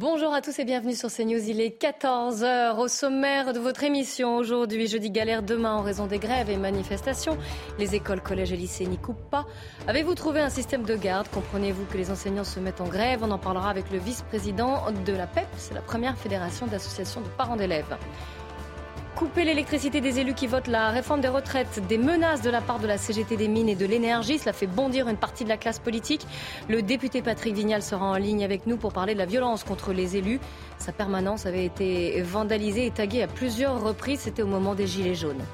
Bonjour 0.00 0.32
à 0.32 0.40
tous 0.40 0.56
et 0.60 0.64
bienvenue 0.64 0.94
sur 0.94 1.10
CNews. 1.10 1.48
Il 1.48 1.60
est 1.60 1.82
14h 1.82 2.76
au 2.78 2.86
sommaire 2.86 3.52
de 3.52 3.58
votre 3.58 3.82
émission. 3.82 4.36
Aujourd'hui, 4.36 4.86
jeudi 4.86 5.10
galère 5.10 5.42
demain 5.42 5.74
en 5.74 5.82
raison 5.82 6.06
des 6.06 6.20
grèves 6.20 6.50
et 6.50 6.56
manifestations. 6.56 7.36
Les 7.80 7.96
écoles, 7.96 8.20
collèges 8.20 8.52
et 8.52 8.56
lycées 8.56 8.86
n'y 8.86 8.96
coupent 8.96 9.28
pas. 9.28 9.44
Avez-vous 9.88 10.14
trouvé 10.14 10.38
un 10.38 10.50
système 10.50 10.84
de 10.84 10.94
garde? 10.94 11.26
Comprenez-vous 11.34 11.84
que 11.86 11.98
les 11.98 12.12
enseignants 12.12 12.44
se 12.44 12.60
mettent 12.60 12.80
en 12.80 12.86
grève? 12.86 13.24
On 13.24 13.30
en 13.32 13.38
parlera 13.38 13.70
avec 13.70 13.90
le 13.90 13.98
vice-président 13.98 14.84
de 15.04 15.12
la 15.14 15.26
PEP, 15.26 15.48
c'est 15.56 15.74
la 15.74 15.82
première 15.82 16.16
fédération 16.16 16.68
d'associations 16.68 17.20
de 17.20 17.28
parents 17.30 17.56
d'élèves. 17.56 17.96
Couper 19.18 19.44
l'électricité 19.44 20.00
des 20.00 20.20
élus 20.20 20.34
qui 20.34 20.46
votent 20.46 20.68
la 20.68 20.90
réforme 20.90 21.20
des 21.20 21.26
retraites, 21.26 21.84
des 21.88 21.98
menaces 21.98 22.40
de 22.40 22.50
la 22.50 22.60
part 22.60 22.78
de 22.78 22.86
la 22.86 22.96
CGT 22.98 23.36
des 23.36 23.48
mines 23.48 23.68
et 23.68 23.74
de 23.74 23.84
l'énergie, 23.84 24.38
cela 24.38 24.52
fait 24.52 24.68
bondir 24.68 25.08
une 25.08 25.16
partie 25.16 25.42
de 25.42 25.48
la 25.48 25.56
classe 25.56 25.80
politique. 25.80 26.24
Le 26.68 26.82
député 26.82 27.20
Patrick 27.20 27.52
Vignal 27.52 27.82
sera 27.82 28.06
en 28.06 28.14
ligne 28.14 28.44
avec 28.44 28.68
nous 28.68 28.76
pour 28.76 28.92
parler 28.92 29.14
de 29.14 29.18
la 29.18 29.26
violence 29.26 29.64
contre 29.64 29.92
les 29.92 30.16
élus. 30.16 30.38
Sa 30.78 30.92
permanence 30.92 31.46
avait 31.46 31.64
été 31.64 32.22
vandalisée 32.22 32.86
et 32.86 32.90
taguée 32.90 33.22
à 33.22 33.26
plusieurs 33.26 33.82
reprises, 33.82 34.20
c'était 34.20 34.42
au 34.42 34.46
moment 34.46 34.74
des 34.74 34.86
Gilets 34.86 35.14
jaunes. 35.14 35.44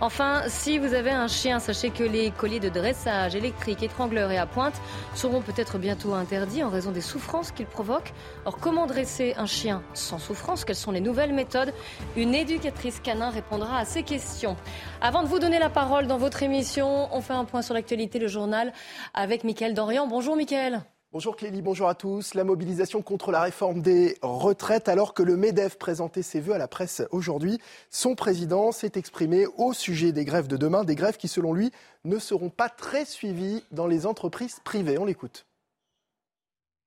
Enfin, 0.00 0.42
si 0.46 0.78
vous 0.78 0.94
avez 0.94 1.10
un 1.10 1.26
chien, 1.26 1.58
sachez 1.58 1.90
que 1.90 2.04
les 2.04 2.30
colliers 2.30 2.60
de 2.60 2.68
dressage 2.68 3.34
électriques, 3.34 3.82
étrangleurs 3.82 4.30
et 4.30 4.38
à 4.38 4.46
pointe 4.46 4.80
seront 5.14 5.40
peut-être 5.40 5.78
bientôt 5.78 6.14
interdits 6.14 6.62
en 6.62 6.70
raison 6.70 6.92
des 6.92 7.00
souffrances 7.00 7.50
qu'ils 7.50 7.66
provoquent. 7.66 8.12
Or, 8.44 8.58
comment 8.58 8.86
dresser 8.86 9.34
un 9.36 9.46
chien 9.46 9.82
sans 9.94 10.18
souffrance 10.18 10.64
Quelles 10.64 10.76
sont 10.76 10.92
les 10.92 11.00
nouvelles 11.00 11.32
méthodes? 11.32 11.74
Une 12.16 12.32
éducatrice 12.32 13.00
canin 13.00 13.30
répondra 13.30 13.78
à 13.78 13.84
ces 13.84 14.04
questions. 14.04 14.56
Avant 15.00 15.24
de 15.24 15.28
vous 15.28 15.40
donner 15.40 15.58
la 15.58 15.70
parole 15.70 16.06
dans 16.06 16.18
votre 16.18 16.44
émission, 16.44 17.08
on 17.12 17.20
fait 17.20 17.32
un 17.32 17.44
point 17.44 17.62
sur 17.62 17.74
l'actualité, 17.74 18.20
le 18.20 18.28
journal, 18.28 18.72
avec 19.14 19.42
Mickaël 19.42 19.74
Dorian. 19.74 20.06
Bonjour 20.06 20.36
Mickaël. 20.36 20.82
Bonjour 21.10 21.36
Clélie, 21.36 21.62
bonjour 21.62 21.88
à 21.88 21.94
tous. 21.94 22.34
La 22.34 22.44
mobilisation 22.44 23.00
contre 23.00 23.32
la 23.32 23.40
réforme 23.40 23.80
des 23.80 24.18
retraites, 24.20 24.90
alors 24.90 25.14
que 25.14 25.22
le 25.22 25.38
MEDEF 25.38 25.78
présentait 25.78 26.20
ses 26.20 26.38
vœux 26.38 26.52
à 26.52 26.58
la 26.58 26.68
presse 26.68 27.00
aujourd'hui, 27.12 27.58
son 27.88 28.14
président 28.14 28.72
s'est 28.72 28.92
exprimé 28.96 29.46
au 29.56 29.72
sujet 29.72 30.12
des 30.12 30.26
grèves 30.26 30.48
de 30.48 30.58
demain, 30.58 30.84
des 30.84 30.96
grèves 30.96 31.16
qui, 31.16 31.26
selon 31.26 31.54
lui, 31.54 31.70
ne 32.04 32.18
seront 32.18 32.50
pas 32.50 32.68
très 32.68 33.06
suivies 33.06 33.64
dans 33.72 33.86
les 33.86 34.04
entreprises 34.04 34.60
privées. 34.62 34.98
On 34.98 35.06
l'écoute. 35.06 35.46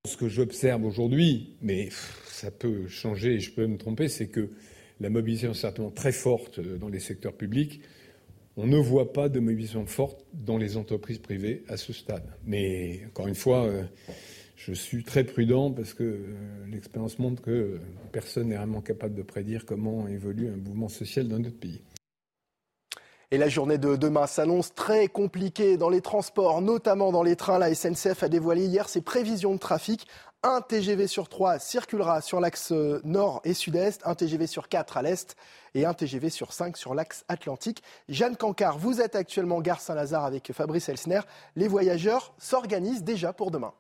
Ce 0.08 0.16
que 0.18 0.30
j'observe 0.30 0.86
aujourd'hui, 0.86 1.58
mais 1.60 1.90
ça 2.28 2.52
peut 2.52 2.88
changer 2.88 3.34
et 3.34 3.40
je 3.40 3.52
peux 3.52 3.66
me 3.66 3.80
tromper, 3.80 4.08
c'est 4.08 4.28
que 4.28 4.52
la 5.00 5.10
mobilisation 5.10 5.54
est 5.54 5.56
certainement 5.56 5.90
très 5.90 6.12
forte 6.12 6.60
dans 6.60 6.90
les 6.90 7.00
secteurs 7.00 7.34
publics. 7.34 7.82
On 8.58 8.68
ne 8.68 8.78
voit 8.78 9.14
pas 9.14 9.30
de 9.30 9.40
mobilisation 9.40 9.86
forte 9.86 10.26
dans 10.34 10.58
les 10.58 10.76
entreprises 10.76 11.20
privées 11.20 11.64
à 11.70 11.78
ce 11.78 11.94
stade. 11.94 12.26
Mais 12.44 13.02
encore 13.08 13.28
une 13.28 13.36
fois, 13.36 13.64
euh, 13.64 13.84
je 14.58 14.74
suis 14.74 15.04
très 15.04 15.24
prudent 15.24 15.72
parce 15.72 15.94
que 15.94 16.04
euh, 16.04 16.26
l'expérience 16.70 17.18
montre 17.18 17.42
que 17.42 17.80
personne 18.12 18.50
n'est 18.50 18.58
vraiment 18.58 18.82
capable 18.82 19.16
de 19.16 19.24
prédire 19.24 19.66
comment 19.66 20.08
évolue 20.08 20.50
un 20.50 20.58
mouvement 20.58 20.90
social 20.90 21.28
dans 21.28 21.40
notre 21.40 21.58
pays. 21.58 21.82
Et 23.34 23.38
la 23.38 23.48
journée 23.48 23.78
de 23.78 23.96
demain 23.96 24.28
s'annonce 24.28 24.74
très 24.74 25.08
compliquée 25.08 25.78
dans 25.78 25.90
les 25.90 26.02
transports, 26.02 26.62
notamment 26.62 27.14
dans 27.14 27.24
les 27.24 27.38
trains. 27.38 27.60
La 27.60 27.74
SNCF 27.74 28.24
a 28.24 28.28
dévoilé 28.28 28.66
hier 28.66 28.90
ses 28.90 29.00
prévisions 29.00 29.54
de 29.54 29.60
trafic. 29.60 30.06
Un 30.44 30.62
TGV 30.62 31.06
sur 31.06 31.30
trois 31.30 31.60
circulera 31.60 32.20
sur 32.20 32.40
l'axe 32.40 32.72
nord 33.04 33.42
et 33.44 33.54
sud-est, 33.54 34.02
un 34.06 34.16
TGV 34.16 34.48
sur 34.48 34.70
quatre 34.70 34.98
à 34.98 35.04
l'est 35.04 35.36
et 35.76 35.86
un 35.86 35.94
TGV 35.94 36.32
sur 36.32 36.52
cinq 36.52 36.78
sur 36.78 36.96
l'axe 36.96 37.24
atlantique. 37.28 37.84
Jeanne 38.10 38.36
Cancard, 38.36 38.80
vous 38.80 39.02
êtes 39.02 39.16
actuellement 39.16 39.62
gare 39.62 39.80
Saint-Lazare 39.80 40.26
avec 40.26 40.52
Fabrice 40.52 40.90
Elsner. 40.90 41.22
Les 41.56 41.68
voyageurs 41.68 42.34
s'organisent 42.40 43.04
déjà 43.04 43.34
pour 43.34 43.52
demain. 43.52 43.72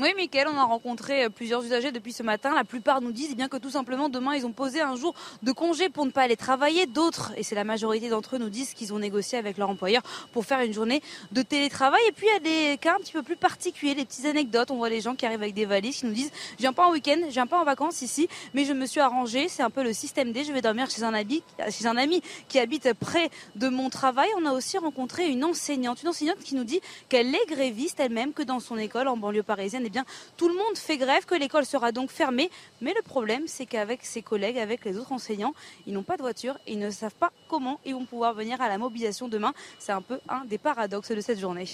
Oui, 0.00 0.14
Mickaël, 0.16 0.46
on 0.46 0.56
a 0.56 0.62
rencontré 0.62 1.24
euh, 1.24 1.28
plusieurs 1.28 1.64
usagers 1.64 1.90
depuis 1.90 2.12
ce 2.12 2.22
matin. 2.22 2.54
La 2.54 2.62
plupart 2.62 3.00
nous 3.00 3.10
disent 3.10 3.34
bien 3.34 3.48
que 3.48 3.56
tout 3.56 3.70
simplement 3.70 4.08
demain 4.08 4.36
ils 4.36 4.46
ont 4.46 4.52
posé 4.52 4.80
un 4.80 4.94
jour 4.94 5.12
de 5.42 5.50
congé 5.50 5.88
pour 5.88 6.06
ne 6.06 6.12
pas 6.12 6.22
aller 6.22 6.36
travailler. 6.36 6.86
D'autres, 6.86 7.32
et 7.36 7.42
c'est 7.42 7.56
la 7.56 7.64
majorité 7.64 8.08
d'entre 8.08 8.36
eux, 8.36 8.38
nous 8.38 8.48
disent 8.48 8.74
qu'ils 8.74 8.92
ont 8.92 9.00
négocié 9.00 9.38
avec 9.38 9.58
leur 9.58 9.68
employeur 9.68 10.02
pour 10.32 10.44
faire 10.44 10.60
une 10.60 10.72
journée 10.72 11.02
de 11.32 11.42
télétravail. 11.42 12.00
Et 12.08 12.12
puis 12.12 12.28
il 12.28 12.32
y 12.32 12.36
a 12.36 12.70
des 12.70 12.78
cas 12.78 12.94
un 12.94 12.98
petit 12.98 13.12
peu 13.12 13.24
plus 13.24 13.34
particuliers, 13.34 13.96
des 13.96 14.04
petites 14.04 14.26
anecdotes. 14.26 14.70
On 14.70 14.76
voit 14.76 14.88
les 14.88 15.00
gens 15.00 15.16
qui 15.16 15.26
arrivent 15.26 15.42
avec 15.42 15.54
des 15.54 15.64
valises 15.64 15.96
qui 15.96 16.06
nous 16.06 16.12
disent 16.12 16.30
je 16.52 16.58
viens 16.62 16.72
pas 16.72 16.86
en 16.86 16.92
week-end, 16.92 17.18
je 17.26 17.32
viens 17.32 17.48
pas 17.48 17.60
en 17.60 17.64
vacances 17.64 18.00
ici, 18.00 18.28
mais 18.54 18.64
je 18.64 18.74
me 18.74 18.86
suis 18.86 19.00
arrangé. 19.00 19.48
C'est 19.48 19.64
un 19.64 19.70
peu 19.70 19.82
le 19.82 19.92
système 19.92 20.30
D. 20.30 20.44
Je 20.44 20.52
vais 20.52 20.62
dormir 20.62 20.88
chez 20.88 21.02
un 21.02 21.12
ami, 21.12 21.42
chez 21.70 21.86
un 21.86 21.96
ami 21.96 22.22
qui 22.46 22.60
habite 22.60 22.92
près 22.92 23.30
de 23.56 23.68
mon 23.68 23.90
travail. 23.90 24.28
On 24.40 24.46
a 24.46 24.52
aussi 24.52 24.78
rencontré 24.78 25.26
une 25.28 25.44
enseignante, 25.44 26.04
une 26.04 26.10
enseignante 26.10 26.38
qui 26.38 26.54
nous 26.54 26.62
dit 26.62 26.80
qu'elle 27.08 27.34
est 27.34 27.46
gréviste 27.48 27.98
elle-même, 27.98 28.32
que 28.32 28.44
dans 28.44 28.60
son 28.60 28.78
école 28.78 29.08
en 29.08 29.16
banlieue 29.16 29.42
parisienne 29.42 29.87
eh 29.88 29.90
bien, 29.90 30.04
tout 30.36 30.48
le 30.48 30.54
monde 30.54 30.76
fait 30.76 30.98
grève, 30.98 31.24
que 31.24 31.34
l'école 31.34 31.64
sera 31.64 31.92
donc 31.92 32.10
fermée. 32.10 32.50
Mais 32.82 32.92
le 32.94 33.02
problème, 33.02 33.44
c'est 33.46 33.64
qu'avec 33.64 34.04
ses 34.04 34.20
collègues, 34.20 34.58
avec 34.58 34.84
les 34.84 34.98
autres 34.98 35.12
enseignants, 35.12 35.54
ils 35.86 35.94
n'ont 35.94 36.02
pas 36.02 36.18
de 36.18 36.22
voiture 36.22 36.58
et 36.66 36.74
ils 36.74 36.78
ne 36.78 36.90
savent 36.90 37.14
pas 37.14 37.32
comment 37.48 37.80
ils 37.86 37.94
vont 37.94 38.04
pouvoir 38.04 38.34
venir 38.34 38.60
à 38.60 38.68
la 38.68 38.76
mobilisation 38.76 39.28
demain. 39.28 39.54
C'est 39.78 39.92
un 39.92 40.02
peu 40.02 40.20
un 40.28 40.44
des 40.44 40.58
paradoxes 40.58 41.10
de 41.10 41.20
cette 41.22 41.38
journée. 41.38 41.66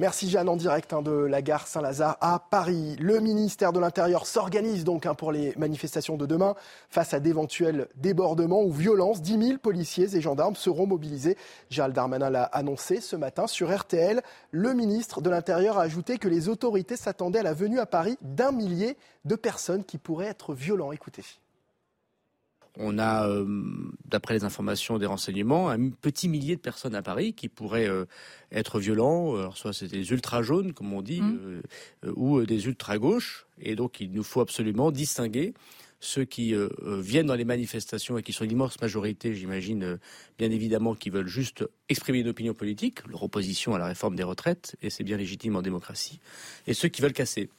Merci 0.00 0.30
Jeanne 0.30 0.48
en 0.48 0.56
direct 0.56 0.94
hein, 0.94 1.02
de 1.02 1.10
la 1.10 1.42
gare 1.42 1.66
Saint-Lazare 1.66 2.16
à 2.22 2.38
Paris. 2.38 2.96
Le 2.98 3.20
ministère 3.20 3.70
de 3.70 3.78
l'Intérieur 3.78 4.26
s'organise 4.26 4.82
donc 4.82 5.04
hein, 5.04 5.12
pour 5.12 5.30
les 5.30 5.54
manifestations 5.58 6.16
de 6.16 6.24
demain 6.24 6.54
face 6.88 7.12
à 7.12 7.20
d'éventuels 7.20 7.86
débordements 7.96 8.62
ou 8.62 8.72
violences. 8.72 9.20
10 9.20 9.48
000 9.48 9.58
policiers 9.58 10.16
et 10.16 10.22
gendarmes 10.22 10.56
seront 10.56 10.86
mobilisés. 10.86 11.36
Gérald 11.68 11.94
Darmanin 11.94 12.30
l'a 12.30 12.44
annoncé 12.44 13.02
ce 13.02 13.14
matin 13.14 13.46
sur 13.46 13.76
RTL. 13.76 14.22
Le 14.52 14.72
ministre 14.72 15.20
de 15.20 15.28
l'Intérieur 15.28 15.76
a 15.76 15.82
ajouté 15.82 16.16
que 16.16 16.28
les 16.28 16.48
autorités 16.48 16.96
s'attendaient 16.96 17.40
à 17.40 17.42
la 17.42 17.52
venue 17.52 17.78
à 17.78 17.84
Paris 17.84 18.16
d'un 18.22 18.52
millier 18.52 18.96
de 19.26 19.34
personnes 19.34 19.84
qui 19.84 19.98
pourraient 19.98 20.28
être 20.28 20.54
violents. 20.54 20.92
Écoutez. 20.92 21.24
On 22.82 22.98
a, 22.98 23.28
euh, 23.28 23.44
d'après 24.06 24.34
les 24.34 24.44
informations 24.44 24.98
des 24.98 25.04
renseignements, 25.04 25.68
un 25.68 25.90
petit 25.90 26.28
millier 26.28 26.56
de 26.56 26.60
personnes 26.60 26.94
à 26.94 27.02
Paris 27.02 27.34
qui 27.34 27.48
pourraient 27.48 27.88
euh, 27.88 28.06
être 28.52 28.80
violents. 28.80 29.36
Alors, 29.36 29.58
soit 29.58 29.74
c'est 29.74 29.88
des 29.88 30.10
ultra-jaunes, 30.10 30.72
comme 30.72 30.92
on 30.94 31.02
dit, 31.02 31.20
mmh. 31.20 31.60
euh, 32.06 32.12
ou 32.16 32.42
des 32.46 32.66
ultra-gauches. 32.66 33.46
Et 33.60 33.76
donc, 33.76 34.00
il 34.00 34.10
nous 34.12 34.22
faut 34.22 34.40
absolument 34.40 34.90
distinguer 34.90 35.52
ceux 36.02 36.24
qui 36.24 36.54
viennent 36.82 37.26
dans 37.26 37.34
les 37.34 37.44
manifestations 37.44 38.16
et 38.16 38.22
qui 38.22 38.32
sont 38.32 38.44
l'immense 38.44 38.80
majorité, 38.80 39.34
j'imagine, 39.34 39.98
bien 40.38 40.50
évidemment, 40.50 40.94
qui 40.94 41.10
veulent 41.10 41.26
juste 41.26 41.62
exprimer 41.90 42.20
une 42.20 42.28
opinion 42.28 42.54
politique, 42.54 43.06
leur 43.06 43.22
opposition 43.22 43.74
à 43.74 43.78
la 43.78 43.84
réforme 43.84 44.16
des 44.16 44.22
retraites, 44.22 44.76
et 44.80 44.88
c'est 44.88 45.04
bien 45.04 45.18
légitime 45.18 45.56
en 45.56 45.60
démocratie, 45.60 46.18
et 46.66 46.72
ceux 46.72 46.88
qui 46.88 47.02
veulent 47.02 47.12
casser. 47.12 47.50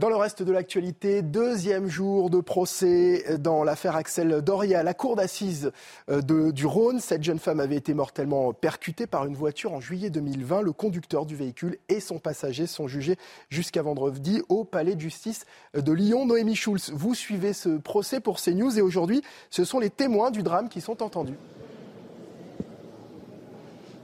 Dans 0.00 0.08
le 0.08 0.16
reste 0.16 0.42
de 0.42 0.50
l'actualité, 0.50 1.20
deuxième 1.20 1.86
jour 1.86 2.30
de 2.30 2.40
procès 2.40 3.36
dans 3.38 3.64
l'affaire 3.64 3.96
Axel 3.96 4.40
Doria. 4.40 4.82
La 4.82 4.94
cour 4.94 5.14
d'assises 5.14 5.72
euh, 6.10 6.52
du 6.52 6.64
Rhône, 6.64 7.00
cette 7.00 7.22
jeune 7.22 7.38
femme 7.38 7.60
avait 7.60 7.76
été 7.76 7.92
mortellement 7.92 8.54
percutée 8.54 9.06
par 9.06 9.26
une 9.26 9.34
voiture 9.34 9.74
en 9.74 9.80
juillet 9.80 10.08
2020. 10.08 10.62
Le 10.62 10.72
conducteur 10.72 11.26
du 11.26 11.36
véhicule 11.36 11.76
et 11.90 12.00
son 12.00 12.18
passager 12.18 12.66
sont 12.66 12.88
jugés 12.88 13.16
jusqu'à 13.50 13.82
vendredi 13.82 14.40
au 14.48 14.64
palais 14.64 14.94
de 14.94 15.00
justice 15.02 15.44
de 15.74 15.92
Lyon. 15.92 16.24
Noémie 16.24 16.56
Schulz, 16.56 16.92
vous 16.94 17.14
suivez 17.14 17.52
ce 17.52 17.68
procès 17.68 18.20
pour 18.20 18.40
CNews 18.40 18.78
et 18.78 18.80
aujourd'hui, 18.80 19.20
ce 19.50 19.66
sont 19.66 19.80
les 19.80 19.90
témoins 19.90 20.30
du 20.30 20.42
drame 20.42 20.70
qui 20.70 20.80
sont 20.80 21.02
entendus. 21.02 21.36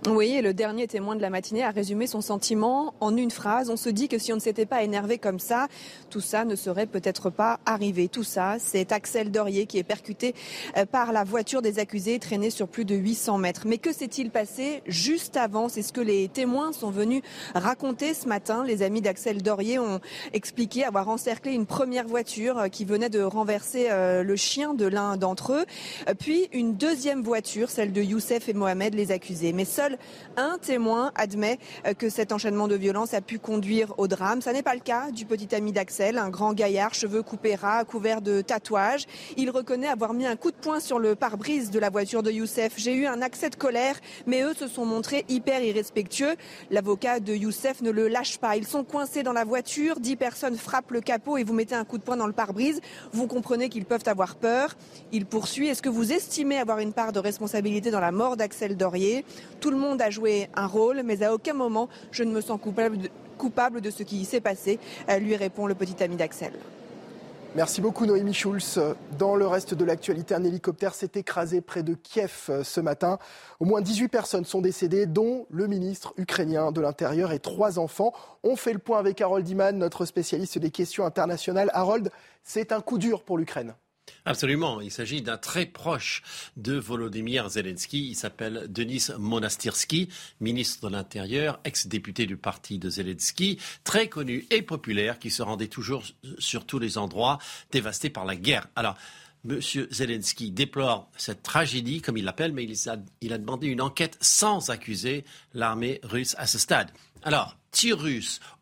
Oui, 0.06 0.36
et 0.36 0.42
le 0.42 0.54
dernier 0.54 0.86
témoin 0.86 1.16
de 1.16 1.20
la 1.20 1.30
matinée 1.30 1.64
a 1.64 1.72
résumé 1.72 2.06
son 2.06 2.20
sentiment 2.20 2.94
en 3.00 3.16
une 3.16 3.32
phrase. 3.32 3.70
On 3.70 3.76
se 3.76 3.88
dit 3.88 4.06
que 4.06 4.18
si 4.18 4.32
on 4.32 4.36
ne 4.36 4.40
s'était 4.40 4.64
pas 4.64 4.84
énervé 4.84 5.18
comme 5.18 5.40
ça, 5.40 5.66
tout 6.10 6.20
ça 6.20 6.44
ne 6.44 6.54
serait 6.54 6.86
peut-être 6.86 7.28
pas 7.28 7.58
arrivé. 7.66 8.06
Tout 8.06 8.22
ça, 8.22 8.54
c'est 8.60 8.92
Axel 8.92 9.32
Dorier 9.32 9.66
qui 9.66 9.78
est 9.78 9.82
percuté 9.82 10.36
euh, 10.76 10.86
par 10.86 11.10
la 11.10 11.24
voiture 11.24 11.60
des 11.60 11.80
accusés 11.80 12.20
traînée 12.20 12.50
sur 12.50 12.68
plus 12.68 12.84
de 12.84 12.94
800 12.94 13.38
mètres. 13.38 13.62
Mais 13.66 13.78
que 13.78 13.92
s'est-il 13.92 14.30
passé 14.30 14.80
juste 14.86 15.36
avant? 15.36 15.68
C'est 15.68 15.82
ce 15.82 15.92
que 15.92 16.00
les 16.00 16.28
témoins 16.28 16.72
sont 16.72 16.90
venus 16.90 17.22
raconter 17.56 18.14
ce 18.14 18.28
matin. 18.28 18.62
Les 18.64 18.82
amis 18.82 19.00
d'Axel 19.00 19.42
Dorier 19.42 19.80
ont 19.80 19.98
expliqué 20.32 20.84
avoir 20.84 21.08
encerclé 21.08 21.52
une 21.52 21.66
première 21.66 22.06
voiture 22.06 22.58
euh, 22.58 22.68
qui 22.68 22.84
venait 22.84 23.10
de 23.10 23.22
renverser 23.22 23.88
euh, 23.90 24.22
le 24.22 24.36
chien 24.36 24.72
de 24.72 24.86
l'un 24.86 25.16
d'entre 25.16 25.52
eux, 25.52 25.64
puis 26.20 26.48
une 26.52 26.76
deuxième 26.76 27.22
voiture, 27.22 27.70
celle 27.70 27.92
de 27.92 28.02
Youssef 28.02 28.48
et 28.48 28.52
Mohamed, 28.52 28.94
les 28.94 29.10
accusés. 29.10 29.52
Mais 29.52 29.64
seul 29.64 29.95
un 30.36 30.58
témoin 30.58 31.12
admet 31.14 31.58
euh, 31.86 31.94
que 31.94 32.08
cet 32.08 32.32
enchaînement 32.32 32.68
de 32.68 32.74
violence 32.74 33.14
a 33.14 33.20
pu 33.20 33.38
conduire 33.38 33.94
au 33.98 34.08
drame. 34.08 34.40
Ça 34.42 34.52
n'est 34.52 34.62
pas 34.62 34.74
le 34.74 34.80
cas 34.80 35.10
du 35.10 35.26
petit 35.26 35.54
ami 35.54 35.72
d'Axel, 35.72 36.18
un 36.18 36.30
grand 36.30 36.52
gaillard, 36.52 36.94
cheveux 36.94 37.22
coupés 37.22 37.54
ras, 37.54 37.84
couvert 37.84 38.20
de 38.20 38.40
tatouages. 38.40 39.06
Il 39.36 39.50
reconnaît 39.50 39.88
avoir 39.88 40.14
mis 40.14 40.26
un 40.26 40.36
coup 40.36 40.50
de 40.50 40.56
poing 40.56 40.80
sur 40.80 40.98
le 40.98 41.14
pare-brise 41.14 41.70
de 41.70 41.78
la 41.78 41.90
voiture 41.90 42.22
de 42.22 42.30
Youssef. 42.30 42.74
J'ai 42.76 42.94
eu 42.94 43.06
un 43.06 43.22
accès 43.22 43.50
de 43.50 43.56
colère, 43.56 43.96
mais 44.26 44.42
eux 44.42 44.54
se 44.54 44.68
sont 44.68 44.86
montrés 44.86 45.24
hyper 45.28 45.62
irrespectueux. 45.62 46.36
L'avocat 46.70 47.20
de 47.20 47.34
Youssef 47.34 47.82
ne 47.82 47.90
le 47.90 48.08
lâche 48.08 48.38
pas. 48.38 48.56
Ils 48.56 48.66
sont 48.66 48.84
coincés 48.84 49.22
dans 49.22 49.32
la 49.32 49.44
voiture, 49.44 50.00
dix 50.00 50.16
personnes 50.16 50.56
frappent 50.56 50.90
le 50.90 51.00
capot 51.00 51.36
et 51.36 51.44
vous 51.44 51.54
mettez 51.54 51.74
un 51.74 51.84
coup 51.84 51.98
de 51.98 52.02
poing 52.02 52.16
dans 52.16 52.26
le 52.26 52.32
pare-brise. 52.32 52.80
Vous 53.12 53.26
comprenez 53.26 53.68
qu'ils 53.68 53.84
peuvent 53.84 54.04
avoir 54.06 54.36
peur. 54.36 54.76
Il 55.12 55.26
poursuit. 55.26 55.68
Est-ce 55.68 55.82
que 55.82 55.88
vous 55.88 56.12
estimez 56.12 56.58
avoir 56.58 56.78
une 56.78 56.92
part 56.92 57.12
de 57.12 57.18
responsabilité 57.18 57.90
dans 57.90 58.00
la 58.00 58.12
mort 58.12 58.36
d'Axel 58.36 58.76
Dorier? 58.76 59.24
Tout 59.60 59.70
le 59.70 59.76
monde 59.86 60.02
a 60.02 60.10
joué 60.10 60.48
un 60.54 60.66
rôle, 60.66 61.02
mais 61.04 61.22
à 61.22 61.32
aucun 61.32 61.54
moment 61.54 61.88
je 62.10 62.24
ne 62.24 62.32
me 62.32 62.40
sens 62.40 62.60
coupable 62.60 62.98
de, 62.98 63.08
coupable 63.36 63.80
de 63.80 63.90
ce 63.90 64.02
qui 64.02 64.24
s'est 64.24 64.40
passé, 64.40 64.78
euh, 65.08 65.18
lui 65.18 65.36
répond 65.36 65.66
le 65.66 65.74
petit 65.74 66.02
ami 66.02 66.16
d'Axel. 66.16 66.52
Merci 67.54 67.80
beaucoup 67.80 68.04
Noémie 68.04 68.34
Schulz. 68.34 68.78
Dans 69.18 69.34
le 69.34 69.46
reste 69.46 69.72
de 69.72 69.82
l'actualité, 69.84 70.34
un 70.34 70.44
hélicoptère 70.44 70.94
s'est 70.94 71.12
écrasé 71.14 71.62
près 71.62 71.82
de 71.82 71.94
Kiev 71.94 72.48
euh, 72.50 72.62
ce 72.62 72.80
matin. 72.80 73.18
Au 73.60 73.64
moins 73.64 73.80
18 73.80 74.08
personnes 74.08 74.44
sont 74.44 74.60
décédées, 74.60 75.06
dont 75.06 75.46
le 75.48 75.66
ministre 75.66 76.12
ukrainien 76.18 76.70
de 76.70 76.82
l'Intérieur 76.82 77.32
et 77.32 77.38
trois 77.38 77.78
enfants. 77.78 78.12
On 78.42 78.56
fait 78.56 78.74
le 78.74 78.78
point 78.78 78.98
avec 78.98 79.22
Harold 79.22 79.48
Iman, 79.48 79.78
notre 79.78 80.04
spécialiste 80.04 80.58
des 80.58 80.70
questions 80.70 81.06
internationales. 81.06 81.70
Harold, 81.72 82.10
c'est 82.42 82.72
un 82.72 82.82
coup 82.82 82.98
dur 82.98 83.22
pour 83.22 83.38
l'Ukraine. 83.38 83.74
Absolument. 84.24 84.80
Il 84.80 84.90
s'agit 84.90 85.22
d'un 85.22 85.36
très 85.36 85.66
proche 85.66 86.22
de 86.56 86.74
Volodymyr 86.74 87.48
Zelensky. 87.48 88.08
Il 88.08 88.14
s'appelle 88.14 88.66
Denis 88.68 89.08
Monastirski, 89.18 90.08
ministre 90.40 90.88
de 90.88 90.92
l'Intérieur, 90.92 91.60
ex-député 91.64 92.26
du 92.26 92.36
parti 92.36 92.78
de 92.78 92.90
Zelensky, 92.90 93.58
très 93.84 94.08
connu 94.08 94.46
et 94.50 94.62
populaire, 94.62 95.18
qui 95.18 95.30
se 95.30 95.42
rendait 95.42 95.68
toujours 95.68 96.02
sur 96.38 96.66
tous 96.66 96.78
les 96.78 96.98
endroits 96.98 97.38
dévastés 97.70 98.10
par 98.10 98.24
la 98.24 98.36
guerre. 98.36 98.68
Alors, 98.74 98.96
M. 99.48 99.60
Zelensky 99.60 100.50
déplore 100.50 101.08
cette 101.16 101.42
tragédie, 101.42 102.00
comme 102.00 102.16
il 102.16 102.24
l'appelle, 102.24 102.52
mais 102.52 102.64
il 102.64 102.88
a, 102.88 102.96
il 103.20 103.32
a 103.32 103.38
demandé 103.38 103.68
une 103.68 103.80
enquête 103.80 104.18
sans 104.20 104.70
accuser 104.70 105.24
l'armée 105.54 106.00
russe 106.02 106.34
à 106.38 106.46
ce 106.48 106.58
stade. 106.58 106.90
Alors, 107.22 107.56
tir 107.76 107.98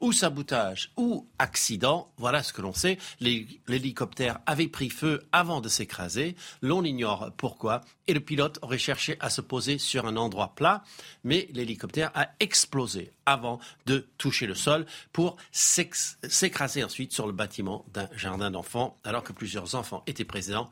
ou 0.01 0.13
sabotage 0.13 0.91
ou 0.97 1.29
accident, 1.39 2.13
voilà 2.17 2.43
ce 2.43 2.53
que 2.53 2.63
l'on 2.63 2.73
sait. 2.73 2.99
L'hélicoptère 3.21 4.41
avait 4.45 4.67
pris 4.67 4.91
feu 4.91 5.23
avant 5.31 5.61
de 5.61 5.69
s'écraser. 5.69 6.35
L'on 6.63 6.83
ignore 6.83 7.31
pourquoi. 7.37 7.83
Et 8.09 8.13
le 8.13 8.21
pilote 8.21 8.59
aurait 8.61 8.77
cherché 8.77 9.17
à 9.21 9.31
se 9.31 9.41
poser 9.41 9.79
sur 9.79 10.05
un 10.07 10.17
endroit 10.17 10.55
plat, 10.57 10.83
mais 11.23 11.49
l'hélicoptère 11.53 12.11
a 12.15 12.29
explosé 12.41 13.13
avant 13.25 13.61
de 13.87 14.07
toucher 14.19 14.47
le 14.47 14.55
sol 14.55 14.85
pour 15.13 15.37
s'écraser 15.53 16.83
ensuite 16.83 17.13
sur 17.13 17.27
le 17.27 17.33
bâtiment 17.33 17.87
d'un 17.95 18.09
jardin 18.17 18.51
d'enfants, 18.51 18.99
alors 19.05 19.23
que 19.23 19.33
plusieurs 19.33 19.75
enfants 19.77 20.03
étaient 20.07 20.25
présents. 20.25 20.71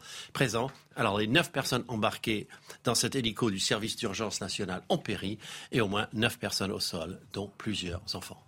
Alors 0.97 1.19
les 1.19 1.27
neuf 1.27 1.51
personnes 1.51 1.85
embarquées 1.89 2.49
dans 2.85 2.95
cet 2.95 3.15
hélico 3.15 3.51
du 3.51 3.59
service 3.59 3.97
d'urgence 3.97 4.41
nationale 4.41 4.83
ont 4.89 4.99
péri 4.99 5.39
et 5.71 5.81
au 5.81 5.89
moins 5.89 6.09
neuf 6.13 6.39
personnes 6.39 6.73
au 6.73 6.81
sol, 6.81 7.21
dont 7.33 7.51
plusieurs 7.59 8.03
enfants. 8.15 8.43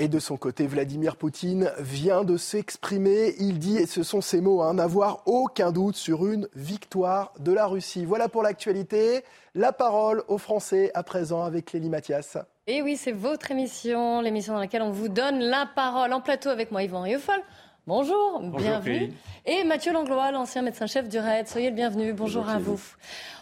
Et 0.00 0.06
de 0.06 0.20
son 0.20 0.36
côté, 0.36 0.68
Vladimir 0.68 1.16
Poutine 1.16 1.72
vient 1.80 2.22
de 2.22 2.36
s'exprimer. 2.36 3.34
Il 3.40 3.58
dit, 3.58 3.78
et 3.78 3.86
ce 3.86 4.04
sont 4.04 4.20
ses 4.20 4.40
mots, 4.40 4.62
hein, 4.62 4.74
n'avoir 4.74 5.24
aucun 5.26 5.72
doute 5.72 5.96
sur 5.96 6.24
une 6.28 6.48
victoire 6.54 7.32
de 7.40 7.50
la 7.50 7.66
Russie. 7.66 8.04
Voilà 8.04 8.28
pour 8.28 8.44
l'actualité. 8.44 9.24
La 9.56 9.72
parole 9.72 10.22
aux 10.28 10.38
Français 10.38 10.92
à 10.94 11.02
présent 11.02 11.42
avec 11.42 11.72
Lélie 11.72 11.88
Mathias. 11.88 12.38
Et 12.68 12.80
oui, 12.80 12.96
c'est 12.96 13.10
votre 13.10 13.50
émission, 13.50 14.20
l'émission 14.20 14.52
dans 14.52 14.60
laquelle 14.60 14.82
on 14.82 14.92
vous 14.92 15.08
donne 15.08 15.40
la 15.40 15.66
parole 15.66 16.12
en 16.12 16.20
plateau 16.20 16.50
avec 16.50 16.70
moi, 16.70 16.84
Yvan 16.84 17.00
Riofol. 17.00 17.42
Bonjour, 17.88 18.42
bienvenue. 18.42 19.14
Et 19.46 19.64
Mathieu 19.64 19.94
Langlois, 19.94 20.30
l'ancien 20.30 20.60
médecin-chef 20.60 21.08
du 21.08 21.18
RAID. 21.18 21.48
Soyez 21.48 21.70
le 21.70 21.74
bienvenu. 21.74 22.12
Bonjour, 22.12 22.46
à 22.46 22.58
vous. 22.58 22.78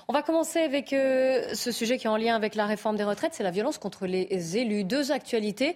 On 0.06 0.12
va 0.12 0.22
commencer 0.22 0.60
avec 0.60 0.92
euh, 0.92 1.52
ce 1.52 1.72
sujet 1.72 1.98
qui 1.98 2.06
est 2.06 2.10
en 2.10 2.16
lien 2.16 2.36
avec 2.36 2.54
la 2.54 2.64
réforme 2.64 2.94
des 2.94 3.02
retraites, 3.02 3.34
c'est 3.34 3.42
la 3.42 3.50
violence 3.50 3.76
contre 3.76 4.06
les 4.06 4.56
élus. 4.56 4.84
Deux 4.84 5.10
actualités. 5.10 5.74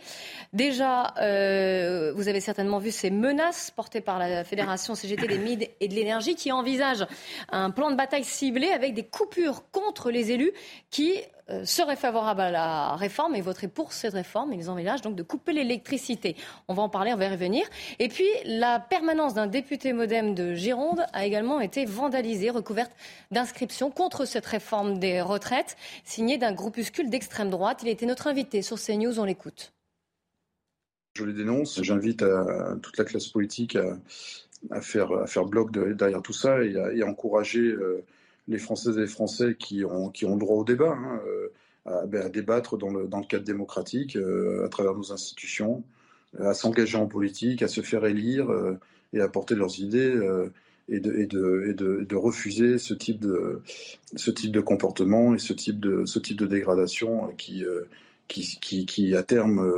Déjà, 0.53 1.15
euh, 1.21 2.13
vous 2.15 2.29
avez 2.29 2.39
certainement 2.39 2.79
vu 2.79 2.93
ces 2.93 3.11
menaces 3.11 3.73
portées 3.73 4.01
par 4.01 4.21
la 4.21 4.45
Fédération 4.45 4.95
CGT 4.95 5.27
des 5.27 5.39
Mines 5.39 5.65
et 5.81 5.89
de 5.89 5.95
l'Énergie 5.95 6.37
qui 6.37 6.53
envisage 6.53 7.05
un 7.51 7.73
plan 7.73 7.91
de 7.91 7.97
bataille 7.97 8.23
ciblé 8.23 8.69
avec 8.69 8.95
des 8.95 9.03
coupures 9.03 9.65
contre 9.73 10.13
les 10.13 10.31
élus 10.31 10.53
qui 10.93 11.15
seraient 11.65 11.97
favorables 11.97 12.41
à 12.41 12.51
la 12.51 12.97
réforme 12.97 13.35
et 13.35 13.41
voteraient 13.41 13.69
pour 13.69 13.93
cette 13.93 14.15
réforme. 14.15 14.53
Ils 14.53 14.71
envisagent 14.71 15.03
donc 15.03 15.17
de 15.17 15.23
couper 15.23 15.53
l'électricité. 15.53 16.37
On 16.69 16.75
va 16.75 16.83
en 16.83 16.89
parler, 16.89 17.13
on 17.13 17.17
va 17.17 17.27
y 17.27 17.31
revenir. 17.31 17.67
Et 17.99 18.09
puis, 18.09 18.29
la 18.45 18.81
permanence 18.81 19.35
d'un 19.35 19.47
député 19.47 19.93
modem 19.93 20.35
de 20.35 20.55
Gironde 20.55 21.05
a 21.13 21.27
également 21.27 21.61
été 21.61 21.85
vandalisée, 21.85 22.51
recouverte 22.51 22.93
d'inscriptions 23.31 23.91
contre 23.91 24.25
cette 24.25 24.47
réforme 24.47 24.99
des 24.99 25.21
retraites, 25.21 25.77
signée 26.05 26.39
d'un 26.39 26.53
groupuscule 26.53 27.11
d'extrême 27.11 27.51
droite. 27.51 27.81
Il 27.83 27.89
était 27.89 28.07
notre 28.07 28.27
invité 28.27 28.63
sur 28.63 28.79
CNews, 28.79 29.19
on 29.19 29.25
l'écoute. 29.25 29.73
Je 31.15 31.25
les 31.25 31.33
dénonce. 31.33 31.83
J'invite 31.83 32.25
toute 32.83 32.97
la 32.97 33.05
classe 33.05 33.29
politique 33.29 33.77
à, 34.71 34.81
faire, 34.81 35.13
à 35.13 35.27
faire 35.27 35.45
bloc 35.45 35.71
derrière 35.73 36.23
tout 36.23 36.33
ça 36.33 36.63
et 36.63 37.03
à, 37.03 37.07
encourager 37.07 37.61
euh, 37.61 38.05
les 38.51 38.59
Françaises 38.59 38.99
et 38.99 39.03
les 39.03 39.07
Français 39.07 39.57
qui 39.59 39.85
ont, 39.85 40.11
qui 40.11 40.27
ont 40.27 40.37
droit 40.37 40.57
au 40.57 40.65
débat, 40.65 40.93
hein, 40.93 41.21
euh, 41.27 42.07
ben, 42.07 42.27
à, 42.27 42.29
débattre 42.29 42.77
dans 42.77 42.91
le, 42.91 43.07
dans 43.07 43.21
le 43.21 43.25
cadre 43.25 43.45
démocratique, 43.45 44.17
euh, 44.17 44.67
à 44.67 44.69
travers 44.69 44.95
nos 44.95 45.13
institutions, 45.13 45.83
à 46.39 46.53
s'engager 46.53 46.99
en 46.99 47.07
politique, 47.07 47.63
à 47.63 47.69
se 47.69 47.81
faire 47.81 48.05
élire 48.05 48.49
et 49.13 49.21
à 49.21 49.29
porter 49.29 49.57
leurs 49.57 49.81
idées 49.81 50.15
et 50.89 51.01
de, 51.01 51.25
de, 51.25 51.73
de, 51.73 52.05
de, 52.05 52.17
refuser 52.17 52.79
ce 52.79 52.95
type 52.95 53.19
de, 53.19 53.63
ce 54.15 54.31
type 54.31 54.53
de 54.53 54.61
comportement 54.61 55.35
et 55.35 55.39
ce 55.39 55.53
type 55.53 55.81
de, 55.81 56.05
ce 56.05 56.21
type 56.21 56.37
de 56.37 56.47
dégradation 56.47 57.35
qui, 57.37 57.65
qui, 58.29 58.59
qui, 58.61 58.87
qui 58.87 59.17
à 59.17 59.25
terme 59.25 59.69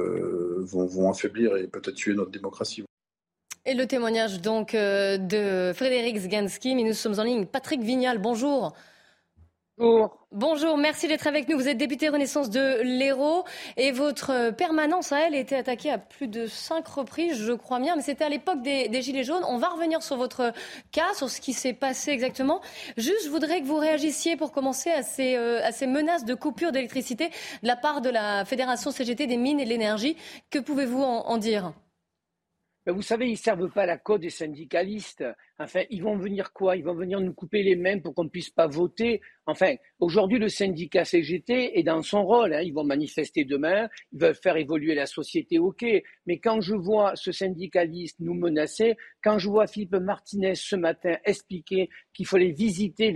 vont, 0.61 0.85
vont 0.85 1.11
affaiblir 1.11 1.57
et 1.57 1.69
peut-être 1.69 1.95
tuer 1.95 2.13
notre 2.13 2.31
démocratie. 2.31 2.85
Et 3.65 3.75
le 3.75 3.87
témoignage 3.87 4.41
donc 4.41 4.75
euh, 4.75 5.19
de 5.19 5.73
Frédéric 5.73 6.19
Zganski, 6.19 6.75
mais 6.75 6.83
nous 6.83 6.95
sommes 6.95 7.21
en 7.21 7.23
ligne. 7.23 7.47
Patrick 7.47 7.81
Vignal, 7.81 8.19
bonjour. 8.19 8.73
Bonjour. 9.79 10.19
Bonjour, 10.33 10.77
merci 10.77 11.07
d'être 11.07 11.29
avec 11.29 11.49
nous. 11.49 11.57
Vous 11.57 11.69
êtes 11.69 11.79
député 11.79 12.09
Renaissance 12.09 12.51
de 12.51 12.83
l'Hérault 12.83 13.45
et 13.77 13.93
votre 13.93 14.51
permanence 14.51 15.13
à 15.13 15.21
elle 15.21 15.35
a 15.35 15.39
été 15.39 15.55
attaquée 15.55 15.91
à 15.91 15.99
plus 15.99 16.27
de 16.27 16.47
cinq 16.47 16.89
reprises, 16.89 17.37
je 17.37 17.53
crois 17.53 17.79
bien, 17.79 17.95
mais 17.95 18.03
c'était 18.03 18.25
à 18.25 18.29
l'époque 18.29 18.63
des, 18.63 19.01
Gilets 19.01 19.23
jaunes. 19.23 19.45
On 19.49 19.59
va 19.59 19.69
revenir 19.69 20.03
sur 20.03 20.17
votre 20.17 20.53
cas, 20.91 21.15
sur 21.15 21.31
ce 21.31 21.41
qui 21.41 21.53
s'est 21.53 21.73
passé 21.73 22.11
exactement. 22.11 22.61
Juste, 22.97 23.25
je 23.27 23.31
voudrais 23.31 23.61
que 23.61 23.67
vous 23.67 23.79
réagissiez 23.79 24.37
pour 24.37 24.51
commencer 24.51 24.91
à 24.91 25.03
ces, 25.03 25.37
euh, 25.37 25.65
à 25.65 25.71
ces 25.71 25.87
menaces 25.87 26.25
de 26.25 26.35
coupure 26.35 26.73
d'électricité 26.73 27.29
de 27.63 27.69
la 27.69 27.77
part 27.77 28.01
de 28.01 28.11
la 28.11 28.45
Fédération 28.45 28.91
CGT 28.91 29.29
des 29.29 29.37
mines 29.37 29.61
et 29.61 29.65
de 29.65 29.71
l'énergie. 29.71 30.17
Que 30.51 30.59
pouvez-vous 30.59 31.03
en 31.03 31.37
dire? 31.39 31.73
Vous 32.87 33.03
savez, 33.03 33.29
ils 33.29 33.33
ne 33.33 33.37
servent 33.37 33.71
pas 33.71 33.87
la 33.87 33.99
cause 33.99 34.21
des 34.21 34.31
syndicalistes. 34.31 35.25
Enfin, 35.63 35.83
ils 35.91 36.03
vont 36.03 36.17
venir 36.17 36.53
quoi? 36.53 36.77
Ils 36.77 36.85
vont 36.85 36.95
venir 36.95 37.21
nous 37.21 37.33
couper 37.33 37.63
les 37.63 37.77
mains 37.77 37.99
pour 37.99 38.15
qu'on 38.15 38.25
ne 38.25 38.29
puisse 38.29 38.51
pas 38.51 38.67
voter. 38.67 39.21
Enfin, 39.47 39.75
aujourd'hui, 39.99 40.39
le 40.39 40.49
syndicat 40.49 41.05
CGT 41.05 41.79
est 41.79 41.83
dans 41.83 42.03
son 42.03 42.25
rôle. 42.25 42.55
Hein. 42.55 42.63
Ils 42.63 42.73
vont 42.73 42.85
manifester 42.85 43.45
demain, 43.45 43.89
ils 44.13 44.21
veulent 44.21 44.35
faire 44.35 44.57
évoluer 44.57 44.95
la 44.95 45.07
société, 45.07 45.59
ok. 45.59 45.85
Mais 46.27 46.39
quand 46.39 46.61
je 46.61 46.75
vois 46.75 47.17
ce 47.17 47.33
syndicaliste 47.33 48.21
nous 48.21 48.35
menacer, 48.35 48.97
quand 49.23 49.39
je 49.39 49.49
vois 49.49 49.67
Philippe 49.67 49.97
Martinez 49.97 50.55
ce 50.55 50.77
matin 50.77 51.17
expliquer 51.25 51.89
qu'il 52.13 52.27
fallait 52.27 52.53
visiter 52.53 53.11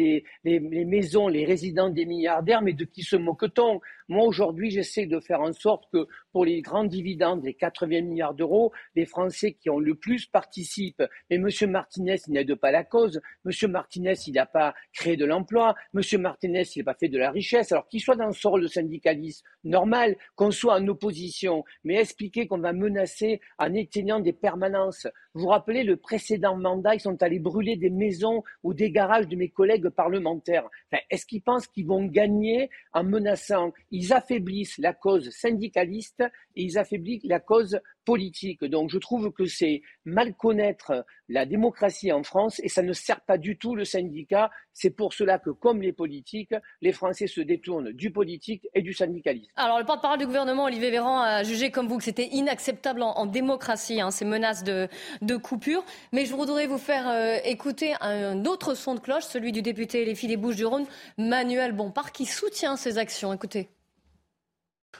les, 0.45 0.61
maisons, 0.61 1.29
les 1.29 1.45
résidents 1.45 1.91
des 1.91 2.07
milliardaires, 2.07 2.63
mais 2.63 2.73
de 2.73 2.85
qui 2.85 3.03
se 3.03 3.17
moque-t-on? 3.17 3.81
Moi, 4.09 4.25
aujourd'hui, 4.25 4.71
j'essaie 4.71 5.07
de 5.07 5.21
faire 5.21 5.41
en 5.41 5.53
sorte 5.53 5.85
que 5.93 6.07
pour 6.33 6.45
les 6.45 6.61
grands 6.63 6.85
dividendes, 6.85 7.45
les 7.45 7.55
80 7.55 8.03
milliards 8.03 8.35
d'euros, 8.35 8.73
les 8.95 9.05
Français 9.05 9.53
qui 9.53 9.71
ont 9.71 9.81
le 9.81 9.95
plus 9.95 10.27
participent. 10.27 11.03
Mais 11.31 11.37
M. 11.37 11.49
Martinez, 11.71 12.17
n'aide 12.37 12.55
pas 12.55 12.71
la 12.71 12.85
cause. 12.85 13.21
Monsieur 13.45 13.69
Martinez, 13.69 14.15
il 14.27 14.35
n'a 14.35 14.47
pas 14.47 14.75
créé 14.93 15.17
de 15.17 15.25
l'emploi. 15.25 15.75
Monsieur 15.93 16.19
Martinez, 16.19 16.65
il 16.75 16.79
n'a 16.81 16.93
pas 16.93 16.99
fait 16.99 17.09
de 17.09 17.19
la 17.19 17.31
richesse. 17.31 17.73
Alors 17.73 17.89
qu'il 17.89 18.01
soit 18.01 18.17
dans 18.17 18.33
ce 18.33 18.47
rôle 18.47 18.63
de 18.63 18.69
syndicaliste, 18.69 19.45
normal, 19.65 20.17
qu'on 20.35 20.51
soit 20.51 20.75
en 20.75 20.89
opposition, 20.89 21.65
mais 21.85 21.97
expliquer 21.97 22.47
qu'on 22.47 22.59
va 22.59 22.73
menacer 22.73 23.41
en 23.59 23.75
éteignant 23.75 24.21
des 24.21 24.33
permanences. 24.33 25.07
Vous 25.35 25.43
vous 25.43 25.49
rappelez 25.49 25.85
le 25.85 25.97
précédent 25.97 26.57
mandat, 26.57 26.95
ils 26.95 27.01
sont 27.01 27.23
allés 27.23 27.39
brûler 27.39 27.77
des 27.77 27.91
maisons 27.91 28.43
ou 28.63 28.73
des 28.73 28.91
garages 28.91 29.29
de 29.29 29.37
mes 29.37 29.51
collègues 29.51 29.89
parlementaires. 29.91 30.69
Est-ce 31.11 31.27
qu'ils 31.27 31.43
pensent 31.43 31.67
qu'ils 31.67 31.87
vont 31.87 32.05
gagner 32.05 32.71
en 32.93 33.05
menaçant? 33.05 33.73
Ils 33.91 34.13
affaiblissent 34.13 34.79
la 34.79 34.95
cause 34.95 35.31
syndicaliste 35.31 36.23
et 36.55 36.63
ils 36.63 36.79
affaiblissent 36.79 37.25
la 37.25 37.41
cause 37.41 37.79
politique. 38.07 38.65
Donc 38.65 38.89
je 38.89 38.99
trouve 38.99 39.31
que 39.33 39.45
c'est 39.45 39.83
mal 40.07 40.33
connaître 40.35 41.05
la 41.29 41.45
démocratie 41.45 42.13
en 42.13 42.23
France 42.23 42.61
et 42.63 42.69
ça 42.69 42.83
ne 42.83 42.93
sert 42.93 43.21
pas 43.21 43.37
du 43.37 43.59
tout 43.59 43.75
le 43.75 43.85
syndicat. 43.85 44.51
C'est 44.73 44.91
pour 44.91 45.13
cela 45.13 45.39
que, 45.39 45.51
comme 45.51 45.83
les 45.83 45.93
politiques, 45.93 46.55
les 46.81 46.93
Français 46.93 47.27
se 47.27 47.41
détournent 47.41 47.93
du 47.93 48.11
politique 48.11 48.67
et 48.75 48.81
du 48.81 48.95
syndicalisme. 48.95 49.51
Alors 49.57 49.79
le 49.79 49.85
porte-parole 49.85 50.19
du 50.19 50.27
gouvernement, 50.27 50.65
Olivier 50.65 50.91
Véran, 50.91 51.21
a 51.21 51.43
jugé 51.43 51.71
comme 51.71 51.89
vous 51.89 51.99
que 51.99 52.05
c'était 52.05 52.29
inacceptable 52.29 53.03
en, 53.03 53.27
démocratie, 53.27 54.01
hein, 54.01 54.11
ces 54.11 54.25
menaces 54.25 54.63
de, 54.63 54.89
coupure. 55.37 55.85
Mais 56.13 56.25
je 56.25 56.35
voudrais 56.35 56.67
vous 56.67 56.79
faire 56.79 57.09
euh, 57.09 57.39
écouter 57.45 57.95
un 58.01 58.45
autre 58.45 58.75
son 58.75 58.95
de 58.95 59.01
cloche, 59.01 59.25
celui 59.25 59.53
du 59.53 59.63
député 59.63 60.05
Les 60.05 60.15
Filles 60.15 60.31
des 60.31 60.37
Bouches-du-Rhône, 60.37 60.87
Manuel 61.19 61.73
Bompard, 61.73 62.13
qui 62.13 62.25
soutient 62.25 62.77
ces 62.77 62.99
actions. 62.99 63.33
Écoutez. 63.33 63.69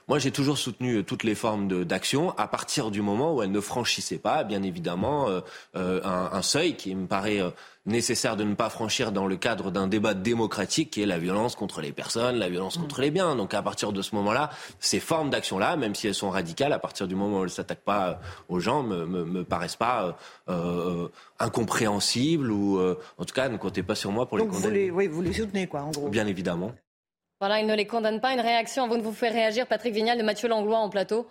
Moi, 0.09 0.19
j'ai 0.19 0.31
toujours 0.31 0.59
soutenu 0.59 0.97
euh, 0.97 1.03
toutes 1.03 1.25
les 1.25 1.35
formes 1.35 1.85
d'action 1.85 2.37
à 2.39 2.47
partir 2.47 2.91
du 2.91 3.03
moment 3.03 3.35
où 3.35 3.43
elles 3.43 3.51
ne 3.51 3.61
franchissaient 3.61 4.19
pas, 4.19 4.45
bien 4.45 4.63
évidemment, 4.63 5.29
euh, 5.29 5.41
euh, 5.75 6.01
un, 6.05 6.43
seuil 6.43 6.77
qui 6.77 6.95
me 6.95 7.07
paraît 7.07 7.41
nécessaire 7.87 8.37
de 8.37 8.45
ne 8.45 8.55
pas 8.55 8.71
franchir 8.71 9.11
dans 9.11 9.27
le 9.27 9.37
cadre 9.37 9.71
d'un 9.71 9.89
débat 9.89 10.15
démocratique 10.15 10.91
qui 10.91 11.03
est 11.03 11.07
la 11.07 11.19
violence 11.19 11.57
contre 11.57 11.81
les 11.81 11.93
personnes, 11.93 12.37
la 12.37 12.49
violence 12.49 12.79
contre 12.79 13.01
les 13.01 13.11
biens. 13.11 13.35
Donc 13.35 13.53
à 13.55 13.63
partir 13.63 13.93
de 13.93 14.03
ce 14.03 14.15
moment-là, 14.15 14.51
ces 14.79 15.01
formes 15.01 15.31
d'action-là, 15.31 15.77
même 15.77 15.95
si 15.95 16.07
elles 16.07 16.15
sont 16.15 16.31
radicales, 16.31 16.73
à 16.73 16.79
partir 16.79 17.09
du 17.09 17.17
moment 17.17 17.39
où 17.39 17.41
elles 17.41 17.45
ne 17.45 17.49
s'attaquent 17.49 17.85
pas 17.85 18.21
aux 18.49 18.61
gens, 18.61 18.83
me, 18.83 19.07
me, 19.07 19.25
me 19.25 19.45
paraissent 19.45 19.77
pas 19.77 20.17
incompréhensibles 21.39 22.51
ou 22.51 22.81
en 22.81 23.25
tout 23.25 23.35
cas 23.35 23.49
ne 23.49 23.57
comptez 23.57 23.83
pas 23.83 23.95
sur 23.95 24.13
moi 24.13 24.27
pour 24.27 24.39
les 24.39 24.47
condamner. 24.47 24.67
Vous 24.67 24.75
les, 24.75 24.91
oui, 24.91 25.07
vous 25.09 25.23
les 25.23 25.33
soutenez 25.33 25.67
quoi, 25.67 25.83
en 25.83 25.91
gros. 25.91 26.09
Bien 26.09 26.27
évidemment. 26.27 26.73
Voilà, 27.41 27.61
il 27.61 27.67
ne 27.67 27.75
les 27.75 27.87
condamne 27.87 28.21
pas. 28.21 28.33
Une 28.33 28.41
réaction, 28.41 28.89
vous 28.89 28.97
ne 28.97 29.03
vous 29.03 29.13
fait 29.13 29.29
réagir, 29.29 29.67
Patrick 29.67 29.95
Vignal 29.95 30.19
de 30.19 30.23
Mathieu 30.23 30.49
Langlois 30.49 30.79
en 30.79 30.89
plateau 30.89 31.27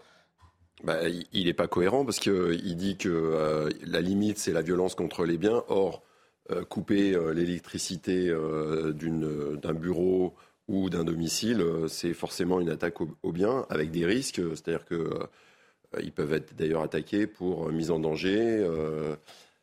bah, 0.83 0.99
il 1.31 1.45
n'est 1.45 1.53
pas 1.53 1.67
cohérent 1.67 2.05
parce 2.05 2.19
qu'il 2.19 2.31
euh, 2.31 2.57
dit 2.57 2.97
que 2.97 3.09
euh, 3.09 3.69
la 3.85 4.01
limite, 4.01 4.37
c'est 4.37 4.51
la 4.51 4.61
violence 4.61 4.95
contre 4.95 5.25
les 5.25 5.37
biens. 5.37 5.63
Or, 5.67 6.03
euh, 6.51 6.63
couper 6.63 7.17
l'électricité 7.33 8.29
d'un 8.29 9.73
bureau 9.73 10.35
ou 10.67 10.89
d'un 10.89 11.03
domicile, 11.03 11.63
c'est 11.87 12.13
forcément 12.13 12.59
une 12.59 12.69
attaque 12.69 13.01
aux 13.01 13.31
biens 13.31 13.65
avec 13.69 13.91
des 13.91 14.05
risques. 14.05 14.41
C'est-à-dire 14.51 14.85
qu'ils 14.85 16.11
peuvent 16.11 16.33
être 16.33 16.55
d'ailleurs 16.55 16.81
attaqués 16.81 17.25
pour 17.25 17.69
mise 17.69 17.89
en 17.89 17.99
danger. 17.99 18.67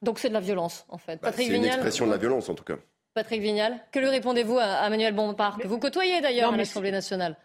Donc 0.01 0.19
c'est 0.19 0.29
de 0.29 0.35
la 0.35 0.41
violence, 0.41 0.87
en 0.89 0.99
fait. 0.99 1.21
Bah, 1.23 1.31
c'est 1.33 1.47
une 1.47 1.65
expression 1.65 2.07
de 2.07 2.11
la 2.11 2.17
violence, 2.17 2.49
en 2.49 2.55
tout 2.55 2.65
cas. 2.65 2.79
Patrick 3.14 3.42
Vignal. 3.42 3.81
Que 3.92 3.99
lui 3.99 4.09
répondez-vous 4.09 4.59
à, 4.59 4.88
Manuel 4.88 5.14
Bompard, 5.14 5.59
que 5.59 5.69
vous 5.69 5.78
côtoyez 5.78 6.21
d'ailleurs 6.21 6.52
à 6.52 6.57
l'Assemblée 6.57 6.90
nationale 6.90 7.37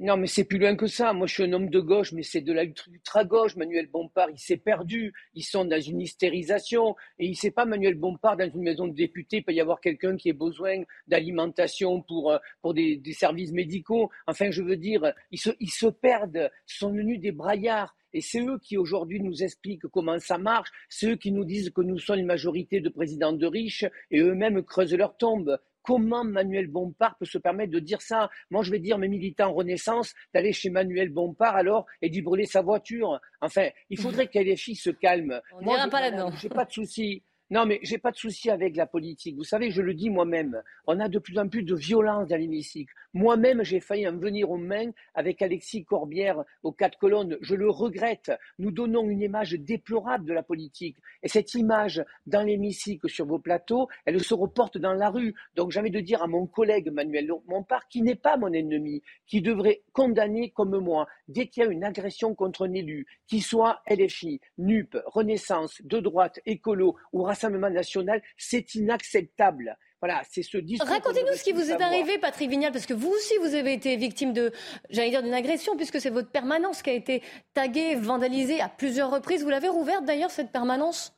non, 0.00 0.16
mais 0.16 0.26
c'est 0.26 0.44
plus 0.44 0.58
loin 0.58 0.74
que 0.74 0.86
ça. 0.86 1.12
Moi, 1.12 1.26
je 1.26 1.34
suis 1.34 1.44
un 1.44 1.52
homme 1.52 1.70
de 1.70 1.80
gauche, 1.80 2.12
mais 2.12 2.22
c'est 2.22 2.40
de 2.40 2.52
l'ultra-gauche. 2.52 3.56
Manuel 3.56 3.86
Bompard, 3.86 4.30
il 4.30 4.38
s'est 4.38 4.56
perdu. 4.56 5.14
Ils 5.34 5.44
sont 5.44 5.64
dans 5.64 5.80
une 5.80 6.00
hystérisation. 6.00 6.96
Et 7.18 7.26
il 7.26 7.30
ne 7.30 7.36
sait 7.36 7.52
pas, 7.52 7.64
Manuel 7.64 7.94
Bompard, 7.94 8.36
dans 8.36 8.50
une 8.50 8.62
maison 8.62 8.88
de 8.88 8.94
députés, 8.94 9.38
il 9.38 9.44
peut 9.44 9.52
y 9.52 9.60
avoir 9.60 9.80
quelqu'un 9.80 10.16
qui 10.16 10.28
ait 10.28 10.34
besoin 10.34 10.82
d'alimentation 11.06 12.02
pour, 12.02 12.32
euh, 12.32 12.38
pour 12.60 12.74
des, 12.74 13.00
services 13.12 13.52
médicaux. 13.52 14.10
Enfin, 14.26 14.50
je 14.50 14.62
veux 14.62 14.76
dire, 14.76 15.12
ils 15.30 15.38
se, 15.38 15.50
ils 15.60 15.70
se 15.70 15.86
perdent. 15.86 16.50
Ce 16.66 16.78
sont 16.78 16.90
devenus 16.90 17.20
des 17.20 17.32
braillards. 17.32 17.94
Et 18.12 18.20
c'est 18.20 18.40
eux 18.40 18.58
qui 18.58 18.76
aujourd'hui 18.76 19.20
nous 19.20 19.42
expliquent 19.42 19.86
comment 19.88 20.18
ça 20.18 20.38
marche, 20.38 20.70
c'est 20.88 21.12
eux 21.12 21.16
qui 21.16 21.32
nous 21.32 21.44
disent 21.44 21.70
que 21.70 21.82
nous 21.82 21.98
sommes 21.98 22.20
une 22.20 22.26
majorité 22.26 22.80
de 22.80 22.88
présidents 22.88 23.32
de 23.32 23.46
riches 23.46 23.84
et 24.10 24.20
eux-mêmes 24.20 24.62
creusent 24.62 24.94
leur 24.94 25.16
tombe. 25.16 25.58
Comment 25.82 26.24
Manuel 26.24 26.66
Bompard 26.66 27.16
peut 27.16 27.24
se 27.24 27.38
permettre 27.38 27.72
de 27.72 27.78
dire 27.78 28.02
ça? 28.02 28.28
Moi, 28.50 28.62
je 28.62 28.70
vais 28.70 28.78
dire 28.78 28.98
mes 28.98 29.08
militants 29.08 29.54
Renaissance 29.54 30.14
d'aller 30.34 30.52
chez 30.52 30.68
Manuel 30.68 31.08
Bompard 31.08 31.56
alors 31.56 31.86
et 32.02 32.10
d'y 32.10 32.20
brûler 32.20 32.44
sa 32.44 32.60
voiture. 32.60 33.18
Enfin, 33.40 33.68
il 33.88 33.98
faudrait 33.98 34.26
que 34.32 34.38
les 34.38 34.56
filles 34.56 34.76
se 34.76 34.90
calment. 34.90 35.40
On 35.52 35.62
Moi, 35.62 35.88
pas 35.88 36.02
là-dedans. 36.02 36.30
J'ai 36.32 36.50
pas 36.50 36.66
de 36.66 36.72
souci. 36.72 37.22
Non, 37.50 37.64
mais 37.64 37.80
j'ai 37.82 37.96
pas 37.96 38.10
de 38.10 38.16
souci 38.16 38.50
avec 38.50 38.76
la 38.76 38.86
politique. 38.86 39.36
Vous 39.36 39.44
savez, 39.44 39.70
je 39.70 39.80
le 39.80 39.94
dis 39.94 40.10
moi-même. 40.10 40.62
On 40.86 41.00
a 41.00 41.08
de 41.08 41.18
plus 41.18 41.38
en 41.38 41.48
plus 41.48 41.62
de 41.62 41.74
violence 41.74 42.28
dans 42.28 42.36
l'hémicycle. 42.36 42.92
Moi-même, 43.14 43.64
j'ai 43.64 43.80
failli 43.80 44.06
en 44.06 44.18
venir 44.18 44.50
aux 44.50 44.58
mains 44.58 44.90
avec 45.14 45.40
Alexis 45.40 45.86
Corbière 45.86 46.44
aux 46.62 46.72
quatre 46.72 46.98
colonnes. 46.98 47.38
Je 47.40 47.54
le 47.54 47.70
regrette. 47.70 48.30
Nous 48.58 48.70
donnons 48.70 49.08
une 49.08 49.22
image 49.22 49.52
déplorable 49.52 50.26
de 50.26 50.34
la 50.34 50.42
politique. 50.42 50.98
Et 51.22 51.28
cette 51.28 51.54
image 51.54 52.04
dans 52.26 52.42
l'hémicycle 52.42 53.08
sur 53.08 53.24
vos 53.24 53.38
plateaux, 53.38 53.88
elle 54.04 54.22
se 54.22 54.34
reporte 54.34 54.76
dans 54.76 54.92
la 54.92 55.08
rue. 55.08 55.34
Donc, 55.56 55.74
envie 55.78 55.90
de 55.90 56.00
dire 56.00 56.22
à 56.22 56.26
mon 56.26 56.46
collègue 56.46 56.90
Manuel 56.90 57.30
Montpart, 57.46 57.88
qui 57.88 58.02
n'est 58.02 58.14
pas 58.14 58.36
mon 58.36 58.52
ennemi, 58.52 59.02
qui 59.26 59.40
devrait 59.40 59.80
condamner 59.92 60.50
comme 60.50 60.78
moi, 60.78 61.08
dès 61.28 61.46
qu'il 61.46 61.62
y 61.62 61.66
a 61.66 61.70
une 61.70 61.84
agression 61.84 62.34
contre 62.34 62.66
un 62.66 62.72
élu, 62.74 63.06
qui 63.26 63.40
soit 63.40 63.82
LFI, 63.88 64.40
NUP, 64.58 64.96
Renaissance, 65.06 65.80
de 65.82 65.98
droite, 66.00 66.40
écolo 66.44 66.96
ou 67.12 67.22
Rassemblement 67.38 67.70
national, 67.70 68.20
c'est 68.36 68.74
inacceptable. 68.74 69.76
Voilà, 70.00 70.22
c'est 70.28 70.42
ce 70.42 70.58
discours. 70.58 70.88
Racontez-nous 70.88 71.34
ce 71.34 71.44
qui 71.44 71.52
vous 71.52 71.70
est 71.70 71.80
arrivé, 71.80 72.18
Patrick 72.18 72.50
Vignal, 72.50 72.72
parce 72.72 72.86
que 72.86 72.94
vous 72.94 73.10
aussi, 73.10 73.34
vous 73.38 73.54
avez 73.54 73.72
été 73.72 73.94
victime 73.96 74.32
de, 74.32 74.50
j'allais 74.90 75.10
dire, 75.10 75.22
d'une 75.22 75.34
agression, 75.34 75.76
puisque 75.76 76.00
c'est 76.00 76.10
votre 76.10 76.30
permanence 76.30 76.82
qui 76.82 76.90
a 76.90 76.94
été 76.94 77.22
taguée, 77.54 77.94
vandalisée 77.94 78.60
à 78.60 78.68
plusieurs 78.68 79.12
reprises. 79.12 79.44
Vous 79.44 79.50
l'avez 79.50 79.68
rouverte 79.68 80.04
d'ailleurs, 80.04 80.30
cette 80.30 80.50
permanence? 80.50 81.14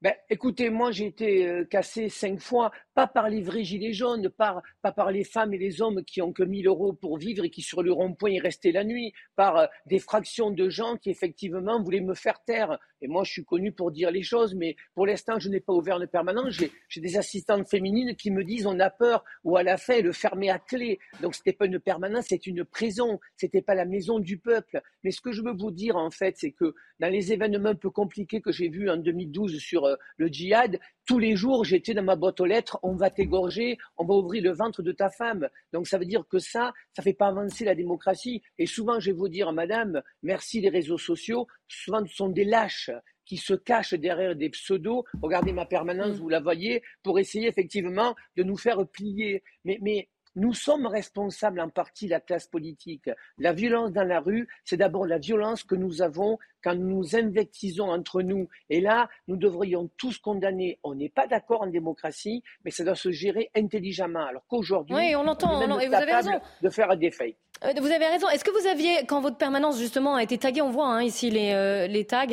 Ben, 0.00 0.14
écoutez, 0.30 0.70
moi 0.70 0.92
j'ai 0.92 1.06
été 1.06 1.44
euh, 1.44 1.64
cassé 1.64 2.08
cinq 2.08 2.38
fois, 2.38 2.70
pas 2.94 3.08
par 3.08 3.28
les 3.28 3.42
vrais 3.42 3.64
gilets 3.64 3.92
jaunes, 3.92 4.28
pas, 4.28 4.62
pas 4.80 4.92
par 4.92 5.10
les 5.10 5.24
femmes 5.24 5.52
et 5.54 5.58
les 5.58 5.82
hommes 5.82 6.04
qui 6.04 6.22
ont 6.22 6.32
que 6.32 6.44
1000 6.44 6.68
euros 6.68 6.92
pour 6.92 7.18
vivre 7.18 7.44
et 7.44 7.50
qui 7.50 7.62
sur 7.62 7.82
le 7.82 7.90
rond-point 7.90 8.30
y 8.30 8.38
restaient 8.38 8.70
la 8.70 8.84
nuit, 8.84 9.12
par 9.34 9.56
euh, 9.56 9.66
des 9.86 9.98
fractions 9.98 10.52
de 10.52 10.68
gens 10.68 10.96
qui 10.96 11.10
effectivement 11.10 11.82
voulaient 11.82 12.00
me 12.00 12.14
faire 12.14 12.40
taire. 12.44 12.78
Et 13.00 13.08
moi 13.08 13.24
je 13.24 13.32
suis 13.32 13.44
connu 13.44 13.72
pour 13.72 13.90
dire 13.90 14.10
les 14.10 14.22
choses, 14.22 14.54
mais 14.54 14.76
pour 14.94 15.06
l'instant 15.06 15.38
je 15.38 15.48
n'ai 15.48 15.60
pas 15.60 15.72
ouvert 15.72 15.98
le 15.98 16.06
permanent. 16.06 16.48
J'ai 16.50 17.00
des 17.00 17.16
assistantes 17.16 17.68
féminines 17.68 18.16
qui 18.16 18.30
me 18.30 18.44
disent 18.44 18.66
on 18.66 18.78
a 18.80 18.90
peur 18.90 19.24
ou 19.44 19.56
à 19.56 19.62
la 19.62 19.76
fin 19.76 20.00
le 20.00 20.12
fermer 20.12 20.50
à 20.50 20.58
clé. 20.58 20.98
Donc 21.22 21.34
c'était 21.34 21.52
pas 21.52 21.66
une 21.66 21.78
permanence, 21.78 22.26
c'est 22.28 22.46
une 22.46 22.64
prison, 22.64 23.20
c'était 23.36 23.62
pas 23.62 23.74
la 23.74 23.84
maison 23.84 24.18
du 24.18 24.38
peuple. 24.38 24.80
Mais 25.04 25.10
ce 25.10 25.20
que 25.20 25.32
je 25.32 25.42
veux 25.42 25.54
vous 25.54 25.70
dire 25.70 25.96
en 25.96 26.10
fait, 26.10 26.36
c'est 26.38 26.52
que 26.52 26.74
dans 27.00 27.08
les 27.08 27.32
événements 27.32 27.70
un 27.70 27.74
peu 27.74 27.90
compliqués 27.90 28.40
que 28.40 28.50
j'ai 28.50 28.68
vus 28.68 28.90
en 28.90 28.96
2012 28.96 29.58
sur 29.58 29.84
euh, 29.84 29.96
le 30.16 30.28
djihad, 30.28 30.78
tous 31.06 31.18
les 31.18 31.36
jours, 31.36 31.64
j'étais 31.64 31.94
dans 31.94 32.02
ma 32.02 32.16
boîte 32.16 32.40
aux 32.40 32.44
lettres, 32.44 32.78
on 32.82 32.94
va 32.94 33.08
t'égorger, 33.08 33.78
on 33.96 34.04
va 34.04 34.14
ouvrir 34.14 34.42
le 34.42 34.52
ventre 34.52 34.82
de 34.82 34.92
ta 34.92 35.08
femme. 35.08 35.48
Donc 35.72 35.86
ça 35.86 35.96
veut 35.96 36.04
dire 36.04 36.24
que 36.28 36.38
ça, 36.38 36.74
ça 36.94 37.02
fait 37.02 37.14
pas 37.14 37.28
avancer 37.28 37.64
la 37.64 37.74
démocratie. 37.74 38.42
Et 38.58 38.66
souvent, 38.66 39.00
je 39.00 39.10
vais 39.10 39.16
vous 39.16 39.28
dire, 39.28 39.52
madame, 39.52 40.02
merci 40.22 40.60
les 40.60 40.68
réseaux 40.68 40.98
sociaux, 40.98 41.46
souvent 41.66 42.04
ce 42.04 42.14
sont 42.14 42.28
des 42.28 42.44
lâches 42.44 42.87
qui 43.28 43.36
se 43.36 43.52
cachent 43.52 43.94
derrière 43.94 44.34
des 44.34 44.48
pseudos. 44.48 45.04
Regardez 45.22 45.52
ma 45.52 45.66
permanence, 45.66 46.16
mm. 46.16 46.20
vous 46.20 46.28
la 46.30 46.40
voyez, 46.40 46.82
pour 47.02 47.18
essayer 47.18 47.46
effectivement 47.46 48.16
de 48.36 48.42
nous 48.42 48.56
faire 48.56 48.88
plier. 48.88 49.44
Mais, 49.64 49.78
mais 49.82 50.08
nous 50.38 50.54
sommes 50.54 50.86
responsables 50.86 51.60
en 51.60 51.68
partie, 51.68 52.08
la 52.08 52.20
classe 52.20 52.46
politique. 52.46 53.10
La 53.38 53.52
violence 53.52 53.92
dans 53.92 54.06
la 54.06 54.20
rue, 54.20 54.48
c'est 54.64 54.76
d'abord 54.76 55.06
la 55.06 55.18
violence 55.18 55.64
que 55.64 55.74
nous 55.74 56.00
avons 56.00 56.38
quand 56.62 56.74
nous 56.74 57.16
invectisons 57.16 57.90
entre 57.90 58.22
nous. 58.22 58.48
Et 58.70 58.80
là, 58.80 59.08
nous 59.26 59.36
devrions 59.36 59.90
tous 59.96 60.18
condamner. 60.18 60.78
On 60.82 60.94
n'est 60.94 61.08
pas 61.08 61.26
d'accord 61.26 61.62
en 61.62 61.66
démocratie, 61.66 62.42
mais 62.64 62.70
ça 62.70 62.84
doit 62.84 62.94
se 62.94 63.10
gérer 63.10 63.50
intelligemment. 63.56 64.26
Alors 64.26 64.42
qu'aujourd'hui, 64.48 64.94
oui, 64.94 65.14
on 65.16 65.26
entend, 65.26 65.60
on, 65.60 65.78
et 65.78 65.88
vous 65.88 65.94
avez 65.94 66.12
raison 66.12 66.40
de 66.62 66.70
faire 66.70 66.96
des 66.96 67.10
fakes. 67.10 67.36
Euh, 67.64 67.72
vous 67.80 67.90
avez 67.90 68.06
raison. 68.06 68.28
Est-ce 68.28 68.44
que 68.44 68.50
vous 68.50 68.68
aviez, 68.68 69.04
quand 69.06 69.20
votre 69.20 69.36
permanence 69.36 69.78
justement 69.78 70.14
a 70.14 70.22
été 70.22 70.38
taguée, 70.38 70.62
on 70.62 70.70
voit 70.70 70.86
hein, 70.86 71.02
ici 71.02 71.30
les, 71.30 71.52
euh, 71.52 71.86
les 71.86 72.04
tags, 72.04 72.26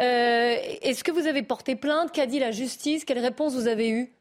euh, 0.00 0.56
est-ce 0.82 1.04
que 1.04 1.12
vous 1.12 1.26
avez 1.26 1.42
porté 1.42 1.76
plainte? 1.76 2.12
Qu'a 2.12 2.26
dit 2.26 2.40
la 2.40 2.50
justice? 2.50 3.04
Quelle 3.04 3.20
réponse 3.20 3.54
vous 3.54 3.68
avez 3.68 3.90
eue? 3.90 4.12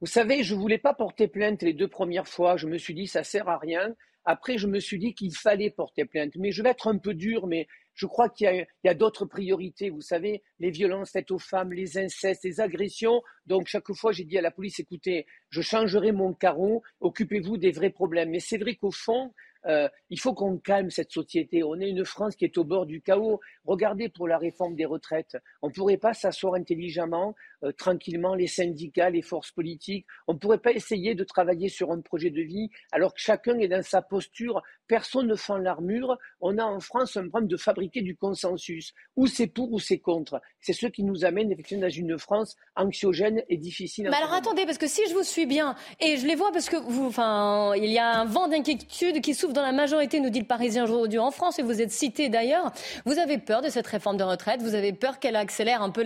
Vous 0.00 0.06
savez, 0.06 0.42
je 0.42 0.54
ne 0.54 0.60
voulais 0.60 0.78
pas 0.78 0.94
porter 0.94 1.28
plainte 1.28 1.62
les 1.62 1.72
deux 1.72 1.88
premières 1.88 2.28
fois. 2.28 2.56
Je 2.56 2.66
me 2.66 2.78
suis 2.78 2.94
dit, 2.94 3.06
ça 3.06 3.24
sert 3.24 3.48
à 3.48 3.58
rien. 3.58 3.94
Après, 4.24 4.56
je 4.58 4.66
me 4.66 4.80
suis 4.80 4.98
dit 4.98 5.14
qu'il 5.14 5.34
fallait 5.34 5.70
porter 5.70 6.04
plainte. 6.04 6.32
Mais 6.36 6.50
je 6.50 6.62
vais 6.62 6.70
être 6.70 6.88
un 6.88 6.98
peu 6.98 7.14
dur, 7.14 7.46
mais 7.46 7.66
je 7.94 8.06
crois 8.06 8.28
qu'il 8.28 8.66
y 8.84 8.88
a, 8.88 8.94
d'autres 8.94 9.26
priorités. 9.26 9.90
Vous 9.90 10.00
savez, 10.00 10.42
les 10.58 10.70
violences 10.70 11.12
faites 11.12 11.30
aux 11.30 11.38
femmes, 11.38 11.72
les 11.72 11.98
incestes, 11.98 12.44
les 12.44 12.60
agressions. 12.60 13.22
Donc, 13.46 13.66
chaque 13.66 13.92
fois, 13.92 14.12
j'ai 14.12 14.24
dit 14.24 14.38
à 14.38 14.42
la 14.42 14.50
police, 14.50 14.80
écoutez, 14.80 15.26
je 15.50 15.60
changerai 15.60 16.12
mon 16.12 16.32
carreau, 16.32 16.82
occupez-vous 17.00 17.58
des 17.58 17.70
vrais 17.70 17.90
problèmes. 17.90 18.30
Mais 18.30 18.40
c'est 18.40 18.58
vrai 18.58 18.74
qu'au 18.76 18.90
fond, 18.90 19.32
euh, 19.66 19.88
il 20.10 20.20
faut 20.20 20.34
qu'on 20.34 20.58
calme 20.58 20.90
cette 20.90 21.10
société. 21.10 21.62
On 21.62 21.80
est 21.80 21.88
une 21.88 22.04
France 22.04 22.36
qui 22.36 22.44
est 22.44 22.58
au 22.58 22.64
bord 22.64 22.86
du 22.86 23.00
chaos. 23.00 23.40
Regardez 23.64 24.08
pour 24.08 24.28
la 24.28 24.38
réforme 24.38 24.74
des 24.74 24.84
retraites. 24.84 25.36
On 25.62 25.68
ne 25.68 25.72
pourrait 25.72 25.96
pas 25.96 26.14
s'asseoir 26.14 26.54
intelligemment, 26.54 27.34
euh, 27.62 27.72
tranquillement, 27.72 28.34
les 28.34 28.46
syndicats, 28.46 29.10
les 29.10 29.22
forces 29.22 29.52
politiques. 29.52 30.06
On 30.28 30.34
ne 30.34 30.38
pourrait 30.38 30.58
pas 30.58 30.72
essayer 30.72 31.14
de 31.14 31.24
travailler 31.24 31.68
sur 31.68 31.90
un 31.90 32.00
projet 32.00 32.30
de 32.30 32.42
vie 32.42 32.70
alors 32.92 33.14
que 33.14 33.20
chacun 33.20 33.58
est 33.58 33.68
dans 33.68 33.82
sa 33.82 34.02
posture. 34.02 34.62
Personne 34.86 35.28
ne 35.28 35.34
fend 35.34 35.56
l'armure. 35.56 36.18
On 36.40 36.58
a 36.58 36.64
en 36.64 36.80
France 36.80 37.16
un 37.16 37.28
problème 37.28 37.48
de 37.48 37.56
fabriquer 37.56 38.02
du 38.02 38.16
consensus. 38.16 38.92
Ou 39.16 39.26
c'est 39.26 39.46
pour 39.46 39.72
ou 39.72 39.78
c'est 39.78 39.98
contre. 39.98 40.40
C'est 40.60 40.74
ce 40.74 40.86
qui 40.86 41.04
nous 41.04 41.24
amène 41.24 41.50
effectivement 41.50 41.84
dans 41.84 41.90
une 41.90 42.18
France 42.18 42.56
anxiogène 42.76 43.42
et 43.48 43.56
difficile. 43.56 44.08
Mais 44.10 44.16
alors 44.16 44.34
attendez, 44.34 44.66
parce 44.66 44.78
que 44.78 44.86
si 44.86 45.00
je 45.08 45.14
vous 45.14 45.22
suis 45.22 45.46
bien, 45.46 45.74
et 46.00 46.18
je 46.18 46.26
les 46.26 46.34
vois 46.34 46.52
parce 46.52 46.68
que 46.68 46.76
vous, 46.76 47.06
enfin, 47.06 47.72
il 47.76 47.90
y 47.90 47.98
a 47.98 48.20
un 48.20 48.24
vent 48.26 48.48
d'inquiétude 48.48 49.20
qui 49.22 49.34
souffle 49.34 49.53
dans 49.54 49.62
la 49.62 49.72
majorité, 49.72 50.20
nous 50.20 50.30
dit 50.30 50.40
le 50.40 50.46
Parisien 50.46 50.84
aujourd'hui 50.84 51.18
en 51.18 51.30
France, 51.30 51.58
et 51.58 51.62
vous 51.62 51.80
êtes 51.80 51.90
cité 51.90 52.28
d'ailleurs. 52.28 52.72
Vous 53.06 53.18
avez 53.18 53.38
peur 53.38 53.62
de 53.62 53.70
cette 53.70 53.86
réforme 53.86 54.18
de 54.18 54.24
retraite, 54.24 54.60
vous 54.60 54.74
avez 54.74 54.92
peur 54.92 55.18
qu'elle 55.18 55.36
accélère 55.36 55.82
un 55.82 55.90
peu, 55.90 56.04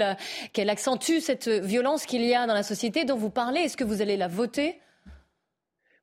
qu'elle 0.52 0.70
accentue 0.70 1.18
cette 1.20 1.48
violence 1.48 2.06
qu'il 2.06 2.22
y 2.22 2.34
a 2.34 2.46
dans 2.46 2.54
la 2.54 2.62
société 2.62 3.04
dont 3.04 3.16
vous 3.16 3.30
parlez. 3.30 3.62
Est-ce 3.62 3.76
que 3.76 3.84
vous 3.84 4.02
allez 4.02 4.16
la 4.16 4.28
voter? 4.28 4.80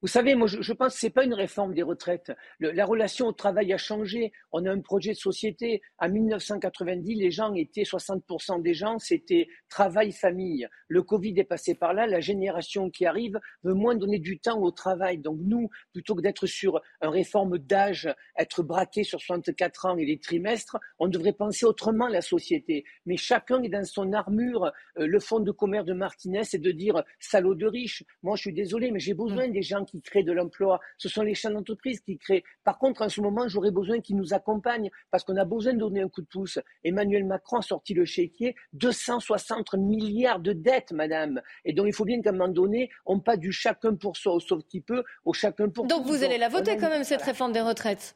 Vous 0.06 0.12
savez, 0.12 0.36
moi, 0.36 0.46
je, 0.46 0.72
pense 0.72 0.94
que 0.94 1.00
ce 1.00 1.08
n'est 1.08 1.12
pas 1.12 1.24
une 1.24 1.34
réforme 1.34 1.74
des 1.74 1.82
retraites. 1.82 2.32
la 2.60 2.86
relation 2.86 3.26
au 3.26 3.32
travail 3.32 3.74
a 3.74 3.78
changé. 3.78 4.32
On 4.52 4.64
a 4.68 4.72
un 4.72 4.80
projet 4.80 5.14
de 5.14 5.18
société. 5.18 5.82
En 5.98 6.10
1990, 6.10 7.16
les 7.16 7.32
gens 7.32 7.52
étaient, 7.56 7.82
60% 7.82 8.62
des 8.62 8.76
gens, 8.76 9.00
c'était 9.00 9.48
travail-famille. 9.68 10.68
Le 10.90 11.02
Covid 11.02 11.34
est 11.40 11.44
passé 11.44 11.74
par 11.74 11.96
là. 11.96 12.06
La 12.06 12.20
génération 12.20 12.92
qui 12.92 13.08
arrive 13.08 13.40
veut 13.64 13.74
moins 13.74 13.96
donner 13.96 14.20
du 14.20 14.38
temps 14.38 14.62
au 14.62 14.70
travail. 14.70 15.18
Donc, 15.18 15.40
nous, 15.42 15.72
plutôt 15.92 16.14
que 16.14 16.22
d'être 16.22 16.46
sur 16.46 16.80
une 17.02 17.10
réforme 17.10 17.58
d'âge, 17.58 18.08
être 18.38 18.62
braqué 18.62 19.04
sur 19.04 19.20
64 19.20 19.88
ans 19.88 19.98
et 19.98 20.06
les 20.06 20.20
trimestres, 20.20 20.78
on 21.00 21.08
devrait 21.08 21.34
penser 21.34 21.66
autrement 21.66 22.10
la 22.10 22.22
société. 22.22 22.86
Mais 23.08 23.18
chacun 23.18 23.64
est 23.64 23.70
dans 23.70 23.84
son 23.84 24.14
armure. 24.14 24.72
Euh, 25.00 25.08
le 25.08 25.20
fonds 25.20 25.40
de 25.40 25.52
commerce 25.52 25.88
de 25.88 25.94
Martinez, 25.94 26.44
c'est 26.44 26.62
de 26.62 26.72
dire 26.72 27.04
salaud 27.20 27.56
de 27.56 27.66
riche. 27.66 28.04
Moi, 28.22 28.36
je 28.36 28.42
suis 28.42 28.54
désolé, 28.54 28.92
mais 28.92 29.00
j'ai 29.00 29.16
besoin 29.16 29.48
des 29.48 29.64
gens 29.64 29.84
qui 29.84 29.95
qui 29.96 30.02
créent 30.02 30.24
de 30.24 30.34
l'emploi, 30.34 30.80
ce 30.98 31.08
sont 31.08 31.22
les 31.22 31.36
chaînes 31.36 31.54
d'entreprise 31.54 32.02
qui 32.02 32.18
créent. 32.18 32.44
Par 32.64 32.78
contre, 32.78 33.02
en 33.02 33.10
ce 33.10 33.22
moment, 33.22 33.48
j'aurais 33.48 33.72
besoin 33.72 34.02
qu'ils 34.02 34.18
nous 34.18 34.34
accompagnent 34.34 34.90
parce 35.12 35.24
qu'on 35.24 35.38
a 35.38 35.46
besoin 35.46 35.74
de 35.74 35.80
donner 35.80 36.02
un 36.02 36.10
coup 36.10 36.22
de 36.22 36.28
pouce. 36.28 36.60
Emmanuel 36.84 37.26
Macron 37.26 37.58
a 37.58 37.62
sorti 37.62 37.94
le 37.94 38.06
chéquier 38.06 38.56
260 38.74 39.76
milliards 39.76 40.40
de 40.40 40.54
dettes, 40.54 40.92
madame. 40.92 41.42
Et 41.64 41.74
donc, 41.74 41.88
il 41.88 41.94
faut 41.94 42.06
bien 42.06 42.22
qu'à 42.22 42.32
un 42.32 42.34
moment 42.34 42.48
donné, 42.48 42.90
on 43.06 43.20
pas 43.20 43.38
du 43.38 43.52
chacun 43.52 43.96
pour 43.96 44.18
soi, 44.18 44.38
sauf 44.40 44.64
qui 44.66 44.82
peut, 44.82 45.04
au 45.24 45.34
chacun 45.34 45.70
pour 45.70 45.88
Donc, 45.88 46.06
vous 46.06 46.24
allez 46.24 46.38
la 46.38 46.50
voter 46.50 46.78
quand 46.78 46.90
même, 46.90 47.04
cette 47.04 47.22
réforme 47.22 47.54
des 47.54 47.62
retraites? 47.62 48.16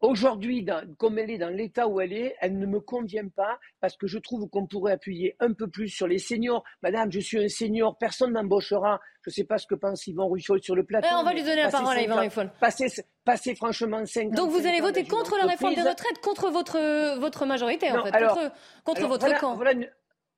Aujourd'hui, 0.00 0.66
comme 0.96 1.18
elle 1.18 1.30
est 1.30 1.38
dans 1.38 1.50
l'état 1.50 1.86
où 1.86 2.00
elle 2.00 2.14
est, 2.14 2.34
elle 2.40 2.58
ne 2.58 2.64
me 2.64 2.80
convient 2.80 3.28
pas 3.28 3.58
parce 3.80 3.96
que 3.98 4.06
je 4.06 4.18
trouve 4.18 4.48
qu'on 4.48 4.66
pourrait 4.66 4.92
appuyer 4.92 5.36
un 5.40 5.52
peu 5.52 5.68
plus 5.68 5.88
sur 5.88 6.06
les 6.06 6.18
seniors. 6.18 6.64
Madame, 6.82 7.12
je 7.12 7.20
suis 7.20 7.38
un 7.42 7.48
senior, 7.48 7.98
personne 7.98 8.32
m'embauchera. 8.32 8.98
Je 9.22 9.30
ne 9.30 9.34
sais 9.34 9.44
pas 9.44 9.58
ce 9.58 9.66
que 9.66 9.74
pense 9.74 10.06
Yvan 10.06 10.28
Ruffol 10.28 10.62
sur 10.62 10.74
le 10.74 10.84
plateau. 10.84 11.08
on 11.12 11.22
va 11.22 11.34
lui 11.34 11.42
donner 11.42 11.62
la 11.62 11.70
parole 11.70 11.96
à 11.96 12.02
Yvan 12.02 12.16
Ruffol. 12.20 12.50
Passer, 13.22 13.54
franchement 13.54 14.04
5 14.06 14.30
Donc 14.32 14.50
vous 14.50 14.66
allez 14.66 14.80
voter 14.80 15.04
contre 15.04 15.36
la 15.36 15.44
réforme 15.44 15.74
des 15.74 15.82
retraites, 15.82 16.18
contre 16.22 16.50
votre, 16.50 17.18
votre 17.18 17.44
majorité 17.44 17.92
en 17.92 18.02
fait, 18.02 18.10
contre, 18.10 18.52
contre 18.84 19.06
votre 19.06 19.38
camp. 19.38 19.56
Voilà 19.56 19.72
une 19.72 19.88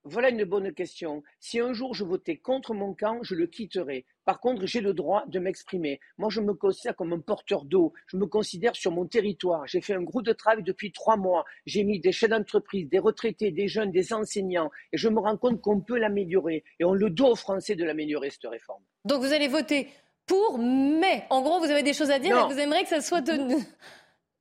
bonne 0.05 0.73
question. 0.73 1.23
Si 1.41 1.61
un 1.61 1.73
jour 1.73 1.95
je 1.95 2.05
votais 2.05 2.37
contre 2.37 2.75
mon 2.75 2.95
camp, 2.95 3.23
je 3.23 3.35
le 3.35 3.47
quitterai. 3.47 4.05
Par 4.25 4.41
contre, 4.41 4.67
j'ai 4.67 4.81
le 4.81 4.95
droit 4.95 5.25
de 5.27 5.39
m'exprimer. 5.39 6.01
Moi, 6.19 6.31
je 6.31 6.41
me 6.41 6.55
considère 6.55 6.95
comme 6.95 7.13
un 7.13 7.19
porteur 7.19 7.65
d'eau. 7.65 7.93
Je 8.07 8.17
me 8.17 8.27
considère 8.27 8.77
sur 8.77 8.93
mon 8.93 9.07
territoire. 9.07 9.67
J'ai 9.67 9.81
fait 9.81 9.95
un 9.95 10.03
groupe 10.03 10.25
de 10.25 10.33
travail 10.33 10.63
depuis 10.63 10.93
trois 10.93 11.17
mois. 11.17 11.45
J'ai 11.67 11.83
mis 11.83 12.01
des 12.01 12.13
chefs 12.13 12.31
d'entreprise, 12.31 12.89
des 12.89 12.99
retraités, 12.99 13.51
des 13.51 13.69
jeunes, 13.69 13.91
des 13.91 14.13
enseignants. 14.13 14.71
Et 14.93 14.97
je 14.97 15.09
me 15.09 15.19
rends 15.19 15.37
compte 15.37 15.61
qu'on 15.61 15.81
peut 15.81 15.99
l'améliorer. 15.99 16.63
Et 16.79 16.85
on 16.85 16.95
le 16.95 17.11
doit 17.11 17.31
aux 17.31 17.37
Français 17.37 17.75
de 17.75 17.85
l'améliorer, 17.85 18.31
cette 18.31 18.47
réforme. 18.47 18.83
Donc 19.05 19.23
vous 19.23 19.33
allez 19.33 19.49
voter 19.49 19.89
pour, 20.27 20.59
mais 20.59 21.25
en 21.31 21.43
gros, 21.43 21.59
vous 21.59 21.71
avez 21.71 21.83
des 21.83 21.93
choses 21.93 22.11
à 22.11 22.19
dire 22.19 22.39
et 22.39 22.53
vous 22.53 22.59
aimeriez 22.59 22.85
que 22.85 22.89
ça 22.89 23.01
soit 23.01 23.23
de... 23.23 23.33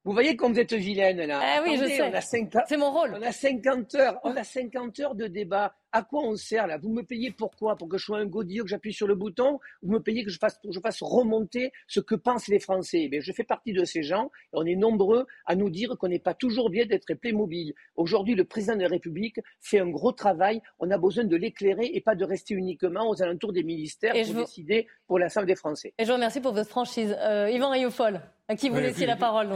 Vous 0.03 0.13
voyez 0.13 0.35
comme 0.35 0.53
vous 0.53 0.59
êtes 0.59 0.73
vilaine 0.73 1.21
là. 1.25 1.39
Ah 1.43 1.61
oui, 1.63 1.77
je 1.77 1.85
sais. 1.85 2.47
C'est 2.67 2.77
mon 2.77 2.91
rôle. 2.91 3.13
On 3.15 3.21
a 3.21 3.31
50 3.31 3.95
heures, 3.95 4.19
on 4.23 4.35
a 4.35 4.43
50 4.43 4.99
heures 4.99 5.15
de 5.15 5.27
débat. 5.27 5.75
À 5.93 6.03
quoi 6.03 6.21
on 6.23 6.37
sert 6.37 6.67
là? 6.67 6.77
Vous 6.77 6.89
me 6.89 7.03
payez 7.03 7.31
pourquoi 7.31 7.75
Pour 7.75 7.89
que 7.89 7.97
je 7.97 8.05
sois 8.05 8.17
un 8.19 8.25
godillot, 8.25 8.63
que 8.63 8.69
j'appuie 8.69 8.93
sur 8.93 9.07
le 9.07 9.13
bouton? 9.13 9.59
Vous 9.83 9.91
me 9.91 9.99
payez 9.99 10.23
que 10.23 10.31
je 10.31 10.39
fasse, 10.39 10.57
pour 10.57 10.69
que 10.69 10.75
je 10.75 10.79
fasse 10.79 11.01
remonter 11.01 11.73
ce 11.85 11.99
que 11.99 12.15
pensent 12.15 12.47
les 12.47 12.59
Français? 12.59 13.09
Eh 13.11 13.21
Je 13.21 13.31
fais 13.33 13.43
partie 13.43 13.73
de 13.73 13.83
ces 13.83 14.01
gens 14.01 14.31
et 14.53 14.53
on 14.53 14.65
est 14.65 14.77
nombreux 14.77 15.27
à 15.45 15.55
nous 15.55 15.69
dire 15.69 15.97
qu'on 15.99 16.07
n'est 16.07 16.17
pas 16.17 16.33
toujours 16.33 16.69
bien 16.69 16.85
d'être 16.85 17.13
Playmobil. 17.13 17.73
Aujourd'hui, 17.97 18.35
le 18.35 18.45
président 18.45 18.77
de 18.77 18.83
la 18.83 18.87
République 18.87 19.39
fait 19.59 19.79
un 19.79 19.89
gros 19.89 20.13
travail. 20.13 20.61
On 20.79 20.89
a 20.91 20.97
besoin 20.97 21.25
de 21.25 21.35
l'éclairer 21.35 21.91
et 21.93 21.99
pas 21.99 22.15
de 22.15 22.23
rester 22.23 22.53
uniquement 22.53 23.09
aux 23.09 23.21
alentours 23.21 23.51
des 23.51 23.63
ministères 23.63 24.13
pour 24.13 24.45
décider 24.45 24.87
pour 25.07 25.19
l'ensemble 25.19 25.45
des 25.47 25.55
Français. 25.55 25.93
Et 25.99 26.05
je 26.05 26.07
vous 26.07 26.15
remercie 26.15 26.39
pour 26.39 26.53
votre 26.53 26.69
franchise. 26.69 27.15
Euh, 27.19 27.49
Yvan 27.51 27.69
Rioufol, 27.69 28.21
à 28.51 28.55
qui 28.55 28.69
vous 28.69 28.77
laissiez 28.77 29.05
la 29.05 29.15
parole. 29.15 29.47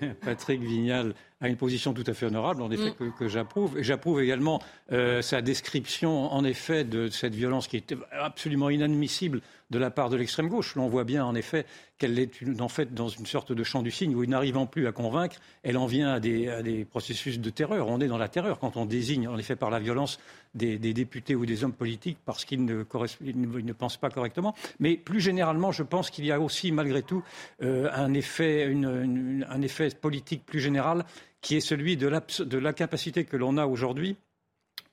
Patrick 0.24 0.60
Vignal 0.60 1.14
a 1.40 1.48
une 1.48 1.56
position 1.56 1.92
tout 1.94 2.04
à 2.06 2.14
fait 2.14 2.26
honorable, 2.26 2.62
en 2.62 2.70
effet, 2.70 2.90
mm. 2.98 3.12
que, 3.18 3.28
j'approuve. 3.28 3.78
Et 3.78 3.82
j'approuve 3.82 4.20
également 4.20 4.60
euh, 4.92 5.22
sa 5.22 5.42
description, 5.42 6.32
en 6.32 6.44
effet, 6.44 6.84
de 6.84 7.08
cette 7.08 7.34
violence 7.34 7.66
qui 7.66 7.76
est 7.76 7.94
absolument 8.12 8.70
inadmissible 8.70 9.40
de 9.70 9.78
la 9.78 9.90
part 9.90 10.10
de 10.10 10.16
l'extrême 10.16 10.48
gauche. 10.48 10.74
L'on 10.74 10.88
voit 10.88 11.04
bien, 11.04 11.24
en 11.24 11.34
effet, 11.34 11.64
qu'elle 11.98 12.18
est 12.18 12.30
en 12.60 12.68
fait 12.68 12.92
dans 12.92 13.08
une 13.08 13.26
sorte 13.26 13.52
de 13.52 13.62
champ 13.62 13.82
du 13.82 13.90
cygne 13.90 14.14
où, 14.14 14.26
n'arrivant 14.26 14.66
plus 14.66 14.86
à 14.86 14.92
convaincre, 14.92 15.36
elle 15.62 15.76
en 15.76 15.86
vient 15.86 16.12
à 16.12 16.20
des, 16.20 16.86
processus 16.90 17.38
de 17.38 17.50
terreur. 17.50 17.88
On 17.88 18.00
est 18.00 18.08
dans 18.08 18.18
la 18.18 18.28
terreur 18.28 18.58
quand 18.58 18.76
on 18.76 18.84
désigne, 18.84 19.28
en 19.28 19.38
effet, 19.38 19.56
par 19.56 19.70
la 19.70 19.78
violence 19.78 20.18
des, 20.54 20.78
députés 20.78 21.36
ou 21.36 21.46
des 21.46 21.62
hommes 21.62 21.72
politiques 21.72 22.18
parce 22.24 22.44
qu'ils 22.44 22.64
ne, 22.64 22.84
ne, 22.84 23.72
pensent 23.72 23.96
pas 23.96 24.10
correctement. 24.10 24.54
Mais 24.80 24.96
plus 24.96 25.20
généralement, 25.20 25.70
je 25.72 25.84
pense 25.84 26.10
qu'il 26.10 26.24
y 26.24 26.32
a 26.32 26.40
aussi, 26.40 26.72
malgré 26.72 27.02
tout, 27.02 27.22
euh, 27.62 27.88
un, 27.94 28.12
effet, 28.14 28.74
un 28.74 29.62
effet 29.62 29.90
politique 29.90 30.44
plus 30.44 30.60
général 30.60 31.04
qui 31.40 31.56
est 31.56 31.60
celui 31.60 31.96
de 31.96 32.58
l'incapacité 32.58 33.24
que 33.24 33.36
l'on 33.36 33.56
a 33.56 33.66
aujourd'hui 33.66 34.16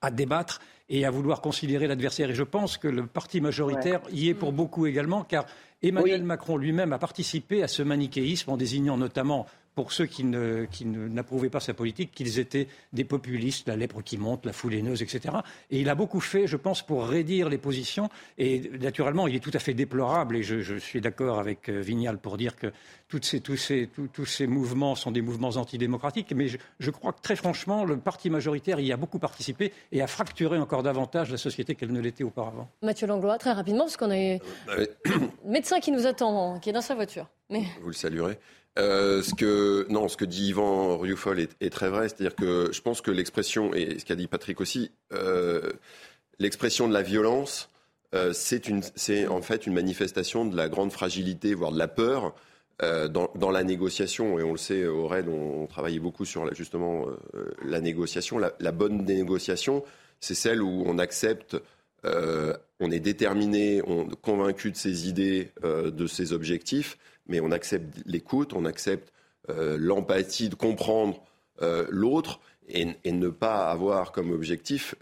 à 0.01 0.12
débattre 0.12 0.62
et 0.89 1.05
à 1.05 1.12
vouloir 1.12 1.41
considérer 1.41 1.88
l'adversaire. 1.88 2.29
Et 2.29 2.36
je 2.36 2.43
pense 2.43 2.77
que 2.77 2.88
le 2.88 3.05
parti 3.05 3.41
majoritaire 3.41 4.01
y 4.12 4.29
est 4.29 4.33
pour 4.33 4.53
beaucoup 4.53 4.86
également, 4.86 5.23
car 5.23 5.45
Emmanuel 5.81 6.23
Macron 6.23 6.57
lui-même 6.57 6.93
a 6.93 6.99
participé 6.99 7.63
à 7.63 7.67
ce 7.67 7.83
manichéisme 7.83 8.51
en 8.51 8.57
désignant 8.57 8.97
notamment 8.97 9.45
pour 9.78 9.92
ceux 9.92 10.08
qui, 10.08 10.24
n'approuvaient 10.24 11.52
pas 11.52 11.60
sa 11.60 11.76
politique, 11.76 12.12
qu'ils 12.12 12.40
étaient 12.40 12.68
des 12.94 13.04
populistes, 13.04 13.68
la 13.68 13.76
lèpre 13.76 14.02
qui 14.02 14.18
monte, 14.18 14.44
la 14.44 14.52
foule 14.52 14.74
haineuse, 14.74 15.04
etc. 15.04 15.36
Et 15.70 15.80
il 15.82 15.88
a 15.88 15.94
beaucoup 15.94 16.20
fait, 16.20 16.48
je 16.48 16.58
pense, 16.58 16.82
pour 16.82 17.06
raidir 17.06 17.48
les 17.48 17.60
positions. 17.60 18.10
Et 18.40 18.72
naturellement, 18.80 19.28
il 19.28 19.36
est 19.36 19.40
tout 19.40 19.52
à 19.54 19.60
fait 19.60 19.76
déplorable, 19.76 20.38
et 20.38 20.42
je, 20.42 20.80
suis 20.80 21.00
d'accord 21.00 21.38
avec 21.38 21.70
euh, 21.70 21.80
Vignal 21.80 22.18
pour 22.18 22.38
dire 22.38 22.56
que 22.56 22.72
tous, 23.08 23.22
ces, 23.22 24.48
mouvements 24.48 24.96
sont 24.96 25.12
des 25.12 25.22
mouvements 25.22 25.50
antidémocratiques. 25.50 26.34
Mais 26.36 26.48
je, 26.80 26.90
crois 26.90 27.13
que 27.13 27.22
très 27.22 27.36
franchement, 27.36 27.86
le 27.86 27.98
parti 27.98 28.32
majoritaire 28.32 28.80
y 28.80 28.92
a 28.92 28.98
beaucoup 28.98 29.20
participé 29.20 29.72
et 29.92 30.02
a 30.02 30.08
fracturé 30.08 30.58
encore 30.58 30.82
davantage 30.82 31.30
la 31.30 31.38
société 31.38 31.76
qu'elle 31.76 31.92
ne 31.92 32.02
l'était 32.02 32.24
auparavant. 32.24 32.68
Mathieu 32.82 33.06
Langlois, 33.06 33.38
très 33.38 33.52
rapidement, 33.52 33.84
parce 33.84 33.98
qu'on 33.98 34.10
a 34.10 34.16
un 34.16 34.40
médecin 35.46 35.80
qui 35.80 35.92
nous 35.92 36.08
attend, 36.08 36.60
qui 36.60 36.72
est 36.72 36.74
dans 36.74 36.82
sa 36.82 36.96
voiture. 36.96 37.28
Mais... 37.52 37.62
Vous 37.84 37.90
le 37.90 37.94
saluerez. 37.94 38.40
Euh, 38.78 39.24
ce 39.24 39.34
que 39.34 39.88
non, 39.90 40.08
ce 40.08 40.18
que 40.18 40.26
dit 40.26 40.50
Yvan 40.50 40.98
Rioufol 40.98 41.40
est, 41.40 41.70
très 41.72 41.90
vrai, 41.90 42.10
c'est-à-dire 42.10 42.36
que 42.36 42.70
je 42.72 42.82
pense 42.82 43.02
que 43.02 43.10
l'expression 43.10 43.74
et 43.74 43.98
ce 43.98 44.06
qu'a 44.06 44.16
dit 44.16 44.28
Patrick 44.28 44.62
aussi, 44.62 44.92
euh, 45.13 45.72
l'expression 46.38 46.88
de 46.88 46.94
la 46.94 47.02
violence, 47.02 47.70
euh, 48.13 48.34
c'est 48.34 49.28
en 49.28 49.42
fait 49.42 49.66
une 49.66 49.74
manifestation 49.74 50.46
de 50.46 50.56
la 50.56 50.70
grande 50.70 50.92
fragilité, 50.92 51.56
voire 51.56 51.72
de 51.72 51.80
la 51.80 51.88
peur 51.88 52.36
dans, 52.80 53.52
la 53.52 53.63
négociation. 53.63 54.38
Et 54.38 54.44
on 54.44 54.52
le 54.52 54.60
sait, 54.60 54.86
au 54.86 55.08
RAID, 55.08 55.28
on, 55.28 55.66
travaillait 55.66 56.00
beaucoup 56.00 56.26
sur 56.26 56.54
justement 56.54 57.08
la 57.66 57.82
négociation. 57.82 58.38
La, 58.38 58.54
la, 58.60 58.72
bonne 58.72 59.04
négociation, 59.04 59.84
c'est 60.20 60.36
celle 60.36 60.62
où 60.62 60.84
on 60.86 61.00
accepte. 61.00 61.58
on 62.04 62.92
est 62.92 63.00
déterminé, 63.00 63.82
on 63.88 64.08
est 64.08 64.22
convaincu 64.22 64.70
de 64.70 64.78
ses 64.78 65.10
idées, 65.10 65.50
de 65.63 66.06
ses 66.06 66.34
objectifs, 66.34 67.00
mais 67.28 67.40
on 67.40 67.52
accepte 67.52 68.00
l'écoute, 68.06 68.54
on 68.54 68.66
accepte 68.66 69.12
euh, 69.50 69.78
l'empathie 69.80 70.50
de 70.50 70.56
comprendre 70.56 71.24
euh, 71.62 71.86
l'autre 71.90 72.40
et, 72.68 72.86
ne 73.06 73.30
pas 73.30 73.70
avoir 73.72 74.12
comme 74.12 74.32
objectif 74.32 74.96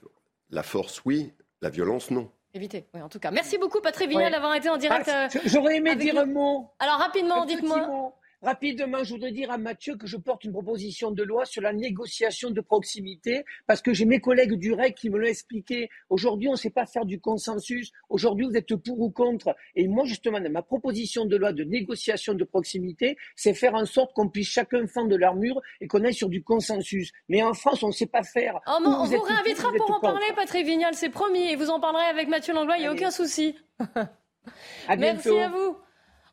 la 0.51 0.63
force, 0.63 1.01
oui, 1.05 1.33
la 1.61 1.69
violence, 1.69 2.11
non. 2.11 2.29
Éviter, 2.53 2.85
oui, 2.93 3.01
en 3.01 3.09
tout 3.09 3.19
cas. 3.19 3.31
Merci 3.31 3.57
beaucoup, 3.57 3.81
Patrick 3.81 4.07
Vignal, 4.07 4.31
d'avoir 4.31 4.55
été 4.55 4.69
en 4.69 4.77
direct. 4.77 5.09
Ah, 5.11 5.27
j'aurais 5.45 5.77
aimé 5.77 5.95
dire 5.95 6.17
un 6.17 6.25
mot. 6.25 6.69
Alors, 6.79 6.99
rapidement, 6.99 7.45
dites-moi. 7.45 8.13
Rapidement, 8.41 9.03
je 9.03 9.13
voudrais 9.13 9.31
dire 9.31 9.51
à 9.51 9.57
Mathieu 9.57 9.95
que 9.95 10.07
je 10.07 10.17
porte 10.17 10.43
une 10.43 10.51
proposition 10.51 11.11
de 11.11 11.23
loi 11.23 11.45
sur 11.45 11.61
la 11.61 11.73
négociation 11.73 12.51
de 12.51 12.61
proximité, 12.61 13.43
parce 13.67 13.81
que 13.81 13.93
j'ai 13.93 14.05
mes 14.05 14.19
collègues 14.19 14.53
du 14.53 14.73
REC 14.73 14.95
qui 14.95 15.09
me 15.09 15.17
l'ont 15.17 15.27
expliqué. 15.27 15.89
Aujourd'hui, 16.09 16.47
on 16.47 16.53
ne 16.53 16.57
sait 16.57 16.69
pas 16.69 16.85
faire 16.85 17.05
du 17.05 17.19
consensus. 17.19 17.91
Aujourd'hui, 18.09 18.45
vous 18.45 18.55
êtes 18.55 18.75
pour 18.75 18.99
ou 18.99 19.09
contre. 19.09 19.55
Et 19.75 19.87
moi, 19.87 20.05
justement, 20.05 20.39
ma 20.49 20.61
proposition 20.61 21.25
de 21.25 21.35
loi 21.35 21.53
de 21.53 21.63
négociation 21.63 22.33
de 22.33 22.43
proximité, 22.43 23.17
c'est 23.35 23.53
faire 23.53 23.75
en 23.75 23.85
sorte 23.85 24.13
qu'on 24.13 24.29
puisse 24.29 24.49
chacun 24.49 24.85
fendre 24.87 25.17
leur 25.17 25.35
mur 25.35 25.61
et 25.81 25.87
qu'on 25.87 26.03
aille 26.03 26.13
sur 26.13 26.29
du 26.29 26.43
consensus. 26.43 27.11
Mais 27.29 27.41
en 27.41 27.53
France, 27.53 27.83
on 27.83 27.87
ne 27.87 27.93
sait 27.93 28.05
pas 28.05 28.23
faire. 28.23 28.59
Oh, 28.67 28.77
on 28.83 29.05
vous, 29.05 29.21
réinvitera 29.21 29.71
pour 29.77 29.95
en 29.95 29.99
parler, 29.99 30.25
Patrick 30.35 30.65
Vignal, 30.65 30.93
c'est 30.93 31.09
promis. 31.09 31.51
Et 31.51 31.55
vous 31.55 31.69
en 31.69 31.79
parlerez 31.79 32.05
avec 32.05 32.27
Mathieu 32.27 32.53
Langlois, 32.53 32.77
il 32.77 32.81
n'y 32.81 32.87
a 32.87 32.91
aucun 32.91 33.11
souci. 33.11 33.55
Merci 34.97 35.39
à 35.39 35.49
vous. 35.49 35.77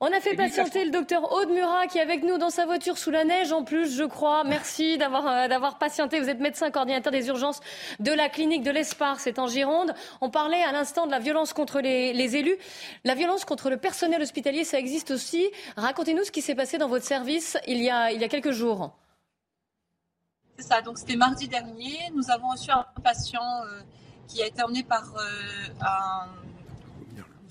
On 0.05 0.12
a 0.12 0.19
fait 0.19 0.35
patienter 0.35 0.85
le 0.85 0.91
docteur 0.91 1.31
Aude 1.31 1.51
Murat 1.51 1.87
qui 1.87 1.99
est 1.99 2.01
avec 2.01 2.25
nous 2.25 2.37
dans 2.37 2.51
sa 2.51 2.67
voiture 2.67 2.99
sous 2.99 3.12
la 3.12 3.23
neige 3.23 3.53
en 3.53 3.62
plus, 3.62 3.97
je 3.97 4.03
crois. 4.03 4.43
Merci 4.43 4.99
d'avoir 4.99 5.29
euh, 5.29 5.47
d'avoir 5.47 5.79
patienté. 5.79 6.19
Vous 6.19 6.29
êtes 6.29 6.41
médecin 6.41 6.73
coordinateur 6.73 7.12
des 7.12 7.29
urgences 7.29 7.61
de 8.01 8.11
la 8.11 8.29
clinique 8.29 8.65
de 8.65 8.73
l'Espar, 8.73 9.21
c'est 9.21 9.38
en 9.38 9.47
Gironde. 9.47 9.95
On 10.21 10.29
parlait 10.29 10.61
à 10.65 10.73
l'instant 10.73 11.07
de 11.07 11.12
la 11.12 11.21
violence 11.21 11.53
contre 11.53 11.79
les, 11.81 12.37
élus. 12.37 12.57
La 13.05 13.15
violence 13.15 13.45
contre 13.45 13.71
le 13.71 13.77
personnel 13.77 14.21
hospitalier, 14.21 14.65
ça 14.65 14.77
existe 14.77 15.12
aussi. 15.12 15.49
Racontez-nous 15.77 16.25
ce 16.25 16.33
qui 16.33 16.43
s'est 16.43 16.57
passé 16.57 16.79
dans 16.79 16.88
votre 16.88 17.05
service 17.05 17.57
il 17.69 17.81
y 17.81 17.88
a, 17.88 18.11
il 18.11 18.21
y 18.21 18.25
a 18.25 18.29
quelques 18.29 18.51
jours. 18.51 18.99
C'est 20.57 20.67
ça, 20.67 20.83
donc 20.83 20.99
c'était 20.99 21.15
mardi 21.15 21.47
dernier. 21.47 22.11
Nous 22.12 22.29
avons 22.29 22.49
reçu 22.49 22.73
un 22.73 22.85
patient 23.05 23.41
euh, 23.67 23.83
qui 24.27 24.43
a 24.43 24.47
été 24.49 24.65
emmené 24.65 24.83
par 24.83 25.05
euh, 25.15 25.69
un 25.81 26.52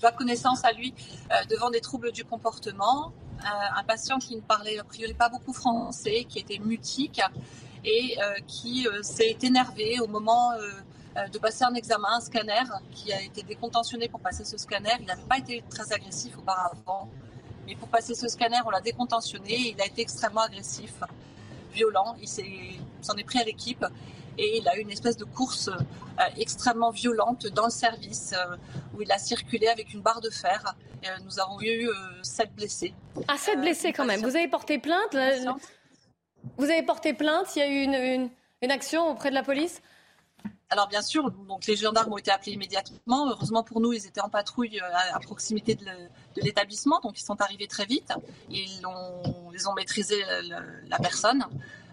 voie 0.02 0.12
connaissance 0.12 0.64
à 0.64 0.72
lui 0.72 0.92
euh, 1.30 1.34
devant 1.48 1.70
des 1.70 1.80
troubles 1.80 2.12
du 2.12 2.24
comportement. 2.24 3.12
Euh, 3.40 3.80
un 3.80 3.84
patient 3.84 4.18
qui 4.18 4.36
ne 4.36 4.40
parlait 4.40 4.78
a 4.78 4.84
priori 4.84 5.14
pas 5.14 5.28
beaucoup 5.28 5.52
français, 5.52 6.26
qui 6.28 6.38
était 6.38 6.58
mutique 6.58 7.20
et 7.84 8.16
euh, 8.20 8.34
qui 8.46 8.86
s'est 9.02 9.38
énervé 9.42 9.98
au 10.00 10.06
moment 10.06 10.52
de 11.30 11.38
passer 11.38 11.64
un 11.64 11.74
examen, 11.74 12.08
un 12.16 12.20
scanner, 12.20 12.62
qui 12.92 13.12
a 13.12 13.20
été 13.20 13.42
décontentionné 13.42 14.08
pour 14.08 14.20
passer 14.20 14.44
ce 14.44 14.56
scanner. 14.56 14.92
Il 15.00 15.06
n'avait 15.06 15.28
pas 15.28 15.38
été 15.38 15.62
très 15.68 15.92
agressif 15.92 16.38
auparavant, 16.38 17.10
mais 17.66 17.74
pour 17.74 17.88
passer 17.88 18.14
ce 18.14 18.28
scanner, 18.28 18.60
on 18.64 18.70
l'a 18.70 18.80
décontentionné. 18.80 19.72
il 19.74 19.80
a 19.80 19.86
été 19.86 20.02
extrêmement 20.02 20.42
agressif, 20.42 20.94
violent. 21.72 22.16
Il 22.20 22.28
s'en 22.28 23.14
est 23.16 23.24
pris 23.24 23.38
à 23.38 23.44
l'équipe 23.44 23.84
et 24.38 24.58
il 24.58 24.68
a 24.68 24.76
eu 24.76 24.80
une 24.80 24.90
espèce 24.90 25.16
de 25.16 25.24
course 25.24 25.68
euh, 25.68 26.24
extrêmement 26.38 26.90
violente 26.90 27.46
dans 27.48 27.64
le 27.64 27.70
service 27.70 28.34
euh, 28.34 28.56
où 28.94 29.02
il 29.02 29.12
a 29.12 29.18
circulé 29.18 29.68
avec 29.68 29.92
une 29.92 30.00
barre 30.00 30.20
de 30.20 30.30
fer. 30.30 30.74
Euh, 31.04 31.08
nous 31.24 31.40
avons 31.40 31.60
eu 31.60 31.88
sept 32.22 32.54
blessés. 32.54 32.94
Ah, 33.28 33.36
sept 33.36 33.60
blessés 33.60 33.92
quand 33.92 34.04
même. 34.04 34.20
Vous 34.20 34.36
avez 34.36 34.48
porté 34.48 34.78
plainte 34.78 35.16
Vous 36.56 36.64
avez 36.64 36.82
porté 36.82 37.12
plainte 37.12 37.54
Il 37.56 37.58
y 37.58 37.62
a 37.62 37.68
eu 37.68 37.82
une, 37.82 38.30
une, 38.62 38.70
action 38.70 39.10
auprès 39.10 39.30
de 39.30 39.34
la 39.34 39.42
police? 39.42 39.82
Alors 40.72 40.88
bien 40.88 41.02
sûr, 41.02 41.30
donc 41.30 41.66
les 41.66 41.76
gendarmes 41.76 42.10
ont 42.14 42.16
été 42.16 42.30
appelés 42.30 42.52
immédiatement. 42.52 43.28
Heureusement 43.28 43.62
pour 43.62 43.80
nous, 43.80 43.92
ils 43.92 44.06
étaient 44.06 44.22
en 44.22 44.30
patrouille 44.30 44.80
à, 44.80 45.20
proximité 45.20 45.74
de 45.74 45.84
l'établissement, 46.36 46.98
donc 47.00 47.20
ils 47.20 47.24
sont 47.24 47.38
arrivés 47.42 47.66
très 47.66 47.84
vite. 47.84 48.10
Ils 48.48 48.80
ont, 48.86 49.74
maîtrisé 49.76 50.16
la 50.88 50.98
personne. 50.98 51.44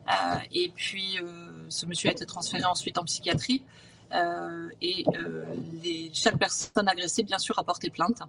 Euh, 0.09 0.37
et 0.53 0.71
puis, 0.73 1.19
euh, 1.21 1.65
ce 1.67 1.85
monsieur 1.85 2.09
a 2.09 2.13
été 2.13 2.25
transféré 2.25 2.63
ensuite 2.63 2.97
en 2.97 3.03
psychiatrie. 3.03 3.63
Euh, 4.13 4.69
et 4.81 5.03
chaque 6.13 6.37
personne 6.37 6.87
agressée, 6.87 7.23
bien 7.23 7.37
sûr, 7.37 7.59
a 7.59 7.63
porté 7.63 7.89
plainte. 7.89 8.21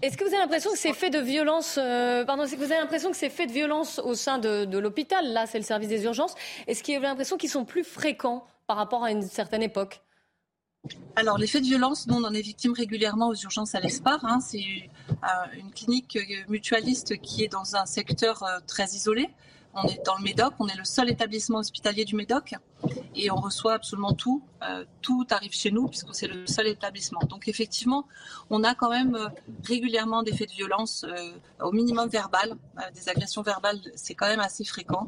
Est-ce 0.00 0.16
que 0.16 0.24
vous 0.24 0.30
avez 0.30 0.38
l'impression 0.38 0.70
que 0.70 0.78
c'est 0.78 0.94
fait 0.94 1.10
de 1.10 1.18
violence 1.18 1.74
Pardon, 1.74 2.44
que 2.44 2.56
vous 2.56 2.62
avez 2.62 2.78
l'impression 2.78 3.10
que 3.10 3.46
de 3.46 3.52
violence 3.52 3.98
au 3.98 4.14
sein 4.14 4.38
de, 4.38 4.78
l'hôpital? 4.78 5.32
Là, 5.32 5.46
c'est 5.46 5.58
le 5.58 5.64
service 5.64 5.88
des 5.88 6.04
urgences. 6.04 6.34
Est-ce 6.66 6.82
que 6.82 6.92
vous 6.92 6.98
avez 6.98 7.08
l'impression 7.08 7.36
qu'ils 7.36 7.50
sont 7.50 7.64
plus 7.64 7.84
fréquents 7.84 8.46
par 8.70 8.76
rapport 8.76 9.02
à 9.02 9.10
une 9.10 9.22
certaine 9.22 9.62
époque 9.62 10.00
alors, 11.14 11.36
les 11.36 11.46
faits 11.46 11.60
de 11.60 11.66
violence, 11.66 12.06
nous, 12.06 12.14
on 12.14 12.24
en 12.24 12.32
est 12.32 12.40
victime 12.40 12.72
régulièrement 12.72 13.28
aux 13.28 13.34
urgences 13.34 13.74
à 13.74 13.80
l'ESPAR. 13.80 14.24
Hein. 14.24 14.40
C'est 14.40 14.64
une 15.52 15.70
clinique 15.74 16.18
mutualiste 16.48 17.20
qui 17.20 17.44
est 17.44 17.48
dans 17.48 17.76
un 17.76 17.84
secteur 17.84 18.42
très 18.66 18.86
isolé. 18.94 19.28
On 19.74 19.84
est 19.84 20.04
dans 20.04 20.16
le 20.16 20.24
Médoc, 20.24 20.54
on 20.58 20.66
est 20.66 20.76
le 20.76 20.84
seul 20.84 21.10
établissement 21.10 21.58
hospitalier 21.58 22.04
du 22.04 22.16
Médoc 22.16 22.54
et 23.14 23.30
on 23.30 23.36
reçoit 23.36 23.74
absolument 23.74 24.12
tout. 24.12 24.42
Euh, 24.62 24.84
tout 25.00 25.26
arrive 25.30 25.52
chez 25.52 25.70
nous 25.70 25.86
puisque 25.86 26.12
c'est 26.14 26.26
le 26.26 26.46
seul 26.46 26.66
établissement. 26.66 27.20
Donc 27.28 27.46
effectivement, 27.46 28.06
on 28.50 28.64
a 28.64 28.74
quand 28.74 28.90
même 28.90 29.14
euh, 29.14 29.28
régulièrement 29.64 30.24
des 30.24 30.32
faits 30.32 30.48
de 30.48 30.54
violence, 30.54 31.04
euh, 31.08 31.32
au 31.62 31.70
minimum 31.70 32.08
verbal. 32.08 32.56
des 32.94 33.08
agressions 33.08 33.42
verbales, 33.42 33.80
c'est 33.94 34.14
quand 34.14 34.26
même 34.26 34.40
assez 34.40 34.64
fréquent. 34.64 35.06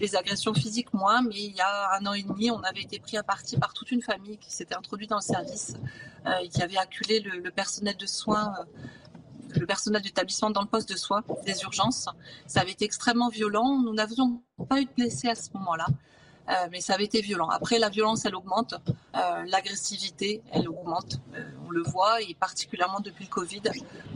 Les 0.00 0.16
agressions 0.16 0.54
physiques, 0.54 0.92
moins, 0.92 1.22
mais 1.22 1.36
il 1.36 1.54
y 1.54 1.60
a 1.60 1.94
un 1.96 2.06
an 2.06 2.14
et 2.14 2.22
demi, 2.22 2.50
on 2.50 2.62
avait 2.62 2.82
été 2.82 2.98
pris 2.98 3.16
à 3.16 3.22
partie 3.22 3.58
par 3.58 3.74
toute 3.74 3.92
une 3.92 4.02
famille 4.02 4.38
qui 4.38 4.50
s'était 4.50 4.74
introduite 4.74 5.10
dans 5.10 5.16
le 5.16 5.22
service 5.22 5.74
et 6.42 6.48
qui 6.48 6.62
avait 6.62 6.78
acculé 6.78 7.20
le, 7.20 7.38
le 7.38 7.50
personnel 7.50 7.96
de 7.96 8.06
soins 8.06 8.54
le 9.54 9.66
personnel 9.66 10.02
d'établissement 10.02 10.50
dans 10.50 10.62
le 10.62 10.66
poste 10.66 10.88
de 10.88 10.96
soins 10.96 11.22
des 11.44 11.60
urgences. 11.62 12.08
Ça 12.46 12.60
avait 12.60 12.72
été 12.72 12.84
extrêmement 12.84 13.28
violent. 13.28 13.78
Nous 13.78 13.94
n'avions 13.94 14.42
pas 14.68 14.80
eu 14.80 14.84
de 14.84 14.90
blessés 14.96 15.28
à 15.28 15.34
ce 15.34 15.50
moment-là. 15.54 15.86
Euh, 16.48 16.68
mais 16.72 16.80
ça 16.80 16.94
avait 16.94 17.04
été 17.04 17.20
violent. 17.20 17.48
Après, 17.48 17.78
la 17.78 17.90
violence, 17.90 18.24
elle 18.24 18.34
augmente, 18.34 18.74
euh, 19.14 19.44
l'agressivité, 19.46 20.42
elle 20.52 20.68
augmente. 20.68 21.20
Euh, 21.34 21.48
on 21.66 21.70
le 21.70 21.82
voit, 21.82 22.20
et 22.22 22.34
particulièrement 22.34 23.00
depuis 23.00 23.24
le 23.24 23.30
Covid, 23.30 23.62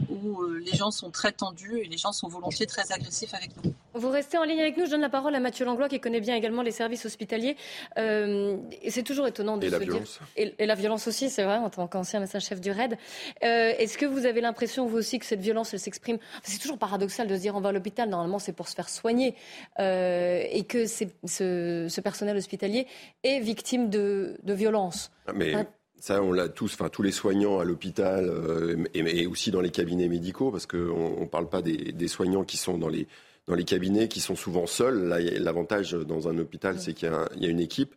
où 0.09 0.43
les 0.43 0.73
gens 0.75 0.91
sont 0.91 1.11
très 1.11 1.31
tendus 1.31 1.79
et 1.79 1.85
les 1.85 1.97
gens 1.97 2.11
sont 2.11 2.27
volontiers 2.27 2.65
très 2.65 2.91
agressifs 2.91 3.33
avec 3.33 3.51
nous. 3.63 3.73
Vous 3.95 4.09
restez 4.09 4.37
en 4.37 4.43
ligne 4.43 4.59
avec 4.59 4.77
nous. 4.77 4.85
Je 4.85 4.91
donne 4.91 5.01
la 5.01 5.09
parole 5.09 5.33
à 5.35 5.39
Mathieu 5.39 5.65
Langlois, 5.65 5.89
qui 5.89 5.99
connaît 5.99 6.19
bien 6.19 6.35
également 6.35 6.61
les 6.61 6.71
services 6.71 7.05
hospitaliers. 7.05 7.55
et 7.97 8.91
c'est 8.91 9.03
toujours 9.03 9.27
étonnant 9.27 9.57
de 9.57 9.65
et 9.65 9.69
se 9.69 9.71
la 9.73 9.79
violence. 9.79 10.19
dire. 10.35 10.51
Et, 10.57 10.65
la 10.65 10.75
violence 10.75 11.07
aussi, 11.07 11.29
c'est 11.29 11.43
vrai, 11.43 11.57
en 11.57 11.69
tant 11.69 11.87
qu'ancien 11.87 12.19
médecin-chef 12.19 12.59
du 12.61 12.71
RAID. 12.71 12.97
Est-ce 13.41 13.97
que 13.97 14.05
vous 14.05 14.25
avez 14.25 14.41
l'impression, 14.41 14.85
vous 14.85 14.97
aussi, 14.97 15.19
que 15.19 15.25
cette 15.25 15.41
violence, 15.41 15.73
elle 15.73 15.79
s'exprime 15.79 16.17
C'est 16.43 16.59
toujours 16.59 16.77
paradoxal 16.77 17.27
de 17.27 17.35
se 17.35 17.41
dire 17.41 17.55
on 17.55 17.61
va 17.61 17.69
à 17.69 17.71
l'hôpital, 17.71 18.09
normalement, 18.09 18.39
c'est 18.39 18.53
pour 18.53 18.67
se 18.67 18.75
faire 18.75 18.89
soigner. 18.89 19.35
et 19.79 20.65
que 20.67 20.85
ce, 20.85 21.05
ce 21.25 22.01
personnel 22.01 22.37
hospitalier 22.37 22.87
est 23.23 23.39
victime 23.39 23.89
de, 23.89 24.37
de 24.43 24.53
violences. 24.53 25.11
Ah, 25.27 25.33
mais... 25.33 25.53
Ça, 25.97 26.21
on 26.21 26.31
l'a 26.31 26.49
tous, 26.49 26.73
enfin 26.73 26.89
tous 26.89 27.01
les 27.01 27.11
soignants 27.11 27.59
à 27.59 27.63
l'hôpital 27.63 28.25
euh, 28.29 28.83
et, 28.93 29.25
aussi 29.27 29.49
dans 29.49 29.61
les 29.61 29.71
cabinets 29.71 30.07
médicaux, 30.07 30.51
parce 30.51 30.65
qu'on 30.65 31.21
ne 31.21 31.25
parle 31.25 31.49
pas 31.49 31.61
des, 31.61 32.07
soignants 32.07 32.43
qui 32.43 32.57
sont 32.57 32.77
dans 32.77 32.89
les, 32.89 33.07
dans 33.47 33.55
les 33.55 33.63
cabinets, 33.63 34.07
qui 34.07 34.19
sont 34.19 34.35
souvent 34.35 34.65
seuls. 34.65 35.07
L'avantage 35.39 35.93
dans 35.93 36.27
un 36.27 36.37
hôpital, 36.37 36.79
c'est 36.79 36.93
qu'il 36.93 37.11
y, 37.37 37.45
a 37.45 37.49
une 37.49 37.59
équipe 37.59 37.95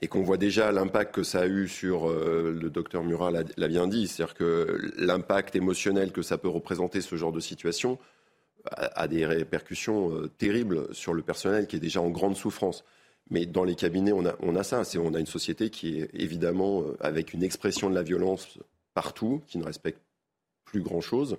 et 0.00 0.08
qu'on 0.08 0.22
voit 0.22 0.36
déjà 0.36 0.72
l'impact 0.72 1.14
que 1.14 1.22
ça 1.22 1.40
a 1.40 1.46
eu 1.46 1.68
sur, 1.68 2.08
euh, 2.08 2.56
le 2.60 2.70
docteur 2.70 3.04
Murat 3.04 3.30
l'a 3.30 3.68
bien 3.68 3.86
dit, 3.86 4.08
c'est-à-dire 4.08 4.34
que 4.34 4.92
l'impact 4.96 5.54
émotionnel 5.54 6.12
que 6.12 6.22
ça 6.22 6.38
peut 6.38 6.48
représenter 6.48 7.00
ce 7.00 7.14
genre 7.16 7.32
de 7.32 7.40
situation 7.40 7.98
a, 8.70 9.08
des 9.08 9.26
répercussions 9.26 10.14
euh, 10.14 10.28
terribles 10.38 10.92
sur 10.94 11.14
le 11.14 11.22
personnel 11.22 11.66
qui 11.66 11.76
est 11.76 11.80
déjà 11.80 12.00
en 12.00 12.10
grande 12.10 12.36
souffrance. 12.36 12.84
Mais 13.30 13.46
dans 13.46 13.64
les 13.64 13.74
cabinets, 13.74 14.12
on 14.12 14.26
a, 14.26 14.34
on 14.40 14.56
a 14.56 14.62
ça. 14.62 14.82
On 14.98 15.14
a 15.14 15.20
une 15.20 15.26
société 15.26 15.70
qui 15.70 16.00
est 16.00 16.10
évidemment 16.14 16.82
euh, 16.82 16.96
avec 17.00 17.32
une 17.32 17.42
expression 17.42 17.90
de 17.90 17.94
la 17.94 18.02
violence 18.02 18.58
partout, 18.94 19.42
qui 19.46 19.58
ne 19.58 19.64
respecte 19.64 20.00
plus 20.64 20.80
grand-chose 20.80 21.38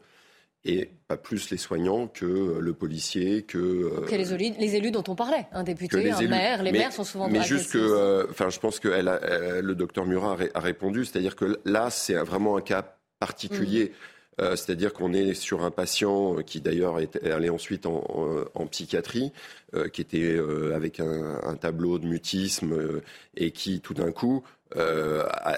et 0.65 0.89
pas 1.08 1.17
plus 1.17 1.49
les 1.49 1.58
soignants 1.58 2.08
que 2.08 2.26
euh, 2.26 2.60
le 2.60 2.73
policier, 2.73 3.43
que, 3.43 3.58
euh, 3.58 4.06
que 4.06 4.15
les, 4.15 4.34
élus, 4.34 4.54
les, 4.58 4.76
élus, 4.76 4.91
dont 4.91 5.04
on 5.08 5.15
parlait, 5.15 5.45
un 5.52 5.63
député, 5.63 6.10
un 6.10 6.21
maire. 6.28 6.63
Les 6.63 6.71
maires 6.71 6.93
sont 6.93 7.04
souvent. 7.04 7.28
Mais 7.28 7.43
juste 7.43 7.73
que, 7.73 8.28
enfin, 8.30 8.49
je 8.49 8.60
pense 8.60 8.80
que 8.80 8.88
elle 8.88 9.62
le 9.63 9.76
docteur 9.76 10.06
Murat 10.06 10.38
a, 10.54 10.60
répondu, 10.60 11.06
c'est-à-dire 11.06 11.36
que 11.36 11.60
là, 11.65 11.89
c'est 11.89 12.15
vraiment 12.15 12.58
un 12.58 12.62
cas 12.62 12.95
particulier. 13.19 13.86
Mm. 13.86 13.93
Euh, 14.41 14.56
c'est-à-dire 14.56 14.93
qu'on 14.93 15.13
est 15.13 15.34
sur 15.34 15.63
un 15.63 15.71
patient 15.71 16.38
qui 16.38 16.60
d'ailleurs 16.60 16.99
est 16.99 17.23
allé 17.23 17.49
ensuite 17.49 17.86
en, 17.86 18.67
psychiatrie, 18.71 19.32
euh, 19.76 19.89
qui 19.89 20.02
était 20.02 20.23
euh, 20.23 20.76
avec 20.76 20.99
un, 20.99 21.56
tableau 21.56 21.99
de 21.99 22.08
mutisme 22.08 23.02
et 23.38 23.52
qui 23.52 23.80
tout 23.80 23.93
d'un 23.93 24.12
coup 24.12 24.43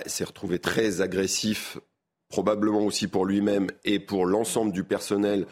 s'est 0.05 0.25
retrouvé 0.25 0.59
très 0.59 1.01
agressif, 1.01 1.77
probablement 2.29 2.81
aussi 2.81 3.07
pour 3.07 3.25
lui-même 3.25 3.67
et 3.83 3.99
pour 3.99 4.25
l'ensemble 4.25 4.71
du 4.71 4.83
personnel, 4.83 5.45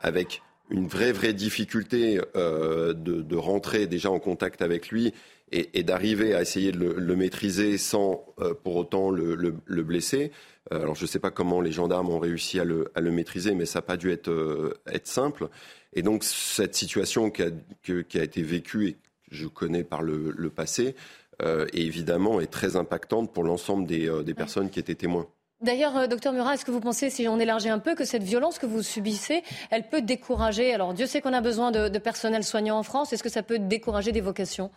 avec 0.00 0.42
une 0.70 0.86
vraie 0.86 1.12
vraie 1.12 1.32
difficulté 1.32 2.20
de, 2.34 3.36
rentrer 3.36 3.86
déjà 3.86 4.10
en 4.10 4.18
contact 4.18 4.60
avec 4.60 4.90
lui 4.90 5.14
et, 5.50 5.82
d'arriver 5.82 6.34
à 6.34 6.42
essayer 6.42 6.72
de 6.72 6.78
le, 6.78 7.16
maîtriser 7.16 7.78
sans 7.78 8.26
pour 8.62 8.76
autant 8.76 9.10
le 9.10 9.82
blesser. 9.82 10.30
Euh, 10.72 10.82
alors 10.82 10.94
je 10.94 11.02
ne 11.02 11.06
sais 11.06 11.18
pas 11.18 11.30
comment 11.30 11.60
les 11.60 11.72
gendarmes 11.72 12.10
ont 12.10 12.18
réussi 12.18 12.60
à 12.60 12.64
le, 12.64 13.10
maîtriser, 13.10 13.54
mais 13.54 13.66
ça 13.66 13.78
n'a 13.78 13.82
pas 13.82 13.96
dû 13.96 14.10
être, 14.10 14.30
euh, 14.30 14.74
être, 14.86 15.06
simple. 15.06 15.48
Et 15.94 16.02
donc 16.02 16.24
cette 16.24 16.74
situation 16.74 17.30
qui 17.30 17.42
a, 17.42 17.50
qui 17.82 18.18
a, 18.18 18.22
été 18.22 18.42
vécue 18.42 18.88
et 18.88 18.92
que 18.94 18.98
je 19.30 19.46
connais 19.46 19.84
par 19.84 20.02
le, 20.02 20.50
passé, 20.50 20.94
euh, 21.42 21.66
évidemment 21.72 22.40
est 22.40 22.50
très 22.50 22.76
impactante 22.76 23.32
pour 23.32 23.44
l'ensemble 23.44 23.86
des, 23.86 24.10
des, 24.24 24.34
personnes 24.34 24.70
qui 24.70 24.80
étaient 24.80 24.94
témoins. 24.94 25.26
D'ailleurs, 25.60 25.96
euh, 25.96 26.06
docteur 26.06 26.32
Murat, 26.32 26.54
est-ce 26.54 26.64
que 26.64 26.70
vous 26.70 26.80
pensez, 26.80 27.10
si 27.10 27.26
on 27.26 27.38
élargit 27.40 27.68
un 27.68 27.80
peu, 27.80 27.94
que 27.96 28.04
cette 28.04 28.22
violence 28.22 28.58
que 28.58 28.66
vous 28.66 28.82
subissez, 28.82 29.42
elle 29.70 29.88
peut 29.88 30.02
décourager 30.02 30.72
Alors, 30.72 30.94
Dieu 30.94 31.06
sait 31.06 31.20
qu'on 31.20 31.32
a 31.32 31.40
besoin 31.40 31.72
de, 31.72 31.88
de 31.88 31.98
personnel 31.98 32.44
soignant 32.44 32.78
en 32.78 32.84
France. 32.84 33.12
Est-ce 33.12 33.24
que 33.24 33.28
ça 33.28 33.42
peut 33.42 33.58
décourager 33.58 34.12
des 34.12 34.20
vocations? 34.20 34.70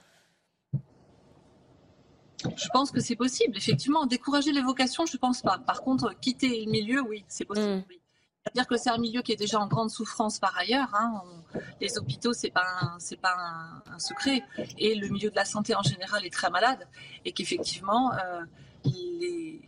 Je 2.57 2.67
pense 2.73 2.89
que 2.89 2.99
c'est 2.99 3.15
possible, 3.15 3.55
effectivement. 3.55 4.07
Décourager 4.07 4.51
les 4.51 4.61
vocations, 4.63 5.05
je 5.05 5.15
ne 5.15 5.19
pense 5.19 5.43
pas. 5.43 5.59
Par 5.59 5.83
contre, 5.83 6.15
quitter 6.19 6.65
le 6.65 6.71
milieu, 6.71 7.01
oui, 7.01 7.23
c'est 7.27 7.45
possible. 7.45 7.75
Mm. 7.75 7.83
oui. 7.87 7.99
C'est-à-dire 8.43 8.65
que 8.67 8.75
c'est 8.75 8.89
un 8.89 8.97
milieu 8.97 9.21
qui 9.21 9.31
est 9.33 9.35
déjà 9.35 9.59
en 9.59 9.67
grande 9.67 9.91
souffrance 9.91 10.39
par 10.39 10.57
ailleurs. 10.57 10.89
hein. 10.95 11.21
On- 11.23 11.59
les 11.79 11.95
hôpitaux, 11.99 12.33
c'est 12.33 12.49
pas 12.49 12.65
un- 12.81 12.97
c'est 12.97 13.19
pas 13.21 13.35
un, 13.37 13.93
un 13.93 13.99
secret, 13.99 14.41
et 14.79 14.95
le 14.95 15.09
milieu 15.09 15.29
de 15.29 15.35
la 15.35 15.45
santé 15.45 15.75
en 15.75 15.83
général 15.83 16.25
est 16.25 16.33
très 16.33 16.49
malade, 16.49 16.87
et 17.23 17.33
qu'effectivement 17.33 18.11
euh, 18.13 18.41
les, 18.85 19.61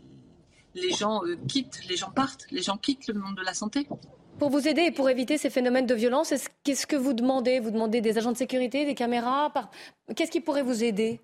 les 0.76 0.92
gens 0.92 1.24
euh, 1.26 1.36
quittent, 1.48 1.80
les 1.90 1.96
gens 1.98 2.12
partent, 2.12 2.46
les 2.52 2.62
gens 2.62 2.78
quittent 2.78 3.08
le 3.08 3.14
monde 3.16 3.36
de 3.36 3.42
la 3.44 3.54
santé. 3.54 3.88
Pour 4.40 4.50
vous 4.50 4.68
aider 4.68 4.82
et 4.82 4.92
pour 4.92 5.10
éviter 5.10 5.38
ces 5.38 5.50
phénomènes 5.50 5.86
de 5.86 5.94
violence, 5.94 6.32
est-ce- 6.32 6.50
qu'est-ce 6.64 6.88
que 6.88 6.96
vous 6.96 7.14
demandez? 7.14 7.60
Vous 7.60 7.72
demandez 7.72 8.02
des 8.02 8.18
agents 8.18 8.32
de 8.32 8.38
sécurité, 8.38 8.86
des 8.86 8.96
caméras? 8.96 9.52
Par- 9.52 9.70
Qu'est-ce 10.16 10.32
qui 10.32 10.42
pourrait 10.42 10.64
vous 10.64 10.84
aider? 10.84 11.22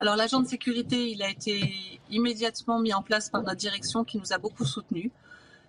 Alors 0.00 0.16
l'agent 0.16 0.40
de 0.40 0.46
sécurité, 0.48 1.10
il 1.10 1.22
a 1.22 1.30
été 1.30 1.72
immédiatement 2.10 2.80
mis 2.80 2.92
en 2.92 3.02
place 3.02 3.30
par 3.30 3.42
notre 3.42 3.56
direction 3.56 4.04
qui 4.04 4.18
nous 4.18 4.32
a 4.32 4.38
beaucoup 4.38 4.64
soutenus. 4.64 5.10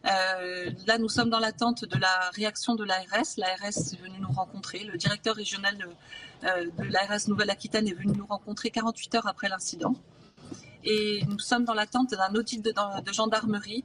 Euh, 0.05 0.69
là, 0.85 0.97
nous 0.97 1.09
sommes 1.09 1.29
dans 1.29 1.39
l'attente 1.39 1.85
de 1.85 1.97
la 1.97 2.29
réaction 2.33 2.75
de 2.75 2.83
l'ARS. 2.83 3.35
L'ARS 3.37 3.63
est 3.93 4.01
venu 4.01 4.19
nous 4.19 4.31
rencontrer. 4.31 4.83
Le 4.83 4.97
directeur 4.97 5.35
régional 5.35 5.77
de, 5.77 5.85
euh, 6.45 6.65
de 6.77 6.83
l'ARS 6.83 7.27
Nouvelle-Aquitaine 7.27 7.87
est 7.87 7.93
venu 7.93 8.13
nous 8.17 8.25
rencontrer 8.25 8.69
48 8.69 9.15
heures 9.15 9.27
après 9.27 9.49
l'incident. 9.49 9.95
Et 10.89 11.19
nous 11.29 11.37
sommes 11.39 11.65
dans 11.65 11.73
l'attente 11.73 12.11
d'un 12.11 12.33
audit 12.39 12.63
de, 12.63 12.71
de 12.71 13.13
gendarmerie 13.13 13.83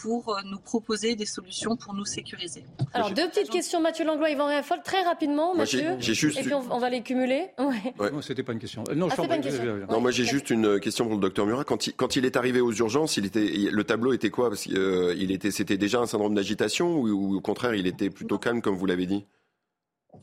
pour 0.00 0.30
euh, 0.36 0.40
nous 0.44 0.58
proposer 0.58 1.16
des 1.16 1.26
solutions 1.26 1.76
pour 1.76 1.94
nous 1.94 2.04
sécuriser. 2.04 2.64
Alors, 2.92 3.10
deux 3.10 3.28
petites 3.28 3.50
questions, 3.50 3.80
Mathieu 3.80 4.04
Langlois, 4.06 4.30
Yvan 4.30 4.46
Réaffol, 4.46 4.78
très 4.84 5.02
rapidement, 5.02 5.54
Mathieu. 5.54 5.96
j'ai 5.98 6.14
juste 6.14 6.38
Et 6.38 6.42
puis, 6.42 6.54
on, 6.54 6.62
on 6.70 6.78
va 6.78 6.90
les 6.90 7.02
cumuler. 7.02 7.48
Ouais. 7.58 7.94
Ouais. 7.98 8.10
Non, 8.12 8.22
c'était 8.22 8.42
pas 8.44 8.52
une 8.52 8.58
question. 8.60 8.84
Euh, 8.88 8.94
Non, 8.94 9.08
Ah, 9.10 9.14
je 9.22 9.26
pas 9.28 9.34
une 9.34 9.40
prie, 9.42 9.50
question. 9.50 9.86
Non, 9.90 10.00
moi 10.00 10.10
j'ai 10.10 10.24
juste 10.24 10.50
une 10.50 10.78
question 10.80 11.06
pour 11.06 11.14
le 11.14 11.20
docteur 11.20 11.44
Murat. 11.46 11.64
Quand 11.64 11.86
il, 11.86 11.94
quand 11.94 12.14
il 12.16 12.24
est 12.24 12.36
arrivé 12.36 12.60
aux 12.60 12.72
urgences, 12.72 13.16
il 13.16 13.26
était, 13.26 13.44
il- 13.46 13.70
le 13.70 13.84
tableau 13.84 14.12
était 14.12 14.30
quoi? 14.30 14.48
Parce 14.50 14.68
euh, 14.70 15.14
était, 15.18 15.50
c'était 15.50 15.76
déjà 15.76 15.98
un 16.00 16.06
syndrome 16.06 16.34
d'agitation 16.34 16.94
ou, 16.96 17.08
ou 17.08 17.36
au 17.36 17.40
contraire 17.40 17.74
il 17.74 17.86
était 17.86 18.10
plutôt 18.10 18.38
calme 18.38 18.62
comme 18.62 18.76
vous 18.76 18.86
l'avez 18.86 19.06
dit? 19.06 19.24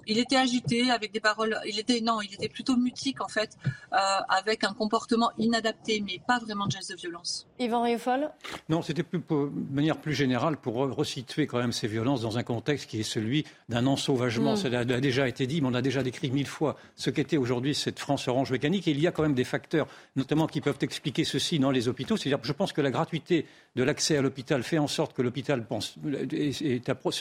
Il 0.08 0.18
était 0.18 0.36
agité 0.36 0.90
avec 0.92 1.12
des 1.14 1.20
paroles. 1.20 1.58
Il 1.68 1.80
était 1.80 2.02
non, 2.02 2.22
il 2.22 2.34
était 2.34 2.50
plutôt 2.50 2.76
mutique 2.78 3.22
en 3.22 3.28
fait, 3.28 3.58
euh, 3.94 3.98
avec 4.30 4.64
un 4.64 4.74
comportement 4.74 5.32
inadapté, 5.38 6.04
mais 6.06 6.20
pas 6.28 6.40
vraiment 6.40 6.66
de 6.68 6.72
gestes 6.72 6.92
de 6.92 6.98
violence. 6.98 7.48
Yvan 7.60 7.84
Réaffol 7.84 8.30
Non, 8.70 8.82
c'était 8.82 9.04
plus 9.04 9.20
pour- 9.20 9.48
de 9.48 9.74
manière 9.76 9.98
plus 9.98 10.14
générale 10.14 10.58
pour 10.58 10.76
re- 10.76 10.92
resituer 10.92 11.48
quand 11.48 11.60
même 11.60 11.72
ces 11.72 11.88
violences 11.88 12.22
dans 12.22 12.38
un 12.38 12.44
contexte 12.44 12.90
qui 12.90 13.00
est 13.00 13.04
celui 13.04 13.46
d'un 13.70 13.86
ensauvagement. 13.86 14.54
Mm. 14.54 14.58
Ça 14.58 14.68
a, 14.70 14.80
a 14.80 14.86
déjà 15.00 15.28
été 15.28 15.48
dit, 15.48 15.62
mais 15.62 15.68
on 15.68 15.74
a 15.74 15.82
déjà 15.82 16.04
décrit 16.04 16.32
mille 16.32 16.48
fois 16.48 16.76
ce 16.96 17.10
qu'était 17.10 17.38
aujourd'hui 17.38 17.76
cette 17.76 18.00
France 18.00 18.28
orange 18.28 18.52
mécanique. 18.52 18.88
Et 18.88 18.92
il 18.92 19.00
y 19.00 19.08
a 19.08 19.12
quand 19.12 19.24
même 19.24 19.36
des 19.36 19.44
facteurs, 19.44 19.88
notamment 20.16 20.48
qui 20.48 20.62
peuvent 20.62 20.78
expliquer 20.82 21.24
ceci 21.24 21.60
dans 21.60 21.72
les 21.72 21.88
hôpitaux. 21.88 22.18
C'est-à-dire, 22.18 22.40
je 22.44 22.54
pense 22.54 22.74
que 22.74 22.82
la 22.82 22.92
gratuité 22.92 23.46
de 23.76 23.84
l'accès 23.84 24.18
à 24.18 24.22
l'hôpital 24.22 24.64
fait 24.64 24.78
en 24.80 24.88
sorte 24.88 25.14
que 25.14 25.22
l'hôpital 25.22 25.66
pense 25.66 25.96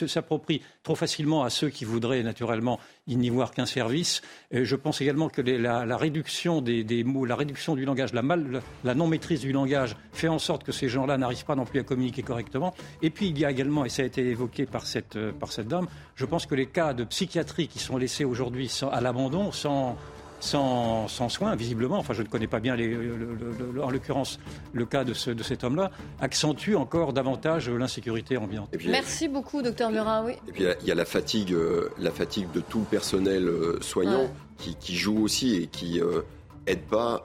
s'approprie 0.07 0.61
trop 0.83 0.95
facilement 0.95 1.43
à 1.43 1.49
ceux 1.49 1.69
qui 1.69 1.85
voudraient 1.85 2.23
naturellement 2.23 2.60
y 3.07 3.15
n'y 3.15 3.29
voir 3.29 3.51
qu'un 3.51 3.65
service. 3.65 4.21
Je 4.51 4.75
pense 4.75 5.01
également 5.01 5.29
que 5.29 5.41
la, 5.41 5.97
réduction 5.97 6.61
des, 6.61 7.03
mots, 7.03 7.25
la 7.25 7.35
réduction 7.35 7.75
du 7.75 7.85
langage, 7.85 8.11
la, 8.13 8.95
non-maîtrise 8.95 9.41
du 9.41 9.51
langage 9.51 9.95
fait 10.11 10.27
en 10.27 10.39
sorte 10.39 10.63
que 10.63 10.71
ces 10.71 10.89
gens-là 10.89 11.17
n'arrivent 11.17 11.45
pas 11.45 11.55
non 11.55 11.65
plus 11.65 11.79
à 11.79 11.83
communiquer 11.83 12.23
correctement. 12.23 12.73
Et 13.01 13.09
puis 13.09 13.27
il 13.29 13.39
y 13.39 13.45
a 13.45 13.51
également, 13.51 13.85
et 13.85 13.89
ça 13.89 14.03
a 14.03 14.05
été 14.05 14.21
évoqué 14.21 14.65
par 14.65 14.85
cette, 14.85 15.15
euh, 15.15 15.31
dame, 15.65 15.87
je 16.15 16.25
pense 16.25 16.45
que 16.45 16.55
les 16.55 16.67
cas 16.67 16.93
de 16.93 17.03
psychiatrie 17.03 17.67
qui 17.67 17.79
sont 17.79 17.97
laissés 17.97 18.25
aujourd'hui 18.25 18.71
à 18.91 19.01
l'abandon, 19.01 19.51
sans, 19.51 19.97
sans, 20.41 21.07
sans 21.07 21.29
soins, 21.29 21.55
visiblement, 21.55 21.97
enfin 21.97 22.13
je 22.13 22.21
ne 22.23 22.27
connais 22.27 22.47
pas 22.47 22.59
bien 22.59 22.75
les- 22.75 22.87
le- 22.87 23.15
le- 23.15 23.71
le- 23.73 23.83
en 23.83 23.89
l'occurrence 23.89 24.39
le 24.73 24.85
cas 24.85 25.03
de, 25.03 25.13
ce- 25.13 25.31
de 25.31 25.43
cet 25.43 25.63
homme-là, 25.63 25.91
accentuent 26.19 26.75
encore 26.75 27.13
davantage 27.13 27.69
l'insécurité 27.69 28.37
ambiante. 28.37 28.69
Puis, 28.77 28.89
Merci 28.89 29.27
beaucoup, 29.27 29.61
docteur 29.61 29.89
Murat. 29.91 30.23
Oui. 30.25 30.33
et 30.47 30.51
puis, 30.51 30.63
il 30.63 30.67
y 30.67 30.69
a- 30.69 30.75
il 30.81 30.87
y 30.87 30.91
a 30.91 30.95
la 30.95 31.05
fatigue, 31.05 31.53
euh, 31.53 31.89
la 31.99 32.11
fatigue 32.11 32.51
de 32.51 32.59
tout 32.59 32.79
le 32.79 32.85
personnel 32.85 33.47
euh, 33.47 33.77
soignant 33.81 34.23
Ouais. 34.23 34.29
qui, 34.57 34.75
qui 34.75 34.95
joue 34.95 35.23
aussi 35.23 35.55
et 35.55 35.67
qui 35.67 36.01
euh, 36.01 36.21
aide 36.67 36.81
pas 36.81 37.23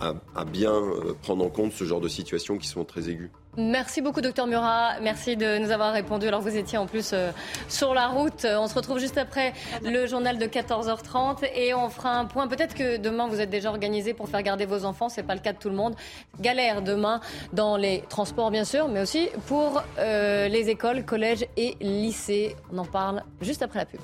à, 0.00 0.44
bien 0.44 0.72
euh, 0.72 1.14
prendre 1.22 1.44
en 1.44 1.48
compte 1.48 1.72
ce 1.72 1.84
genre 1.84 2.00
de 2.00 2.08
situations 2.08 2.58
qui 2.58 2.68
sont 2.68 2.84
très 2.84 3.08
aiguës. 3.08 3.30
Merci 3.58 4.02
beaucoup, 4.02 4.20
docteur 4.20 4.46
Murat. 4.46 5.00
Merci 5.00 5.36
de 5.36 5.58
nous 5.58 5.70
avoir 5.70 5.94
répondu. 5.94 6.28
Alors, 6.28 6.42
vous 6.42 6.56
étiez 6.56 6.76
en 6.76 6.86
plus 6.86 7.12
euh, 7.14 7.30
sur 7.68 7.94
la 7.94 8.08
route. 8.08 8.44
Euh, 8.44 8.58
On 8.58 8.66
se 8.66 8.74
retrouve 8.74 8.98
juste 8.98 9.16
après 9.16 9.54
le 9.82 10.06
journal 10.06 10.36
de 10.36 10.44
14h30 10.44 11.48
et 11.54 11.72
on 11.72 11.88
fera 11.88 12.18
un 12.18 12.26
point. 12.26 12.48
Peut-être 12.48 12.74
que 12.74 12.98
demain, 12.98 13.28
vous 13.28 13.40
êtes 13.40 13.48
déjà 13.48 13.70
organisé 13.70 14.12
pour 14.12 14.28
faire 14.28 14.42
garder 14.42 14.66
vos 14.66 14.84
enfants. 14.84 15.08
C'est 15.08 15.22
pas 15.22 15.34
le 15.34 15.40
cas 15.40 15.54
de 15.54 15.58
tout 15.58 15.70
le 15.70 15.76
monde. 15.76 15.94
Galère 16.40 16.82
demain 16.82 17.20
dans 17.54 17.78
les 17.78 18.02
transports, 18.10 18.50
bien 18.50 18.64
sûr, 18.64 18.88
mais 18.88 19.00
aussi 19.00 19.28
pour 19.46 19.82
les 19.98 20.68
écoles, 20.68 21.04
collèges 21.04 21.46
et 21.56 21.76
lycées. 21.80 22.56
On 22.72 22.78
en 22.78 22.84
parle 22.84 23.22
juste 23.40 23.62
après 23.62 23.78
la 23.78 23.86
pub. 23.86 24.00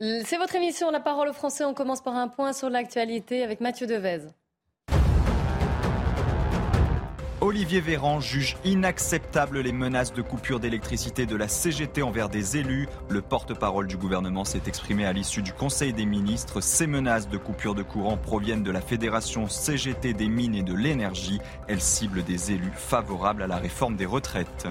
C'est 0.00 0.36
votre 0.36 0.54
émission 0.54 0.92
La 0.92 1.00
parole 1.00 1.28
aux 1.28 1.32
Français. 1.32 1.64
On 1.64 1.74
commence 1.74 2.00
par 2.00 2.14
un 2.14 2.28
point 2.28 2.52
sur 2.52 2.70
l'actualité 2.70 3.42
avec 3.42 3.60
Mathieu 3.60 3.88
Devez. 3.88 4.28
Olivier 7.40 7.80
Véran 7.80 8.20
juge 8.20 8.56
inacceptable 8.64 9.60
les 9.60 9.72
menaces 9.72 10.12
de 10.12 10.22
coupure 10.22 10.60
d'électricité 10.60 11.26
de 11.26 11.34
la 11.34 11.48
CGT 11.48 12.02
envers 12.02 12.28
des 12.28 12.58
élus. 12.58 12.88
Le 13.08 13.22
porte-parole 13.22 13.88
du 13.88 13.96
gouvernement 13.96 14.44
s'est 14.44 14.62
exprimé 14.66 15.04
à 15.04 15.12
l'issue 15.12 15.42
du 15.42 15.52
Conseil 15.52 15.92
des 15.92 16.06
ministres. 16.06 16.60
Ces 16.60 16.86
menaces 16.86 17.28
de 17.28 17.38
coupure 17.38 17.74
de 17.74 17.82
courant 17.82 18.16
proviennent 18.16 18.62
de 18.62 18.70
la 18.70 18.80
Fédération 18.80 19.48
CGT 19.48 20.12
des 20.12 20.28
mines 20.28 20.54
et 20.54 20.62
de 20.62 20.74
l'énergie. 20.74 21.40
Elles 21.66 21.80
ciblent 21.80 22.22
des 22.22 22.52
élus 22.52 22.72
favorables 22.72 23.42
à 23.42 23.48
la 23.48 23.56
réforme 23.56 23.96
des 23.96 24.06
retraites. 24.06 24.68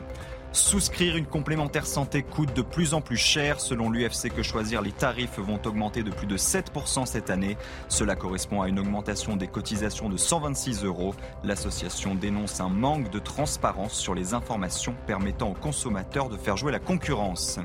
Souscrire 0.57 1.15
une 1.15 1.27
complémentaire 1.27 1.85
santé 1.85 2.23
coûte 2.23 2.51
de 2.55 2.63
plus 2.63 2.95
en 2.95 2.99
plus 2.99 3.15
cher. 3.15 3.61
Selon 3.61 3.91
l'UFC 3.91 4.33
Que 4.35 4.41
Choisir, 4.41 4.81
les 4.81 4.91
tarifs 4.91 5.37
vont 5.37 5.59
augmenter 5.63 6.01
de 6.01 6.09
plus 6.09 6.25
de 6.25 6.35
7% 6.35 7.05
cette 7.05 7.29
année. 7.29 7.57
Cela 7.89 8.15
correspond 8.15 8.63
à 8.63 8.67
une 8.67 8.79
augmentation 8.79 9.35
des 9.35 9.47
cotisations 9.47 10.09
de 10.09 10.17
126 10.17 10.83
euros. 10.83 11.13
L'association 11.43 12.15
dénonce 12.15 12.59
un 12.59 12.69
manque 12.69 13.11
de 13.11 13.19
transparence 13.19 13.93
sur 13.93 14.15
les 14.15 14.33
informations 14.33 14.95
permettant 15.05 15.49
aux 15.51 15.53
consommateurs 15.53 16.27
de 16.27 16.37
faire 16.37 16.57
jouer 16.57 16.71
la 16.71 16.79
concurrence. 16.79 17.59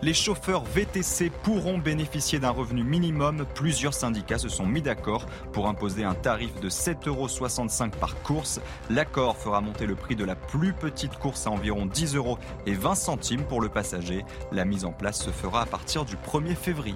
Les 0.00 0.14
chauffeurs 0.14 0.62
VTC 0.62 1.28
pourront 1.42 1.78
bénéficier 1.78 2.38
d'un 2.38 2.50
revenu 2.50 2.84
minimum. 2.84 3.44
Plusieurs 3.56 3.94
syndicats 3.94 4.38
se 4.38 4.48
sont 4.48 4.64
mis 4.64 4.80
d'accord 4.80 5.26
pour 5.52 5.66
imposer 5.66 6.04
un 6.04 6.14
tarif 6.14 6.60
de 6.60 6.70
7,65 6.70 7.08
euros 7.08 7.90
par 8.00 8.22
course. 8.22 8.60
L'accord 8.90 9.36
fera 9.36 9.60
monter 9.60 9.86
le 9.86 9.96
prix 9.96 10.14
de 10.14 10.24
la 10.24 10.36
plus 10.36 10.72
petite 10.72 11.18
course 11.18 11.48
à 11.48 11.50
environ 11.50 11.84
10 11.84 12.14
euros 12.14 12.38
et 12.66 12.74
20 12.74 12.94
centimes 12.94 13.42
pour 13.42 13.60
le 13.60 13.68
passager. 13.68 14.24
La 14.52 14.64
mise 14.64 14.84
en 14.84 14.92
place 14.92 15.20
se 15.20 15.30
fera 15.30 15.62
à 15.62 15.66
partir 15.66 16.04
du 16.04 16.14
1er 16.14 16.54
février. 16.54 16.94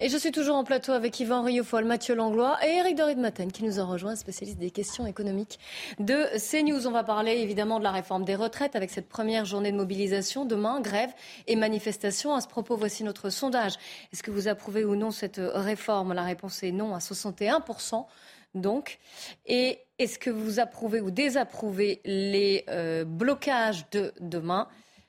Et 0.00 0.08
je 0.08 0.16
suis 0.16 0.30
toujours 0.30 0.54
en 0.54 0.62
plateau 0.62 0.92
avec 0.92 1.18
Yvan 1.18 1.42
Riofol, 1.42 1.84
Mathieu 1.84 2.14
Langlois 2.14 2.56
et 2.64 2.76
Eric 2.76 2.94
Dorid-Maten 2.94 3.50
qui 3.50 3.64
nous 3.64 3.80
a 3.80 3.84
rejoint, 3.84 4.14
spécialiste 4.14 4.56
des 4.56 4.70
questions 4.70 5.08
économiques 5.08 5.58
de 5.98 6.24
CNews. 6.38 6.86
On 6.86 6.92
va 6.92 7.02
parler 7.02 7.32
évidemment 7.32 7.80
de 7.80 7.84
la 7.84 7.90
réforme 7.90 8.24
des 8.24 8.36
retraites 8.36 8.76
avec 8.76 8.90
cette 8.90 9.08
première 9.08 9.44
journée 9.44 9.72
de 9.72 9.76
mobilisation. 9.76 10.44
Demain, 10.44 10.80
grève 10.80 11.10
et 11.48 11.56
manifestation. 11.56 12.32
À 12.32 12.40
ce 12.40 12.46
propos, 12.46 12.76
voici 12.76 13.02
notre 13.02 13.28
sondage. 13.28 13.74
Est-ce 14.12 14.22
que 14.22 14.30
vous 14.30 14.46
approuvez 14.46 14.84
ou 14.84 14.94
non 14.94 15.10
cette 15.10 15.40
réforme? 15.42 16.12
La 16.12 16.22
réponse 16.22 16.62
est 16.62 16.70
non 16.70 16.94
à 16.94 16.98
61%. 16.98 18.06
Donc, 18.54 19.00
et 19.46 19.80
est-ce 19.98 20.20
que 20.20 20.30
vous 20.30 20.60
approuvez 20.60 21.00
ou 21.00 21.10
désapprouvez 21.10 22.00
les 22.04 22.64
euh, 22.68 23.04
blocages 23.04 23.84
de 23.90 24.12
demain? 24.20 24.68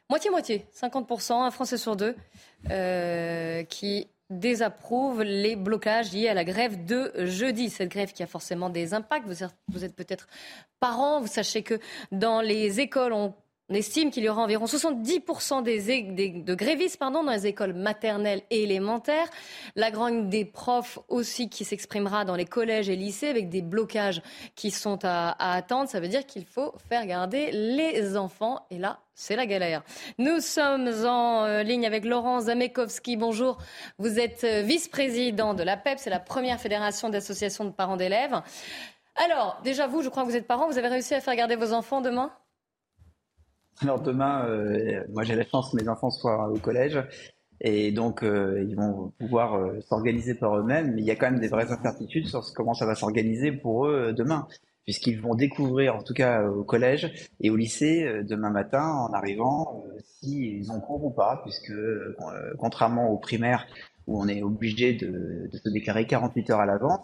Moitié-moitié, 0.10 0.66
50%, 0.76 1.44
un 1.44 1.52
Français 1.52 1.78
sur 1.78 1.96
deux 1.96 2.16
euh, 2.72 3.64
qui 3.66 4.08
désapprouve 4.30 5.24
les 5.24 5.56
blocages 5.56 6.14
liés 6.14 6.28
à 6.28 6.34
la 6.34 6.44
grève 6.44 6.86
de 6.86 7.12
jeudi. 7.26 7.70
Cette 7.70 7.90
grève 7.90 8.12
qui 8.14 8.24
a 8.24 8.28
forcément 8.28 8.70
des 8.70 8.94
impacts. 8.94 9.26
Vous 9.26 9.44
êtes, 9.44 9.84
êtes 9.84 9.96
peut-être 9.96 10.28
parents, 10.80 11.22
vous 11.22 11.28
sachez 11.28 11.64
que 11.64 11.80
dans 12.12 12.42
les 12.42 12.80
écoles, 12.80 13.14
on 13.14 13.34
On 13.72 13.76
estime 13.76 14.10
qu'il 14.10 14.24
y 14.24 14.30
aura 14.30 14.42
environ 14.42 14.66
70% 14.66 15.62
des, 15.62 16.32
de 16.32 16.56
grévistes 16.56 16.98
pardon, 16.98 17.24
dans 17.24 17.32
les 17.32 17.46
écoles 17.46 17.74
maternelles 17.74 18.42
et 18.50 18.64
élémentaires. 18.64 19.28
La 19.76 19.92
grogne 19.92 20.28
des 20.28 20.44
profs 20.44 20.98
aussi 21.08 21.50
qui 21.50 21.66
s'exprimera 21.66 22.26
dans 22.26 22.36
les 22.36 22.46
collèges 22.46 22.90
et 22.90 22.96
lycées 22.96 23.28
avec 23.28 23.50
des 23.50 23.62
blocages 23.62 24.24
qui 24.56 24.72
sont 24.72 24.98
à, 25.04 25.36
attendre. 25.54 25.88
Ça 25.88 26.00
veut 26.00 26.08
dire 26.08 26.26
qu'il 26.26 26.46
faut 26.46 26.74
faire 26.90 27.06
garder 27.06 27.52
les 27.52 28.18
enfants. 28.18 28.66
Et 28.72 28.80
là, 28.80 29.02
c'est 29.14 29.36
la 29.36 29.46
galère. 29.46 29.84
Nous 30.18 30.40
sommes 30.40 30.90
en 31.06 31.44
euh, 31.46 31.62
ligne 31.62 31.86
avec 31.86 32.06
Laurent 32.06 32.40
Zamekowski. 32.40 33.18
Bonjour. 33.18 33.60
Vous 34.00 34.20
êtes 34.20 34.46
euh, 34.46 34.64
vice-président 34.64 35.54
de 35.54 35.62
la 35.62 35.78
PEP, 35.78 36.00
c'est 36.00 36.10
la 36.10 36.20
première 36.20 36.60
fédération 36.60 37.10
d'associations 37.10 37.66
de 37.66 37.72
parents 37.72 37.98
d'élèves. 37.98 38.42
Alors, 39.16 39.60
déjà 39.64 39.86
vous, 39.86 40.02
je 40.02 40.10
crois 40.10 40.24
que 40.24 40.30
vous 40.30 40.36
êtes 40.36 40.48
parents, 40.48 40.68
vous 40.68 40.80
avez 40.80 40.88
réussi 40.88 41.14
à 41.14 41.22
faire 41.22 41.36
garder 41.36 41.56
vos 41.56 41.74
enfants 41.74 42.02
demain? 42.02 42.32
Alors 43.82 44.02
demain, 44.02 44.46
euh, 44.46 45.04
moi 45.14 45.24
j'ai 45.24 45.36
la 45.36 45.46
chance 45.46 45.72
que 45.72 45.78
mes 45.78 45.88
enfants 45.88 46.10
soient 46.10 46.50
au 46.50 46.58
collège. 46.58 47.02
Et 47.62 47.92
donc 47.92 48.24
euh, 48.24 48.66
ils 48.68 48.76
vont 48.76 49.12
pouvoir 49.20 49.56
euh, 49.56 49.80
s'organiser 49.82 50.36
par 50.36 50.58
eux-mêmes. 50.58 50.94
Mais 50.96 51.02
il 51.02 51.06
y 51.06 51.12
a 51.12 51.16
quand 51.16 51.32
même 51.32 51.40
des 51.40 51.48
vraies 51.48 51.72
incertitudes 51.72 52.28
sur 52.28 52.44
comment 52.54 52.74
ça 52.74 52.86
va 52.86 52.96
s'organiser 52.96 53.52
pour 53.52 53.88
eux 53.88 54.14
demain, 54.14 54.48
puisqu'ils 54.86 55.22
vont 55.22 55.36
découvrir, 55.36 55.96
en 55.96 56.04
tout 56.04 56.14
cas 56.14 56.46
au 56.48 56.64
collège 56.64 57.30
et 57.42 57.50
au 57.50 57.56
lycée 57.56 58.24
demain 58.24 58.50
matin 58.50 58.86
en 58.86 59.14
arrivant, 59.14 59.84
s'ils 60.04 60.72
ont 60.72 60.80
cours 60.80 61.06
ou 61.06 61.12
pas, 61.12 61.42
puisque 61.44 61.74
contrairement 62.58 63.10
aux 63.10 63.18
primaires 63.18 63.68
où 64.08 64.22
on 64.22 64.28
est 64.28 64.42
obligé 64.42 64.94
de, 64.94 65.50
de 65.52 65.58
se 65.58 65.70
déclarer 65.70 66.08
48 66.08 66.50
heures 66.50 66.62
à 66.62 66.66
l'avance 66.66 67.02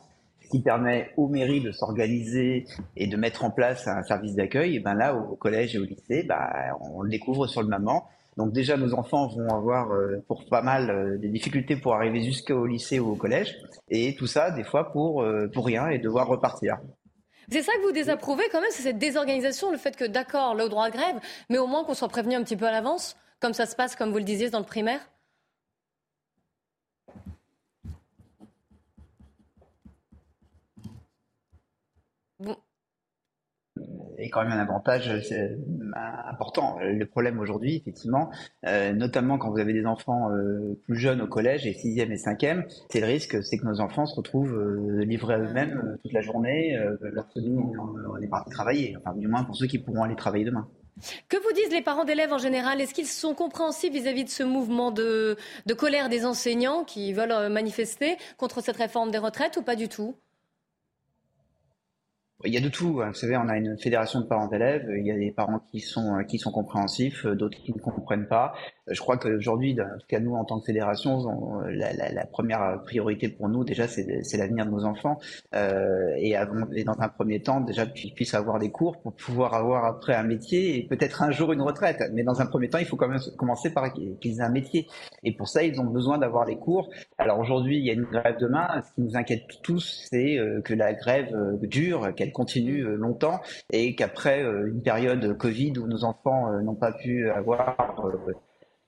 qui 0.55 0.61
permet 0.61 1.11
aux 1.17 1.27
mairies 1.27 1.59
de 1.59 1.73
s'organiser 1.73 2.65
et 2.95 3.07
de 3.07 3.17
mettre 3.17 3.43
en 3.43 3.51
place 3.51 3.89
un 3.89 4.03
service 4.03 4.35
d'accueil, 4.35 4.77
et 4.77 4.79
ben 4.79 4.93
là, 4.93 5.13
au 5.13 5.35
collège 5.35 5.75
et 5.75 5.79
au 5.79 5.83
lycée, 5.83 6.23
bah, 6.23 6.49
on 6.79 7.01
le 7.01 7.09
découvre 7.09 7.45
sur 7.45 7.61
le 7.61 7.67
moment. 7.67 8.07
Donc 8.37 8.53
déjà, 8.53 8.77
nos 8.77 8.93
enfants 8.93 9.27
vont 9.27 9.49
avoir 9.49 9.91
euh, 9.91 10.23
pour 10.29 10.45
pas 10.45 10.61
mal 10.61 10.89
euh, 10.89 11.17
des 11.17 11.27
difficultés 11.27 11.75
pour 11.75 11.93
arriver 11.93 12.21
jusqu'au 12.21 12.65
lycée 12.65 12.99
ou 12.99 13.11
au 13.11 13.15
collège, 13.15 13.53
et 13.89 14.15
tout 14.15 14.27
ça, 14.27 14.51
des 14.51 14.63
fois, 14.63 14.93
pour, 14.93 15.23
euh, 15.23 15.49
pour 15.53 15.65
rien 15.65 15.89
et 15.89 15.99
devoir 15.99 16.27
repartir. 16.27 16.77
C'est 17.49 17.61
ça 17.61 17.73
que 17.73 17.85
vous 17.85 17.91
désapprouvez 17.91 18.45
quand 18.49 18.61
même, 18.61 18.71
c'est 18.71 18.83
cette 18.83 18.97
désorganisation, 18.97 19.71
le 19.71 19.77
fait 19.77 19.97
que 19.97 20.05
d'accord, 20.05 20.55
le 20.55 20.69
droit 20.69 20.89
de 20.89 20.93
grève, 20.93 21.19
mais 21.49 21.57
au 21.57 21.67
moins 21.67 21.83
qu'on 21.83 21.93
soit 21.93 22.07
prévenu 22.07 22.35
un 22.35 22.43
petit 22.43 22.55
peu 22.55 22.65
à 22.65 22.71
l'avance, 22.71 23.17
comme 23.41 23.53
ça 23.53 23.65
se 23.65 23.75
passe, 23.75 23.97
comme 23.97 24.11
vous 24.11 24.19
le 24.19 24.23
disiez, 24.23 24.49
dans 24.49 24.59
le 24.59 24.65
primaire? 24.65 25.01
Est 34.17 34.29
quand 34.29 34.43
même 34.43 34.51
un 34.51 34.61
avantage 34.61 35.09
euh, 35.09 35.57
important. 36.29 36.77
Le 36.81 37.05
problème 37.05 37.39
aujourd'hui, 37.39 37.75
effectivement, 37.75 38.29
euh, 38.65 38.93
notamment 38.93 39.37
quand 39.37 39.51
vous 39.51 39.59
avez 39.59 39.73
des 39.73 39.85
enfants 39.85 40.31
euh, 40.31 40.79
plus 40.85 40.97
jeunes 40.97 41.21
au 41.21 41.27
collège 41.27 41.65
et 41.65 41.73
6e 41.73 42.11
et 42.11 42.15
5e, 42.15 42.63
c'est 42.89 42.99
le 42.99 43.07
risque, 43.07 43.43
c'est 43.43 43.57
que 43.57 43.65
nos 43.65 43.81
enfants 43.81 44.05
se 44.05 44.15
retrouvent 44.15 44.57
livrés 45.01 45.35
à 45.35 45.39
eux-mêmes 45.39 45.97
toute 46.03 46.13
la 46.13 46.21
journée, 46.21 46.77
lorsque 47.01 47.37
nous, 47.37 47.73
on 47.77 48.21
est 48.21 48.27
parti 48.27 48.49
travailler, 48.51 48.95
enfin 48.97 49.17
du 49.17 49.27
moins 49.27 49.43
pour 49.43 49.55
ceux 49.55 49.67
qui 49.67 49.79
pourront 49.79 50.03
aller 50.03 50.15
travailler 50.15 50.45
demain. 50.45 50.67
Que 51.27 51.35
vous 51.35 51.51
disent 51.53 51.73
les 51.73 51.81
parents 51.81 52.05
d'élèves 52.05 52.31
en 52.31 52.37
général? 52.37 52.79
Est-ce 52.79 52.93
qu'ils 52.93 53.07
sont 53.07 53.33
compréhensifs 53.33 53.91
vis-à-vis 53.91 54.23
de 54.23 54.29
ce 54.29 54.43
mouvement 54.43 54.91
de 54.91 55.35
colère 55.77 56.07
des 56.09 56.25
enseignants 56.25 56.83
qui 56.83 57.11
veulent 57.13 57.51
manifester 57.51 58.17
contre 58.37 58.61
cette 58.61 58.77
réforme 58.77 59.11
des 59.11 59.17
retraites 59.17 59.57
ou 59.57 59.61
pas 59.61 59.75
du 59.75 59.89
tout? 59.89 60.15
Il 62.43 62.53
y 62.53 62.57
a 62.57 62.61
de 62.61 62.69
tout. 62.69 63.01
Hein. 63.01 63.09
Vous 63.09 63.13
savez, 63.13 63.37
on 63.37 63.47
a 63.47 63.57
une 63.57 63.77
fédération 63.77 64.19
de 64.19 64.25
parents 64.25 64.47
d'élèves. 64.47 64.85
Il 64.89 65.05
y 65.05 65.11
a 65.11 65.17
des 65.17 65.31
parents 65.31 65.59
qui 65.71 65.79
sont 65.79 66.23
qui 66.27 66.37
sont 66.37 66.51
compréhensifs, 66.51 67.25
d'autres 67.25 67.57
qui 67.57 67.73
ne 67.73 67.79
comprennent 67.79 68.27
pas. 68.27 68.53
Je 68.87 68.99
crois 68.99 69.17
qu'aujourd'hui, 69.17 69.75
en 69.81 69.97
tout 69.97 70.05
cas 70.07 70.19
nous 70.19 70.35
en 70.35 70.45
tant 70.45 70.59
que 70.59 70.65
fédération, 70.65 71.23
la, 71.61 72.25
première 72.25 72.81
priorité 72.83 73.29
pour 73.29 73.49
nous 73.49 73.63
déjà 73.63 73.87
c'est 73.87 74.37
l'avenir 74.37 74.65
de 74.65 74.71
nos 74.71 74.85
enfants 74.85 75.19
euh, 75.55 76.13
et, 76.17 76.35
avant, 76.35 76.67
et, 76.71 76.83
dans 76.83 76.99
un 76.99 77.07
premier 77.07 77.41
temps 77.41 77.61
déjà 77.61 77.85
qu'ils 77.85 78.13
puissent 78.13 78.33
avoir 78.33 78.59
des 78.59 78.69
cours 78.69 78.99
pour 79.01 79.13
pouvoir 79.13 79.53
avoir 79.53 79.85
après 79.85 80.13
un 80.13 80.23
métier 80.23 80.77
et 80.77 80.83
peut-être 80.83 81.23
un 81.23 81.31
jour 81.31 81.53
une 81.53 81.61
retraite. 81.61 82.03
Mais 82.13 82.23
dans 82.23 82.41
un 82.41 82.45
premier 82.45 82.69
temps, 82.69 82.77
il 82.77 82.85
faut 82.85 82.97
quand 82.97 83.07
même 83.07 83.19
commencer 83.37 83.71
par 83.71 83.91
qu'ils 83.93 84.39
aient 84.39 84.41
un 84.41 84.49
métier 84.49 84.87
et 85.23 85.31
pour 85.31 85.47
ça 85.47 85.63
ils 85.63 85.79
ont 85.79 85.85
besoin 85.85 86.17
d'avoir 86.17 86.45
les 86.45 86.57
cours. 86.57 86.89
Alors 87.17 87.39
aujourd'hui, 87.39 87.77
il 87.77 87.85
y 87.85 87.89
a 87.89 87.93
une 87.93 88.03
grève 88.03 88.37
demain. 88.39 88.81
Ce 88.81 88.93
qui 88.93 89.01
nous 89.01 89.15
inquiète 89.15 89.43
tous, 89.63 90.05
c'est 90.09 90.37
euh, 90.37 90.61
que 90.61 90.73
la 90.73 90.93
grève 90.93 91.33
euh, 91.33 91.57
dure, 91.65 92.13
continue 92.31 92.85
euh, 92.85 92.95
longtemps 92.95 93.41
et 93.71 93.95
qu'après 93.95 94.41
une 94.41 94.81
période 94.81 95.37
Covid 95.37 95.73
où 95.79 95.87
nos 95.87 96.03
enfants 96.03 96.51
n'ont 96.61 96.75
pas 96.75 96.91
pu 96.91 97.29
avoir 97.29 97.75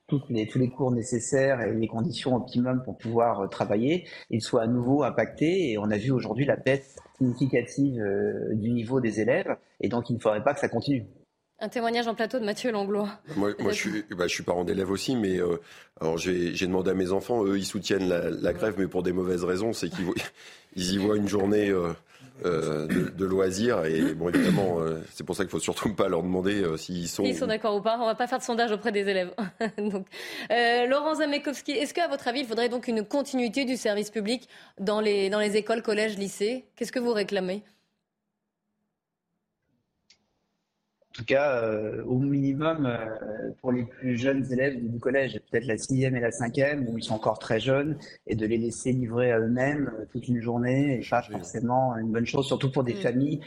toutes 0.08 0.30
les, 0.30 0.48
tous 0.48 0.58
les 0.58 0.70
cours 0.70 0.92
nécessaires 0.92 1.62
et 1.62 1.74
les 1.74 1.88
conditions 1.88 2.36
optimum 2.36 2.82
pour 2.84 2.98
pouvoir 2.98 3.42
euh, 3.42 3.48
travailler, 3.48 4.08
ils 4.30 4.42
soient 4.42 4.64
à 4.64 4.68
nouveau 4.68 5.04
impactés. 5.04 5.72
Et 5.72 5.78
on 5.78 5.92
a 5.92 5.98
vu 5.98 6.12
aujourd'hui 6.12 6.46
la 6.46 6.56
baisse 6.56 6.96
significative 7.18 8.02
euh, 8.02 8.54
du 8.54 8.72
niveau 8.72 9.02
des 9.02 9.20
élèves. 9.20 9.56
Et 9.82 9.90
donc, 9.90 10.10
il 10.10 10.16
ne 10.16 10.20
faudrait 10.20 10.44
pas 10.44 10.54
que 10.54 10.60
ça 10.60 10.70
continue. 10.70 11.06
Un 11.60 11.70
témoignage 11.70 12.08
en 12.08 12.14
plateau 12.14 12.40
de 12.40 12.46
Mathieu 12.46 12.72
Langlois. 12.72 13.10
Moi, 13.36 13.52
moi 13.60 13.72
je, 13.72 13.78
suis, 13.78 14.04
bah, 14.16 14.28
je 14.28 14.34
suis 14.34 14.44
parent 14.44 14.64
d'élève 14.64 14.92
aussi, 14.92 15.16
mais 15.16 15.40
euh, 15.40 15.60
alors 16.00 16.18
j'ai 16.18 16.54
demandé 16.54 16.92
à 16.92 16.94
mes 16.94 17.12
enfants, 17.12 17.44
eux, 17.44 17.58
ils 17.58 17.66
soutiennent 17.66 18.08
la, 18.08 18.30
la, 18.30 18.54
grève, 18.54 18.76
mais 18.78 18.88
pour 18.88 19.02
des 19.02 19.12
mauvaises 19.12 19.44
raisons. 19.44 19.74
C'est 19.74 19.90
qu'ils 19.90 20.06
ils 20.76 20.94
y 20.94 20.98
voient 20.98 21.18
une 21.18 21.28
journée 21.28 21.70
euh, 21.70 21.94
de, 22.44 23.26
loisirs. 23.26 23.86
Et 23.86 24.14
bon, 24.14 24.30
évidemment, 24.30 24.80
euh, 24.80 25.02
c'est 25.14 25.24
pour 25.24 25.36
ça 25.36 25.44
qu'il 25.44 25.52
faut 25.52 25.60
surtout 25.60 25.94
pas 25.94 26.08
leur 26.08 26.24
demander 26.24 26.62
euh, 26.62 26.78
s'ils 26.78 27.08
sont. 27.08 27.24
Ils 27.24 27.36
sont 27.36 27.48
d'accord 27.48 27.76
ou 27.76 27.82
pas. 27.82 27.98
On 28.00 28.06
va 28.06 28.16
pas 28.16 28.28
faire 28.28 28.40
de 28.40 28.44
sondage 28.44 28.72
auprès 28.72 28.92
des 28.92 29.08
élèves. 29.08 29.34
donc, 29.78 30.08
Laurent 30.50 31.16
Zamekowski, 31.16 31.72
est-ce 31.72 31.94
qu'à 31.94 32.08
votre 32.08 32.28
avis, 32.28 32.42
il 32.42 32.48
faudrait 32.48 32.70
donc 32.70 32.88
une 32.88 33.06
continuité 33.06 33.66
du 33.66 33.78
service 33.78 34.10
public 34.10 34.48
dans 34.80 35.02
les, 35.02 35.30
dans 35.30 35.40
les 35.40 35.58
écoles, 35.58 35.82
collèges, 35.82 36.18
lycées? 36.18 36.66
Qu'est-ce 36.76 36.92
que 36.92 37.00
vous 37.00 37.14
réclamez? 37.14 37.64
Tout 41.18 41.26
cas, 41.26 41.64
euh, 41.64 42.04
au 42.06 42.20
minimum, 42.20 42.86
euh, 42.86 43.50
pour 43.60 43.72
les 43.72 43.84
plus 43.86 44.18
jeunes 44.18 44.46
élèves 44.52 44.80
du 44.80 45.00
collège, 45.00 45.40
peut-être 45.50 45.66
la 45.66 45.78
sixième 45.78 46.16
et 46.16 46.20
la 46.20 46.32
cinquième, 46.32 46.88
où 46.88 46.98
ils 46.98 47.04
sont 47.04 47.16
encore 47.16 47.40
très 47.40 47.60
jeunes, 47.60 47.98
et 48.28 48.36
de 48.36 48.46
les 48.46 48.60
laisser 48.60 48.92
livrer 48.92 49.32
à 49.32 49.40
eux-mêmes 49.40 49.92
euh, 50.00 50.06
toute 50.12 50.28
une 50.28 50.40
journée, 50.40 51.00
et 51.00 51.10
pas 51.10 51.24
forcément 51.24 51.98
une 51.98 52.12
bonne 52.12 52.28
chose, 52.28 52.46
surtout 52.46 52.72
pour 52.72 52.84
des 52.84 52.94
mm. 52.94 53.02
familles 53.02 53.42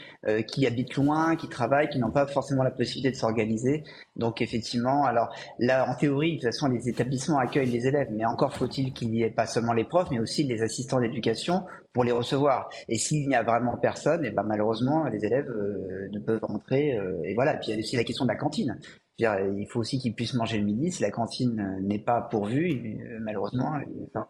qui 0.47 0.67
habitent 0.67 0.95
loin, 0.95 1.35
qui 1.35 1.47
travaillent, 1.47 1.89
qui 1.89 1.99
n'ont 1.99 2.11
pas 2.11 2.27
forcément 2.27 2.63
la 2.63 2.71
possibilité 2.71 3.11
de 3.11 3.15
s'organiser. 3.15 3.83
Donc 4.17 4.41
effectivement, 4.41 5.05
alors 5.05 5.33
là, 5.59 5.89
en 5.89 5.95
théorie, 5.95 6.31
de 6.31 6.35
toute 6.35 6.45
façon, 6.45 6.67
les 6.67 6.89
établissements 6.89 7.39
accueillent 7.39 7.69
les 7.69 7.87
élèves, 7.87 8.09
mais 8.11 8.25
encore 8.25 8.53
faut-il 8.53 8.93
qu'il 8.93 9.11
n'y 9.11 9.23
ait 9.23 9.29
pas 9.29 9.45
seulement 9.45 9.73
les 9.73 9.85
profs, 9.85 10.11
mais 10.11 10.19
aussi 10.19 10.43
les 10.43 10.61
assistants 10.61 10.99
d'éducation 10.99 11.63
pour 11.93 12.03
les 12.03 12.11
recevoir. 12.11 12.69
Et 12.87 12.97
s'il 12.97 13.27
n'y 13.27 13.35
a 13.35 13.43
vraiment 13.43 13.77
personne, 13.77 14.23
et 14.23 14.29
eh 14.29 14.31
ben 14.31 14.43
malheureusement, 14.43 15.05
les 15.05 15.25
élèves 15.25 15.49
euh, 15.49 16.09
ne 16.11 16.19
peuvent 16.19 16.43
rentrer. 16.43 16.97
Euh, 16.97 17.21
et 17.23 17.33
voilà. 17.33 17.55
Puis 17.55 17.69
il 17.69 17.73
y 17.73 17.77
a 17.77 17.79
aussi 17.79 17.95
la 17.95 18.03
question 18.03 18.25
de 18.25 18.29
la 18.29 18.37
cantine. 18.37 18.79
il 19.19 19.67
faut 19.69 19.79
aussi 19.79 19.99
qu'ils 19.99 20.13
puissent 20.13 20.33
manger 20.33 20.57
le 20.57 20.65
midi. 20.65 20.91
Si 20.91 21.01
la 21.01 21.11
cantine 21.11 21.79
n'est 21.81 21.99
pas 21.99 22.21
pourvue, 22.21 22.99
euh, 23.01 23.17
malheureusement, 23.21 23.73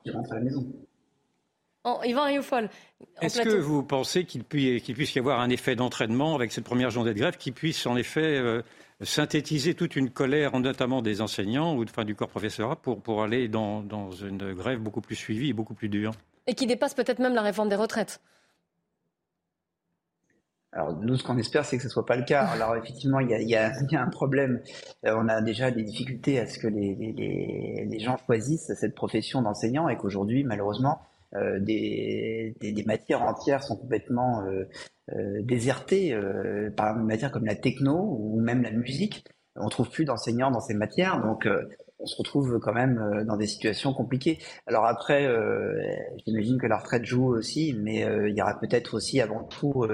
ils 0.05 0.11
rentrent 0.11 0.31
à 0.31 0.35
la 0.35 0.41
maison. 0.41 0.65
Oh, 1.83 1.97
Yvan 2.03 2.25
Rioufol. 2.25 2.69
Est-ce 3.21 3.41
que 3.41 3.57
vous 3.57 3.81
pensez 3.81 4.25
qu'il 4.25 4.43
puisse 4.43 5.15
y 5.15 5.19
avoir 5.19 5.39
un 5.39 5.49
effet 5.49 5.75
d'entraînement 5.75 6.35
avec 6.35 6.51
cette 6.51 6.63
première 6.63 6.91
journée 6.91 7.13
de 7.13 7.17
grève 7.17 7.37
qui 7.37 7.51
puisse 7.51 7.87
en 7.87 7.95
effet 7.95 8.39
synthétiser 9.01 9.73
toute 9.73 9.95
une 9.95 10.11
colère, 10.11 10.59
notamment 10.59 11.01
des 11.01 11.21
enseignants 11.21 11.75
ou 11.75 11.83
enfin, 11.83 12.05
du 12.05 12.13
corps 12.13 12.29
professoral, 12.29 12.77
pour, 12.83 13.01
pour 13.01 13.23
aller 13.23 13.47
dans, 13.47 13.81
dans 13.81 14.11
une 14.11 14.53
grève 14.53 14.77
beaucoup 14.77 15.01
plus 15.01 15.15
suivie 15.15 15.49
et 15.49 15.53
beaucoup 15.53 15.73
plus 15.73 15.89
dure? 15.89 16.11
Et 16.47 16.55
qui 16.55 16.67
dépasse 16.67 16.93
peut-être 16.93 17.19
même 17.19 17.35
la 17.35 17.41
réforme 17.41 17.69
des 17.69 17.75
retraites. 17.75 18.21
Alors 20.73 20.97
nous, 20.97 21.17
ce 21.17 21.23
qu'on 21.23 21.37
espère, 21.37 21.65
c'est 21.65 21.75
que 21.75 21.83
ce 21.83 21.87
ne 21.87 21.91
soit 21.91 22.05
pas 22.05 22.15
le 22.15 22.23
cas. 22.23 22.45
Alors 22.53 22.75
effectivement, 22.75 23.19
il 23.19 23.29
y 23.29 23.55
a, 23.55 23.71
un 23.91 24.09
problème. 24.09 24.61
Euh, 25.05 25.15
on 25.17 25.27
a 25.27 25.41
déjà 25.41 25.71
des 25.71 25.83
difficultés 25.83 26.39
à 26.39 26.45
ce 26.45 26.59
que 26.59 26.67
les, 26.67 27.99
gens 27.99 28.17
choisissent 28.25 28.71
cette 28.75 28.95
profession 28.95 29.41
d'enseignant 29.41 29.89
et 29.89 29.97
qu'aujourd'hui, 29.97 30.43
malheureusement, 30.43 31.01
euh, 31.35 31.59
des, 31.59 32.55
matières 32.85 33.21
entières 33.21 33.63
sont 33.63 33.75
complètement 33.75 34.43
euh, 34.45 34.65
désertées 35.43 36.17
par 36.75 36.97
une 36.97 37.05
matière 37.05 37.31
comme 37.31 37.45
la 37.45 37.55
techno 37.55 38.17
ou 38.19 38.39
même 38.39 38.61
la 38.61 38.71
musique. 38.71 39.25
On 39.57 39.67
trouve 39.67 39.89
plus 39.89 40.05
d'enseignants 40.05 40.51
dans 40.51 40.61
ces 40.61 40.73
matières, 40.73 41.21
donc 41.21 41.45
on 42.01 42.05
se 42.05 42.15
retrouve 42.17 42.59
quand 42.59 42.73
même 42.73 42.97
euh, 42.97 43.23
dans 43.23 43.37
des 43.37 43.47
situations 43.47 43.93
compliquées. 43.93 44.39
Alors 44.67 44.85
après, 44.85 45.25
euh, 45.25 45.79
j'imagine 46.25 46.59
que 46.59 46.67
la 46.67 46.77
retraite 46.77 47.05
joue 47.05 47.27
aussi, 47.27 47.73
mais 47.79 48.03
euh, 48.03 48.29
il 48.29 48.35
y 48.35 48.41
aura 48.41 48.59
peut-être 48.59 48.95
aussi 48.95 49.21
avant 49.21 49.43
tout, 49.43 49.87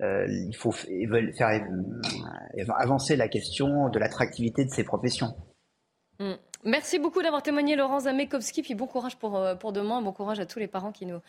il 0.00 0.56
faut 0.56 0.72
faire 0.72 1.66
avancer 2.76 3.16
la 3.16 3.28
question 3.28 3.88
de 3.88 3.98
l'attractivité 3.98 4.64
de 4.64 4.70
ces 4.70 4.84
professions. 4.84 5.34
Mm. 6.20 6.34
Merci 6.64 6.98
beaucoup 6.98 7.22
d'avoir 7.22 7.42
témoigné, 7.42 7.76
Laurent 7.76 8.00
Zamekowski. 8.00 8.62
Puis 8.62 8.74
bon 8.74 8.86
courage 8.86 9.16
pour, 9.16 9.36
euh, 9.36 9.54
pour 9.54 9.72
demain. 9.72 10.02
Bon 10.02 10.12
courage 10.12 10.40
à 10.40 10.46
tous 10.46 10.58
les 10.58 10.66
parents 10.66 10.90
qui 10.90 11.06
nous, 11.06 11.20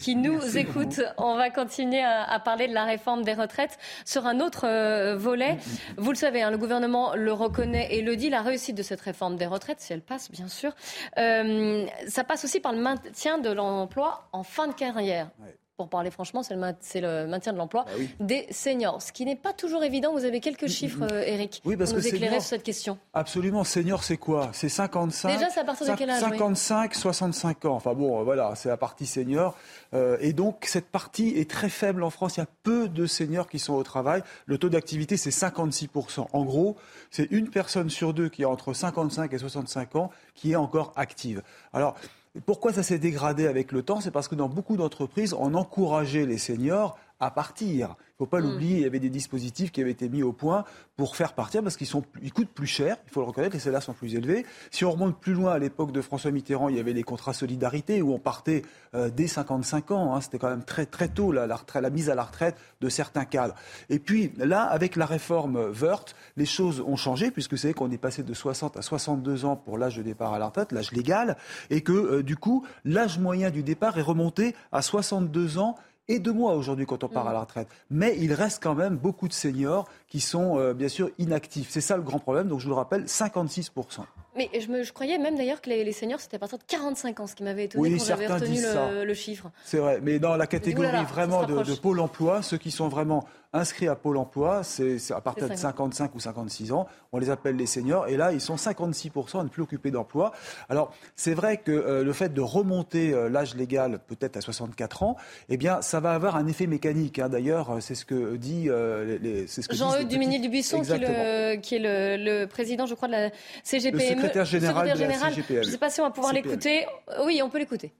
qui 0.00 0.14
nous 0.14 0.56
écoutent. 0.56 1.00
On 1.18 1.36
va 1.36 1.50
continuer 1.50 2.02
à, 2.02 2.38
parler 2.38 2.68
de 2.68 2.74
la 2.74 2.84
réforme 2.84 3.22
des 3.22 3.34
retraites 3.34 3.78
sur 4.04 4.26
un 4.26 4.38
autre 4.40 4.66
euh, 4.66 5.16
volet. 5.16 5.58
Vous 5.96 6.10
le 6.10 6.16
savez, 6.16 6.42
hein, 6.42 6.50
le 6.50 6.58
gouvernement 6.58 7.14
le 7.14 7.32
reconnaît 7.32 7.88
et 7.94 8.02
le 8.02 8.14
dit. 8.14 8.30
La 8.30 8.42
réussite 8.42 8.76
de 8.76 8.82
cette 8.82 9.00
réforme 9.00 9.36
des 9.36 9.46
retraites, 9.46 9.80
si 9.80 9.92
elle 9.92 10.02
passe, 10.02 10.30
bien 10.30 10.48
sûr, 10.48 10.72
euh, 11.18 11.86
ça 12.06 12.24
passe 12.24 12.44
aussi 12.44 12.60
par 12.60 12.72
le 12.72 12.80
maintien 12.80 13.38
de 13.38 13.50
l'emploi 13.50 14.28
en 14.32 14.42
fin 14.42 14.68
de 14.68 14.72
carrière 14.72 15.30
pour 15.76 15.88
parler 15.90 16.10
franchement, 16.10 16.42
c'est 16.42 16.54
le, 16.54 17.26
maintien 17.26 17.52
de 17.52 17.58
l'emploi 17.58 17.84
bah 17.84 17.92
des 18.20 18.46
seniors. 18.50 19.02
Ce 19.02 19.12
qui 19.12 19.26
n'est 19.26 19.36
pas 19.36 19.52
toujours 19.52 19.84
évident. 19.84 20.12
Vous 20.12 20.24
avez 20.24 20.40
quelques 20.40 20.68
chiffres, 20.68 21.02
euh, 21.02 21.22
Eric, 21.26 21.60
oui, 21.66 21.76
parce 21.76 21.92
pour 21.92 22.00
nous 22.00 22.06
éclairer 22.06 22.40
sur 22.40 22.48
cette 22.48 22.62
question. 22.62 22.98
Absolument. 23.12 23.62
Senior, 23.62 24.02
c'est 24.02 24.16
quoi? 24.16 24.48
C'est 24.52 24.70
55. 24.70 25.32
Déjà, 25.34 25.50
c'est 25.50 25.60
à 25.60 25.64
partir 25.64 25.86
de 25.86 25.98
quel 25.98 26.08
âge 26.08 26.20
55, 26.20 26.94
65 26.94 27.64
ans. 27.66 27.74
Enfin 27.74 27.92
bon, 27.92 28.22
voilà, 28.24 28.54
c'est 28.54 28.70
la 28.70 28.78
partie 28.78 29.04
senior. 29.04 29.54
Euh, 29.92 30.16
et 30.20 30.32
donc, 30.32 30.64
cette 30.66 30.86
partie 30.86 31.28
est 31.36 31.50
très 31.50 31.68
faible 31.68 32.02
en 32.02 32.10
France. 32.10 32.38
Il 32.38 32.40
y 32.40 32.42
a 32.42 32.48
peu 32.62 32.88
de 32.88 33.06
seniors 33.06 33.48
qui 33.48 33.58
sont 33.58 33.74
au 33.74 33.82
travail. 33.82 34.22
Le 34.46 34.56
taux 34.56 34.70
d'activité, 34.70 35.18
c'est 35.18 35.30
56%. 35.30 36.28
En 36.32 36.44
gros, 36.44 36.76
c'est 37.10 37.30
une 37.30 37.50
personne 37.50 37.90
sur 37.90 38.14
deux 38.14 38.30
qui 38.30 38.44
a 38.44 38.48
entre 38.48 38.72
55 38.72 39.30
et 39.32 39.38
65 39.38 39.96
ans 39.96 40.10
qui 40.34 40.52
est 40.52 40.56
encore 40.56 40.92
active. 40.96 41.42
Alors, 41.74 41.96
pourquoi 42.44 42.72
ça 42.72 42.82
s'est 42.82 42.98
dégradé 42.98 43.46
avec 43.46 43.72
le 43.72 43.82
temps? 43.82 44.00
C'est 44.00 44.10
parce 44.10 44.28
que 44.28 44.34
dans 44.34 44.48
beaucoup 44.48 44.76
d'entreprises, 44.76 45.34
on 45.34 45.54
encourageait 45.54 46.26
les 46.26 46.38
seniors 46.38 46.98
à 47.20 47.30
partir. 47.30 47.96
Il 47.98 48.22
ne 48.22 48.26
faut 48.26 48.26
pas 48.26 48.40
mm. 48.40 48.44
l'oublier, 48.44 48.76
il 48.76 48.82
y 48.82 48.86
avait 48.86 49.00
des 49.00 49.10
dispositifs 49.10 49.72
qui 49.72 49.80
avaient 49.80 49.90
été 49.90 50.08
mis 50.08 50.22
au 50.22 50.32
point 50.32 50.64
pour 50.96 51.16
faire 51.16 51.34
partir 51.34 51.62
parce 51.62 51.76
qu'ils 51.76 51.88
ils 52.22 52.32
coûtent 52.32 52.50
plus 52.50 52.66
cher, 52.66 52.96
il 53.06 53.12
faut 53.12 53.20
le 53.20 53.26
reconnaître, 53.26 53.54
les 53.54 53.60
salaires 53.60 53.82
sont 53.82 53.92
plus 53.92 54.14
élevés. 54.14 54.46
Si 54.70 54.84
on 54.84 54.90
remonte 54.90 55.18
plus 55.20 55.34
loin, 55.34 55.52
à 55.52 55.58
l'époque 55.58 55.92
de 55.92 56.00
François 56.00 56.30
Mitterrand, 56.30 56.68
il 56.68 56.76
y 56.76 56.80
avait 56.80 56.94
les 56.94 57.02
contrats 57.02 57.34
solidarité 57.34 58.00
où 58.02 58.12
on 58.12 58.18
partait 58.18 58.62
euh, 58.94 59.10
dès 59.10 59.26
55 59.26 59.90
ans. 59.90 60.14
Hein. 60.14 60.20
C'était 60.20 60.38
quand 60.38 60.48
même 60.48 60.64
très, 60.64 60.86
très 60.86 61.08
tôt 61.08 61.32
la, 61.32 61.46
la, 61.46 61.90
mise 61.90 62.08
à 62.08 62.14
la 62.14 62.24
retraite 62.24 62.56
de 62.80 62.88
certains 62.88 63.24
cadres. 63.24 63.54
Et 63.90 63.98
puis 63.98 64.32
là, 64.38 64.62
avec 64.62 64.96
la 64.96 65.06
réforme 65.06 65.56
Wörth, 65.72 66.14
les 66.36 66.46
choses 66.46 66.80
ont 66.80 66.96
changé 66.96 67.30
puisque 67.30 67.58
c'est 67.58 67.74
qu'on 67.74 67.90
est 67.90 67.98
passé 67.98 68.22
de 68.22 68.34
60 68.34 68.76
à 68.76 68.82
62 68.82 69.44
ans 69.44 69.56
pour 69.56 69.78
l'âge 69.78 69.96
de 69.96 70.02
départ 70.02 70.32
à 70.32 70.38
la 70.38 70.46
retraite, 70.46 70.72
l'âge 70.72 70.92
légal, 70.92 71.36
et 71.70 71.82
que 71.82 71.92
euh, 71.92 72.22
du 72.22 72.36
coup, 72.36 72.64
l'âge 72.84 73.18
moyen 73.18 73.50
du 73.50 73.62
départ 73.62 73.98
est 73.98 74.02
remonté 74.02 74.54
à 74.72 74.80
62 74.80 75.58
ans 75.58 75.76
et 76.08 76.18
de 76.18 76.30
moi 76.30 76.54
aujourd'hui 76.54 76.86
quand 76.86 77.04
on 77.04 77.08
part 77.08 77.26
à 77.28 77.32
la 77.32 77.40
retraite. 77.40 77.68
Mais 77.90 78.16
il 78.18 78.32
reste 78.32 78.62
quand 78.62 78.74
même 78.74 78.96
beaucoup 78.96 79.28
de 79.28 79.32
seniors 79.32 79.88
qui 80.08 80.20
sont 80.20 80.58
euh, 80.58 80.74
bien 80.74 80.88
sûr 80.88 81.10
inactifs. 81.18 81.68
C'est 81.70 81.80
ça 81.80 81.96
le 81.96 82.02
grand 82.02 82.18
problème. 82.18 82.48
Donc 82.48 82.60
je 82.60 82.64
vous 82.64 82.70
le 82.70 82.76
rappelle, 82.76 83.04
56%. 83.04 84.00
Mais 84.36 84.50
je, 84.60 84.68
me, 84.68 84.82
je 84.82 84.92
croyais 84.92 85.18
même 85.18 85.36
d'ailleurs 85.36 85.62
que 85.62 85.70
les, 85.70 85.92
seniors, 85.92 86.20
c'était 86.20 86.36
à 86.36 86.38
partir 86.38 86.58
de 86.58 86.64
45 86.64 87.20
ans, 87.20 87.26
ce 87.26 87.34
qui 87.34 87.42
m'avait 87.42 87.64
étonné 87.64 87.88
oui, 87.88 87.96
quand 87.98 88.04
j'avais 88.04 88.26
retenu 88.26 88.60
le, 89.04 89.14
chiffre. 89.14 89.50
C'est 89.64 89.78
vrai, 89.78 90.00
mais 90.02 90.18
dans 90.18 90.36
la 90.36 90.46
catégorie 90.46 91.04
vraiment 91.04 91.44
de, 91.44 91.62
de, 91.62 91.74
Pôle 91.74 92.00
emploi, 92.00 92.42
ceux 92.42 92.58
qui 92.58 92.70
sont 92.70 92.88
vraiment 92.88 93.26
inscrits 93.56 93.88
à 93.88 93.96
Pôle 93.96 94.16
emploi, 94.16 94.62
c'est 94.62 94.98
à 95.10 95.20
partir 95.20 95.48
de 95.48 95.54
55 95.54 96.14
ou 96.14 96.20
56 96.20 96.72
ans, 96.72 96.86
on 97.12 97.18
les 97.18 97.30
appelle 97.30 97.56
les 97.56 97.66
seniors, 97.66 98.08
et 98.08 98.16
là, 98.16 98.32
ils 98.32 98.40
sont 98.40 98.56
56% 98.56 99.40
à 99.40 99.44
ne 99.44 99.48
plus 99.48 99.62
occupés 99.62 99.90
d'emploi. 99.90 100.32
Alors, 100.68 100.92
c'est 101.14 101.34
vrai 101.34 101.56
que 101.56 101.72
euh, 101.72 102.04
le 102.04 102.12
fait 102.12 102.32
de 102.32 102.40
remonter 102.40 103.12
euh, 103.12 103.28
l'âge 103.28 103.54
légal 103.54 103.98
peut-être 104.06 104.36
à 104.36 104.40
64 104.40 105.02
ans, 105.02 105.16
eh 105.48 105.56
bien, 105.56 105.82
ça 105.82 106.00
va 106.00 106.12
avoir 106.12 106.36
un 106.36 106.46
effet 106.46 106.66
mécanique. 106.66 107.18
Hein. 107.18 107.28
D'ailleurs, 107.28 107.78
c'est 107.80 107.94
ce 107.94 108.04
que 108.04 108.36
dit... 108.36 108.68
Euh, 108.68 109.46
Jean-Eudes 109.70 110.08
Duminier-Dubuisson, 110.08 110.82
qui, 110.82 111.60
qui, 111.62 111.74
est 111.76 112.18
le, 112.18 112.46
président, 112.46 112.86
je 112.86 112.94
crois, 112.94 113.08
de 113.08 113.12
la 113.12 113.30
CGPM 113.64 114.16
secrétaire 114.16 114.44
général 114.44 114.86
de 114.86 115.04
la 115.04 115.30
Je 115.30 115.54
ne 115.54 115.62
sais 115.62 115.78
pas 115.78 115.90
si 115.90 116.00
on 116.00 116.04
va 116.04 116.10
pouvoir 116.10 116.32
l'écouter. 116.32 116.86
Oui, 117.24 117.40
on 117.42 117.50
peut 117.50 117.58
l'écouter. 117.58 117.92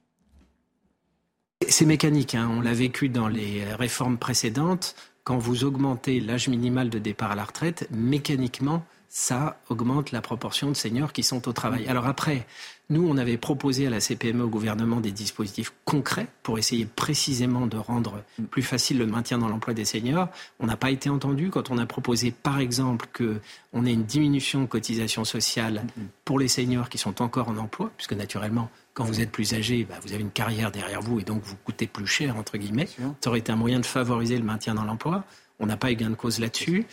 C'est 1.69 1.87
mécanique, 1.87 2.35
hein. 2.35 2.49
on 2.53 2.61
l'a 2.61 2.75
vécu 2.75 3.09
dans 3.09 3.29
les 3.29 3.65
réformes 3.75 4.19
précédentes. 4.19 4.95
Quand 5.27 5.39
vous 5.39 5.64
augmentez 5.64 6.20
l'âge 6.20 6.47
minimal 6.47 6.89
de 6.89 7.01
départ 7.01 7.33
à 7.33 7.35
la 7.35 7.43
retraite, 7.43 7.89
mécaniquement, 7.91 8.85
ça 9.09 9.59
augmente 9.68 10.12
la 10.12 10.20
proportion 10.20 10.68
de 10.68 10.77
seniors 10.77 11.12
qui 11.12 11.24
sont 11.24 11.49
au 11.49 11.53
travail. 11.53 11.89
Alors 11.89 12.07
après, 12.07 12.47
nous, 12.91 13.05
on 13.09 13.16
avait 13.16 13.37
proposé 13.37 13.89
à 13.89 13.91
la 13.91 13.99
CPME 13.99 14.45
au 14.45 14.49
gouvernement 14.49 15.01
des 15.01 15.11
dispositifs 15.11 15.72
concrets 15.85 16.29
pour 16.45 16.61
essayer 16.61 16.87
précisément 16.87 17.66
de 17.66 17.77
rendre 17.77 18.22
plus 18.53 18.62
facile 18.62 18.99
le 18.99 19.07
maintien 19.07 19.39
dans 19.39 19.49
l'emploi 19.49 19.74
des 19.74 19.85
seniors. 19.85 20.29
On 20.61 20.66
n'a 20.66 20.77
pas 20.77 20.93
été 20.93 21.11
entendu 21.11 21.51
quand 21.51 21.72
on 21.72 21.79
a 21.79 21.87
proposé, 21.87 22.31
par 22.31 22.61
exemple, 22.61 23.09
qu'on 23.12 23.85
ait 23.85 23.93
une 23.93 24.05
diminution 24.05 24.61
de 24.61 24.66
cotisation 24.66 25.24
sociale 25.24 25.83
pour 26.24 26.39
les 26.39 26.47
seniors 26.47 26.89
qui 26.89 26.99
sont 26.99 27.20
encore 27.20 27.49
en 27.49 27.57
emploi, 27.57 27.91
puisque 27.97 28.12
naturellement, 28.12 28.70
quand 28.97 29.05
vous 29.05 29.20
êtes 29.20 29.30
plus 29.30 29.53
âgé, 29.53 29.84
bah, 29.84 29.97
vous 30.03 30.14
avez 30.14 30.22
une 30.22 30.30
carrière 30.30 30.72
derrière 30.72 31.03
vous 31.03 31.20
et 31.20 31.22
donc 31.22 31.42
vous 31.44 31.55
coûtez 31.64 31.86
plus 31.86 32.07
cher, 32.07 32.34
entre 32.36 32.57
guillemets. 32.57 32.88
Ça 33.20 33.28
aurait 33.28 33.40
été 33.40 33.53
un 33.53 33.57
moyen 33.57 33.78
de 33.78 33.86
favoriser 33.86 34.38
le 34.38 34.42
maintien 34.42 34.74
dans 34.74 34.84
l'emploi. 34.84 35.24
On 35.61 35.66
n'a 35.66 35.76
pas 35.76 35.92
eu 35.92 35.97
gain 35.97 36.09
de 36.09 36.14
cause 36.14 36.40
là-dessus. 36.40 36.86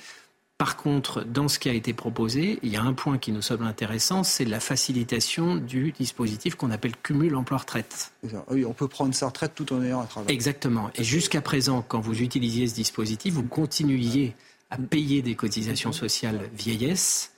Par 0.57 0.75
contre, 0.75 1.23
dans 1.23 1.47
ce 1.47 1.59
qui 1.59 1.69
a 1.69 1.73
été 1.73 1.93
proposé, 1.93 2.59
il 2.61 2.71
y 2.71 2.75
a 2.75 2.83
un 2.83 2.91
point 2.91 3.17
qui 3.17 3.31
nous 3.31 3.41
semble 3.41 3.63
intéressant, 3.63 4.23
c'est 4.23 4.43
la 4.43 4.59
facilitation 4.59 5.55
du 5.55 5.93
dispositif 5.93 6.55
qu'on 6.55 6.71
appelle 6.71 6.95
cumul 7.01 7.35
emploi-retraite. 7.35 8.11
Oui, 8.49 8.65
on 8.65 8.73
peut 8.73 8.89
prendre 8.89 9.13
sa 9.15 9.27
retraite 9.27 9.53
tout 9.55 9.71
en 9.71 9.81
ayant 9.81 10.01
un 10.01 10.05
travail. 10.05 10.33
Exactement. 10.33 10.91
Et 10.95 11.05
jusqu'à 11.05 11.41
présent, 11.41 11.83
quand 11.87 12.01
vous 12.01 12.21
utilisiez 12.21 12.67
ce 12.67 12.75
dispositif, 12.75 13.33
vous 13.33 13.43
continuiez 13.43 14.35
à 14.69 14.77
payer 14.77 15.21
des 15.21 15.35
cotisations 15.35 15.93
sociales 15.93 16.49
vieillesse 16.53 17.32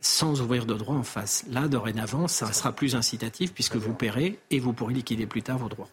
sans 0.00 0.40
ouvrir 0.40 0.66
de 0.66 0.74
droits 0.74 0.96
en 0.96 1.02
face. 1.02 1.44
Là, 1.50 1.68
dorénavant, 1.68 2.28
ça 2.28 2.52
sera 2.52 2.72
plus 2.72 2.94
incitatif 2.94 3.52
puisque 3.52 3.76
vous 3.76 3.94
paierez 3.94 4.38
et 4.50 4.58
vous 4.58 4.72
pourrez 4.72 4.94
liquider 4.94 5.26
plus 5.26 5.42
tard 5.42 5.58
vos 5.58 5.68
droits. 5.68 5.88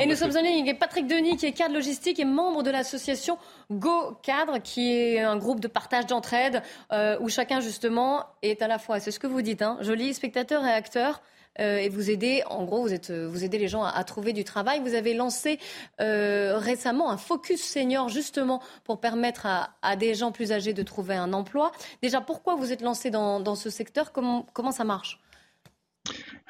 Et 0.00 0.06
nous 0.06 0.16
sommes 0.16 0.36
en 0.36 0.42
ligne 0.42 0.62
avec 0.62 0.80
Patrick 0.80 1.06
Denis, 1.06 1.36
qui 1.36 1.46
est 1.46 1.52
cadre 1.52 1.74
logistique 1.74 2.18
et 2.18 2.24
membre 2.24 2.64
de 2.64 2.70
l'association 2.70 3.38
Go 3.70 4.18
Cadre, 4.22 4.58
qui 4.58 4.92
est 4.92 5.20
un 5.20 5.36
groupe 5.36 5.60
de 5.60 5.68
partage 5.68 6.06
d'entraide 6.06 6.62
euh, 6.92 7.16
où 7.20 7.28
chacun, 7.28 7.60
justement, 7.60 8.24
est 8.42 8.60
à 8.60 8.66
la 8.66 8.78
fois, 8.78 8.98
c'est 8.98 9.12
ce 9.12 9.20
que 9.20 9.28
vous 9.28 9.40
dites, 9.40 9.62
hein, 9.62 9.78
joli 9.80 10.14
spectateur 10.14 10.64
et 10.64 10.72
acteur. 10.72 11.22
Euh, 11.60 11.78
et 11.78 11.88
vous 11.88 12.10
aidez, 12.10 12.42
gros, 12.48 12.86
vous, 12.86 13.44
aidez 13.44 13.58
les 13.58 13.68
gens 13.68 13.84
à, 13.84 14.04
trouver 14.04 14.32
du 14.32 14.44
travail. 14.44 14.80
Vous 14.80 14.94
avez 14.94 15.14
lancé 15.14 15.58
euh, 16.00 16.58
récemment 16.58 17.10
un 17.10 17.16
focus 17.16 17.62
senior 17.62 18.08
justement 18.08 18.62
pour 18.84 19.00
permettre 19.00 19.46
à, 19.46 19.96
des 19.96 20.14
gens 20.14 20.32
plus 20.32 20.52
âgés 20.52 20.72
de 20.72 20.82
trouver 20.82 21.14
un 21.14 21.32
emploi. 21.32 21.72
Déjà, 22.02 22.20
pourquoi 22.20 22.54
vous 22.54 22.72
êtes 22.72 22.82
lancé 22.82 23.10
dans, 23.10 23.54
ce 23.54 23.70
secteur? 23.70 24.12
Comment 24.12 24.72
ça 24.72 24.84
marche? 24.84 25.20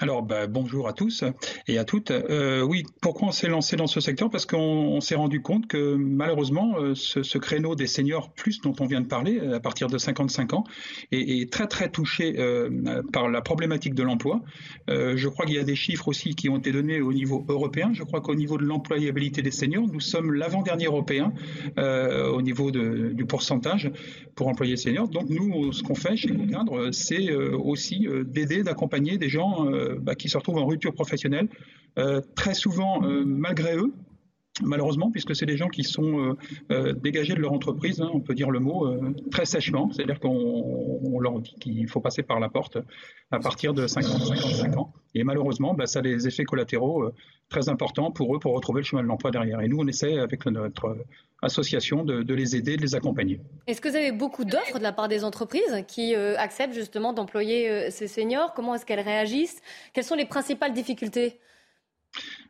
Alors, 0.00 0.22
bah, 0.22 0.46
bonjour 0.46 0.86
à 0.86 0.92
tous 0.92 1.24
et 1.66 1.76
à 1.76 1.84
toutes. 1.84 2.12
Euh, 2.12 2.62
oui, 2.62 2.84
pourquoi 3.02 3.28
on 3.28 3.32
s'est 3.32 3.48
lancé 3.48 3.74
dans 3.74 3.88
ce 3.88 3.98
secteur? 3.98 4.30
Parce 4.30 4.46
qu'on 4.46 5.00
s'est 5.00 5.16
rendu 5.16 5.42
compte 5.42 5.66
que 5.66 5.96
malheureusement, 5.96 6.76
euh, 6.78 6.94
ce, 6.94 7.38
créneau 7.38 7.74
des 7.74 7.88
seniors 7.88 8.30
plus 8.30 8.60
dont 8.60 8.74
on 8.78 8.86
vient 8.86 9.00
de 9.00 9.08
parler, 9.08 9.40
à 9.40 9.58
partir 9.58 9.88
de 9.88 9.98
55 9.98 10.52
ans, 10.52 10.62
est, 11.10 11.50
très 11.52 11.66
très 11.66 11.90
touché 11.90 12.36
euh, 12.38 13.02
par 13.12 13.28
la 13.28 13.40
problématique 13.40 13.94
de 13.94 14.04
l'emploi. 14.04 14.40
je 14.88 15.28
crois 15.28 15.46
qu'il 15.46 15.56
y 15.56 15.58
a 15.58 15.64
des 15.64 15.74
chiffres 15.74 16.06
aussi 16.06 16.34
qui 16.36 16.48
ont 16.48 16.58
été 16.58 16.70
donnés 16.70 17.00
au 17.00 17.12
niveau 17.12 17.44
européen. 17.48 17.90
Je 17.92 18.04
crois 18.04 18.20
qu'au 18.20 18.36
niveau 18.36 18.56
de 18.56 18.64
l'employabilité 18.64 19.42
des 19.42 19.50
seniors, 19.50 19.86
nous 19.88 20.00
sommes 20.00 20.32
l'avant-dernier 20.32 20.86
européen 20.86 21.32
au 21.76 22.42
niveau 22.42 22.70
du 22.70 23.24
pourcentage 23.24 23.90
pour 24.36 24.46
employer 24.46 24.76
seniors. 24.76 25.08
Donc 25.08 25.28
nous, 25.28 25.72
ce 25.72 25.82
qu'on 25.82 25.94
fait 25.94 26.16
chez 26.16 26.28
cadre, 26.50 26.90
c'est 26.92 27.32
aussi 27.32 28.06
d'aider, 28.26 28.62
d'accompagner 28.62 29.18
des 29.18 29.28
gens 29.28 29.47
euh, 29.66 29.98
bah, 30.00 30.14
qui 30.14 30.28
se 30.28 30.36
retrouvent 30.36 30.58
en 30.58 30.66
rupture 30.66 30.92
professionnelle, 30.92 31.48
euh, 31.98 32.20
très 32.34 32.54
souvent 32.54 33.02
euh, 33.02 33.24
malgré 33.24 33.76
eux, 33.76 33.92
malheureusement, 34.62 35.10
puisque 35.10 35.34
c'est 35.34 35.46
des 35.46 35.56
gens 35.56 35.68
qui 35.68 35.84
sont 35.84 36.36
dégagés 36.68 37.34
de 37.34 37.40
leur 37.40 37.52
entreprise, 37.52 38.00
hein, 38.00 38.10
on 38.12 38.20
peut 38.20 38.34
dire 38.34 38.50
le 38.50 38.60
mot, 38.60 38.88
très 39.30 39.44
sèchement, 39.44 39.90
c'est-à-dire 39.92 40.20
qu'on 40.20 41.18
leur 41.20 41.40
dit 41.40 41.54
qu'il 41.60 41.88
faut 41.88 42.00
passer 42.00 42.22
par 42.22 42.40
la 42.40 42.48
porte 42.48 42.78
à 43.30 43.38
partir 43.38 43.74
de 43.74 43.86
50-55 43.86 44.78
ans. 44.78 44.92
Et 45.14 45.24
malheureusement, 45.24 45.74
bah, 45.74 45.86
ça 45.86 46.00
a 46.00 46.02
des 46.02 46.26
effets 46.26 46.44
collatéraux 46.44 47.10
très 47.48 47.68
importants 47.68 48.10
pour 48.10 48.34
eux 48.36 48.38
pour 48.38 48.54
retrouver 48.54 48.80
le 48.80 48.86
chemin 48.86 49.02
de 49.02 49.08
l'emploi 49.08 49.30
derrière. 49.30 49.60
Et 49.60 49.68
nous, 49.68 49.78
on 49.80 49.86
essaie 49.86 50.18
avec 50.18 50.46
notre 50.46 50.96
association 51.42 52.04
de, 52.04 52.34
les 52.34 52.56
aider, 52.56 52.76
de 52.76 52.82
les 52.82 52.94
accompagner. 52.94 53.40
Est-ce 53.66 53.80
que 53.80 53.88
vous 53.88 53.96
avez 53.96 54.12
beaucoup 54.12 54.44
d'offres 54.44 54.78
de 54.78 54.82
la 54.82 54.92
part 54.92 55.08
des 55.08 55.24
entreprises 55.24 55.84
qui 55.86 56.14
euh, 56.14 56.36
acceptent 56.36 56.74
justement 56.74 57.12
d'employer 57.12 57.70
euh, 57.70 57.90
ces 57.90 58.08
seniors? 58.08 58.54
Comment 58.54 58.74
est-ce 58.74 58.84
qu'elles 58.84 59.00
réagissent? 59.00 59.60
Quelles 59.92 60.04
sont 60.04 60.16
les 60.16 60.26
principales 60.26 60.72
difficultés? 60.72 61.38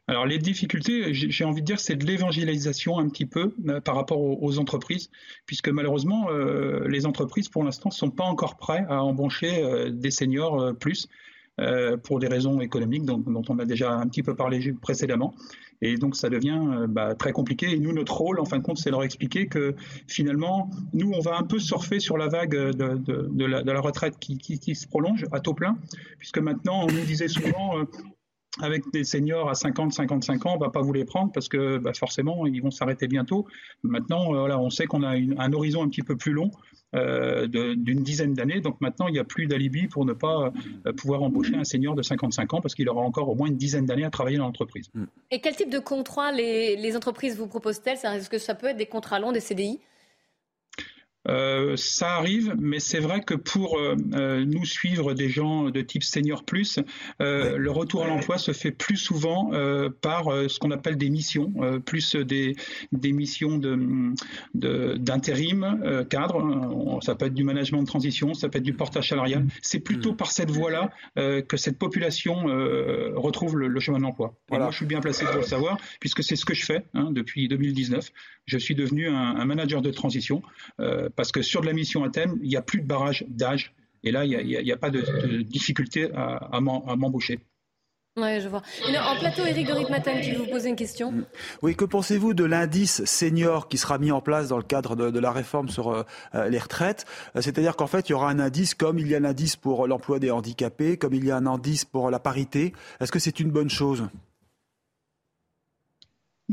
Alors 0.09 0.24
les 0.24 0.38
difficultés, 0.38 1.12
j'ai 1.12 1.44
envie 1.44 1.61
de 1.61 1.66
dire, 1.66 1.78
c'est 1.78 1.94
de 1.94 2.06
l'évangélisation 2.06 2.98
un 2.98 3.09
petit 3.11 3.26
peu 3.26 3.54
euh, 3.68 3.80
par 3.80 3.94
rapport 3.94 4.18
aux, 4.20 4.59
entreprises, 4.59 5.11
puisque 5.44 5.68
malheureusement, 5.68 6.28
les 6.86 7.04
entreprises 7.06 7.48
pour 7.48 7.62
l'instant 7.62 7.90
ne 7.90 7.94
sont 7.94 8.11
pas 8.11 8.24
encore 8.24 8.56
prêtes 8.56 8.86
à 8.88 9.02
embaucher 9.02 9.90
des 9.92 10.11
seniors 10.11 10.74
plus. 10.78 11.09
pour 12.04 12.18
des 12.20 12.28
raisons 12.28 12.61
économiques 12.61 13.04
dont, 13.04 13.42
on 13.48 13.59
a 13.59 13.64
déjà 13.64 13.92
un 13.92 14.06
petit 14.06 14.22
peu 14.22 14.34
parlé 14.34 14.72
précédemment. 14.80 15.34
Et 15.82 15.96
donc 15.96 16.16
ça 16.16 16.28
devient 16.28 16.86
bah, 16.88 17.14
très 17.14 17.32
compliqué. 17.32 17.70
Et 17.70 17.78
nous, 17.78 17.92
notre 17.92 18.16
rôle, 18.16 18.40
en 18.40 18.44
fin 18.46 18.59
de 18.59 18.62
compte, 18.62 18.78
c'est 18.78 18.90
leur 18.90 19.04
expliquer 19.04 19.46
que 19.46 19.74
finalement, 20.06 20.70
nous, 20.94 21.12
on 21.12 21.20
va 21.20 21.36
un 21.36 21.44
peu 21.44 21.59
surfer 21.59 22.00
sur 22.00 22.16
la 22.16 22.28
vague 22.28 22.56
de, 22.56 22.72
de, 22.72 23.28
de, 23.30 23.44
la, 23.44 23.62
de 23.62 23.72
retraite 23.72 24.18
qui, 24.18 24.74
se 24.74 24.88
prolonge 24.88 25.26
à 25.32 25.40
taux 25.40 25.54
plein, 25.54 25.76
puisque 26.18 26.38
maintenant, 26.38 26.84
on 26.84 26.92
nous 26.92 27.04
disait 27.04 27.28
souvent, 27.28 27.86
avec 28.61 28.90
des 28.92 29.04
seniors 29.04 29.48
à 29.48 29.54
50, 29.54 29.92
55 29.92 30.46
ans, 30.46 30.54
on 30.56 30.59
va 30.59 30.70
pas 30.70 30.80
vous 30.80 30.92
les 30.92 31.04
prendre 31.04 31.32
parce 31.32 31.48
que 31.48 31.78
bah, 31.78 31.92
forcément, 31.94 32.46
ils 32.46 32.62
vont 32.62 32.70
s'arrêter 32.70 33.09
bientôt. 33.09 33.46
Maintenant, 33.82 34.34
euh, 34.34 34.56
on 34.56 34.70
sait 34.70 34.86
qu'on 34.86 35.02
a 35.02 35.11
un 35.11 35.52
horizon 35.52 35.82
un 35.82 35.88
petit 35.88 36.02
peu 36.02 36.16
plus 36.16 36.32
long 36.32 36.50
euh, 36.94 37.46
d'une 37.46 38.02
dizaine 38.02 38.34
d'années. 38.34 38.61
Donc 38.61 38.80
maintenant, 38.80 39.09
il 39.09 39.12
n'y 39.12 39.18
a 39.18 39.24
plus 39.24 39.46
d'alibi 39.46 39.88
pour 39.88 40.04
ne 40.04 40.12
pas 40.12 40.52
euh, 40.86 40.92
pouvoir 40.92 41.22
embaucher 41.22 41.54
un 41.56 41.64
senior 41.64 41.94
de 41.94 42.02
55 42.02 42.54
ans 42.54 42.61
parce 42.61 42.74
qu'il 42.74 42.88
aura 42.88 43.02
encore 43.02 43.28
au 43.28 43.34
moins 43.34 43.48
une 43.48 43.56
dizaine 43.56 43.86
d'années 43.86 44.04
à 44.04 44.11
travailler 44.11 44.38
dans 44.38 44.46
l'entreprise. 44.46 44.90
Et 45.30 45.40
quel 45.40 45.54
type 45.56 45.70
de 45.70 45.78
contrat 45.78 46.32
les, 46.32 46.76
les 46.76 46.96
entreprises 46.96 47.36
vous 47.36 47.46
proposent-elles? 47.46 47.98
Est-ce 48.02 48.30
que 48.30 48.38
ça 48.38 48.54
peut 48.54 48.68
être 48.68 48.76
des 48.76 48.86
contrats 48.86 49.20
longs, 49.20 49.32
des 49.32 49.40
CDI 49.40 49.80
euh, 51.29 51.76
ça 51.76 52.14
arrive, 52.14 52.55
mais 52.59 52.81
c'est 52.81 53.01
vrai 53.01 53.20
que 53.20 53.35
pour 53.35 53.79
euh, 53.79 53.97
euh, 54.14 54.45
nous 54.45 54.64
suivre 54.64 55.14
des 55.14 55.29
gens 55.29 55.70
de 55.70 55.81
type 55.83 56.03
senior 56.03 56.45
plus, 56.45 56.79
le 57.20 57.68
retour 57.68 58.05
à 58.05 58.09
l'emploi 58.09 58.39
se 58.39 58.53
fait 58.53 58.70
plus 58.70 58.97
souvent 58.97 59.51
par 60.01 60.24
ce 60.49 60.59
qu'on 60.59 60.70
appelle 60.70 60.97
des 60.97 61.11
missions, 61.11 61.53
plus 61.85 62.16
des, 62.16 62.57
des 62.93 63.12
missions 63.12 63.59
d'intérim, 63.59 64.14
de, 64.55 64.97
d'intérim 64.97 66.07
cadre. 66.09 66.99
Ça 67.03 67.14
peut 67.14 67.26
être 67.26 67.35
du 67.35 67.45
management 67.45 67.83
de 67.83 67.87
transition, 67.87 68.35
ça 68.35 68.49
peut 68.49 68.59
être 68.59 68.64
du 68.64 68.74
portage 68.74 69.09
salarial. 69.09 69.47
C'est 69.62 69.81
plutôt 69.81 70.14
par 70.14 70.31
cette 70.31 70.51
voie-là 70.51 70.91
que 71.16 71.57
cette 71.57 71.79
population 71.79 72.45
retrouve 73.16 73.57
le, 73.57 73.81
chemin 73.81 73.99
de 73.99 74.03
l'emploi. 74.05 74.35
Moi, 74.51 74.68
je 74.70 74.76
suis 74.76 74.87
bien 74.87 75.01
placé 75.01 75.24
pour 75.24 75.37
le 75.37 75.43
savoir, 75.43 75.79
puisque 76.01 76.22
c'est 76.22 76.37
ce 76.37 76.45
que 76.45 76.55
je 76.55 76.64
fais 76.64 76.85
hein, 76.95 77.11
depuis 77.11 77.49
2019. 77.49 78.11
Je 78.47 78.59
suis 78.59 78.74
devenu 78.74 79.09
un, 79.09 79.37
un 79.37 79.45
manager 79.45 79.83
de 79.83 79.91
transition 79.91 80.43
parce 81.18 81.32
que 81.32 81.42
sur 81.42 81.62
de 81.62 81.66
la 81.66 81.72
mission 81.72 82.04
à 82.04 82.10
thème, 82.10 82.38
il 82.42 82.48
n'y 82.48 82.54
a 82.54 82.62
plus 82.62 82.80
de 82.80 82.86
barrage 82.86 83.24
d'âge. 83.28 83.74
Et 84.04 84.12
là, 84.12 84.24
il 84.24 84.46
n'y 84.46 84.72
a, 84.72 84.76
pas 84.76 84.88
de, 84.88 85.42
difficulté 85.42 86.08
à, 86.14 86.36
à 86.52 86.60
m'embaucher. 86.60 87.40
Oui, 88.16 88.40
je 88.40 88.46
vois. 88.46 88.62
en 88.86 89.18
plateau, 89.18 89.44
Eric 89.44 89.66
de 89.66 89.72
Ritmaten 89.72 90.20
qui 90.20 90.30
vous 90.32 90.46
poser 90.46 90.68
une 90.68 90.76
question. 90.76 91.10
Mm. 91.10 91.24
Oui, 91.62 91.74
que 91.74 91.84
pensez-vous 91.84 92.34
de 92.34 92.44
l'indice 92.44 93.04
senior 93.04 93.66
qui 93.66 93.78
sera 93.78 93.98
mis 93.98 94.12
en 94.12 94.20
place 94.20 94.46
dans 94.46 94.58
le 94.58 94.62
cadre 94.62 94.94
de, 94.94 95.18
la 95.18 95.32
réforme 95.32 95.68
sur 95.68 95.88
euh, 95.88 96.04
euh, 96.36 96.48
les 96.48 96.60
retraites? 96.60 97.04
Euh, 97.34 97.40
C'est-à-dire 97.40 97.74
qu'en 97.74 97.88
fait, 97.88 98.08
il 98.08 98.12
y 98.12 98.14
aura 98.14 98.30
un 98.30 98.38
indice 98.38 98.74
comme 98.74 99.00
il 99.00 99.08
y 99.08 99.16
a 99.16 99.18
un 99.18 99.24
indice 99.24 99.56
pour 99.56 99.88
l'emploi 99.88 100.20
des 100.20 100.30
handicapés, 100.30 100.98
comme 100.98 101.14
il 101.14 101.24
y 101.24 101.32
a 101.32 101.36
un 101.36 101.46
indice 101.46 101.84
pour 101.84 102.12
la 102.12 102.20
parité. 102.20 102.72
Est-ce 103.00 103.10
que 103.10 103.18
c'est 103.18 103.40
une 103.40 103.50
bonne 103.50 103.70
chose? 103.70 104.04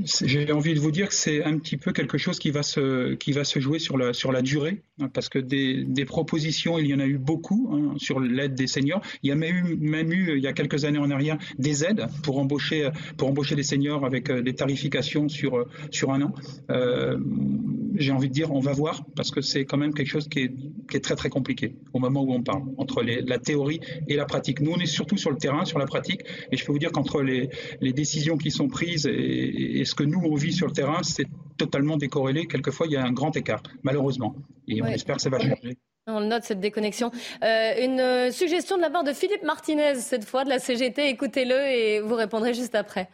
J'ai 0.04 0.52
envie 0.52 0.74
de 0.74 0.80
vous 0.80 0.91
dire 0.91 1.08
que 1.08 1.14
c'est 1.14 1.43
un 1.43 1.58
petit 1.58 1.78
peu 1.78 1.93
quelque 1.93 2.18
chose 2.18 2.38
qui 2.38 2.52
va 2.52 2.64
se, 2.64 3.14
qui 3.14 3.32
va 3.32 3.46
se 3.46 3.60
jouer 3.60 3.80
sur 3.80 3.98
la, 3.98 4.12
sur 4.12 4.34
la 4.34 4.41
durée, 4.41 4.82
hein, 5.00 5.10
parce 5.14 5.30
que 5.30 5.39
des, 5.39 5.86
des 5.86 6.04
propositions, 6.04 6.78
il 6.78 6.88
y 6.88 6.93
en 6.93 7.00
a 7.00 7.06
eu 7.06 7.18
beaucoup 7.18 7.70
hein, 7.72 7.93
sur 7.98 8.20
l'aide 8.20 8.56
des 8.56 8.68
seniors. 8.68 9.02
Il 9.24 9.30
y 9.30 9.32
a 9.32 9.36
même 9.36 9.56
eu, 9.56 9.76
même 9.78 10.12
eu, 10.12 10.34
il 10.36 10.43
y 10.43 10.48
a 10.48 10.54
quelques 10.54 10.84
années 10.84 11.00
en 11.00 11.12
arrière, 11.12 11.38
des 11.60 11.86
aides 11.86 12.08
pour 12.24 12.39
embaucher, 12.39 12.89
pour 13.16 13.30
embaucher 13.30 13.56
des 13.56 13.64
seniors 13.64 14.06
avec 14.06 14.30
euh, 14.30 14.41
des 14.41 14.54
tarifications 14.54 15.30
sur, 15.30 15.56
euh, 15.56 15.68
sur 15.91 16.12
un 16.12 16.22
an. 16.24 16.34
Euh, 16.72 17.18
j'ai 17.96 18.12
envie 18.12 18.28
de 18.28 18.34
dire, 18.34 18.52
on 18.52 18.60
va 18.60 18.74
voir, 18.74 19.06
parce 19.16 19.32
que 19.32 19.39
c'est 19.39 19.64
quand 19.64 19.78
même 19.78 19.93
quelque 19.93 20.10
chose 20.10 20.28
qui 20.28 20.39
est, 20.39 20.52
qui 20.89 20.98
est 20.98 21.00
très 21.00 21.16
très 21.16 21.30
compliqué 21.30 21.76
au 21.93 22.00
moment 22.00 22.22
où 22.22 22.34
on 22.34 22.43
parle, 22.43 22.64
entre 22.78 23.02
les, 23.02 23.22
la 23.22 23.39
théorie 23.39 23.80
et 24.10 24.18
la 24.18 24.26
pratique. 24.26 24.60
Nous, 24.60 24.72
on 24.72 24.80
est 24.80 24.86
surtout 24.86 25.16
sur 25.16 25.32
le 25.32 25.38
terrain, 25.38 25.64
sur 25.64 25.80
la 25.80 25.86
pratique, 25.86 26.22
et 26.52 26.58
je 26.58 26.66
peux 26.66 26.74
vous 26.74 26.80
dire 26.80 26.91
qu'entre 26.91 27.22
les, 27.22 27.50
les 27.80 27.93
décisions 27.93 28.36
qui 28.36 28.52
sont 28.52 28.68
prises 28.68 29.06
et, 29.06 29.80
et 29.80 29.85
ce 29.86 29.96
que 29.96 30.04
nous, 30.04 30.22
on 30.24 30.36
vit 30.36 30.54
sur 30.54 30.68
le 30.68 30.74
terrain, 30.74 31.04
c'est 31.04 31.28
totalement 31.58 31.98
décorrélé. 31.98 32.48
Quelquefois, 32.48 32.88
il 32.88 32.94
y 32.94 32.98
a 32.98 33.04
un 33.04 33.12
grand 33.12 33.36
écart, 33.36 33.64
malheureusement. 33.84 34.36
Et 34.68 34.82
on 34.82 34.88
espère 34.88 35.16
que 35.18 35.22
ça 35.22 35.30
va 35.30 35.40
changer. 35.40 35.78
On 36.08 36.22
note 36.22 36.44
cette 36.44 36.60
déconnexion. 36.60 37.12
Euh, 37.44 37.84
une 37.84 38.00
euh, 38.00 38.32
suggestion 38.32 38.78
de 38.78 38.82
la 38.82 38.92
part 38.92 39.04
de 39.04 39.12
Philippe 39.12 39.42
Martinez, 39.44 39.96
cette 39.96 40.26
fois 40.26 40.44
de 40.44 40.50
la 40.50 40.60
CGT. 40.60 41.10
Écoutez-le 41.10 41.56
et 41.56 42.00
vous 42.00 42.14
répondrez 42.14 42.54
juste 42.54 42.76
après. 42.76 43.10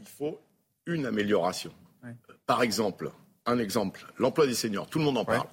Il 0.00 0.06
faut 0.06 0.40
une 0.86 1.04
amélioration. 1.04 1.72
Par 2.46 2.62
exemple, 2.62 3.10
un 3.44 3.58
exemple, 3.58 4.06
l'emploi 4.18 4.46
des 4.46 4.54
seniors. 4.54 4.88
Tout 4.88 4.98
le 4.98 5.04
monde 5.04 5.18
en 5.18 5.26
parle. 5.26 5.46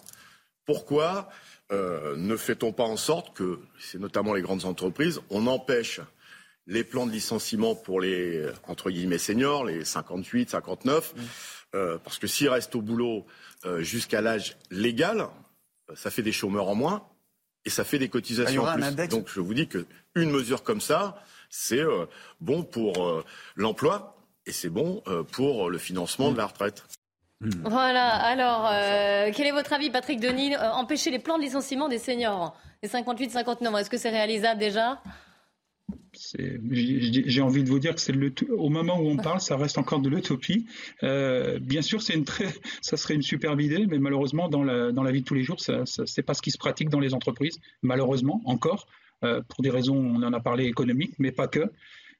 Pourquoi 0.66 1.30
euh, 1.72 2.16
ne 2.16 2.36
fait-on 2.36 2.72
pas 2.72 2.84
en 2.84 2.98
sorte 2.98 3.36
que, 3.36 3.60
c'est 3.80 4.00
notamment 4.00 4.34
les 4.34 4.42
grandes 4.42 4.66
entreprises, 4.66 5.22
on 5.30 5.48
empêche 5.48 6.00
les 6.70 6.84
plans 6.84 7.08
de 7.08 7.12
licenciement 7.12 7.76
pour 7.76 8.00
les, 8.00 8.48
entre 8.68 8.92
guillemets, 8.92 9.18
seniors, 9.18 9.66
les 9.66 9.84
58, 9.84 10.52
59, 10.52 11.14
mmh. 11.14 11.20
euh, 11.76 11.98
parce 12.04 12.20
que 12.20 12.28
s'ils 12.28 12.48
restent 12.48 12.76
au 12.76 12.82
boulot 12.82 13.26
euh, 13.66 13.82
jusqu'à 13.82 14.22
l'âge 14.22 14.56
légal, 14.70 15.28
ça 15.96 16.12
fait 16.12 16.22
des 16.22 16.32
chômeurs 16.32 16.70
en 16.70 16.76
moins 16.76 17.04
et 17.66 17.72
ça 17.72 17.84
fait 17.84 17.98
des 17.98 18.08
cotisations 18.08 18.64
en 18.64 18.74
plus. 18.76 19.08
Donc 19.08 19.28
je 19.34 19.40
vous 19.40 19.54
dis 19.56 19.68
qu'une 19.68 20.30
mesure 20.30 20.64
comme 20.64 20.80
ça, 20.80 21.22
c'est 21.50 21.82
euh, 21.82 22.06
bon 22.40 22.64
pour 22.64 23.24
l'emploi 23.56 24.16
et 24.46 24.52
c'est 24.52 24.70
bon 24.70 25.04
pour 25.32 25.70
le 25.72 25.78
financement 25.80 26.32
de 26.32 26.38
la 26.38 26.46
retraite. 26.46 26.84
Mmh. 27.42 27.50
Voilà, 27.66 28.10
alors, 28.10 28.70
quel 29.34 29.48
est 29.48 29.52
votre 29.52 29.74
avis, 29.74 29.90
Patrick 29.90 30.20
Denis? 30.20 30.56
Empêcher 30.56 31.10
les 31.10 31.20
plans 31.20 31.38
de 31.38 31.44
licenciement 31.44 31.88
des 31.88 31.98
seniors, 31.98 32.56
les 32.84 32.90
58-59 32.90 33.80
est-ce 33.80 33.90
que 33.90 33.98
c'est 33.98 34.10
réalisable 34.10 34.60
déjà? 34.60 35.02
J'ai 36.14 37.42
envie 37.42 37.64
de 37.64 37.70
vous 37.70 37.80
dire 37.80 37.96
que 37.96 38.02
c'est 38.02 38.14
au 38.52 38.70
moment 38.70 39.00
où 39.00 39.08
on 39.08 39.18
parle, 39.18 39.40
ça 39.40 39.58
reste 39.58 39.78
encore 39.78 40.00
de 40.00 40.10
l'utopie. 40.10 40.66
Euh, 41.04 41.60
bien 41.60 41.82
sûr, 41.82 42.02
c'est 42.02 42.14
une 42.14 42.26
très, 42.26 42.48
ça 42.82 42.98
serait 42.98 43.16
une 43.16 43.22
superbe 43.22 43.62
idée, 43.62 43.86
mais 43.88 44.00
malheureusement, 44.00 44.50
dans 44.50 44.64
la, 44.64 44.92
dans 44.92 45.04
la 45.04 45.12
vie 45.12 45.22
de 45.22 45.26
tous 45.26 45.36
les 45.36 45.44
jours, 45.44 45.60
ça, 45.60 45.86
ça 45.86 46.04
c'est 46.06 46.24
pas 46.24 46.34
ce 46.34 46.42
qui 46.42 46.52
se 46.52 46.58
pratique 46.58 46.90
dans 46.90 47.00
les 47.00 47.14
entreprises. 47.14 47.60
Malheureusement, 47.82 48.42
encore, 48.46 48.88
euh, 49.24 49.42
pour 49.48 49.62
des 49.62 49.70
raisons, 49.70 49.98
on 49.98 50.24
en 50.24 50.34
a 50.34 50.40
parlé 50.40 50.66
économiques, 50.66 51.14
mais 51.20 51.32
pas 51.32 51.48
que. 51.48 51.72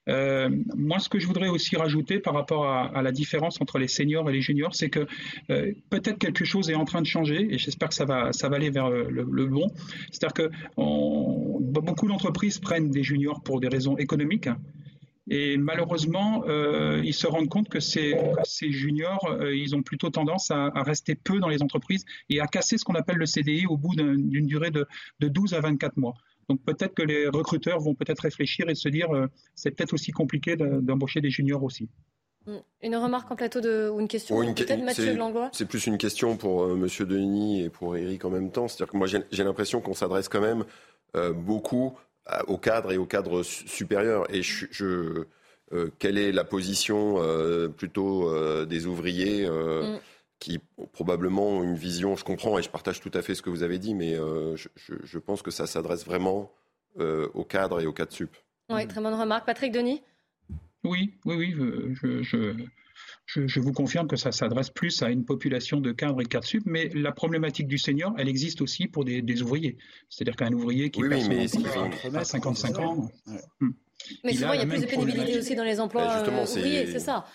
Euh, 0.08 0.48
moi, 0.76 0.98
ce 0.98 1.08
que 1.08 1.18
je 1.18 1.26
voudrais 1.26 1.48
aussi 1.48 1.76
rajouter 1.76 2.18
par 2.18 2.34
rapport 2.34 2.66
à, 2.66 3.02
la 3.02 3.12
différence 3.12 3.60
entre 3.60 3.78
les 3.78 3.88
seniors 3.88 4.28
et 4.30 4.32
les 4.32 4.40
juniors, 4.40 4.74
c'est 4.74 4.90
que 4.90 5.06
euh, 5.50 5.72
peut-être 5.90 6.18
quelque 6.18 6.44
chose 6.44 6.70
est 6.70 6.74
en 6.74 6.84
train 6.84 7.02
de 7.02 7.06
changer 7.06 7.46
et 7.50 7.58
j'espère 7.58 7.88
que 7.88 7.94
ça 7.94 8.04
va, 8.04 8.30
aller 8.52 8.70
vers 8.70 8.90
le, 8.90 9.46
bon. 9.46 9.70
C'est-à-dire 10.10 10.32
que 10.34 10.50
beaucoup 10.76 12.08
d'entreprises 12.08 12.58
prennent 12.58 12.90
des 12.90 13.02
juniors 13.02 13.42
pour 13.42 13.60
des 13.60 13.68
raisons 13.68 13.96
économiques. 13.96 14.48
Et 15.32 15.56
malheureusement, 15.58 16.42
euh, 16.48 17.00
ils 17.04 17.14
se 17.14 17.28
rendent 17.28 17.48
compte 17.48 17.68
que 17.68 17.78
ces, 17.78 18.16
juniors, 18.72 19.38
ils 19.52 19.76
ont 19.76 19.82
plutôt 19.82 20.10
tendance 20.10 20.50
à, 20.50 20.70
rester 20.82 21.14
peu 21.14 21.38
dans 21.38 21.48
les 21.48 21.62
entreprises 21.62 22.04
et 22.30 22.40
à 22.40 22.46
casser 22.46 22.78
ce 22.78 22.84
qu'on 22.84 22.94
appelle 22.94 23.16
le 23.16 23.26
CDI 23.26 23.66
au 23.66 23.76
bout 23.76 23.94
d'une 23.94 24.46
durée 24.46 24.70
de 24.70 24.86
12 25.20 25.54
à 25.54 25.60
24 25.60 25.98
mois. 25.98 26.14
Donc 26.50 26.60
peut-être 26.64 26.94
que 26.94 27.02
les 27.02 27.28
recruteurs 27.28 27.78
vont 27.78 27.94
peut-être 27.94 28.18
réfléchir 28.22 28.68
et 28.68 28.74
se 28.74 28.88
dire 28.88 29.14
euh, 29.14 29.28
c'est 29.54 29.70
peut-être 29.70 29.94
aussi 29.94 30.10
compliqué 30.10 30.56
d'embaucher 30.56 31.20
des 31.20 31.30
juniors 31.30 31.62
aussi. 31.62 31.88
Mm. 32.46 32.56
Une 32.82 32.96
remarque 32.96 33.30
en 33.30 33.36
plateau 33.36 33.60
de, 33.60 33.88
ou 33.88 34.00
une 34.00 34.08
question 34.08 34.36
peut-être 34.52 34.82
Mathieu 34.82 35.14
Langlois 35.14 35.50
C'est 35.52 35.66
plus 35.66 35.86
une 35.86 35.96
question 35.96 36.36
pour 36.36 36.64
M. 36.64 36.70
Euh, 36.72 36.74
Monsieur 36.74 37.06
Denis 37.06 37.62
et 37.62 37.70
pour 37.70 37.96
Eric 37.96 38.24
en 38.24 38.30
même 38.30 38.50
temps. 38.50 38.66
C'est-à-dire 38.66 38.90
que 38.90 38.96
moi 38.96 39.06
j'ai 39.06 39.44
l'impression 39.44 39.80
qu'on 39.80 39.94
s'adresse 39.94 40.28
quand 40.28 40.40
même 40.40 40.64
euh, 41.16 41.32
beaucoup 41.32 41.96
au 42.48 42.58
cadre 42.58 42.90
et 42.90 42.96
au 42.96 43.06
cadre 43.06 43.44
supérieur. 43.44 44.26
Et 44.34 44.42
je, 44.42 45.26
quelle 46.00 46.18
est 46.18 46.32
la 46.32 46.44
position 46.44 47.16
plutôt 47.76 48.64
des 48.66 48.86
ouvriers 48.86 49.48
mm 49.48 50.00
qui 50.40 50.58
probablement 50.92 51.46
ont 51.48 51.62
une 51.62 51.76
vision, 51.76 52.16
je 52.16 52.24
comprends 52.24 52.58
et 52.58 52.62
je 52.62 52.70
partage 52.70 53.00
tout 53.00 53.10
à 53.14 53.22
fait 53.22 53.34
ce 53.34 53.42
que 53.42 53.50
vous 53.50 53.62
avez 53.62 53.78
dit, 53.78 53.94
mais 53.94 54.14
euh, 54.14 54.56
je, 54.56 55.18
pense 55.18 55.42
que 55.42 55.50
ça 55.50 55.66
s'adresse 55.66 56.04
vraiment 56.04 56.50
euh, 56.98 57.28
au 57.34 57.44
cadre 57.44 57.80
et 57.80 57.86
au 57.86 57.92
cadre 57.92 58.12
sup. 58.12 58.34
Oui, 58.70 58.88
très 58.88 59.02
bonne 59.02 59.14
remarque. 59.14 59.44
Patrick 59.46 59.70
Denis? 59.70 60.02
Oui, 60.82 61.12
oui, 61.26 61.36
oui, 61.36 61.54
je, 61.92 62.56
je, 63.26 63.60
vous 63.60 63.72
confirme 63.72 64.08
que 64.08 64.16
ça 64.16 64.32
s'adresse 64.32 64.70
plus 64.70 65.02
à 65.02 65.10
une 65.10 65.26
population 65.26 65.78
de 65.78 65.92
cadres 65.92 66.22
et 66.22 66.24
de 66.24 66.28
cadres 66.28 66.46
sup, 66.46 66.62
mais 66.64 66.88
la 66.94 67.12
problématique 67.12 67.68
du 67.68 67.76
senior, 67.76 68.14
elle 68.16 68.28
existe 68.28 68.62
aussi 68.62 68.88
pour 68.88 69.04
des, 69.04 69.42
ouvriers. 69.42 69.76
C'est-à-dire 70.08 70.36
qu'un 70.36 70.52
ouvrier 70.54 70.90
qui 70.90 71.02
oui, 71.02 71.10
passe 71.10 71.28
oui, 71.28 72.16
à 72.16 72.24
55 72.24 72.78
ans... 72.78 73.10
Mais 74.24 74.32
souvent, 74.32 74.54
il 74.54 74.60
y 74.60 74.62
a 74.62 74.66
plus 74.66 74.80
de 74.80 74.86
pénibilité 74.86 75.38
aussi 75.38 75.54
dans 75.54 75.64
les 75.64 75.78
emplois 75.78 76.06
bah, 76.06 76.42
ouvriers, 76.42 76.86
c'est 76.86 76.98
ça 76.98 77.26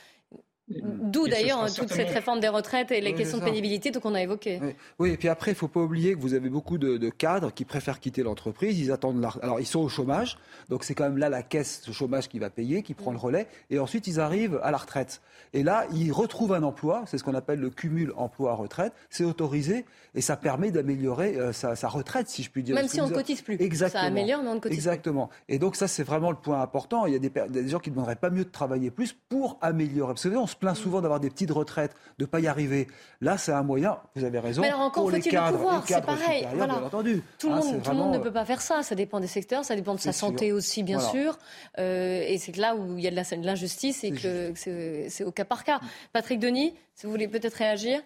D'où 0.68 1.28
d'ailleurs 1.28 1.72
toute 1.72 1.94
cette 1.94 2.10
réforme 2.10 2.40
des 2.40 2.48
retraites 2.48 2.92
et 2.92 3.00
les 3.00 3.14
questions 3.14 3.38
de 3.38 3.44
pénibilité 3.44 3.92
qu'on 3.92 4.16
a 4.16 4.22
évoquées. 4.22 4.60
Oui. 4.98 5.12
et 5.12 5.18
puis 5.18 5.28
après, 5.28 5.52
il 5.52 5.54
ne 5.54 5.60
faut 5.60 5.68
pas 5.68 5.80
oublier 5.80 6.16
que 6.16 6.20
vous 6.20 6.34
avez 6.34 6.50
beaucoup 6.50 6.78
de, 6.78 7.10
cadres 7.10 7.54
qui 7.54 7.66
préfèrent 7.66 8.00
quitter 8.00 8.24
l'entreprise. 8.24 8.80
Ils 8.80 8.92
attendent 8.92 9.24
Alors, 9.42 9.60
ils 9.60 9.66
sont 9.66 9.80
au 9.80 9.90
chômage, 9.90 10.38
donc 10.70 10.84
c'est 10.84 10.96
quand 10.96 11.04
même 11.04 11.18
là 11.18 11.30
la 11.30 11.44
caisse 11.44 11.84
de 11.88 11.92
chômage 11.92 12.28
qui 12.28 12.40
va 12.40 12.50
payer, 12.50 12.82
qui 12.82 12.96
prend 12.96 13.12
le 13.12 13.18
relais, 13.18 13.48
et 13.70 13.78
ensuite 13.78 14.08
ils 14.08 14.20
arrivent 14.20 14.60
à 14.64 14.72
la 14.72 14.78
retraite. 14.78 15.22
Et 15.54 15.64
là, 15.64 15.86
ils 15.94 16.12
retrouvent 16.12 16.54
un 16.54 16.64
emploi, 16.64 17.04
c'est 17.06 17.18
ce 17.18 17.24
qu'on 17.24 17.36
appelle 17.36 17.60
le 17.60 17.70
cumul 17.70 18.12
emploi-retraite. 18.18 18.94
C'est 19.10 19.24
autorisé 19.24 19.86
et 20.16 20.22
ça 20.22 20.36
permet 20.36 20.72
d'améliorer 20.72 21.38
euh, 21.38 21.54
sa, 21.54 21.88
retraite, 21.88 22.28
si 22.28 22.42
je 22.42 22.50
puis 22.50 22.64
dire. 22.64 22.76
Même 22.76 22.88
si 22.88 23.00
on 23.02 23.08
ne 23.08 23.14
cotise 23.14 23.42
plus. 23.42 23.56
Exactement. 23.60 24.02
Ça 24.02 24.08
améliore, 24.08 24.42
mais 24.44 24.50
on 24.50 24.56
ne 24.56 24.60
cotise 24.60 24.78
Exactement. 24.78 25.30
Et 25.48 25.60
donc 25.60 25.76
ça, 25.76 25.88
c'est 25.88 26.04
vraiment 26.04 26.32
le 26.32 26.38
point 26.38 26.62
important. 26.62 27.06
Il 27.06 27.14
y 27.14 27.16
a 27.16 27.20
des, 27.20 27.32
des 27.50 27.68
gens 27.70 27.80
qui 27.80 27.90
ne 27.90 27.96
demanderaient 27.96 28.16
pas 28.16 28.30
mieux 28.30 28.46
de 28.46 28.50
travailler 28.50 28.92
plus 28.92 29.14
pour 29.30 29.58
améliorer. 29.62 30.14
Parce 30.14 30.24
que 30.24 30.30
vous 30.30 30.34
savez, 30.36 30.44
on 30.44 30.48
se 30.56 30.60
plaint 30.60 30.76
souvent 30.76 31.02
d'avoir 31.02 31.20
des 31.20 31.30
petites 31.30 31.52
retraites, 31.52 31.96
de 32.18 32.24
ne 32.24 32.28
pas 32.28 32.40
y 32.40 32.48
arriver. 32.48 32.88
Là, 33.22 33.38
c'est 33.38 33.52
un 33.52 33.64
moyen, 33.64 33.98
vous 34.16 34.24
avez 34.24 34.40
raison, 34.40 34.62
mais 34.62 34.70
alors 34.70 34.82
encore 34.82 35.12
cadres, 35.12 35.82
le 35.82 35.82
c'est 35.86 36.06
pareil. 36.06 36.48
Voilà. 36.56 36.76
entendu. 36.76 37.22
Tout, 37.40 37.50
le, 37.50 37.56
hein, 37.56 37.94
monde, 37.94 38.14
ne 38.14 38.20
peut 38.20 38.32
pas 38.32 38.46
faire 38.46 38.62
ça. 38.62 38.84
Ça 38.84 38.96
dépend 38.96 39.20
des 39.20 39.28
secteurs, 39.28 39.66
ça 39.66 39.76
dépend 39.76 39.96
de 39.96 40.00
sa 40.00 40.14
santé 40.14 40.52
aussi, 40.52 40.84
bien 40.84 41.00
sûr. 41.00 41.38
Euh, 41.78 42.24
et 42.28 42.38
c'est 42.38 42.56
là 42.58 42.76
où 42.76 42.98
il 42.98 43.04
y 43.04 43.08
a 43.08 43.12
de 43.12 43.46
l'injustice 43.46 44.04
et 44.04 44.12
que 44.12 44.54
c'est 44.56 45.24
au 45.24 45.32
cas 45.32 45.46
par 45.46 45.64
cas. 45.64 45.80
Patrick 46.14 46.40
Denis, 46.40 46.74
si 46.96 47.06
vous 47.06 47.12
voulez 47.12 47.28
peut-être 47.28 47.56
réagir 47.56 48.02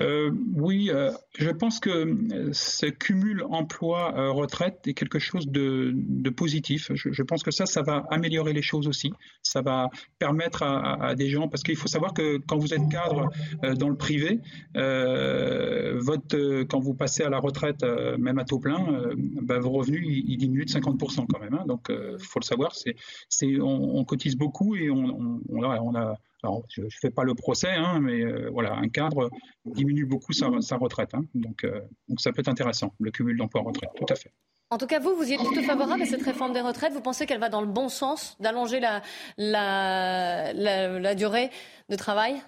euh, 0.00 0.30
oui, 0.56 0.90
euh, 0.90 1.10
je 1.36 1.50
pense 1.50 1.78
que 1.78 1.90
euh, 1.90 2.50
ce 2.52 2.86
cumul 2.86 3.44
emploi-retraite 3.50 4.80
est 4.86 4.94
quelque 4.94 5.18
chose 5.18 5.48
de, 5.48 5.94
positif. 6.30 6.90
Je, 6.94 7.22
pense 7.22 7.42
que 7.42 7.50
ça, 7.50 7.66
ça 7.66 7.82
va 7.82 8.06
améliorer 8.10 8.54
les 8.54 8.62
choses 8.62 8.88
aussi. 8.88 9.12
Ça 9.42 9.60
va 9.60 9.90
permettre 10.18 10.62
à, 10.62 11.14
des 11.14 11.28
gens, 11.28 11.48
parce 11.48 11.62
qu'il 11.62 11.76
faut 11.76 11.88
savoir 11.88 12.14
que 12.14 12.38
quand 12.38 12.56
vous 12.56 12.72
êtes 12.72 12.88
cadre 12.88 13.28
dans 13.76 13.90
le 13.90 13.96
privé, 13.96 14.40
quand 14.74 16.80
vous 16.80 16.94
passez 16.94 17.22
à 17.22 17.28
la 17.28 17.38
retraite, 17.38 17.84
même 18.18 18.38
à 18.38 18.44
taux 18.44 18.58
plein, 18.58 19.12
bah, 19.42 19.58
vos 19.58 19.72
revenus 19.72 20.06
ils, 20.06 20.38
diminuent 20.38 20.64
de 20.64 20.70
50% 20.70 21.26
quand 21.28 21.38
même. 21.38 21.54
Hein. 21.54 21.64
donc, 21.66 21.88
il 21.90 22.18
faut 22.18 22.40
le 22.40 22.44
savoir, 22.44 22.72
on, 23.60 24.04
cotise 24.04 24.36
beaucoup 24.36 24.74
et 24.74 24.90
on 24.90 25.94
a 25.94 26.16
je 26.68 26.82
ne 26.82 26.88
fais 26.90 27.10
pas 27.10 27.24
le 27.24 27.34
procès, 27.34 27.70
hein, 27.70 28.00
mais 28.00 28.22
euh, 28.22 28.50
voilà, 28.50 28.74
un 28.74 28.88
cadre 28.88 29.30
diminue 29.64 30.06
beaucoup 30.06 30.32
sa, 30.32 30.48
retraite. 30.76 31.14
Hein. 31.14 31.24
donc, 31.34 31.64
euh, 31.64 31.80
donc, 32.08 32.20
ça 32.20 32.32
peut 32.32 32.40
être 32.40 32.48
intéressant, 32.48 32.94
le 33.00 33.10
cumul 33.10 33.36
d'emploi-retraite, 33.36 33.90
tout 33.96 34.06
à 34.08 34.16
fait. 34.16 34.32
En 34.70 34.78
tout 34.78 34.86
cas, 34.86 35.00
vous, 35.00 35.14
vous 35.14 35.30
y 35.30 35.34
êtes 35.34 35.44
plutôt 35.44 35.62
favorable 35.62 36.02
à 36.02 36.06
cette 36.06 36.22
réforme 36.22 36.54
des 36.54 36.62
retraites. 36.62 36.94
Vous 36.94 37.02
pensez 37.02 37.26
qu'elle 37.26 37.40
va 37.40 37.50
dans 37.50 37.60
le 37.60 37.66
bon 37.66 37.90
sens, 37.90 38.38
d'allonger 38.40 38.80
la 39.36 41.14
durée 41.14 41.50
de 41.90 41.96
travail? 41.96 42.42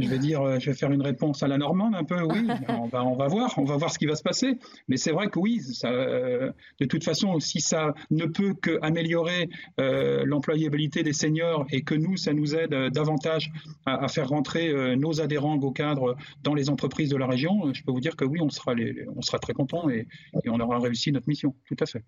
Je 0.00 0.08
vais 0.08 0.18
dire, 0.18 0.42
euh, 0.42 0.58
je 0.58 0.70
vais 0.70 0.76
faire 0.76 0.90
une 0.90 1.02
réponse 1.02 1.42
à 1.42 1.48
la 1.48 1.58
normande 1.58 1.94
un 1.94 2.04
peu, 2.04 2.20
oui. 2.22 2.48
on, 2.68 2.86
va, 2.86 3.04
on 3.04 3.16
va 3.16 3.28
voir, 3.28 3.54
on 3.58 3.64
va 3.64 3.76
voir 3.76 3.92
ce 3.92 3.98
qui 3.98 4.06
va 4.06 4.16
se 4.16 4.22
passer. 4.22 4.58
Mais 4.88 4.96
c'est 4.96 5.12
vrai 5.12 5.28
que 5.28 5.38
oui, 5.38 5.60
ça, 5.60 5.88
euh, 5.88 6.50
de 6.80 6.86
toute 6.86 7.04
façon, 7.04 7.38
si 7.40 7.60
ça 7.60 7.94
ne 8.10 8.26
peut 8.26 8.54
qu'améliorer 8.54 9.48
euh, 9.80 10.24
l'employabilité 10.24 11.02
des 11.02 11.12
seniors 11.12 11.66
et 11.70 11.82
que 11.82 11.94
nous, 11.94 12.16
ça 12.16 12.32
nous 12.32 12.54
aide 12.54 12.74
davantage 12.92 13.50
à, 13.86 14.08
faire 14.08 14.28
rentrer 14.28 14.96
nos 14.96 15.20
adhérents 15.20 15.56
au 15.56 15.70
cadre 15.70 16.16
dans 16.42 16.54
les 16.54 16.70
entreprises 16.70 17.08
de 17.08 17.16
la 17.16 17.26
région, 17.26 17.72
je 17.72 17.82
peux 17.82 17.92
vous 17.92 18.00
dire 18.00 18.16
que 18.16 18.24
oui, 18.24 18.40
on 18.40 18.50
sera, 18.50 18.74
les, 18.74 19.06
on 19.14 19.22
sera 19.22 19.38
très 19.38 19.52
content 19.52 19.88
et, 19.88 20.06
et, 20.44 20.48
on 20.48 20.60
aura 20.60 20.78
réussi 20.78 21.12
notre 21.12 21.28
mission, 21.28 21.54
tout 21.66 21.76
à 21.80 21.86
fait. 21.86 22.04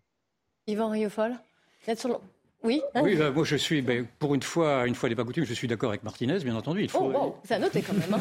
Yvan 0.66 0.90
Riofol, 0.90 1.36
oui. 2.66 2.82
Oui, 2.96 3.16
bah, 3.16 3.30
moi 3.30 3.44
je 3.44 3.56
suis, 3.56 3.80
bah, 3.80 3.94
pour 4.18 4.34
une 4.34 4.42
fois, 4.42 4.86
une 4.86 4.94
fois 4.94 5.08
n'est 5.08 5.14
pas 5.14 5.24
coutume, 5.24 5.44
je 5.44 5.54
suis 5.54 5.68
d'accord 5.68 5.90
avec 5.90 6.02
Martinez, 6.02 6.38
bien 6.40 6.56
entendu. 6.56 6.82
Il 6.82 6.90
faut... 6.90 7.12
Oh, 7.14 7.36
ça 7.44 7.58
noté 7.58 7.82
quand 7.82 7.94
même. 7.94 8.20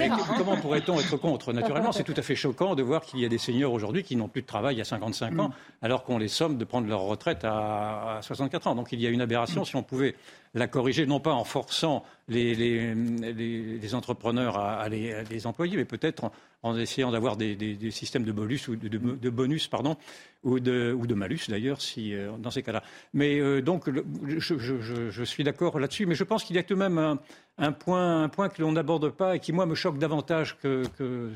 Hein. 0.00 0.16
comment 0.38 0.56
pourrait-on 0.56 0.98
être 0.98 1.16
contre 1.16 1.52
Naturellement, 1.52 1.92
c'est 1.92 2.04
tout 2.04 2.14
à 2.16 2.22
fait 2.22 2.34
choquant 2.34 2.74
de 2.74 2.82
voir 2.82 3.02
qu'il 3.02 3.20
y 3.20 3.24
a 3.24 3.28
des 3.28 3.38
seniors 3.38 3.72
aujourd'hui 3.72 4.02
qui 4.02 4.16
n'ont 4.16 4.28
plus 4.28 4.42
de 4.42 4.46
travail 4.46 4.80
à 4.80 4.84
55 4.84 5.38
ans, 5.38 5.48
mm. 5.48 5.52
alors 5.82 6.04
qu'on 6.04 6.18
les 6.18 6.28
somme 6.28 6.56
de 6.58 6.64
prendre 6.64 6.88
leur 6.88 7.02
retraite 7.02 7.44
à, 7.44 8.20
64 8.22 8.66
ans. 8.68 8.74
Donc 8.74 8.92
il 8.92 9.00
y 9.00 9.06
a 9.06 9.10
une 9.10 9.20
aberration. 9.20 9.64
Si 9.64 9.76
on 9.76 9.82
pouvait 9.82 10.14
la 10.54 10.66
corriger, 10.66 11.06
non 11.06 11.20
pas 11.20 11.32
en 11.32 11.44
forçant 11.44 12.04
les, 12.30 13.94
entrepreneurs 13.94 14.56
à, 14.56 14.88
les, 14.88 15.46
employer, 15.46 15.76
mais 15.76 15.84
peut-être 15.84 16.30
en, 16.62 16.76
essayant 16.76 17.10
d'avoir 17.10 17.36
des, 17.36 17.90
systèmes 17.90 18.24
de 18.24 18.32
bonus 18.32 18.68
ou 18.68 18.76
de, 18.76 19.30
bonus, 19.30 19.68
pardon, 19.68 19.96
ou 20.42 20.60
de, 20.60 20.96
ou 20.96 21.06
de 21.06 21.14
malus 21.14 21.48
d'ailleurs, 21.48 21.80
si 21.80 22.14
euh, 22.14 22.30
dans 22.38 22.50
ces 22.50 22.62
cas-là. 22.62 22.82
Mais 23.12 23.38
euh, 23.40 23.60
donc, 23.60 23.90
je, 24.26 25.24
suis 25.24 25.44
d'accord 25.44 25.78
là-dessus, 25.78 26.06
mais 26.06 26.14
je 26.14 26.24
pense 26.24 26.44
qu'il 26.44 26.56
y 26.56 26.58
a 26.58 26.62
tout 26.62 26.74
de 26.74 26.78
même 26.78 27.18
un, 27.58 27.72
point, 27.72 28.22
un 28.22 28.28
point 28.28 28.48
que 28.48 28.62
l'on 28.62 28.72
n'aborde 28.72 29.10
pas 29.10 29.36
et 29.36 29.40
qui 29.40 29.52
moi 29.52 29.66
me 29.66 29.74
choque 29.74 29.98
davantage 29.98 30.56
que, 30.58 30.84
que 30.96 31.30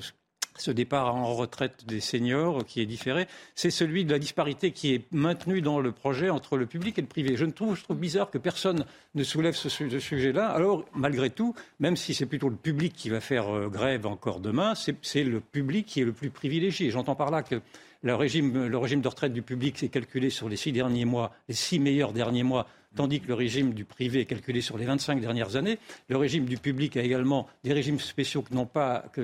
ce 0.57 0.71
départ 0.71 1.15
en 1.15 1.35
retraite 1.35 1.85
des 1.87 2.01
seniors 2.01 2.65
qui 2.65 2.81
est 2.81 2.87
différé, 2.87 3.27
c'est 3.55 3.71
celui 3.71 4.05
de 4.05 4.13
la 4.13 4.19
disparité 4.19 4.71
qui 4.71 4.95
est 4.95 5.03
maintenue 5.13 5.61
dans 5.61 5.81
le 5.81 5.93
projet 5.93 6.31
entre 6.31 6.57
le 6.57 6.67
public 6.67 6.99
et 6.99 7.03
le 7.03 7.07
privé. 7.07 7.37
Je, 7.37 7.45
trouve, 7.47 7.77
je 7.77 7.95
bizarre 7.95 8.31
que 8.31 8.39
personne 8.39 8.85
ne 9.15 9.25
soulève 9.25 9.55
ce, 9.55 9.69
sujet-là. 9.69 10.49
Alors, 10.49 10.85
malgré 10.95 11.31
tout, 11.31 11.55
même 11.81 11.97
si 11.97 12.15
c'est 12.15 12.27
plutôt 12.27 12.49
le 12.49 12.57
public 12.57 12.93
qui 12.95 13.09
va 13.09 13.21
faire 13.21 13.55
euh, 13.55 13.69
grève 13.69 14.07
encore 14.07 14.41
demain, 14.41 14.75
c'est 14.75 15.25
le 15.25 15.41
public 15.41 15.87
qui 15.87 16.01
est 16.01 16.05
le 16.05 16.13
plus 16.13 16.31
privilégié. 16.31 16.91
J'entends 16.91 17.17
par 17.17 17.31
là 17.31 17.43
que 17.43 17.61
le 18.03 18.15
régime 18.15 18.53
de 18.53 19.09
retraite 19.09 19.33
du 19.33 19.43
public 19.43 19.79
s'est 19.79 19.89
calculé 19.89 20.29
sur 20.29 20.49
les 20.49 20.57
six 20.57 20.73
derniers 20.73 21.07
mois, 21.07 21.33
les 21.49 21.55
six 21.55 21.79
meilleurs 21.79 22.13
derniers 22.13 22.43
mois 22.43 22.67
tandis 22.95 23.21
que 23.21 23.29
le 23.29 23.35
régime 23.35 23.75
du 23.75 23.85
privé 23.85 24.21
est 24.21 24.25
calculé 24.25 24.61
sur 24.61 24.79
les 24.79 24.85
25 24.85 25.21
dernières 25.21 25.57
années. 25.57 25.79
Le 26.09 26.17
régime 26.17 26.45
du 26.45 26.57
public 26.59 26.97
a 26.97 27.03
également 27.03 27.49
des 27.63 27.73
régimes 27.73 28.01
spéciaux 28.01 28.43
que 28.43 28.55
n'ont 28.55 28.67
pas, 28.67 29.05
que 29.13 29.23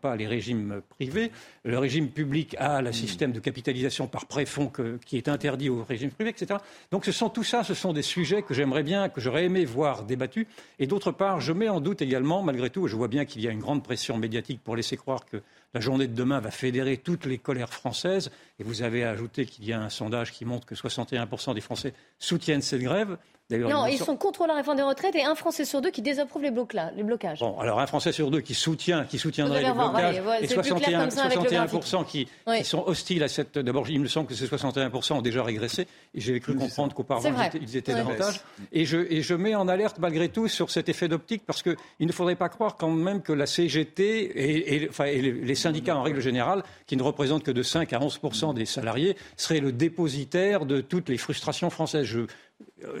pas, 0.00 0.16
les 0.16 0.26
régimes 0.26 0.80
privés. 0.88 1.30
Le 1.64 1.78
régime 1.78 2.08
public 2.08 2.56
a 2.58 2.82
le 2.82 2.92
système 2.92 3.32
de 3.32 3.40
capitalisation 3.40 4.06
par 4.06 4.26
préfonds 4.26 4.70
qui 5.04 5.16
est 5.16 5.28
interdit 5.28 5.68
au 5.68 5.84
régime 5.84 6.10
privé, 6.10 6.30
etc. 6.30 6.60
Donc 6.90 7.04
ce 7.04 7.12
sont 7.12 7.28
tout 7.28 7.44
ça, 7.44 7.64
ce 7.64 7.74
sont 7.74 7.92
des 7.92 8.02
sujets 8.02 8.42
que 8.42 8.54
j'aimerais 8.54 8.82
bien, 8.82 9.08
que 9.08 9.20
j'aurais 9.20 9.44
aimé 9.44 9.64
voir 9.64 10.04
débattus. 10.04 10.46
Et 10.78 10.86
d'autre 10.86 11.12
part, 11.12 11.40
je 11.40 11.52
mets 11.52 11.68
en 11.68 11.80
doute 11.80 12.02
également, 12.02 12.42
malgré 12.42 12.70
tout, 12.70 12.86
je 12.86 12.96
vois 12.96 13.08
bien 13.08 13.24
qu'il 13.24 13.42
y 13.42 13.48
a 13.48 13.50
une 13.50 13.60
grande 13.60 13.82
pression 13.82 14.16
médiatique 14.16 14.60
pour 14.62 14.76
laisser 14.76 14.96
croire 14.96 15.24
que 15.24 15.42
la 15.74 15.80
journée 15.80 16.06
de 16.06 16.14
demain 16.14 16.40
va 16.40 16.50
fédérer 16.50 16.96
toutes 16.96 17.26
les 17.26 17.38
colères 17.38 17.72
françaises. 17.72 18.30
Et 18.58 18.64
vous 18.64 18.82
avez 18.82 19.04
ajouté 19.04 19.46
qu'il 19.46 19.64
y 19.64 19.72
a 19.72 19.80
un 19.80 19.90
sondage 19.90 20.32
qui 20.32 20.44
montre 20.44 20.66
que 20.66 20.74
61% 20.74 21.54
des 21.54 21.60
Français 21.60 21.94
soutiennent 22.18 22.62
cette 22.62 22.82
grève. 22.82 23.18
Non, 23.50 23.86
ils 23.86 23.96
sont 23.96 24.16
contre 24.16 24.46
la 24.46 24.54
réforme 24.54 24.76
des 24.76 24.82
retraites 24.82 25.14
et 25.14 25.24
un 25.24 25.34
Français 25.34 25.64
sur 25.64 25.80
deux 25.80 25.90
qui 25.90 26.02
désapprouve 26.02 26.42
les, 26.42 26.50
blocages. 26.50 27.40
Bon, 27.40 27.58
alors 27.58 27.80
un 27.80 27.86
Français 27.86 28.12
sur 28.12 28.30
deux 28.30 28.42
qui 28.42 28.52
soutient, 28.52 29.04
qui 29.04 29.18
soutiendrait 29.18 29.62
les 29.62 29.72
blocages 29.72 30.20
et 30.42 30.46
61%, 30.46 32.04
qui, 32.04 32.28
sont 32.62 32.84
hostiles 32.86 33.22
à 33.22 33.28
cette. 33.28 33.58
D'abord, 33.58 33.88
il 33.88 34.00
me 34.00 34.06
semble 34.06 34.26
que 34.26 34.34
ces 34.34 34.46
61% 34.46 35.14
ont 35.14 35.22
déjà 35.22 35.42
régressé. 35.42 35.86
Et 36.14 36.20
j'ai 36.20 36.38
cru 36.40 36.56
comprendre 36.56 36.94
qu'auparavant 36.94 37.30
ils 37.60 37.76
étaient 37.76 37.94
davantage. 37.94 38.42
Et 38.72 38.84
je, 38.84 38.98
et 38.98 39.22
je 39.22 39.34
mets 39.34 39.54
en 39.54 39.66
alerte 39.66 39.98
malgré 39.98 40.28
tout 40.28 40.46
sur 40.48 40.70
cet 40.70 40.90
effet 40.90 41.08
d'optique 41.08 41.42
parce 41.46 41.62
qu'il 41.62 41.76
ne 42.00 42.12
faudrait 42.12 42.36
pas 42.36 42.50
croire 42.50 42.76
quand 42.76 42.90
même 42.90 43.22
que 43.22 43.32
la 43.32 43.46
CGT 43.46 44.74
et, 44.74 44.88
enfin, 44.90 45.04
et 45.06 45.22
les 45.22 45.54
syndicats 45.54 45.96
en 45.96 46.02
règle 46.02 46.20
générale, 46.20 46.62
qui 46.86 46.98
ne 46.98 47.02
représentent 47.02 47.44
que 47.44 47.50
de 47.50 47.62
5 47.62 47.94
à 47.94 47.98
11% 47.98 48.52
des 48.52 48.66
salariés, 48.66 49.16
seraient 49.38 49.60
le 49.60 49.72
dépositaire 49.72 50.66
de 50.66 50.82
toutes 50.82 51.08
les 51.08 51.16
frustrations 51.16 51.70
françaises. 51.70 52.04
Je, 52.04 52.26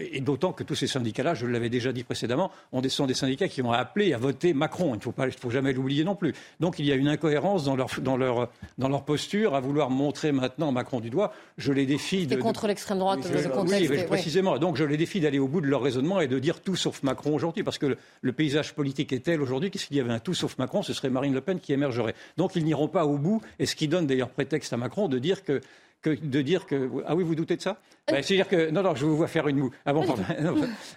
et 0.00 0.20
d'autant 0.20 0.52
que 0.52 0.62
tous 0.62 0.74
ces 0.74 0.86
syndicats-là, 0.86 1.34
je 1.34 1.46
l'avais 1.46 1.68
déjà 1.68 1.92
dit 1.92 2.04
précédemment, 2.04 2.50
sont 2.88 3.06
des 3.06 3.14
syndicats 3.14 3.48
qui 3.48 3.62
ont 3.62 3.72
appelé 3.72 4.12
à 4.12 4.18
voter 4.18 4.54
Macron. 4.54 4.94
Il 4.94 5.26
ne 5.26 5.30
faut, 5.30 5.50
jamais 5.50 5.72
l'oublier 5.72 6.04
non 6.04 6.14
plus. 6.14 6.34
Donc 6.60 6.78
il 6.78 6.86
y 6.86 6.92
a 6.92 6.94
une 6.94 7.08
incohérence 7.08 7.64
dans 7.64 7.76
leur, 7.76 7.88
dans, 8.00 8.16
leur, 8.16 8.50
dans 8.78 8.88
leur 8.88 9.04
posture 9.04 9.54
à 9.54 9.60
vouloir 9.60 9.90
montrer 9.90 10.32
maintenant 10.32 10.72
Macron 10.72 11.00
du 11.00 11.10
doigt. 11.10 11.32
Je 11.58 11.72
les 11.72 11.86
défie 11.86 12.26
de. 12.26 12.36
contre 12.36 12.66
l'extrême 12.66 12.98
droite, 12.98 13.20
le 13.30 13.48
contexte. 13.48 13.90
Oui, 13.90 14.04
précisément. 14.04 14.58
Donc 14.58 14.76
je 14.76 14.84
les 14.84 14.96
défie 14.96 15.20
d'aller 15.20 15.38
au 15.38 15.48
bout 15.48 15.60
de 15.60 15.66
leur 15.66 15.82
raisonnement 15.82 16.20
et 16.20 16.28
de 16.28 16.38
dire 16.38 16.60
tout 16.60 16.76
sauf 16.76 17.02
Macron 17.02 17.34
aujourd'hui. 17.34 17.62
Parce 17.62 17.78
que 17.78 17.96
le, 18.20 18.32
paysage 18.32 18.74
politique 18.74 19.12
est 19.12 19.20
tel 19.20 19.40
aujourd'hui 19.40 19.70
qu'il 19.70 19.96
y 19.96 20.00
avait 20.00 20.12
un 20.12 20.20
tout 20.20 20.34
sauf 20.34 20.58
Macron, 20.58 20.82
ce 20.82 20.92
serait 20.92 21.10
Marine 21.10 21.34
Le 21.34 21.40
Pen 21.40 21.60
qui 21.60 21.72
émergerait. 21.72 22.14
Donc 22.36 22.56
ils 22.56 22.64
n'iront 22.64 22.88
pas 22.88 23.04
au 23.04 23.18
bout. 23.18 23.42
Et 23.58 23.66
ce 23.66 23.74
qui 23.74 23.88
donne 23.88 24.06
d'ailleurs 24.06 24.30
prétexte 24.30 24.72
à 24.72 24.76
Macron 24.76 25.08
de 25.08 25.18
dire 25.18 25.44
que 25.44 25.60
que 26.02 26.10
de 26.10 26.42
dire 26.42 26.66
que 26.66 26.90
ah 27.06 27.14
oui 27.14 27.24
vous 27.24 27.34
doutez 27.34 27.56
de 27.56 27.62
ça? 27.62 27.80
Ben, 28.10 28.22
c'est-à-dire 28.22 28.48
que 28.48 28.70
non 28.70 28.82
non 28.82 28.94
je 28.94 29.04
vous 29.04 29.16
vois 29.16 29.26
faire 29.26 29.48
une 29.48 29.58
moue. 29.58 29.70
Ah 29.84 29.92
bon 29.92 30.04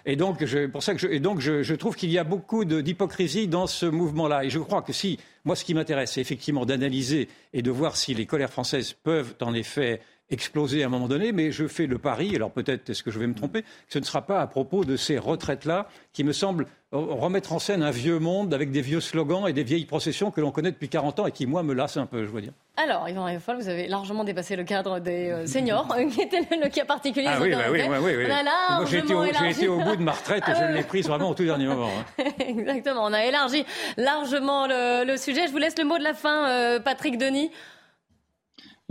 et 0.06 0.16
donc 0.16 0.44
je 0.44 0.66
pour 0.66 0.82
ça 0.82 0.94
que 0.94 1.00
je, 1.00 1.08
et 1.08 1.20
donc 1.20 1.40
je, 1.40 1.62
je 1.62 1.74
trouve 1.74 1.96
qu'il 1.96 2.10
y 2.10 2.18
a 2.18 2.24
beaucoup 2.24 2.64
d'hypocrisie 2.64 3.48
dans 3.48 3.66
ce 3.66 3.86
mouvement 3.86 4.28
là 4.28 4.44
et 4.44 4.50
je 4.50 4.58
crois 4.58 4.82
que 4.82 4.92
si 4.92 5.18
Moi, 5.44 5.56
ce 5.56 5.64
qui 5.64 5.74
m'intéresse, 5.74 6.12
c'est 6.12 6.20
effectivement 6.20 6.64
d'analyser 6.64 7.28
et 7.52 7.62
de 7.62 7.70
voir 7.70 7.96
si 7.96 8.14
les 8.14 8.26
colères 8.26 8.50
françaises 8.50 8.92
peuvent 8.92 9.34
en 9.40 9.54
effet 9.54 10.00
exploser 10.32 10.82
à 10.82 10.86
un 10.86 10.88
moment 10.88 11.08
donné, 11.08 11.32
mais 11.32 11.52
je 11.52 11.66
fais 11.66 11.86
le 11.86 11.98
pari, 11.98 12.34
alors 12.34 12.50
peut-être 12.50 12.90
est-ce 12.90 13.02
que 13.02 13.10
je 13.10 13.18
vais 13.18 13.26
me 13.26 13.34
tromper, 13.34 13.62
que 13.62 13.68
ce 13.88 13.98
ne 13.98 14.04
sera 14.04 14.22
pas 14.22 14.40
à 14.40 14.46
propos 14.46 14.84
de 14.84 14.96
ces 14.96 15.18
retraites-là 15.18 15.88
qui 16.12 16.24
me 16.24 16.32
semblent 16.32 16.66
remettre 16.92 17.52
en 17.52 17.58
scène 17.58 17.82
un 17.82 17.90
vieux 17.90 18.18
monde 18.18 18.52
avec 18.52 18.70
des 18.70 18.82
vieux 18.82 19.00
slogans 19.00 19.48
et 19.48 19.52
des 19.52 19.62
vieilles 19.62 19.86
processions 19.86 20.30
que 20.30 20.40
l'on 20.40 20.50
connaît 20.50 20.72
depuis 20.72 20.90
40 20.90 21.20
ans 21.20 21.26
et 21.26 21.32
qui, 21.32 21.46
moi, 21.46 21.62
me 21.62 21.72
lassent 21.72 21.96
un 21.96 22.06
peu, 22.06 22.26
je 22.26 22.30
veux 22.30 22.42
dire. 22.42 22.52
Alors, 22.76 23.08
Yvan 23.08 23.24
Rieffol, 23.24 23.56
vous 23.56 23.68
avez 23.68 23.88
largement 23.88 24.24
dépassé 24.24 24.56
le 24.56 24.64
cadre 24.64 24.98
des 24.98 25.30
euh, 25.30 25.46
seniors, 25.46 25.88
qui 26.12 26.20
était 26.20 26.40
le, 26.50 26.68
cas 26.68 26.84
particulier. 26.84 27.28
Ah 27.30 27.38
oui, 27.40 27.50
bah 27.50 27.64
oui, 27.70 27.80
oui, 27.82 28.14
oui, 28.16 28.26
Moi, 28.26 28.84
j'ai 28.86 28.98
été, 28.98 29.14
été, 29.48 29.68
au 29.68 29.78
bout 29.78 29.96
de 29.96 30.02
ma 30.02 30.12
retraite 30.12 30.44
et 30.48 30.54
je 30.54 30.74
l'ai 30.74 30.82
prise 30.82 31.06
vraiment 31.08 31.30
au 31.30 31.34
tout 31.34 31.44
dernier 31.44 31.66
moment. 31.66 31.88
Hein. 31.88 32.24
Exactement, 32.46 33.04
on 33.04 33.12
a 33.12 33.24
élargi 33.24 33.64
largement 33.96 34.66
le, 34.66 35.16
sujet. 35.16 35.46
Je 35.46 35.52
vous 35.52 35.58
laisse 35.58 35.78
le 35.78 35.84
mot 35.84 35.98
de 35.98 36.04
la 36.04 36.14
fin, 36.14 36.48
euh, 36.48 36.80
Patrick 36.80 37.16
Denis. 37.16 37.50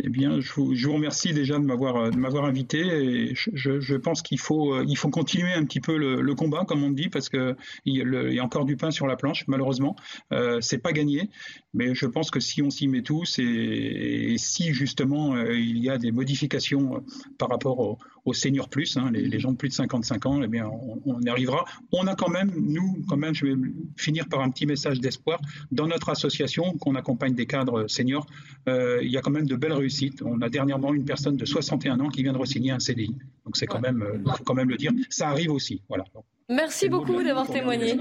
Eh 0.03 0.09
bien, 0.09 0.39
je 0.39 0.51
vous, 0.53 0.93
remercie 0.93 1.33
déjà 1.33 1.59
de 1.59 1.63
m'avoir 1.63 2.09
de 2.09 2.17
m'avoir 2.17 2.45
invité. 2.45 2.79
Et 2.79 3.35
je, 3.35 3.95
pense 3.95 4.21
qu'il 4.21 4.39
faut 4.39 4.81
il 4.81 4.97
faut 4.97 5.09
continuer 5.09 5.53
un 5.53 5.63
petit 5.65 5.79
peu 5.79 5.97
le, 5.97 6.35
combat, 6.35 6.65
comme 6.65 6.83
on 6.83 6.89
dit, 6.89 7.09
parce 7.09 7.29
que 7.29 7.55
il 7.85 7.95
y, 7.95 8.39
a 8.39 8.43
encore 8.43 8.65
du 8.65 8.77
pain 8.77 8.89
sur 8.89 9.05
la 9.05 9.15
planche. 9.15 9.45
Malheureusement, 9.47 9.95
euh, 10.31 10.59
c'est 10.61 10.79
pas 10.79 10.91
gagné, 10.91 11.29
mais 11.73 11.93
je 11.93 12.05
pense 12.05 12.31
que 12.31 12.39
si 12.39 12.61
on 12.61 12.69
s'y 12.69 12.87
met 12.87 13.01
tous 13.01 13.37
et, 13.39 14.35
si 14.37 14.73
justement 14.73 15.35
euh, 15.35 15.53
il 15.53 15.77
y 15.77 15.89
a 15.89 15.97
des 15.97 16.11
modifications 16.11 16.95
euh, 16.95 16.99
par 17.37 17.49
rapport 17.49 17.97
aux 18.26 18.32
au 18.32 18.34
seniors 18.34 18.69
plus, 18.69 18.97
hein, 18.97 19.09
les, 19.11 19.28
les, 19.28 19.39
gens 19.39 19.51
de 19.51 19.57
plus 19.57 19.69
de 19.69 19.74
55 19.74 20.26
ans, 20.26 20.43
eh 20.43 20.47
bien, 20.47 20.67
on, 20.67 21.01
on, 21.05 21.22
y 21.22 21.30
arrivera. 21.30 21.65
On 21.91 22.07
a 22.07 22.15
quand 22.15 22.30
même, 22.30 22.51
nous, 22.55 23.03
quand 23.07 23.17
même, 23.17 23.34
je 23.34 23.45
vais 23.45 23.55
finir 23.97 24.28
par 24.28 24.41
un 24.41 24.49
petit 24.49 24.65
message 24.65 24.99
d'espoir. 24.99 25.39
Dans 25.72 25.88
notre 25.88 26.09
association, 26.09 26.78
qu'on 26.78 26.95
accompagne 26.95 27.34
des 27.34 27.45
cadres 27.45 27.88
seniors, 27.88 28.26
euh, 28.67 28.99
il 29.01 29.11
y 29.11 29.17
a 29.17 29.22
quand 29.22 29.32
même 29.32 29.47
de 29.47 29.55
belles 29.55 29.74
réussites 29.74 30.22
on 30.24 30.41
a 30.41 30.49
dernièrement 30.49 30.93
une 30.93 31.05
personne 31.05 31.38
de 31.38 31.45
61 31.45 31.99
ans 31.99 32.09
qui 32.09 32.24
vient 32.24 32.34
de 32.34 32.38
re-signer 32.38 32.72
un 32.72 32.80
CDI. 32.80 33.15
Donc 33.45 33.57
c'est 33.57 33.67
quand 33.67 33.80
même, 33.80 34.01
euh, 34.01 34.32
faut 34.36 34.43
quand 34.43 34.53
même 34.53 34.69
le 34.69 34.78
dire. 34.78 34.91
Ça 35.09 35.30
arrive 35.30 35.51
aussi. 35.51 35.82
Voilà. 35.88 36.05
Merci 36.51 36.89
beaucoup 36.89 37.23
d'avoir 37.23 37.47
témoigné. 37.47 37.97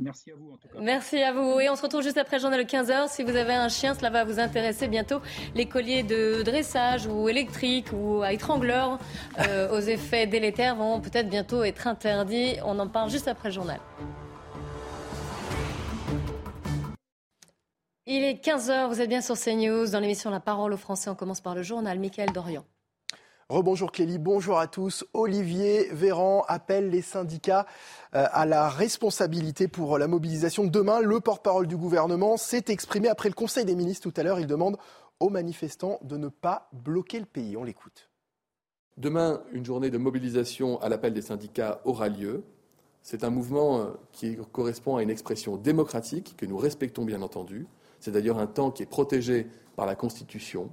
Merci 0.00 0.30
à 0.30 0.34
vous 0.36 0.52
en 0.52 0.56
tout 0.56 0.68
cas. 0.68 0.80
Merci 0.80 1.22
à 1.22 1.34
vous. 1.34 1.60
Et 1.60 1.68
on 1.68 1.76
se 1.76 1.82
retrouve 1.82 2.02
juste 2.02 2.16
après 2.16 2.38
le 2.38 2.40
journal 2.40 2.64
de 2.64 2.68
15h. 2.68 3.10
Si 3.10 3.22
vous 3.22 3.36
avez 3.36 3.52
un 3.52 3.68
chien, 3.68 3.94
cela 3.94 4.08
va 4.08 4.24
vous 4.24 4.40
intéresser 4.40 4.88
bientôt. 4.88 5.20
Les 5.54 5.66
colliers 5.66 6.02
de 6.02 6.42
dressage 6.42 7.06
ou 7.06 7.28
électriques 7.28 7.92
ou 7.92 8.22
à 8.22 8.32
étrangleur 8.32 8.98
euh, 9.38 9.76
aux 9.76 9.80
effets 9.80 10.26
délétères 10.26 10.76
vont 10.76 10.98
peut-être 11.00 11.28
bientôt 11.28 11.62
être 11.62 11.86
interdits. 11.86 12.56
On 12.64 12.78
en 12.78 12.88
parle 12.88 13.10
juste 13.10 13.28
après 13.28 13.50
le 13.50 13.54
journal. 13.54 13.80
Il 18.06 18.22
est 18.24 18.42
15h, 18.42 18.88
vous 18.88 19.02
êtes 19.02 19.10
bien 19.10 19.20
sur 19.20 19.38
CNews. 19.38 19.90
Dans 19.90 20.00
l'émission 20.00 20.30
La 20.30 20.40
parole 20.40 20.72
aux 20.72 20.78
Français, 20.78 21.10
on 21.10 21.14
commence 21.14 21.42
par 21.42 21.54
le 21.54 21.62
journal. 21.62 21.98
Michael 21.98 22.32
Dorian. 22.32 22.64
Rebonjour 23.50 23.92
Clélie, 23.92 24.18
bonjour 24.18 24.58
à 24.58 24.66
tous. 24.66 25.04
Olivier 25.12 25.88
Véran 25.92 26.44
appelle 26.48 26.88
les 26.88 27.02
syndicats 27.02 27.66
euh, 28.14 28.24
à 28.32 28.46
la 28.46 28.70
responsabilité 28.70 29.68
pour 29.68 29.98
la 29.98 30.08
mobilisation. 30.08 30.64
Demain, 30.64 31.00
le 31.00 31.20
porte-parole 31.20 31.66
du 31.66 31.76
gouvernement 31.76 32.38
s'est 32.38 32.64
exprimé 32.68 33.08
après 33.08 33.28
le 33.28 33.34
Conseil 33.34 33.66
des 33.66 33.76
ministres 33.76 34.10
tout 34.10 34.18
à 34.18 34.22
l'heure. 34.22 34.40
Il 34.40 34.46
demande 34.46 34.78
aux 35.20 35.28
manifestants 35.28 35.98
de 36.02 36.16
ne 36.16 36.28
pas 36.28 36.70
bloquer 36.72 37.20
le 37.20 37.26
pays. 37.26 37.54
On 37.58 37.64
l'écoute. 37.64 38.08
Demain, 38.96 39.42
une 39.52 39.66
journée 39.66 39.90
de 39.90 39.98
mobilisation 39.98 40.80
à 40.80 40.88
l'appel 40.88 41.12
des 41.12 41.20
syndicats 41.20 41.82
aura 41.84 42.08
lieu. 42.08 42.44
C'est 43.02 43.24
un 43.24 43.30
mouvement 43.30 43.78
euh, 43.78 43.90
qui 44.12 44.38
correspond 44.52 44.96
à 44.96 45.02
une 45.02 45.10
expression 45.10 45.58
démocratique 45.58 46.34
que 46.38 46.46
nous 46.46 46.56
respectons 46.56 47.04
bien 47.04 47.20
entendu. 47.20 47.66
C'est 48.00 48.12
d'ailleurs 48.12 48.38
un 48.38 48.46
temps 48.46 48.70
qui 48.70 48.82
est 48.82 48.86
protégé 48.86 49.48
par 49.76 49.84
la 49.84 49.96
Constitution. 49.96 50.70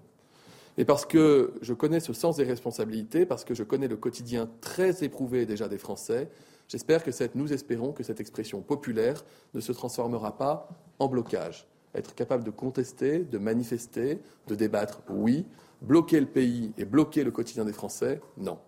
Et 0.77 0.85
parce 0.85 1.05
que 1.05 1.53
je 1.61 1.73
connais 1.73 1.99
ce 1.99 2.13
sens 2.13 2.37
des 2.37 2.43
responsabilités, 2.43 3.25
parce 3.25 3.43
que 3.43 3.53
je 3.53 3.63
connais 3.63 3.87
le 3.87 3.97
quotidien 3.97 4.49
très 4.61 5.03
éprouvé 5.03 5.45
déjà 5.45 5.67
des 5.67 5.77
Français, 5.77 6.29
j'espère 6.67 7.03
que 7.03 7.11
nous 7.35 7.51
espérons 7.51 7.91
que 7.91 8.03
cette 8.03 8.19
expression 8.19 8.61
populaire 8.61 9.25
ne 9.53 9.59
se 9.59 9.71
transformera 9.71 10.37
pas 10.37 10.69
en 10.99 11.07
blocage. 11.07 11.67
Être 11.93 12.15
capable 12.15 12.43
de 12.43 12.51
contester, 12.51 13.19
de 13.19 13.37
manifester, 13.37 14.19
de 14.47 14.55
débattre, 14.55 15.01
oui. 15.09 15.45
Bloquer 15.81 16.19
le 16.19 16.27
pays 16.27 16.71
et 16.77 16.85
bloquer 16.85 17.23
le 17.23 17.31
quotidien 17.31 17.65
des 17.65 17.73
Français, 17.73 18.21
non. 18.37 18.59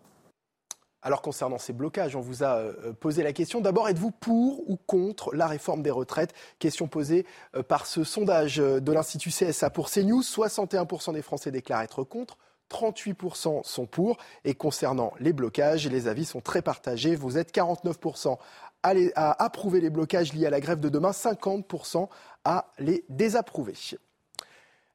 Alors 1.03 1.21
concernant 1.21 1.57
ces 1.57 1.73
blocages, 1.73 2.15
on 2.15 2.21
vous 2.21 2.43
a 2.43 2.55
euh, 2.59 2.93
posé 2.93 3.23
la 3.23 3.33
question. 3.33 3.59
D'abord, 3.59 3.89
êtes-vous 3.89 4.11
pour 4.11 4.69
ou 4.69 4.77
contre 4.77 5.35
la 5.35 5.47
réforme 5.47 5.83
des 5.83 5.91
retraites? 5.91 6.33
Question 6.59 6.87
posée 6.87 7.25
euh, 7.55 7.61
par 7.61 7.85
ce 7.85 8.05
sondage 8.05 8.61
euh, 8.61 8.79
de 8.79 8.91
l'Institut 8.93 9.29
CSA 9.29 9.69
pour 9.69 9.89
CNews. 9.89 10.21
61% 10.21 11.13
des 11.13 11.21
Français 11.21 11.51
déclarent 11.51 11.81
être 11.81 12.05
contre. 12.05 12.37
38% 12.71 13.63
sont 13.65 13.85
pour. 13.85 14.17
Et 14.45 14.53
concernant 14.53 15.11
les 15.19 15.33
blocages, 15.33 15.87
les 15.89 16.07
avis 16.07 16.23
sont 16.23 16.39
très 16.39 16.61
partagés. 16.61 17.17
Vous 17.17 17.37
êtes 17.37 17.53
49% 17.53 18.37
à, 18.83 19.43
approuver 19.43 19.81
les 19.81 19.89
blocages 19.89 20.31
liés 20.33 20.45
à 20.45 20.49
la 20.49 20.61
grève 20.61 20.79
de 20.79 20.89
demain, 20.89 21.11
50% 21.11 22.07
à 22.45 22.71
les 22.79 23.03
désapprouver. 23.09 23.73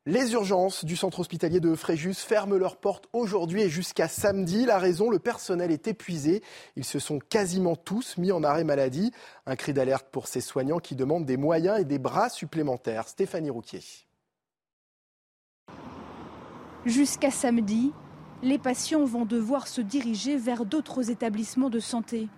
Les 0.06 0.32
urgences 0.32 0.84
du 0.84 0.96
centre 0.96 1.20
hospitalier 1.20 1.60
de 1.60 1.74
Fréjus 1.74 2.14
ferment 2.14 2.56
leurs 2.56 2.78
portes 2.78 3.08
aujourd'hui 3.12 3.62
et 3.62 3.68
jusqu'à 3.68 4.08
samedi. 4.08 4.64
La 4.64 4.78
raison, 4.78 5.10
le 5.10 5.18
personnel 5.18 5.70
est 5.70 5.86
épuisé. 5.86 6.42
Ils 6.76 6.84
se 6.84 6.98
sont 6.98 7.18
quasiment 7.18 7.76
tous 7.76 8.16
mis 8.16 8.32
en 8.32 8.42
arrêt 8.42 8.64
maladie. 8.64 9.12
Un 9.44 9.54
cri 9.54 9.74
d'alerte 9.74 10.06
pour 10.10 10.26
ces 10.26 10.40
soignants 10.40 10.78
qui 10.78 10.96
demandent 10.96 11.26
des 11.26 11.36
moyens 11.36 11.78
et 11.80 11.84
des 11.84 11.98
bras 11.98 12.30
supplémentaires. 12.30 13.08
Stéphanie 13.08 13.50
Rouquier. 13.50 13.82
Jusqu'à 16.86 17.30
samedi, 17.30 17.92
les 18.42 18.58
patients 18.58 19.04
vont 19.04 19.26
devoir 19.26 19.66
se 19.66 19.82
diriger 19.82 20.38
vers 20.38 20.64
d'autres 20.64 21.10
établissements 21.10 21.70
de 21.70 21.80
santé. 21.80 22.28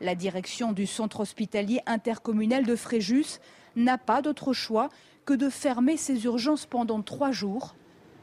La 0.00 0.14
direction 0.14 0.72
du 0.72 0.86
centre 0.86 1.20
hospitalier 1.20 1.80
intercommunal 1.84 2.64
de 2.64 2.74
Fréjus 2.74 3.38
n'a 3.76 3.98
pas 3.98 4.22
d'autre 4.22 4.52
choix 4.52 4.88
que 5.24 5.34
de 5.34 5.48
fermer 5.48 5.96
ces 5.96 6.24
urgences 6.24 6.66
pendant 6.66 7.02
trois 7.02 7.30
jours. 7.30 7.74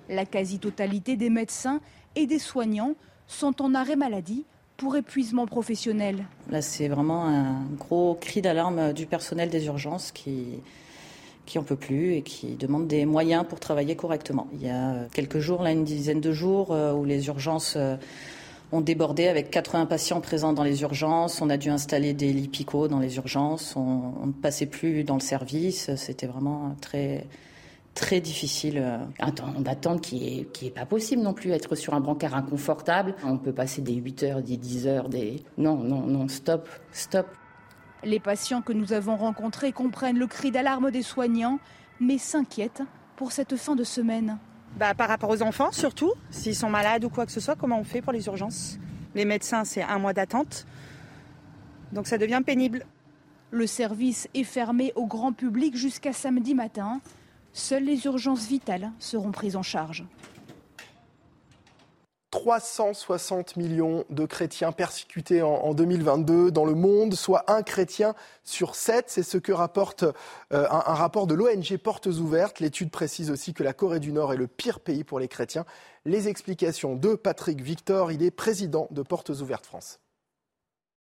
La 0.10 0.26
quasi-totalité 0.26 1.16
des 1.16 1.30
médecins 1.30 1.82
et 2.16 2.26
des 2.26 2.40
soignants 2.40 2.96
sont 3.28 3.62
en 3.62 3.76
arrêt 3.76 3.96
maladie 3.96 4.46
pour 4.78 4.96
épuisement 4.96 5.46
professionnel. 5.46 6.26
Là, 6.50 6.62
c'est 6.62 6.88
vraiment 6.88 7.26
un 7.26 7.62
gros 7.78 8.16
cri 8.16 8.42
d'alarme 8.42 8.94
du 8.94 9.06
personnel 9.06 9.50
des 9.50 9.66
urgences 9.66 10.12
qui 10.12 10.62
qui 11.50 11.58
en 11.58 11.64
peut 11.64 11.76
plus 11.76 12.14
et 12.14 12.22
qui 12.22 12.56
demande 12.56 12.88
des 12.88 13.06
moyens 13.06 13.44
pour 13.44 13.60
travailler 13.60 13.96
correctement. 13.96 14.48
Il 14.54 14.62
y 14.62 14.70
a 14.70 15.08
quelques 15.12 15.40
jours, 15.40 15.64
là, 15.64 15.72
une 15.72 15.84
dizaine 15.84 16.22
de 16.22 16.32
jours, 16.32 16.72
euh, 16.72 16.94
où 16.94 17.06
les 17.06 17.26
urgences 17.26 17.74
euh, 17.76 17.96
ont 18.72 18.82
débordé 18.82 19.28
avec 19.28 19.50
80 19.50 19.86
patients 19.86 20.22
présents 20.22 20.54
dans 20.54 20.64
les 20.64 20.82
urgences. 20.82 21.42
On 21.42 21.50
a 21.50 21.58
dû 21.58 21.70
installer 21.70 22.14
des 22.14 22.32
lits 22.34 22.48
picots 22.48 22.88
dans 22.88 23.00
les 23.00 23.18
urgences. 23.18 23.76
On, 23.76 24.26
ne 24.28 24.32
passait 24.32 24.68
plus 24.68 25.04
dans 25.04 25.16
le 25.16 25.22
service. 25.22 25.94
C'était 25.96 26.28
vraiment 26.28 26.76
très 26.82 27.28
très 27.96 28.22
difficile. 28.22 28.84
Un 29.20 29.32
temps 29.32 29.52
d'attente 29.60 30.02
qui 30.02 30.40
est, 30.40 30.52
qui 30.52 30.68
est 30.68 30.72
pas 30.72 30.86
possible 30.86 31.22
non 31.22 31.34
plus, 31.34 31.52
être 31.52 31.76
sur 31.76 31.94
un 31.94 32.00
brancard 32.00 32.36
inconfortable. 32.36 33.16
On 33.24 33.38
peut 33.38 33.52
passer 33.52 33.82
des 33.82 33.94
8 33.94 34.24
heures, 34.24 34.42
des 34.42 34.58
10 34.58 34.88
heures, 34.88 35.10
des... 35.10 35.44
Non, 35.58 35.76
non, 35.78 36.02
non, 36.02 36.28
stop, 36.28 36.70
stop. 36.92 37.28
Les 38.04 38.20
patients 38.20 38.62
que 38.62 38.72
nous 38.72 38.94
avons 38.94 39.18
rencontrés 39.18 39.74
comprennent 39.74 40.20
le 40.20 40.28
cri 40.28 40.52
d'alarme 40.52 40.92
des 40.92 41.02
soignants, 41.02 41.60
mais 42.00 42.18
s'inquiètent 42.18 42.84
pour 43.18 43.34
cette 43.34 43.58
fin 43.58 43.76
de 43.76 43.84
semaine. 43.84 44.38
Bah, 44.80 44.94
par 44.94 45.10
rapport 45.10 45.30
aux 45.30 45.42
enfants, 45.42 45.74
surtout. 45.74 46.14
S'ils 46.30 46.56
sont 46.56 46.70
malades 46.70 47.04
ou 47.04 47.10
quoi 47.10 47.26
que 47.26 47.34
ce 47.34 47.42
soit, 47.42 47.58
comment 47.58 47.78
on 47.78 47.84
fait 47.84 48.02
pour 48.02 48.14
les 48.14 48.28
urgences? 48.28 48.80
Les 49.14 49.26
médecins, 49.26 49.66
c'est 49.66 49.82
un 49.82 50.00
mois 50.00 50.14
d'attente. 50.14 50.66
Donc 51.92 52.08
ça 52.08 52.18
devient 52.18 52.42
pénible. 52.46 52.86
Le 53.52 53.68
service 53.68 54.30
est 54.34 54.46
fermé 54.46 54.94
au 54.96 55.06
grand 55.06 55.34
public 55.34 55.76
jusqu'à 55.76 56.14
samedi 56.14 56.56
matin. 56.56 57.02
Seules 57.52 57.84
les 57.84 58.06
urgences 58.06 58.48
vitales 58.48 58.94
seront 59.00 59.32
prises 59.32 59.58
en 59.58 59.64
charge. 59.64 60.06
360 62.32 63.58
millions 63.58 64.06
de 64.10 64.26
chrétiens 64.26 64.72
persécutés 64.72 65.42
en, 65.42 65.74
2022 65.74 66.52
dans 66.52 66.66
le 66.66 66.76
monde, 66.76 67.16
soit 67.16 67.52
un 67.52 67.64
chrétien 67.64 68.14
sur 68.44 68.76
sept. 68.76 69.06
C'est 69.08 69.24
ce 69.24 69.38
que 69.38 69.52
rapporte 69.52 70.04
euh, 70.04 70.68
un, 70.70 70.84
un, 70.86 70.94
rapport 70.94 71.26
de 71.26 71.34
l'ONG 71.34 71.78
Portes 71.78 72.08
Ouvertes. 72.08 72.60
L'étude 72.60 72.92
précise 72.92 73.32
aussi 73.32 73.54
que 73.54 73.64
la 73.64 73.74
Corée 73.74 74.00
du 74.00 74.12
Nord 74.12 74.34
est 74.34 74.38
le 74.38 74.48
pire 74.48 74.80
pays 74.80 75.04
pour 75.04 75.20
les 75.20 75.28
chrétiens. 75.28 75.66
Les 76.06 76.28
explications 76.28 76.96
de 76.96 77.16
Patrick 77.16 77.62
Victor, 77.62 78.12
il 78.12 78.22
est 78.22 78.32
président 78.32 78.88
de 78.92 79.02
Portes 79.02 79.30
Ouvertes 79.30 79.66
France. 79.66 80.00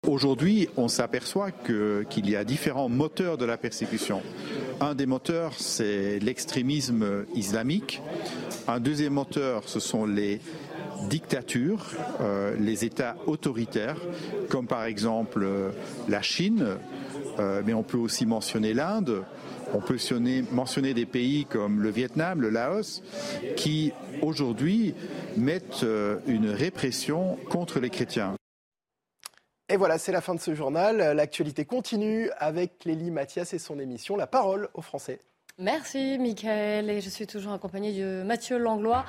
Aujourd'hui, 0.07 0.69
on 0.77 0.87
s'aperçoit 0.87 1.51
qu'il 1.51 2.31
y 2.31 2.37
a 2.37 2.45
différents 2.45 2.89
moteurs 2.89 3.39
de 3.39 3.45
la 3.45 3.57
persécution. 3.57 4.23
Un 4.81 4.95
des 4.95 5.07
moteurs, 5.07 5.55
c'est 5.59 6.21
l'extrémisme 6.21 7.25
islamique. 7.35 8.03
Un 8.69 8.79
deuxième 8.79 9.15
moteur, 9.15 9.69
ce 9.69 9.81
sont 9.81 10.07
les 10.07 10.41
dictatures, 11.05 11.91
euh, 12.21 12.57
les 12.59 12.85
États 12.85 13.17
autoritaires, 13.27 14.01
comme 14.49 14.67
par 14.67 14.85
exemple 14.85 15.43
euh, 15.43 15.71
la 16.09 16.23
Chine, 16.23 16.77
euh, 17.39 17.63
mais 17.65 17.75
on 17.75 17.83
peut 17.83 17.99
aussi 17.99 18.27
mentionner 18.27 18.75
l'Inde, 18.75 19.25
On 19.75 19.81
peut 19.81 19.99
mentionner 20.53 20.95
des 20.95 21.07
pays 21.07 21.45
comme 21.45 21.83
le 21.83 21.91
Vietnam, 21.91 22.41
le 22.41 22.51
Laos, 22.51 23.03
qui 23.57 23.93
aujourd'hui 24.23 24.95
mettent 25.37 25.85
une 26.27 26.49
répression 26.49 27.37
contre 27.51 27.81
les 27.81 27.91
chrétiens. 27.91 28.37
Et 29.69 29.77
voilà, 29.77 29.99
c'est 29.99 30.13
la 30.13 30.21
fin 30.21 30.37
de 30.37 30.41
ce 30.41 30.55
journal. 30.55 30.99
L'actualité 31.17 31.65
continue 31.65 32.31
avec 32.39 32.85
Lélie 32.85 33.11
Mathias 33.11 33.53
et 33.55 33.59
son 33.59 33.81
émission 33.81 34.17
La 34.17 34.29
parole 34.29 34.69
aux 34.73 34.83
Français. 34.83 35.21
Merci, 35.59 36.19
Michael. 36.19 36.91
Et 36.91 37.01
je 37.01 37.09
suis 37.09 37.27
toujours 37.27 37.55
accompagnée 37.55 37.99
de 37.99 38.23
Mathieu 38.23 38.59
Langlois 38.59 39.07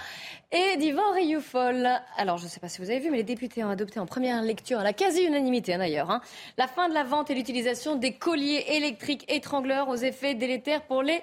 et 0.53 0.77
d'Yvan 0.77 1.11
Rioufol. 1.13 1.89
Alors, 2.15 2.37
je 2.37 2.45
ne 2.45 2.49
sais 2.49 2.61
pas 2.61 2.69
si 2.69 2.79
vous 2.79 2.89
avez 2.89 2.99
vu, 2.99 3.11
mais 3.11 3.17
les 3.17 3.23
députés 3.23 3.65
ont 3.65 3.69
adopté 3.69 3.99
en 3.99 4.05
première 4.05 4.41
lecture, 4.41 4.79
à 4.79 4.83
la 4.85 4.93
quasi-unanimité 4.93 5.73
hein, 5.73 5.79
d'ailleurs, 5.79 6.09
hein, 6.09 6.21
la 6.57 6.67
fin 6.67 6.87
de 6.87 6.93
la 6.93 7.03
vente 7.03 7.29
et 7.29 7.35
l'utilisation 7.35 7.97
des 7.97 8.13
colliers 8.13 8.63
électriques 8.69 9.29
étrangleurs 9.29 9.89
aux 9.89 9.97
effets 9.97 10.35
délétères 10.35 10.83
pour 10.83 11.03
les 11.03 11.21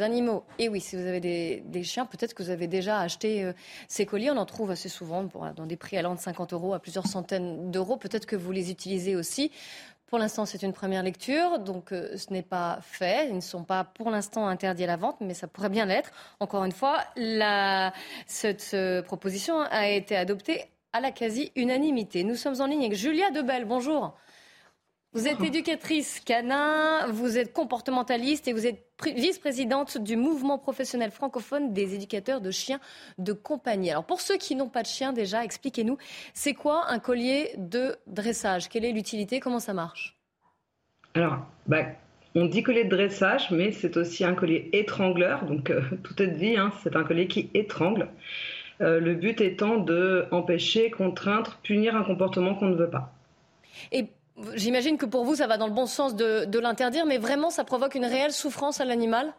animaux. 0.00 0.44
Et 0.58 0.70
oui, 0.70 0.80
si 0.80 0.96
vous 0.96 1.06
avez 1.06 1.20
des, 1.20 1.82
chiens, 1.84 2.06
peut-être 2.06 2.32
que 2.32 2.42
vous 2.42 2.48
avez 2.48 2.66
déjà 2.66 3.00
acheté 3.00 3.44
euh, 3.44 3.52
ces 3.88 4.06
colliers. 4.06 4.30
On 4.30 4.38
en 4.38 4.46
trouve 4.46 4.70
assez 4.70 4.88
souvent 4.88 5.28
dans 5.54 5.66
des 5.66 5.76
prix 5.76 5.98
allant 5.98 6.14
de 6.14 6.20
50 6.20 6.54
euros 6.54 6.72
à 6.72 6.78
plusieurs 6.78 7.06
centaines 7.06 7.70
d'euros. 7.70 7.98
Peut-être 7.98 8.24
que 8.24 8.36
vous 8.36 8.52
les 8.52 8.70
utilisez 8.70 9.16
aussi. 9.16 9.50
Pour 10.12 10.18
l'instant, 10.18 10.44
c'est 10.44 10.62
une 10.62 10.74
première 10.74 11.02
lecture, 11.02 11.58
donc 11.58 11.90
euh, 11.90 12.18
ce 12.18 12.34
n'est 12.34 12.42
pas 12.42 12.80
fait. 12.82 13.30
Ils 13.30 13.36
ne 13.36 13.40
sont 13.40 13.64
pas 13.64 13.82
pour 13.82 14.10
l'instant 14.10 14.46
interdits 14.46 14.84
à 14.84 14.86
la 14.86 14.96
vente, 14.98 15.16
mais 15.22 15.32
ça 15.32 15.48
pourrait 15.48 15.70
bien 15.70 15.86
l'être. 15.86 16.10
Encore 16.38 16.64
une 16.66 16.72
fois, 16.72 16.98
cette 18.26 18.74
euh, 18.74 19.00
proposition 19.00 19.62
a 19.62 19.88
été 19.88 20.14
adoptée 20.14 20.66
à 20.92 21.00
la 21.00 21.12
quasi-unanimité. 21.12 22.24
Nous 22.24 22.36
sommes 22.36 22.60
en 22.60 22.66
ligne 22.66 22.84
avec 22.84 22.94
Julia 22.94 23.30
Debel. 23.30 23.64
Bonjour. 23.64 24.14
Vous 25.14 25.28
êtes 25.28 25.42
éducatrice 25.42 26.20
canin, 26.20 27.06
vous 27.08 27.36
êtes 27.36 27.52
comportementaliste 27.52 28.48
et 28.48 28.54
vous 28.54 28.66
êtes 28.66 28.82
vice-présidente 29.04 29.98
du 29.98 30.16
mouvement 30.16 30.56
professionnel 30.56 31.10
francophone 31.10 31.74
des 31.74 31.94
éducateurs 31.94 32.40
de 32.40 32.50
chiens 32.50 32.80
de 33.18 33.34
compagnie. 33.34 33.90
Alors 33.90 34.06
pour 34.06 34.22
ceux 34.22 34.38
qui 34.38 34.56
n'ont 34.56 34.70
pas 34.70 34.80
de 34.80 34.86
chien 34.86 35.12
déjà, 35.12 35.44
expliquez-nous, 35.44 35.98
c'est 36.32 36.54
quoi 36.54 36.86
un 36.88 36.98
collier 36.98 37.50
de 37.58 37.96
dressage? 38.06 38.70
Quelle 38.70 38.86
est 38.86 38.92
l'utilité? 38.92 39.38
Comment 39.38 39.58
ça 39.58 39.74
marche? 39.74 40.16
Alors, 41.12 41.40
bah, 41.66 41.84
on 42.34 42.46
dit 42.46 42.62
collier 42.62 42.84
de 42.84 42.96
dressage, 42.96 43.50
mais 43.50 43.70
c'est 43.72 43.98
aussi 43.98 44.24
un 44.24 44.34
collier 44.34 44.70
étrangleur, 44.72 45.44
donc 45.44 45.68
euh, 45.68 45.82
tout 46.04 46.22
est 46.22 46.28
dit, 46.28 46.56
hein, 46.56 46.72
c'est 46.82 46.96
un 46.96 47.04
collier 47.04 47.26
qui 47.26 47.50
étrangle. 47.52 48.08
Euh, 48.80 48.98
le 48.98 49.14
but 49.14 49.42
étant 49.42 49.76
de 49.76 50.24
empêcher, 50.30 50.90
contraindre, 50.90 51.58
punir 51.62 51.96
un 51.96 52.02
comportement 52.02 52.54
qu'on 52.54 52.68
ne 52.68 52.76
veut 52.76 52.88
pas. 52.88 53.12
Et 53.90 54.06
J'imagine 54.54 54.98
que 54.98 55.06
pour 55.06 55.24
vous, 55.24 55.36
ça 55.36 55.46
va 55.46 55.56
dans 55.56 55.66
le 55.66 55.72
bon 55.72 55.86
sens 55.86 56.16
de, 56.16 56.58
l'interdire, 56.58 57.06
mais 57.06 57.18
vraiment, 57.18 57.50
ça 57.50 57.64
provoque 57.64 57.94
une 57.94 58.04
réelle 58.04 58.32
souffrance 58.32 58.80
à 58.80 58.84
l'animal? 58.84 59.32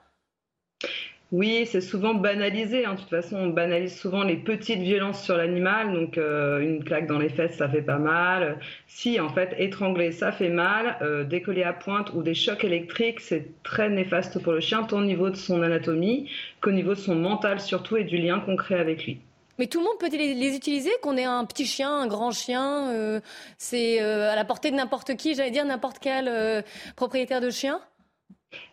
Oui, 1.32 1.66
c'est 1.66 1.82
souvent 1.82 2.14
banalisé. 2.14 2.86
Hein. 2.86 2.94
De 2.94 3.00
toute 3.00 3.10
façon, 3.10 3.38
on 3.38 3.48
banalise 3.48 3.98
souvent 3.98 4.24
les 4.24 4.36
petites 4.36 4.82
violences 4.82 5.24
sur 5.24 5.36
l'animal. 5.36 5.92
Donc, 5.92 6.20
euh, 6.20 6.60
une 6.60 6.84
claque 6.84 7.08
dans 7.08 7.18
les 7.18 7.30
fesses, 7.30 7.58
ça 7.58 7.68
fait 7.68 7.82
pas 7.82 7.98
mal. 7.98 8.60
Si, 8.86 9.20
en 9.20 9.30
fait, 9.30 9.56
étrangler, 9.58 10.12
ça 10.12 10.32
fait 10.32 10.50
mal. 10.50 10.98
Euh, 11.02 11.24
décoller 11.24 11.64
à 11.64 11.74
pointe 11.74 12.14
ou 12.14 12.22
des 12.22 12.36
chocs 12.36 12.64
électriques, 12.64 13.20
c'est 13.20 13.48
très 13.64 13.90
néfaste 13.90 14.44
pour 14.44 14.54
le 14.54 14.60
chien, 14.60 14.84
tant 14.84 15.00
au 15.00 15.04
niveau 15.04 15.32
de 15.32 15.36
son 15.36 15.64
anatomie 15.64 16.30
qu'au 16.62 16.72
niveau 16.72 16.94
de 16.94 17.00
son 17.00 17.16
mental 17.16 17.60
surtout 17.60 17.98
et 17.98 18.04
du 18.04 18.18
lien 18.18 18.40
qu'on 18.40 18.56
crée 18.56 18.80
avec 18.80 19.06
lui. 19.06 19.20
Mais 19.60 19.68
tout 19.68 19.80
le 19.80 19.86
monde 19.86 19.98
peut 20.00 20.10
les, 20.10 20.56
utiliser, 20.56 20.90
qu'on 21.02 21.16
ait 21.16 21.26
un 21.26 21.46
petit 21.46 21.66
chien, 21.66 21.92
un 21.92 22.08
grand 22.08 22.32
chien, 22.32 22.90
euh, 22.92 23.20
c'est 23.58 24.02
euh, 24.02 24.32
à 24.32 24.36
la 24.36 24.46
portée 24.46 24.72
de 24.72 24.76
n'importe 24.76 25.16
qui, 25.16 25.36
j'allais 25.36 25.52
dire 25.52 25.66
n'importe 25.66 26.00
quel 26.00 26.28
euh, 26.28 26.62
propriétaire 26.96 27.42
de 27.42 27.50
chien 27.50 27.80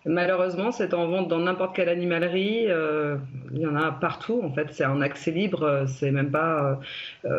Malheureusement, 0.05 0.73
c'est 0.73 0.93
en 0.93 1.09
vente 1.09 1.29
dans 1.29 1.39
n'importe 1.39 1.75
quelle 1.75 1.89
animalerie. 1.89 2.65
il 2.65 3.59
y 3.59 3.67
en 3.67 3.77
a 3.77 3.93
partout. 3.93 4.43
En 4.45 4.53
fait, 4.53 4.67
c'est 4.73 4.85
un 4.85 5.01
accès 5.01 5.31
libre. 5.31 5.87
C'est 5.87 6.11
même 6.11 6.31
pas 6.31 6.79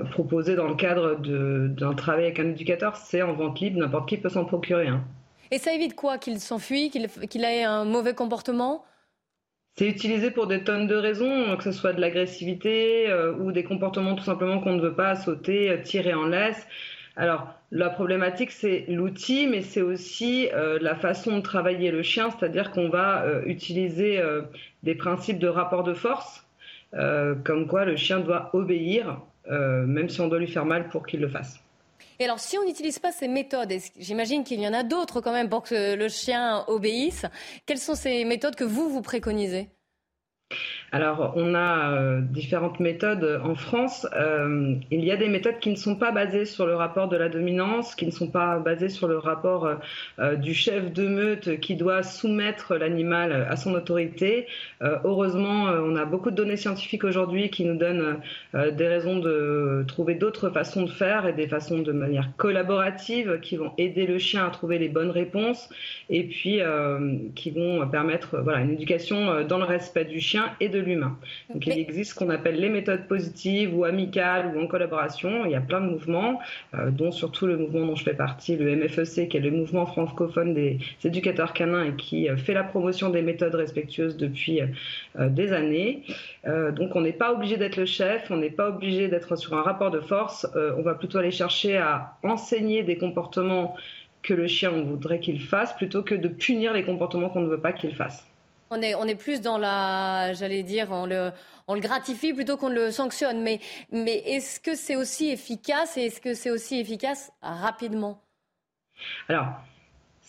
proposé 0.09 0.55
dans 0.55 0.67
le 0.67 0.73
cadre 0.73 1.17
d'un 1.19 1.93
travail 1.93 2.23
avec 2.23 2.39
un 2.39 2.49
éducateur. 2.49 2.95
C'est 2.95 3.21
en 3.21 3.33
vente 3.33 3.59
libre. 3.59 3.79
N'importe 3.79 4.09
qui 4.09 4.17
peut 4.17 4.29
s'en 4.29 4.45
procurer. 4.45 4.89
Et 5.51 5.59
ça 5.59 5.71
évite 5.71 5.93
quoi 5.93 6.17
Qu'il 6.17 6.39
s'enfuit 6.39 6.89
Qu'il 6.89 7.43
ait 7.43 7.63
un 7.63 7.85
mauvais 7.85 8.15
comportement? 8.15 8.85
C'est 9.75 9.87
utilisé 9.87 10.31
pour 10.31 10.47
des 10.47 10.63
tonnes 10.63 10.87
de 10.87 10.95
raisons, 10.95 11.55
que 11.55 11.63
ce 11.63 11.71
soit 11.71 11.93
de 11.93 12.01
l'agressivité 12.01 13.09
euh, 13.09 13.33
ou 13.33 13.51
des 13.51 13.63
comportements 13.63 14.15
tout 14.15 14.23
simplement 14.23 14.59
qu'on 14.59 14.73
ne 14.73 14.81
veut 14.81 14.93
pas 14.93 15.15
sauter, 15.15 15.69
euh, 15.71 15.77
tirer 15.81 16.13
en 16.13 16.25
laisse. 16.25 16.67
Alors, 17.15 17.47
la 17.71 17.89
problématique, 17.89 18.51
c'est 18.51 18.85
l'outil, 18.89 19.47
mais 19.47 19.61
c'est 19.61 19.81
aussi 19.81 20.49
euh, 20.53 20.77
la 20.81 20.95
façon 20.95 21.37
de 21.37 21.41
travailler 21.41 21.91
le 21.91 22.03
chien, 22.03 22.29
c'est-à-dire 22.31 22.71
qu'on 22.71 22.89
va 22.89 23.25
utiliser 23.45 24.21
des 24.83 24.95
principes 24.95 25.39
de 25.39 25.47
rapport 25.47 25.83
de 25.83 25.93
force, 25.93 26.45
comme 26.91 27.67
quoi 27.67 27.85
le 27.85 27.95
chien 27.95 28.19
doit 28.19 28.49
obéir, 28.53 29.19
même 29.49 30.09
si 30.09 30.21
on 30.21 30.27
doit 30.29 30.39
lui 30.39 30.47
faire 30.47 30.65
mal 30.65 30.89
pour 30.89 31.05
qu'il 31.05 31.19
le 31.19 31.27
fasse. 31.27 31.61
Et 32.21 32.25
alors, 32.25 32.39
si 32.39 32.55
on 32.59 32.63
n'utilise 32.63 32.99
pas 32.99 33.11
ces 33.11 33.27
méthodes, 33.27 33.73
j'imagine 33.97 34.43
qu'il 34.43 34.61
y 34.61 34.67
en 34.67 34.75
a 34.75 34.83
d'autres 34.83 35.21
quand 35.21 35.31
même 35.31 35.49
pour 35.49 35.63
que 35.63 35.95
le 35.95 36.07
chien 36.07 36.63
obéisse, 36.67 37.25
quelles 37.65 37.79
sont 37.79 37.95
ces 37.95 38.25
méthodes 38.25 38.55
que 38.55 38.63
vous, 38.63 38.89
vous 38.89 39.01
préconisez? 39.01 39.71
Alors, 40.93 41.33
on 41.37 41.55
a 41.55 41.93
euh, 41.93 42.19
différentes 42.19 42.81
méthodes 42.81 43.39
en 43.45 43.55
France. 43.55 44.05
Euh, 44.13 44.75
il 44.91 45.05
y 45.05 45.11
a 45.11 45.15
des 45.15 45.29
méthodes 45.29 45.59
qui 45.59 45.69
ne 45.69 45.77
sont 45.77 45.95
pas 45.95 46.11
basées 46.11 46.43
sur 46.43 46.65
le 46.65 46.75
rapport 46.75 47.07
de 47.07 47.15
la 47.15 47.29
dominance, 47.29 47.95
qui 47.95 48.05
ne 48.05 48.11
sont 48.11 48.27
pas 48.27 48.59
basées 48.59 48.89
sur 48.89 49.07
le 49.07 49.17
rapport 49.17 49.69
euh, 50.19 50.35
du 50.35 50.53
chef 50.53 50.91
de 50.91 51.07
meute 51.07 51.61
qui 51.61 51.75
doit 51.75 52.03
soumettre 52.03 52.75
l'animal 52.75 53.47
à 53.49 53.55
son 53.55 53.73
autorité. 53.73 54.47
heureusement, 54.81 55.65
on 55.65 55.95
a 55.95 56.05
beaucoup 56.05 56.31
de 56.31 56.35
données 56.35 56.57
scientifiques 56.57 57.03
aujourd'hui 57.03 57.49
qui 57.49 57.63
nous 57.63 57.77
donnent 57.77 58.19
des 58.53 58.87
raisons 58.87 59.17
de 59.19 59.83
trouver 59.87 60.15
d'autres 60.15 60.49
façons 60.49 60.83
de 60.83 60.89
faire 60.89 61.25
et 61.25 61.33
des 61.33 61.47
façons 61.47 61.79
de 61.79 61.91
manière 61.91 62.29
collaborative 62.37 63.39
qui 63.41 63.57
vont 63.57 63.71
aider 63.77 64.05
le 64.05 64.17
chien 64.17 64.45
à 64.45 64.49
trouver 64.49 64.79
les 64.79 64.89
bonnes 64.89 65.11
réponses 65.11 65.69
et 66.09 66.23
puis 66.23 66.59
qui 67.35 67.51
vont 67.51 67.87
permettre 67.87 68.39
voilà, 68.41 68.59
une 68.61 68.71
éducation 68.71 69.43
dans 69.43 69.57
le 69.57 69.65
respect 69.65 70.05
du 70.05 70.19
chien 70.19 70.40
et 70.59 70.69
de 70.69 70.79
l'humain. 70.79 71.17
Donc 71.53 71.65
il 71.67 71.77
existe 71.77 72.11
ce 72.11 72.15
qu'on 72.15 72.29
appelle 72.29 72.59
les 72.59 72.69
méthodes 72.69 73.07
positives 73.07 73.75
ou 73.75 73.83
amicales 73.83 74.53
ou 74.55 74.61
en 74.61 74.67
collaboration. 74.67 75.45
Il 75.45 75.51
y 75.51 75.55
a 75.55 75.61
plein 75.61 75.81
de 75.81 75.89
mouvements, 75.89 76.39
euh, 76.73 76.91
dont 76.91 77.11
surtout 77.11 77.47
le 77.47 77.57
mouvement 77.57 77.85
dont 77.85 77.95
je 77.95 78.03
fais 78.03 78.13
partie, 78.13 78.55
le 78.55 78.75
MFEC, 78.75 79.29
qui 79.29 79.37
est 79.37 79.41
le 79.41 79.51
mouvement 79.51 79.85
francophone 79.85 80.53
des 80.53 80.79
éducateurs 81.03 81.53
canins 81.53 81.85
et 81.85 81.95
qui 81.95 82.29
euh, 82.29 82.37
fait 82.37 82.53
la 82.53 82.63
promotion 82.63 83.09
des 83.09 83.21
méthodes 83.21 83.55
respectueuses 83.55 84.17
depuis 84.17 84.61
euh, 84.61 85.29
des 85.29 85.53
années. 85.53 86.03
donc 86.45 86.95
on 86.95 87.01
n'est 87.01 87.11
pas 87.11 87.33
obligé 87.33 87.57
d'être 87.57 87.77
le 87.77 87.85
chef, 87.85 88.29
on 88.31 88.37
n'est 88.37 88.49
pas 88.49 88.69
obligé 88.69 89.07
d'être 89.07 89.35
sur 89.35 89.53
un 89.53 89.61
rapport 89.61 89.91
de 89.91 89.99
force. 89.99 90.47
on 90.77 90.81
va 90.81 90.95
plutôt 90.95 91.17
aller 91.17 91.31
chercher 91.31 91.77
à 91.77 92.17
enseigner 92.23 92.83
des 92.83 92.97
comportements 92.97 93.75
que 94.23 94.33
le 94.33 94.47
chien 94.47 94.71
voudrait 94.71 95.19
qu'il 95.19 95.41
fasse 95.41 95.73
plutôt 95.73 96.03
que 96.03 96.15
de 96.15 96.27
punir 96.27 96.73
les 96.73 96.83
comportements 96.83 97.29
qu'on 97.29 97.41
ne 97.41 97.49
veut 97.49 97.59
pas 97.59 97.73
qu'il 97.73 97.95
fasse. 97.95 98.30
On 98.73 98.81
est, 98.81 98.95
on 98.95 99.03
est 99.03 99.15
plus 99.15 99.41
dans 99.41 99.57
la, 99.57 100.31
j'allais 100.31 100.63
dire, 100.63 100.87
on 100.91 101.05
le, 101.05 101.33
on 101.67 101.73
le 101.73 101.81
gratifie 101.81 102.31
plutôt 102.31 102.55
qu'on 102.55 102.69
le 102.69 102.89
sanctionne. 102.89 103.41
Mais, 103.41 103.59
mais 103.91 104.15
est-ce 104.25 104.61
que 104.61 104.75
c'est 104.75 104.95
aussi 104.95 105.29
efficace 105.29 105.97
et 105.97 106.05
est-ce 106.05 106.21
que 106.21 106.33
c'est 106.33 106.49
aussi 106.49 106.79
efficace 106.79 107.33
rapidement? 107.41 108.23
Alors, 109.27 109.47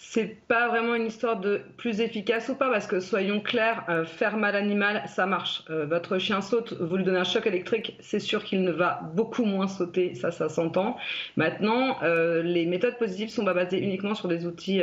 c'est 0.04 0.36
pas 0.48 0.68
vraiment 0.68 0.96
une 0.96 1.06
histoire 1.06 1.38
de 1.38 1.60
plus 1.76 2.00
efficace 2.00 2.48
ou 2.48 2.56
pas, 2.56 2.68
parce 2.68 2.86
que 2.86 2.98
soyons 2.98 3.40
clairs, 3.40 3.84
euh, 3.88 4.04
faire 4.04 4.36
mal 4.36 4.56
à 4.56 4.60
l'animal, 4.60 5.02
ça 5.06 5.26
marche. 5.26 5.62
Euh, 5.70 5.86
votre 5.86 6.18
chien 6.18 6.40
saute, 6.40 6.74
vous 6.80 6.96
lui 6.96 7.04
donnez 7.04 7.20
un 7.20 7.24
choc 7.24 7.46
électrique, 7.46 7.96
c'est 8.00 8.18
sûr 8.18 8.42
qu'il 8.42 8.62
ne 8.62 8.72
va 8.72 9.00
beaucoup 9.14 9.44
moins 9.44 9.68
sauter, 9.68 10.14
ça, 10.14 10.32
ça 10.32 10.48
s'entend. 10.48 10.96
Maintenant, 11.36 11.98
euh, 12.02 12.42
les 12.42 12.66
méthodes 12.66 12.98
positives 12.98 13.30
sont 13.30 13.44
pas 13.44 13.54
basées 13.54 13.78
uniquement 13.78 14.14
sur 14.14 14.28
des 14.28 14.44
outils 14.44 14.82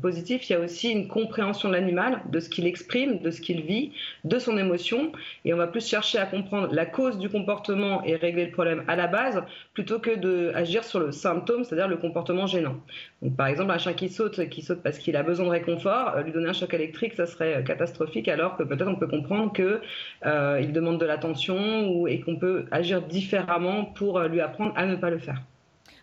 positifs, 0.00 0.48
il 0.48 0.52
y 0.52 0.56
a 0.56 0.60
aussi 0.60 0.90
une 0.90 1.08
compréhension 1.08 1.68
de 1.68 1.74
l'animal, 1.74 2.22
de 2.30 2.38
ce 2.38 2.48
qu'il 2.48 2.66
exprime, 2.66 3.18
de 3.18 3.30
ce 3.30 3.40
qu'il 3.40 3.62
vit, 3.62 3.92
de 4.24 4.38
son 4.38 4.56
émotion, 4.56 5.10
et 5.44 5.52
on 5.52 5.56
va 5.56 5.66
plus 5.66 5.86
chercher 5.86 6.18
à 6.18 6.26
comprendre 6.26 6.68
la 6.72 6.86
cause 6.86 7.18
du 7.18 7.28
comportement 7.28 8.04
et 8.04 8.14
régler 8.14 8.46
le 8.46 8.52
problème 8.52 8.84
à 8.86 8.94
la 8.94 9.08
base, 9.08 9.42
plutôt 9.74 9.98
que 9.98 10.14
d'agir 10.14 10.84
sur 10.84 11.00
le 11.00 11.10
symptôme, 11.10 11.64
c'est-à-dire 11.64 11.88
le 11.88 11.96
comportement 11.96 12.46
gênant. 12.46 12.76
Donc, 13.20 13.36
par 13.36 13.48
exemple, 13.48 13.72
un 13.72 13.78
chien 13.78 13.92
qui 13.92 14.08
saute, 14.08 14.38
saute 14.62 14.82
parce 14.82 14.98
qu'il 14.98 15.16
a 15.16 15.22
besoin 15.22 15.46
de 15.46 15.50
réconfort, 15.50 16.14
euh, 16.16 16.22
lui 16.22 16.32
donner 16.32 16.48
un 16.48 16.52
choc 16.52 16.72
électrique, 16.74 17.14
ça 17.14 17.26
serait 17.26 17.56
euh, 17.56 17.62
catastrophique, 17.62 18.28
alors 18.28 18.56
que 18.56 18.62
peut-être 18.62 18.88
on 18.88 18.96
peut 18.96 19.08
comprendre 19.08 19.52
qu'il 19.52 19.80
euh, 20.26 20.64
demande 20.66 20.98
de 21.00 21.06
l'attention 21.06 22.06
et 22.06 22.20
qu'on 22.20 22.36
peut 22.36 22.66
agir 22.70 23.02
différemment 23.02 23.84
pour 23.84 24.20
lui 24.20 24.40
apprendre 24.40 24.72
à 24.76 24.86
ne 24.86 24.96
pas 24.96 25.10
le 25.10 25.18
faire. 25.18 25.40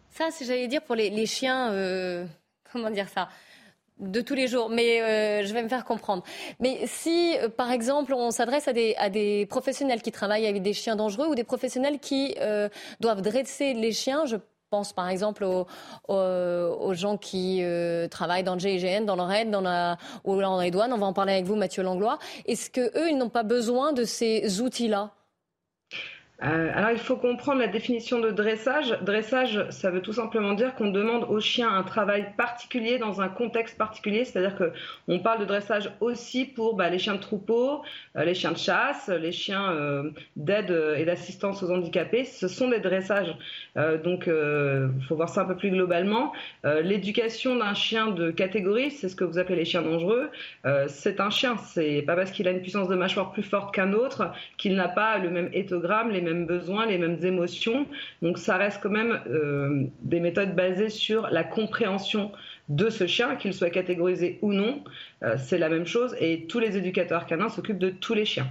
Ça, 0.09 0.29
c'est 0.31 0.45
j'allais 0.45 0.67
dire 0.67 0.81
pour 0.81 0.95
les, 0.95 1.25
chiens, 1.25 1.71
comment 2.71 2.89
dire 2.89 3.09
ça 3.09 3.29
de 3.99 4.21
tous 4.21 4.35
les 4.35 4.47
jours, 4.47 4.69
mais 4.69 5.43
je 5.43 5.51
vais 5.55 5.63
me 5.63 5.69
faire 5.69 5.83
comprendre. 5.83 6.23
Mais 6.59 6.81
si, 6.85 7.35
par 7.57 7.71
exemple, 7.71 8.13
on 8.13 8.29
s'adresse 8.29 8.67
à 8.67 8.73
des, 8.73 9.47
professionnels 9.49 10.03
qui 10.03 10.11
travaillent 10.11 10.45
avec 10.45 10.61
des 10.61 10.73
chiens 10.73 10.95
dangereux 10.95 11.25
ou 11.25 11.33
des 11.33 11.43
professionnels 11.43 11.97
qui 11.97 12.35
doivent 12.99 13.23
dresser 13.23 13.73
les 13.73 13.91
chiens, 13.91 14.25
je 14.25 14.35
pense 14.69 14.93
par 14.93 15.09
exemple 15.09 15.45
aux, 15.45 16.93
gens 16.93 17.17
qui 17.17 17.59
euh, 17.61 18.07
travaillent 18.07 18.43
dans 18.43 18.53
le 18.53 18.59
GIGN, 18.59 19.05
dans 19.05 19.15
le 19.15 19.21
RAID, 19.21 19.49
dans 19.49 19.61
la, 19.61 19.97
ou 20.23 20.35
les. 20.35 20.91
On 20.91 20.97
va 20.97 21.05
en 21.05 21.13
parler 21.13 21.33
avec 21.33 21.45
vous, 21.45 21.55
Mathieu 21.55 21.83
Langlois. 21.83 22.19
Est-ce 22.45 22.69
qu'eux, 22.69 23.09
ils 23.09 23.17
n'ont 23.17 23.29
pas 23.29 23.43
besoin 23.43 23.93
de 23.93 24.03
ces 24.03 24.61
outils-là? 24.61 25.11
Euh, 26.43 26.71
alors 26.71 26.91
il 26.91 26.99
faut 26.99 27.15
comprendre 27.15 27.59
la 27.59 27.67
définition 27.67 28.19
de 28.19 28.29
dressage. 28.29 28.95
Dressage, 29.01 29.65
ça 29.71 29.89
veut 29.89 30.01
tout 30.01 30.13
simplement 30.13 30.53
dire 30.53 30.75
qu'on 30.75 30.91
demande 30.91 31.23
au 31.23 31.39
chien 31.39 31.67
un 31.67 31.81
travail 31.81 32.27
particulier 32.37 32.99
dans 32.99 33.21
un 33.21 33.27
contexte 33.27 33.75
particulier. 33.75 34.23
C'est-à-dire 34.23 34.55
qu'on 34.55 35.19
parle 35.19 35.39
de 35.39 35.45
dressage 35.45 35.89
aussi 35.99 36.45
pour 36.45 36.75
bah, 36.75 36.89
les 36.89 36.99
chiens 36.99 37.15
de 37.15 37.19
troupeau, 37.19 37.81
euh, 38.15 38.23
les 38.23 38.35
chiens 38.35 38.51
de 38.51 38.57
chasse, 38.57 39.09
les 39.09 39.31
chiens 39.31 39.71
euh, 39.71 40.11
d'aide 40.35 40.69
et 40.97 41.05
d'assistance 41.05 41.63
aux 41.63 41.71
handicapés. 41.71 42.23
Ce 42.23 42.47
sont 42.47 42.69
des 42.69 42.79
dressages. 42.79 43.35
donc 44.03 44.27
il 44.27 45.03
faut 45.07 45.15
voir 45.15 45.29
ça 45.29 45.41
un 45.41 45.45
peu 45.45 45.55
plus 45.55 45.71
globalement. 45.71 46.33
L'éducation 46.63 47.55
d'un 47.55 47.73
chien 47.73 48.07
de 48.07 48.31
catégorie, 48.31 48.91
c'est 48.91 49.09
ce 49.09 49.15
que 49.15 49.23
vous 49.23 49.39
appelez 49.39 49.55
les 49.55 49.65
chiens 49.65 49.81
dangereux. 49.81 50.29
c'est 50.87 51.19
un 51.19 51.29
chien. 51.29 51.57
C'est 51.57 52.03
pas 52.03 52.15
parce 52.15 52.31
qu'il 52.31 52.47
a 52.47 52.51
une 52.51 52.61
puissance 52.61 52.87
de 52.87 52.95
mâchoire 52.95 53.31
plus 53.31 53.43
forte 53.43 53.73
qu'un 53.73 53.93
autre 53.93 54.31
qu'il 54.57 54.75
n'a 54.75 54.87
pas 54.87 55.17
le 55.17 55.29
même 55.29 55.49
éthogramme, 55.53 56.11
les 56.11 56.26
mêmes 56.27 56.45
besoins, 56.45 56.85
les 56.85 56.97
mêmes 56.97 57.23
émotions. 57.23 57.85
Donc 58.21 58.37
ça 58.37 58.57
reste 58.57 58.79
quand 58.81 58.89
même 58.89 59.19
euh, 59.27 59.85
des 60.01 60.19
méthodes 60.19 60.55
basées 60.55 60.89
sur 60.89 61.27
la 61.29 61.43
compréhension 61.43 62.31
de 62.69 62.89
ce 62.89 63.07
chien, 63.07 63.35
qu'il 63.35 63.53
soit 63.53 63.69
catégorisé 63.69 64.39
ou 64.41 64.53
non. 64.53 64.83
Euh, 65.23 65.35
c'est 65.37 65.57
la 65.57 65.69
même 65.69 65.85
chose 65.85 66.15
et 66.19 66.45
tous 66.47 66.59
les 66.59 66.77
éducateurs 66.77 67.25
canins 67.25 67.49
s'occupent 67.49 67.79
de 67.79 67.89
tous 67.89 68.13
les 68.13 68.25
chiens. 68.25 68.47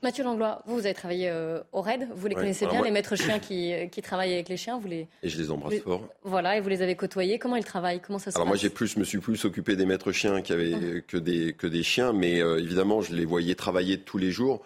Mathieu 0.00 0.22
Langlois, 0.22 0.62
vous, 0.66 0.76
vous 0.76 0.86
avez 0.86 0.94
travaillé 0.94 1.28
euh, 1.28 1.60
au 1.72 1.80
RAID, 1.80 2.06
vous 2.14 2.28
les 2.28 2.36
connaissez 2.36 2.66
bien, 2.66 2.82
les 2.84 2.92
maîtres 2.92 3.16
chiens 3.16 3.40
qui, 3.40 3.74
qui, 3.90 4.00
travaillent 4.00 4.32
avec 4.32 4.48
les 4.48 4.56
chiens. 4.56 4.78
Vous 4.78 4.86
les... 4.86 5.08
Et 5.24 5.28
je 5.28 5.36
les 5.42 5.50
embrasse 5.50 5.80
fort. 5.80 6.08
Voilà, 6.22 6.56
et 6.56 6.60
vous 6.60 6.68
les 6.68 6.82
avez 6.82 6.94
côtoyés. 6.94 7.40
Comment 7.40 7.56
ils 7.56 7.64
travaillent? 7.64 8.00
Comment 8.00 8.20
ça 8.20 8.30
se 8.30 8.36
Alors 8.36 8.46
moi, 8.46 8.56
j'ai 8.56 8.70
plus, 8.70 8.86
je 8.86 9.00
me 9.00 9.04
suis 9.04 9.18
plus 9.18 9.44
occupé 9.44 9.74
des 9.74 9.86
maîtres 9.86 10.12
chiens 10.12 10.40
avaient, 10.50 10.70
mmh. 10.70 11.02
que, 11.08 11.16
des, 11.16 11.52
que 11.52 11.66
des 11.66 11.82
chiens, 11.82 12.12
mais 12.12 12.36
évidemment, 12.38 13.00
je 13.02 13.12
les 13.12 13.24
voyais 13.24 13.56
travailler 13.56 13.98
tous 13.98 14.18
les 14.18 14.30
jours. 14.30 14.64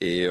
Et 0.00 0.28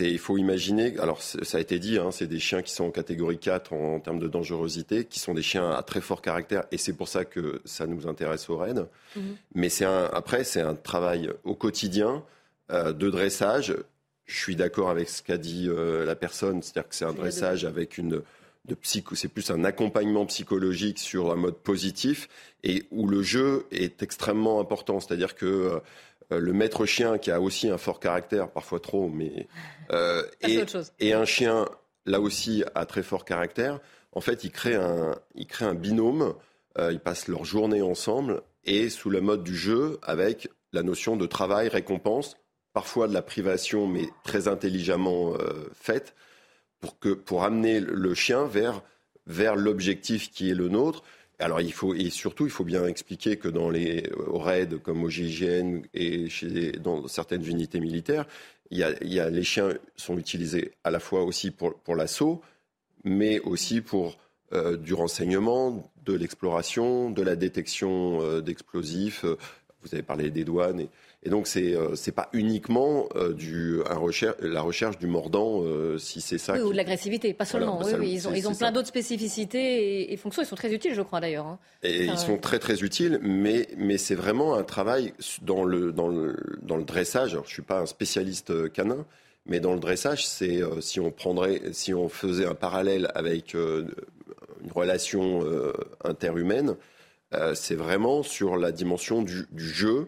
il 0.00 0.18
faut 0.18 0.36
imaginer, 0.36 0.98
alors 0.98 1.22
ça 1.22 1.58
a 1.58 1.60
été 1.60 1.78
dit, 1.78 1.98
hein, 1.98 2.10
c'est 2.10 2.26
des 2.26 2.38
chiens 2.38 2.62
qui 2.62 2.72
sont 2.72 2.84
en 2.84 2.90
catégorie 2.90 3.38
4 3.38 3.72
en, 3.72 4.00
termes 4.00 4.18
de 4.18 4.28
dangerosité, 4.28 5.04
qui 5.04 5.20
sont 5.20 5.34
des 5.34 5.42
chiens 5.42 5.70
à 5.70 5.82
très 5.82 6.00
fort 6.00 6.22
caractère, 6.22 6.64
et 6.72 6.78
c'est 6.78 6.92
pour 6.92 7.08
ça 7.08 7.24
que 7.24 7.60
ça 7.64 7.86
nous 7.86 8.06
intéresse 8.06 8.48
au 8.48 8.56
RAID. 8.56 8.86
Mhm. 9.16 9.36
Mais 9.54 9.68
c'est 9.68 9.84
après, 9.84 10.44
c'est 10.44 10.60
un 10.60 10.74
travail 10.74 11.30
au 11.44 11.54
quotidien 11.54 12.24
euh, 12.70 12.92
de 12.92 13.10
dressage. 13.10 13.76
Je 14.26 14.36
suis 14.36 14.56
d'accord 14.56 14.90
avec 14.90 15.08
ce 15.08 15.22
qu'a 15.22 15.38
dit 15.38 15.66
euh, 15.68 16.04
la 16.04 16.16
personne, 16.16 16.62
c'est-à-dire 16.62 16.88
que 16.88 16.94
c'est 16.94 17.06
un 17.06 17.14
dressage 17.14 17.64
avec 17.64 17.98
une 17.98 18.22
de 18.68 18.74
psycho, 18.74 19.14
c'est 19.14 19.28
plus 19.28 19.50
un 19.50 19.64
accompagnement 19.64 20.26
psychologique 20.26 20.98
sur 20.98 21.32
un 21.32 21.36
mode 21.36 21.56
positif 21.56 22.28
et 22.62 22.84
où 22.90 23.08
le 23.08 23.22
jeu 23.22 23.66
est 23.72 24.02
extrêmement 24.02 24.60
important. 24.60 25.00
C'est-à-dire 25.00 25.34
que 25.34 25.46
euh, 25.46 25.80
le 26.30 26.52
maître 26.52 26.86
chien 26.86 27.18
qui 27.18 27.30
a 27.30 27.40
aussi 27.40 27.68
un 27.68 27.78
fort 27.78 28.00
caractère, 28.00 28.50
parfois 28.50 28.80
trop, 28.80 29.08
mais 29.08 29.48
euh, 29.92 30.22
et, 30.42 30.62
et, 31.00 31.12
un 31.12 31.24
chien 31.24 31.66
là 32.06 32.20
aussi 32.20 32.64
à 32.74 32.86
très 32.86 33.02
fort 33.02 33.24
caractère. 33.24 33.80
En 34.12 34.20
fait, 34.20 34.44
ils 34.44 34.50
créent 34.50 34.76
un, 34.76 35.14
ils 35.34 35.46
créent 35.46 35.66
un 35.66 35.74
binôme. 35.74 36.34
Euh, 36.78 36.92
ils 36.92 37.00
passent 37.00 37.28
leur 37.28 37.44
journée 37.44 37.82
ensemble 37.82 38.42
et 38.64 38.88
sous 38.90 39.10
le 39.10 39.20
mode 39.20 39.42
du 39.42 39.56
jeu 39.56 39.98
avec 40.02 40.48
la 40.72 40.82
notion 40.82 41.16
de 41.16 41.26
travail 41.26 41.68
récompense, 41.68 42.36
parfois 42.72 43.08
de 43.08 43.14
la 43.14 43.22
privation, 43.22 43.86
mais 43.86 44.06
très 44.22 44.48
intelligemment 44.48 45.32
faite 45.72 46.14
pour 46.78 46.98
que 46.98 47.08
pour 47.08 47.42
amener 47.42 47.80
le 47.80 48.14
chien 48.14 48.44
vers 48.44 48.82
vers 49.28 49.56
l'objectif 49.56 50.30
qui 50.30 50.50
est 50.50 50.54
le 50.54 50.68
nôtre. 50.68 51.04
Alors 51.40 51.60
il 51.60 51.72
faut 51.72 51.94
et 51.94 52.10
surtout 52.10 52.46
il 52.46 52.50
faut 52.50 52.64
bien 52.64 52.86
expliquer 52.86 53.36
que 53.36 53.48
dans 53.48 53.70
les 53.70 54.10
au 54.26 54.38
RAID 54.38 54.82
comme 54.82 55.04
au 55.04 55.08
GIGN 55.08 55.82
et 55.94 56.28
dans 56.80 57.06
certaines 57.06 57.46
unités 57.46 57.78
militaires, 57.78 58.26
il 58.70 58.78
y 58.78 59.20
a, 59.20 59.30
les 59.30 59.44
chiens 59.44 59.74
sont 59.96 60.18
utilisés 60.18 60.72
à 60.84 60.90
la 60.90 61.00
fois 61.00 61.22
aussi 61.22 61.50
pour, 61.50 61.74
pour 61.80 61.96
l'assaut, 61.96 62.42
mais 63.04 63.40
aussi 63.40 63.80
pour 63.80 64.18
euh, 64.52 64.76
du 64.76 64.94
renseignement, 64.94 65.90
de 66.04 66.12
l'exploration, 66.12 67.10
de 67.10 67.22
la 67.22 67.36
détection 67.36 68.20
euh, 68.22 68.40
d'explosifs. 68.40 69.24
Vous 69.82 69.94
avez 69.94 70.02
parlé 70.02 70.30
des 70.30 70.44
douanes 70.44 70.80
et, 70.80 70.88
et 71.24 71.30
donc, 71.30 71.48
c'est 71.48 71.62
n'est 71.62 71.76
euh, 71.76 72.12
pas 72.14 72.28
uniquement 72.32 73.08
euh, 73.16 73.32
du, 73.32 73.80
un 73.90 73.96
recherche, 73.96 74.36
la 74.40 74.60
recherche 74.60 74.98
du 74.98 75.08
mordant, 75.08 75.62
euh, 75.64 75.98
si 75.98 76.20
c'est 76.20 76.38
ça. 76.38 76.52
Oui, 76.52 76.60
ou 76.60 76.70
de 76.70 76.76
l'agressivité, 76.76 77.34
pas 77.34 77.44
seulement. 77.44 77.80
oui, 77.82 77.92
oui, 77.98 78.12
ils 78.12 78.28
ont, 78.28 78.34
ils 78.34 78.46
ont 78.46 78.54
plein 78.54 78.70
d'autres 78.70 78.88
spécificités 78.88 80.12
et, 80.12 80.16
fonctions. 80.16 80.42
Ils 80.42 80.46
sont 80.46 80.54
très 80.54 80.72
utiles, 80.72 80.94
je 80.94 81.02
crois, 81.02 81.20
d'ailleurs. 81.20 81.46
Hein. 81.46 81.58
Et 81.82 82.04
ils 82.04 82.18
sont 82.18 82.38
très, 82.38 82.60
très 82.60 82.84
utiles, 82.84 83.18
mais, 83.20 83.66
mais 83.76 83.98
c'est 83.98 84.14
vraiment 84.14 84.54
un 84.54 84.62
travail 84.62 85.12
dans 85.42 85.64
le, 85.64 85.90
dans 85.90 86.06
le, 86.06 86.36
dans 86.62 86.76
le 86.76 86.84
dressage. 86.84 87.32
Alors, 87.32 87.44
je 87.44 87.50
ne 87.50 87.54
suis 87.54 87.62
pas 87.62 87.80
un 87.80 87.86
spécialiste 87.86 88.70
canin, 88.72 89.04
mais 89.44 89.58
dans 89.58 89.74
le 89.74 89.80
dressage, 89.80 90.24
c'est 90.24 90.60
si 90.80 91.00
on 91.00 91.10
prendrait, 91.10 91.60
si 91.72 91.94
on 91.94 92.08
faisait 92.08 92.46
un 92.46 92.54
parallèle 92.54 93.10
avec 93.16 93.54
une 93.54 93.90
relation 94.72 95.42
interhumaine, 96.04 96.76
c'est 97.54 97.74
vraiment 97.74 98.22
sur 98.22 98.56
la 98.56 98.70
dimension 98.70 99.22
du, 99.22 99.46
du 99.50 99.68
jeu. 99.68 100.06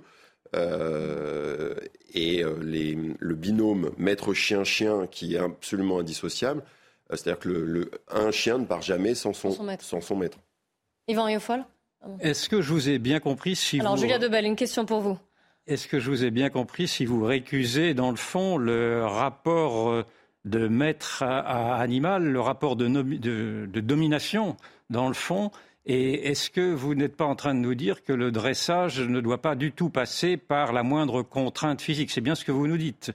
Euh, 0.54 1.74
et 2.12 2.42
euh, 2.42 2.58
les, 2.60 2.98
le 3.18 3.34
binôme 3.34 3.92
maître 3.98 4.34
chien-chien 4.34 5.06
qui 5.10 5.34
est 5.36 5.38
absolument 5.38 6.00
indissociable. 6.00 6.62
Euh, 7.10 7.16
c'est-à-dire 7.16 7.38
que 7.38 7.48
le, 7.48 7.90
un 8.08 8.30
chien 8.30 8.58
ne 8.58 8.64
part 8.64 8.82
jamais 8.82 9.14
sans 9.14 9.32
son, 9.32 9.52
sans 9.52 10.00
son 10.00 10.16
maître. 10.16 10.38
Yvan 11.08 11.24
Riofol? 11.24 11.64
Est-ce 12.20 12.48
que 12.48 12.62
je 12.62 12.72
vous 12.72 12.88
ai 12.88 12.98
bien 12.98 13.20
compris 13.20 13.54
si 13.54 13.78
Alors, 13.78 13.96
Julia 13.96 14.18
Debelle, 14.18 14.46
une 14.46 14.56
question 14.56 14.86
pour 14.86 15.00
vous. 15.00 15.18
Est-ce 15.66 15.86
que 15.86 16.00
je 16.00 16.10
vous 16.10 16.24
ai 16.24 16.30
bien 16.30 16.48
compris 16.48 16.88
si 16.88 17.04
vous 17.04 17.22
récusez, 17.22 17.94
dans 17.94 18.10
le 18.10 18.16
fond, 18.16 18.56
le 18.56 19.04
rapport 19.04 20.04
de 20.46 20.66
maître 20.66 21.22
à, 21.22 21.76
animal, 21.76 22.24
le 22.24 22.40
rapport 22.40 22.74
de, 22.74 22.88
de, 22.88 23.66
de 23.66 23.80
domination, 23.80 24.56
dans 24.88 25.08
le 25.08 25.14
fond, 25.14 25.50
et 25.92 26.28
est-ce 26.28 26.50
que 26.50 26.72
vous 26.72 26.94
n'êtes 26.94 27.16
pas 27.16 27.24
en 27.24 27.34
train 27.34 27.52
de 27.52 27.58
nous 27.58 27.74
dire 27.74 28.04
que 28.04 28.12
le 28.12 28.30
dressage 28.30 29.00
ne 29.00 29.20
doit 29.20 29.42
pas 29.42 29.56
du 29.56 29.72
tout 29.72 29.90
passer 29.90 30.36
par 30.36 30.72
la 30.72 30.84
moindre 30.84 31.22
contrainte 31.22 31.82
physique? 31.82 32.12
C'est 32.12 32.20
bien 32.20 32.36
ce 32.36 32.44
que 32.44 32.52
vous 32.52 32.68
nous 32.68 32.76
dites. 32.76 33.10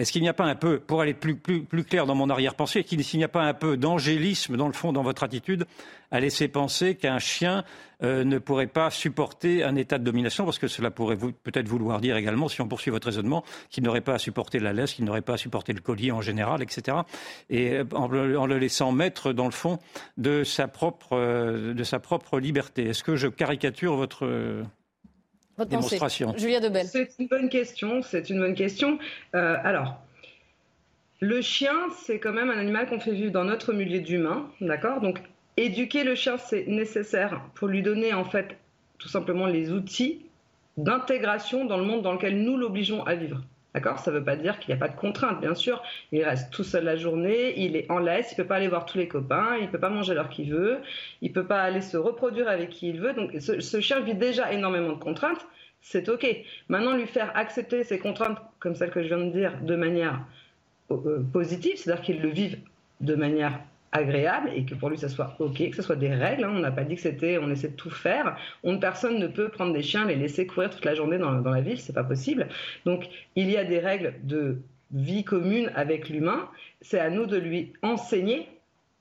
Est-ce 0.00 0.12
qu'il 0.12 0.22
n'y 0.22 0.30
a 0.30 0.34
pas 0.34 0.46
un 0.46 0.54
peu, 0.54 0.80
pour 0.80 1.02
aller 1.02 1.12
plus, 1.12 1.36
clair 1.84 2.06
dans 2.06 2.14
mon 2.14 2.30
arrière-pensée, 2.30 2.84
qu'il 2.84 3.04
n'y 3.18 3.24
a 3.24 3.28
pas 3.28 3.42
un 3.42 3.52
peu 3.52 3.76
d'angélisme 3.76 4.56
dans 4.56 4.66
le 4.66 4.72
fond 4.72 4.94
dans 4.94 5.02
votre 5.02 5.24
attitude 5.24 5.66
à 6.10 6.20
laisser 6.20 6.48
penser 6.48 6.94
qu'un 6.94 7.18
chien 7.18 7.64
euh, 8.02 8.24
ne 8.24 8.38
pourrait 8.38 8.66
pas 8.66 8.88
supporter 8.88 9.62
un 9.62 9.76
état 9.76 9.98
de 9.98 10.04
domination? 10.04 10.46
Parce 10.46 10.58
que 10.58 10.68
cela 10.68 10.90
pourrait 10.90 11.18
peut-être 11.18 11.68
vouloir 11.68 12.00
dire 12.00 12.16
également, 12.16 12.48
si 12.48 12.62
on 12.62 12.66
poursuit 12.66 12.90
votre 12.90 13.08
raisonnement, 13.08 13.44
qu'il 13.68 13.84
n'aurait 13.84 14.00
pas 14.00 14.14
à 14.14 14.18
supporter 14.18 14.58
la 14.58 14.72
laisse, 14.72 14.94
qu'il 14.94 15.04
n'aurait 15.04 15.20
pas 15.20 15.34
à 15.34 15.36
supporter 15.36 15.74
le 15.74 15.82
collier 15.82 16.12
en 16.12 16.22
général, 16.22 16.62
etc. 16.62 16.96
Et 17.50 17.72
euh, 17.72 17.84
en 17.92 18.08
le, 18.08 18.56
laissant 18.56 18.92
mettre 18.92 19.34
dans 19.34 19.44
le 19.44 19.50
fond 19.50 19.80
de 20.16 20.44
sa 20.44 20.66
propre, 20.66 21.10
euh, 21.12 21.74
de 21.74 21.84
sa 21.84 21.98
propre 21.98 22.40
liberté. 22.40 22.86
Est-ce 22.86 23.04
que 23.04 23.16
je 23.16 23.28
caricature 23.28 23.96
votre 23.96 24.24
démonstration. 25.68 26.34
Julia 26.36 26.60
Debelle. 26.60 26.86
C'est 26.86 27.10
une 27.18 27.26
bonne 27.26 27.48
question. 27.48 28.02
C'est 28.02 28.30
une 28.30 28.40
bonne 28.40 28.54
question. 28.54 28.98
Euh, 29.34 29.56
alors, 29.62 30.00
le 31.20 31.40
chien, 31.42 31.74
c'est 32.02 32.18
quand 32.18 32.32
même 32.32 32.50
un 32.50 32.58
animal 32.58 32.88
qu'on 32.88 33.00
fait 33.00 33.12
vivre 33.12 33.32
dans 33.32 33.44
notre 33.44 33.72
milieu 33.72 34.00
d'humain, 34.00 34.50
d'accord? 34.60 35.00
Donc, 35.00 35.20
éduquer 35.56 36.04
le 36.04 36.14
chien, 36.14 36.38
c'est 36.38 36.66
nécessaire 36.66 37.42
pour 37.54 37.68
lui 37.68 37.82
donner 37.82 38.14
en 38.14 38.24
fait 38.24 38.56
tout 38.98 39.08
simplement 39.08 39.46
les 39.46 39.70
outils 39.70 40.24
d'intégration 40.76 41.64
dans 41.64 41.76
le 41.76 41.84
monde 41.84 42.02
dans 42.02 42.12
lequel 42.12 42.42
nous 42.42 42.56
l'obligeons 42.56 43.04
à 43.04 43.14
vivre. 43.14 43.42
D'accord 43.74 44.00
Ça 44.00 44.10
ne 44.10 44.18
veut 44.18 44.24
pas 44.24 44.36
dire 44.36 44.58
qu'il 44.58 44.74
n'y 44.74 44.80
a 44.80 44.84
pas 44.84 44.92
de 44.92 44.98
contraintes, 44.98 45.40
bien 45.40 45.54
sûr. 45.54 45.82
Il 46.10 46.24
reste 46.24 46.52
tout 46.52 46.64
seul 46.64 46.84
la 46.84 46.96
journée, 46.96 47.54
il 47.60 47.76
est 47.76 47.88
en 47.90 47.98
laisse, 47.98 48.32
il 48.32 48.34
ne 48.34 48.42
peut 48.42 48.48
pas 48.48 48.56
aller 48.56 48.68
voir 48.68 48.84
tous 48.84 48.98
les 48.98 49.06
copains, 49.06 49.56
il 49.58 49.66
ne 49.66 49.70
peut 49.70 49.78
pas 49.78 49.90
manger 49.90 50.14
l'heure 50.14 50.28
qu'il 50.28 50.52
veut, 50.52 50.78
il 51.20 51.28
ne 51.28 51.34
peut 51.34 51.46
pas 51.46 51.62
aller 51.62 51.80
se 51.80 51.96
reproduire 51.96 52.48
avec 52.48 52.70
qui 52.70 52.88
il 52.88 53.00
veut. 53.00 53.12
Donc 53.12 53.36
ce, 53.38 53.80
chien 53.80 54.00
vit 54.00 54.14
déjà 54.14 54.52
énormément 54.52 54.92
de 54.92 54.98
contraintes, 54.98 55.46
c'est 55.82 56.08
OK. 56.08 56.26
Maintenant, 56.68 56.96
lui 56.96 57.06
faire 57.06 57.32
accepter 57.36 57.84
ces 57.84 57.98
contraintes, 57.98 58.38
comme 58.58 58.74
celle 58.74 58.90
que 58.90 59.02
je 59.02 59.08
viens 59.08 59.24
de 59.24 59.30
dire, 59.30 59.52
de 59.62 59.76
manière 59.76 60.20
euh, 60.90 61.22
positive, 61.32 61.76
c'est-à-dire 61.76 62.02
qu'il 62.02 62.20
le 62.20 62.28
vive 62.28 62.58
de 63.00 63.14
manière 63.14 63.60
agréable 63.92 64.50
et 64.54 64.64
que 64.64 64.74
pour 64.74 64.88
lui 64.88 64.98
ça 64.98 65.08
soit 65.08 65.36
ok, 65.38 65.70
que 65.70 65.76
ce 65.76 65.82
soit 65.82 65.96
des 65.96 66.14
règles. 66.14 66.44
Hein. 66.44 66.52
On 66.54 66.60
n'a 66.60 66.70
pas 66.70 66.84
dit 66.84 66.94
que 66.94 67.00
c'était, 67.00 67.38
on 67.38 67.50
essaie 67.50 67.68
de 67.68 67.76
tout 67.76 67.90
faire. 67.90 68.36
On, 68.62 68.78
personne 68.78 69.18
ne 69.18 69.26
peut 69.26 69.48
prendre 69.48 69.72
des 69.72 69.82
chiens, 69.82 70.04
les 70.06 70.16
laisser 70.16 70.46
courir 70.46 70.70
toute 70.70 70.84
la 70.84 70.94
journée 70.94 71.18
dans, 71.18 71.40
la 71.40 71.60
ville, 71.60 71.80
c'est 71.80 71.92
pas 71.92 72.04
possible. 72.04 72.48
Donc 72.84 73.08
il 73.36 73.50
y 73.50 73.56
a 73.56 73.64
des 73.64 73.78
règles 73.78 74.14
de 74.22 74.58
vie 74.92 75.24
commune 75.24 75.70
avec 75.74 76.08
l'humain. 76.08 76.48
C'est 76.80 77.00
à 77.00 77.10
nous 77.10 77.26
de 77.26 77.36
lui 77.36 77.72
enseigner 77.82 78.48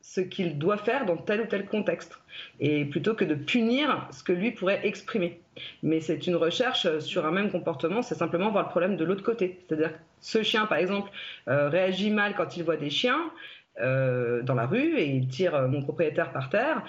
ce 0.01 0.21
qu'il 0.21 0.57
doit 0.57 0.77
faire 0.77 1.05
dans 1.05 1.17
tel 1.17 1.41
ou 1.41 1.45
tel 1.45 1.65
contexte, 1.65 2.19
et 2.59 2.85
plutôt 2.85 3.13
que 3.13 3.25
de 3.25 3.35
punir 3.35 4.07
ce 4.11 4.23
que 4.23 4.31
lui 4.31 4.51
pourrait 4.51 4.79
exprimer. 4.83 5.39
Mais 5.83 5.99
c'est 5.99 6.25
une 6.25 6.35
recherche 6.35 6.99
sur 6.99 7.25
un 7.25 7.31
même 7.31 7.51
comportement, 7.51 8.01
c'est 8.01 8.15
simplement 8.15 8.49
voir 8.49 8.63
le 8.63 8.69
problème 8.69 8.95
de 8.95 9.03
l'autre 9.03 9.23
côté. 9.23 9.59
C'est-à-dire 9.67 9.91
ce 10.21 10.41
chien, 10.41 10.65
par 10.65 10.77
exemple, 10.77 11.11
euh, 11.47 11.69
réagit 11.69 12.11
mal 12.11 12.33
quand 12.35 12.57
il 12.57 12.63
voit 12.63 12.77
des 12.77 12.89
chiens, 12.89 13.31
euh, 13.79 14.41
dans 14.41 14.55
la 14.55 14.65
rue 14.65 14.97
et 14.97 15.05
il 15.05 15.27
tire 15.27 15.67
mon 15.67 15.81
propriétaire 15.81 16.31
par 16.31 16.49
terre, 16.49 16.83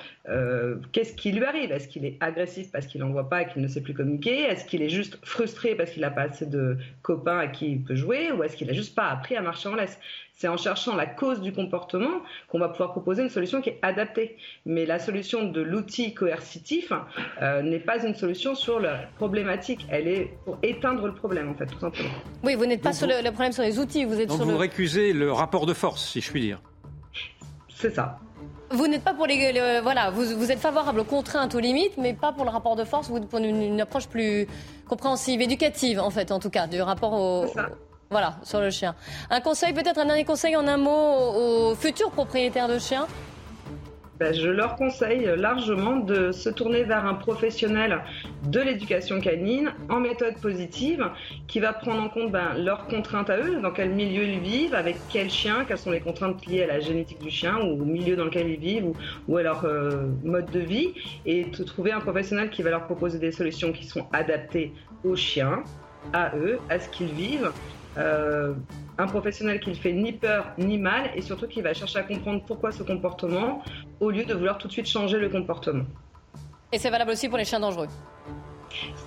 qu'est-ce 0.93 1.15
qui 1.15 1.33
lui 1.33 1.45
arrive? 1.45 1.73
Est-ce 1.73 1.89
qu'il 1.89 2.05
est 2.05 2.17
agressif 2.21 2.71
parce 2.73 2.87
qu'il 2.87 3.01
n'en 3.01 3.11
voit 3.11 3.29
pas 3.29 3.43
et 3.43 3.49
qu'il 3.49 3.63
ne 3.63 3.69
sait 3.69 3.81
plus 3.81 3.95
communiquer? 3.95 4.43
Est-ce 4.43 4.65
qu'il 4.65 4.83
est 4.83 4.89
juste 4.89 5.19
frustré 5.23 5.75
parce 5.75 5.91
qu'il 5.91 6.03
n'a 6.03 6.11
pas 6.11 6.23
assez 6.23 6.47
de 6.47 6.77
copains 7.03 7.39
à 7.39 7.47
qui 7.47 7.73
il 7.73 7.83
peut 7.83 7.95
jouer? 7.95 8.33
Ou 8.33 8.43
est-ce 8.43 8.57
qu'il 8.57 8.67
n'a 8.67 8.73
juste 8.73 8.95
pas 8.95 9.09
appris 9.09 9.37
à 9.37 9.43
marcher 9.43 9.69
en 9.69 9.75
laisse? 9.75 9.99
C'est 10.41 10.49
en 10.49 10.57
cherchant 10.57 10.97
la 10.97 11.05
cause 11.05 11.43
du 11.43 11.53
comportement 11.53 12.23
qu'on 12.49 12.59
va 12.59 12.71
pouvoir 12.71 12.93
proposer 12.93 13.23
une 13.23 13.29
solution 13.29 13.61
qui 13.61 13.69
est 13.69 13.79
adaptée. 13.83 14.39
Mais 14.65 14.87
la 14.87 14.99
solution 14.99 15.45
de 15.45 15.61
l'outil 15.61 16.15
coercitif 16.15 16.95
euh, 17.43 17.61
n'est 17.61 17.79
pas 17.79 18.03
une 18.07 18.15
solution 18.15 18.55
sur 18.55 18.81
la 18.81 19.01
problématique. 19.17 19.87
Elle 19.91 20.09
est 20.09 20.33
pour 20.47 20.59
éteindre 20.63 21.07
le 21.07 21.15
problème, 21.15 21.51
en 21.51 21.55
fait, 21.55 21.67
tout 21.67 21.79
simplement. 21.79 22.09
Oui, 22.43 22.55
vous 22.55 22.65
n'êtes 22.65 22.81
pas 22.81 22.95
sur 22.95 23.07
le, 23.07 23.23
problème 23.31 23.53
sur 23.53 23.63
les 23.63 23.79
outils, 23.79 24.07
vous 24.07 24.19
êtes 24.19 24.29
Donc 24.29 24.39
sur 24.39 24.47
vous 24.47 24.53
le... 24.53 24.57
récusez 24.57 25.13
le 25.13 25.31
rapport 25.31 25.67
de 25.67 25.75
force, 25.75 26.09
si 26.09 26.23
je 26.23 26.31
puis 26.31 26.41
dire. 26.41 26.63
C'est 27.81 27.95
ça. 27.95 28.19
Vous 28.73 28.87
n'êtes 28.87 29.03
pas 29.03 29.15
pour 29.15 29.27
les, 29.27 29.81
voilà, 29.83 30.11
vous, 30.11 30.23
vous, 30.37 30.53
êtes 30.53 30.61
favorable 30.61 31.01
aux 31.01 31.05
contraintes, 31.05 31.55
aux 31.55 31.61
limites, 31.61 31.97
mais 31.97 32.15
pas 32.15 32.31
pour 32.33 32.45
le 32.45 32.51
rapport 32.51 32.77
de 32.77 32.85
force, 32.85 33.09
vous 33.09 33.21
pour 33.21 33.41
une, 33.41 33.61
une 33.63 33.81
approche 33.81 34.07
plus 34.07 34.47
compréhensive, 34.89 35.41
éducative 35.41 35.99
en 35.99 36.11
fait, 36.11 36.31
en 36.31 36.39
tout 36.39 36.51
cas, 36.51 36.69
du 36.69 36.81
rapport 36.81 37.13
au, 37.15 37.47
voilà, 38.11 38.35
sur 38.43 38.61
le 38.61 38.71
chien. 38.71 38.97
Un 39.31 39.41
conseil, 39.41 39.73
peut-être 39.73 39.99
un 39.99 40.05
dernier 40.05 40.25
conseil 40.25 40.57
en 40.57 40.67
un 40.67 40.77
mot 40.77 40.91
aux, 40.91 41.75
futurs 41.77 42.11
propriétaires 42.11 42.67
de 42.67 42.79
chiens 42.79 43.07
ben, 44.21 44.35
je 44.35 44.49
leur 44.49 44.77
conseille 44.77 45.33
largement 45.37 45.97
de 45.97 46.31
se 46.31 46.51
tourner 46.51 46.85
vers 46.85 47.07
un 47.07 47.15
professionnel 47.15 48.03
de 48.47 48.61
l'éducation 48.61 49.19
canine 49.19 49.73
en 49.89 49.99
méthode 49.99 50.35
positive 50.43 51.11
qui 51.49 51.59
va 51.59 51.73
prendre 51.73 52.03
en 52.03 52.11
compte 52.11 52.31
ben, 52.31 52.53
leurs 52.59 52.87
contraintes 52.87 53.31
à 53.31 53.39
eux, 53.39 53.63
dans 53.63 53.71
quel 53.71 53.91
milieu 53.91 54.25
ils 54.25 54.41
vivent, 54.41 54.75
avec 54.75 54.97
quel 55.09 55.31
chien, 55.31 55.65
quelles 55.67 55.79
sont 55.79 55.91
les 55.91 56.01
contraintes 56.01 56.45
liées 56.47 56.65
à 56.65 56.67
la 56.67 56.81
génétique 56.81 57.21
du 57.23 57.31
chien 57.31 57.57
ou 57.63 57.81
au 57.81 57.85
milieu 57.87 58.15
dans 58.15 58.27
lequel 58.27 58.51
ils 58.51 58.61
vivent 58.61 58.93
ou, 59.27 59.37
à 59.39 59.43
leur 59.43 59.65
euh, 59.65 60.09
mode 60.23 60.51
de 60.51 60.61
vie 60.61 60.93
et 61.25 61.45
de 61.45 61.65
trouver 61.65 61.93
un 61.93 62.01
professionnel 62.01 62.51
qui 62.51 62.63
va 62.63 62.69
leur 62.69 62.85
proposer 62.85 63.19
des 63.19 63.33
solutions 63.33 63.73
qui 63.73 63.87
sont 63.87 64.07
adaptées 64.13 64.75
aux 65.03 65.17
chiens, 65.17 65.65
à 66.13 66.37
eux, 66.37 66.59
à 66.69 66.79
ce 66.79 66.91
qu'ils 66.91 67.13
vivent. 67.15 67.53
Euh, 67.97 68.53
un 69.01 69.07
professionnel 69.07 69.61
qui 69.61 69.71
ne 69.71 69.75
fait 69.75 69.93
ni 69.93 70.13
peur 70.13 70.53
ni 70.59 70.79
mal 70.79 71.11
et 71.15 71.23
surtout 71.23 71.49
qui 71.49 71.63
va 71.63 71.75
chercher 71.75 71.99
à 71.99 72.03
comprendre 72.03 72.43
pourquoi 72.47 72.71
ce 72.71 72.83
comportement 72.83 73.63
au 73.99 74.11
lieu 74.11 74.25
de 74.25 74.35
vouloir 74.35 74.59
tout 74.59 74.69
de 74.69 74.73
suite 74.73 74.87
changer 74.87 75.19
le 75.19 75.29
comportement. 75.29 75.85
Et 76.73 76.79
c'est 76.79 76.91
valable 76.91 77.11
aussi 77.11 77.29
pour 77.29 77.39
les 77.39 77.45
chiens 77.45 77.61
dangereux 77.61 77.89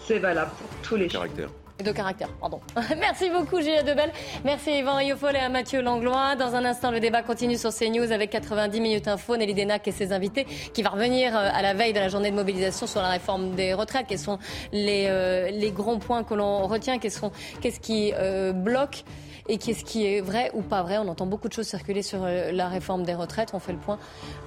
C'est 0.01 0.19
valable 0.19 0.51
pour 0.51 0.81
tous 0.81 0.95
les 0.95 1.07
Caractère. 1.07 1.49
De 1.83 1.91
caractère, 1.91 2.29
pardon. 2.39 2.59
Merci 2.99 3.31
beaucoup, 3.31 3.59
Gilles 3.59 3.83
Debel. 3.83 4.11
Merci 4.45 4.77
Yvan 4.77 4.95
Riofol 4.95 5.35
et 5.35 5.39
à 5.39 5.49
Mathieu 5.49 5.81
Langlois. 5.81 6.35
Dans 6.35 6.53
un 6.53 6.65
instant, 6.65 6.91
le 6.91 6.99
débat 6.99 7.23
continue 7.23 7.57
sur 7.57 7.73
CNews 7.73 8.11
avec 8.11 8.29
90 8.29 8.79
minutes 8.79 9.07
info. 9.07 9.35
Nelly 9.35 9.55
Denac 9.55 9.87
et 9.87 9.91
ses 9.91 10.13
invités 10.13 10.45
qui 10.73 10.83
va 10.83 10.91
revenir 10.91 11.35
euh, 11.35 11.49
à 11.51 11.63
la 11.63 11.73
veille 11.73 11.91
de 11.91 11.99
la 11.99 12.09
journée 12.09 12.29
de 12.29 12.35
mobilisation 12.35 12.85
sur 12.85 13.01
la 13.01 13.09
réforme 13.09 13.55
des 13.55 13.73
retraites. 13.73 14.05
Quels 14.07 14.19
sont 14.19 14.37
les, 14.71 15.07
euh, 15.07 15.49
les 15.49 15.71
grands 15.71 15.97
points 15.97 16.23
que 16.23 16.35
l'on 16.35 16.67
retient? 16.67 16.99
Qu'est-ce 16.99 17.79
qui 17.79 18.13
euh, 18.15 18.53
bloque 18.53 19.03
et 19.49 19.57
qu'est-ce 19.57 19.83
qui 19.83 20.05
est 20.05 20.21
vrai 20.21 20.51
ou 20.53 20.61
pas 20.61 20.83
vrai? 20.83 20.97
On 20.97 21.07
entend 21.07 21.25
beaucoup 21.25 21.47
de 21.47 21.53
choses 21.53 21.67
circuler 21.67 22.01
sur 22.01 22.25
la 22.25 22.67
réforme 22.67 23.03
des 23.03 23.15
retraites. 23.15 23.51
On 23.53 23.59
fait 23.59 23.73
le 23.73 23.77
point 23.77 23.99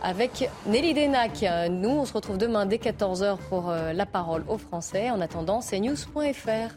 avec 0.02 0.48
Nelly 0.66 0.94
Denac. 0.94 1.44
Nous, 1.70 1.90
on 1.90 2.04
se 2.04 2.12
retrouve 2.12 2.38
demain 2.38 2.66
dès 2.66 2.78
14h 2.78 3.36
pour 3.48 3.70
la 3.70 4.06
parole 4.06 4.44
aux 4.48 4.58
Français. 4.58 5.10
En 5.10 5.20
attendant, 5.20 5.60
cnews.fr. 5.60 6.74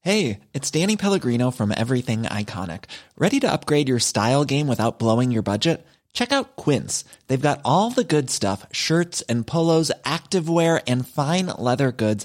Hey, 0.00 0.38
it's 0.54 0.70
Danny 0.70 0.96
Pellegrino 0.96 1.50
from 1.50 1.72
Everything 1.76 2.22
Iconic. 2.22 2.84
Ready 3.18 3.40
to 3.40 3.52
upgrade 3.52 3.88
your 3.88 3.98
style 3.98 4.44
game 4.44 4.68
without 4.68 5.00
blowing 5.00 5.32
your 5.32 5.42
budget? 5.42 5.84
Check 6.12 6.32
out 6.32 6.54
Quince. 6.54 7.04
They've 7.26 7.38
got 7.42 7.60
all 7.64 7.90
the 7.90 8.04
good 8.04 8.30
stuff 8.30 8.64
shirts 8.70 9.22
and 9.28 9.44
polos, 9.44 9.90
activewear, 10.04 10.80
and 10.86 11.06
fine 11.06 11.46
leather 11.58 11.90
goods, 11.90 12.24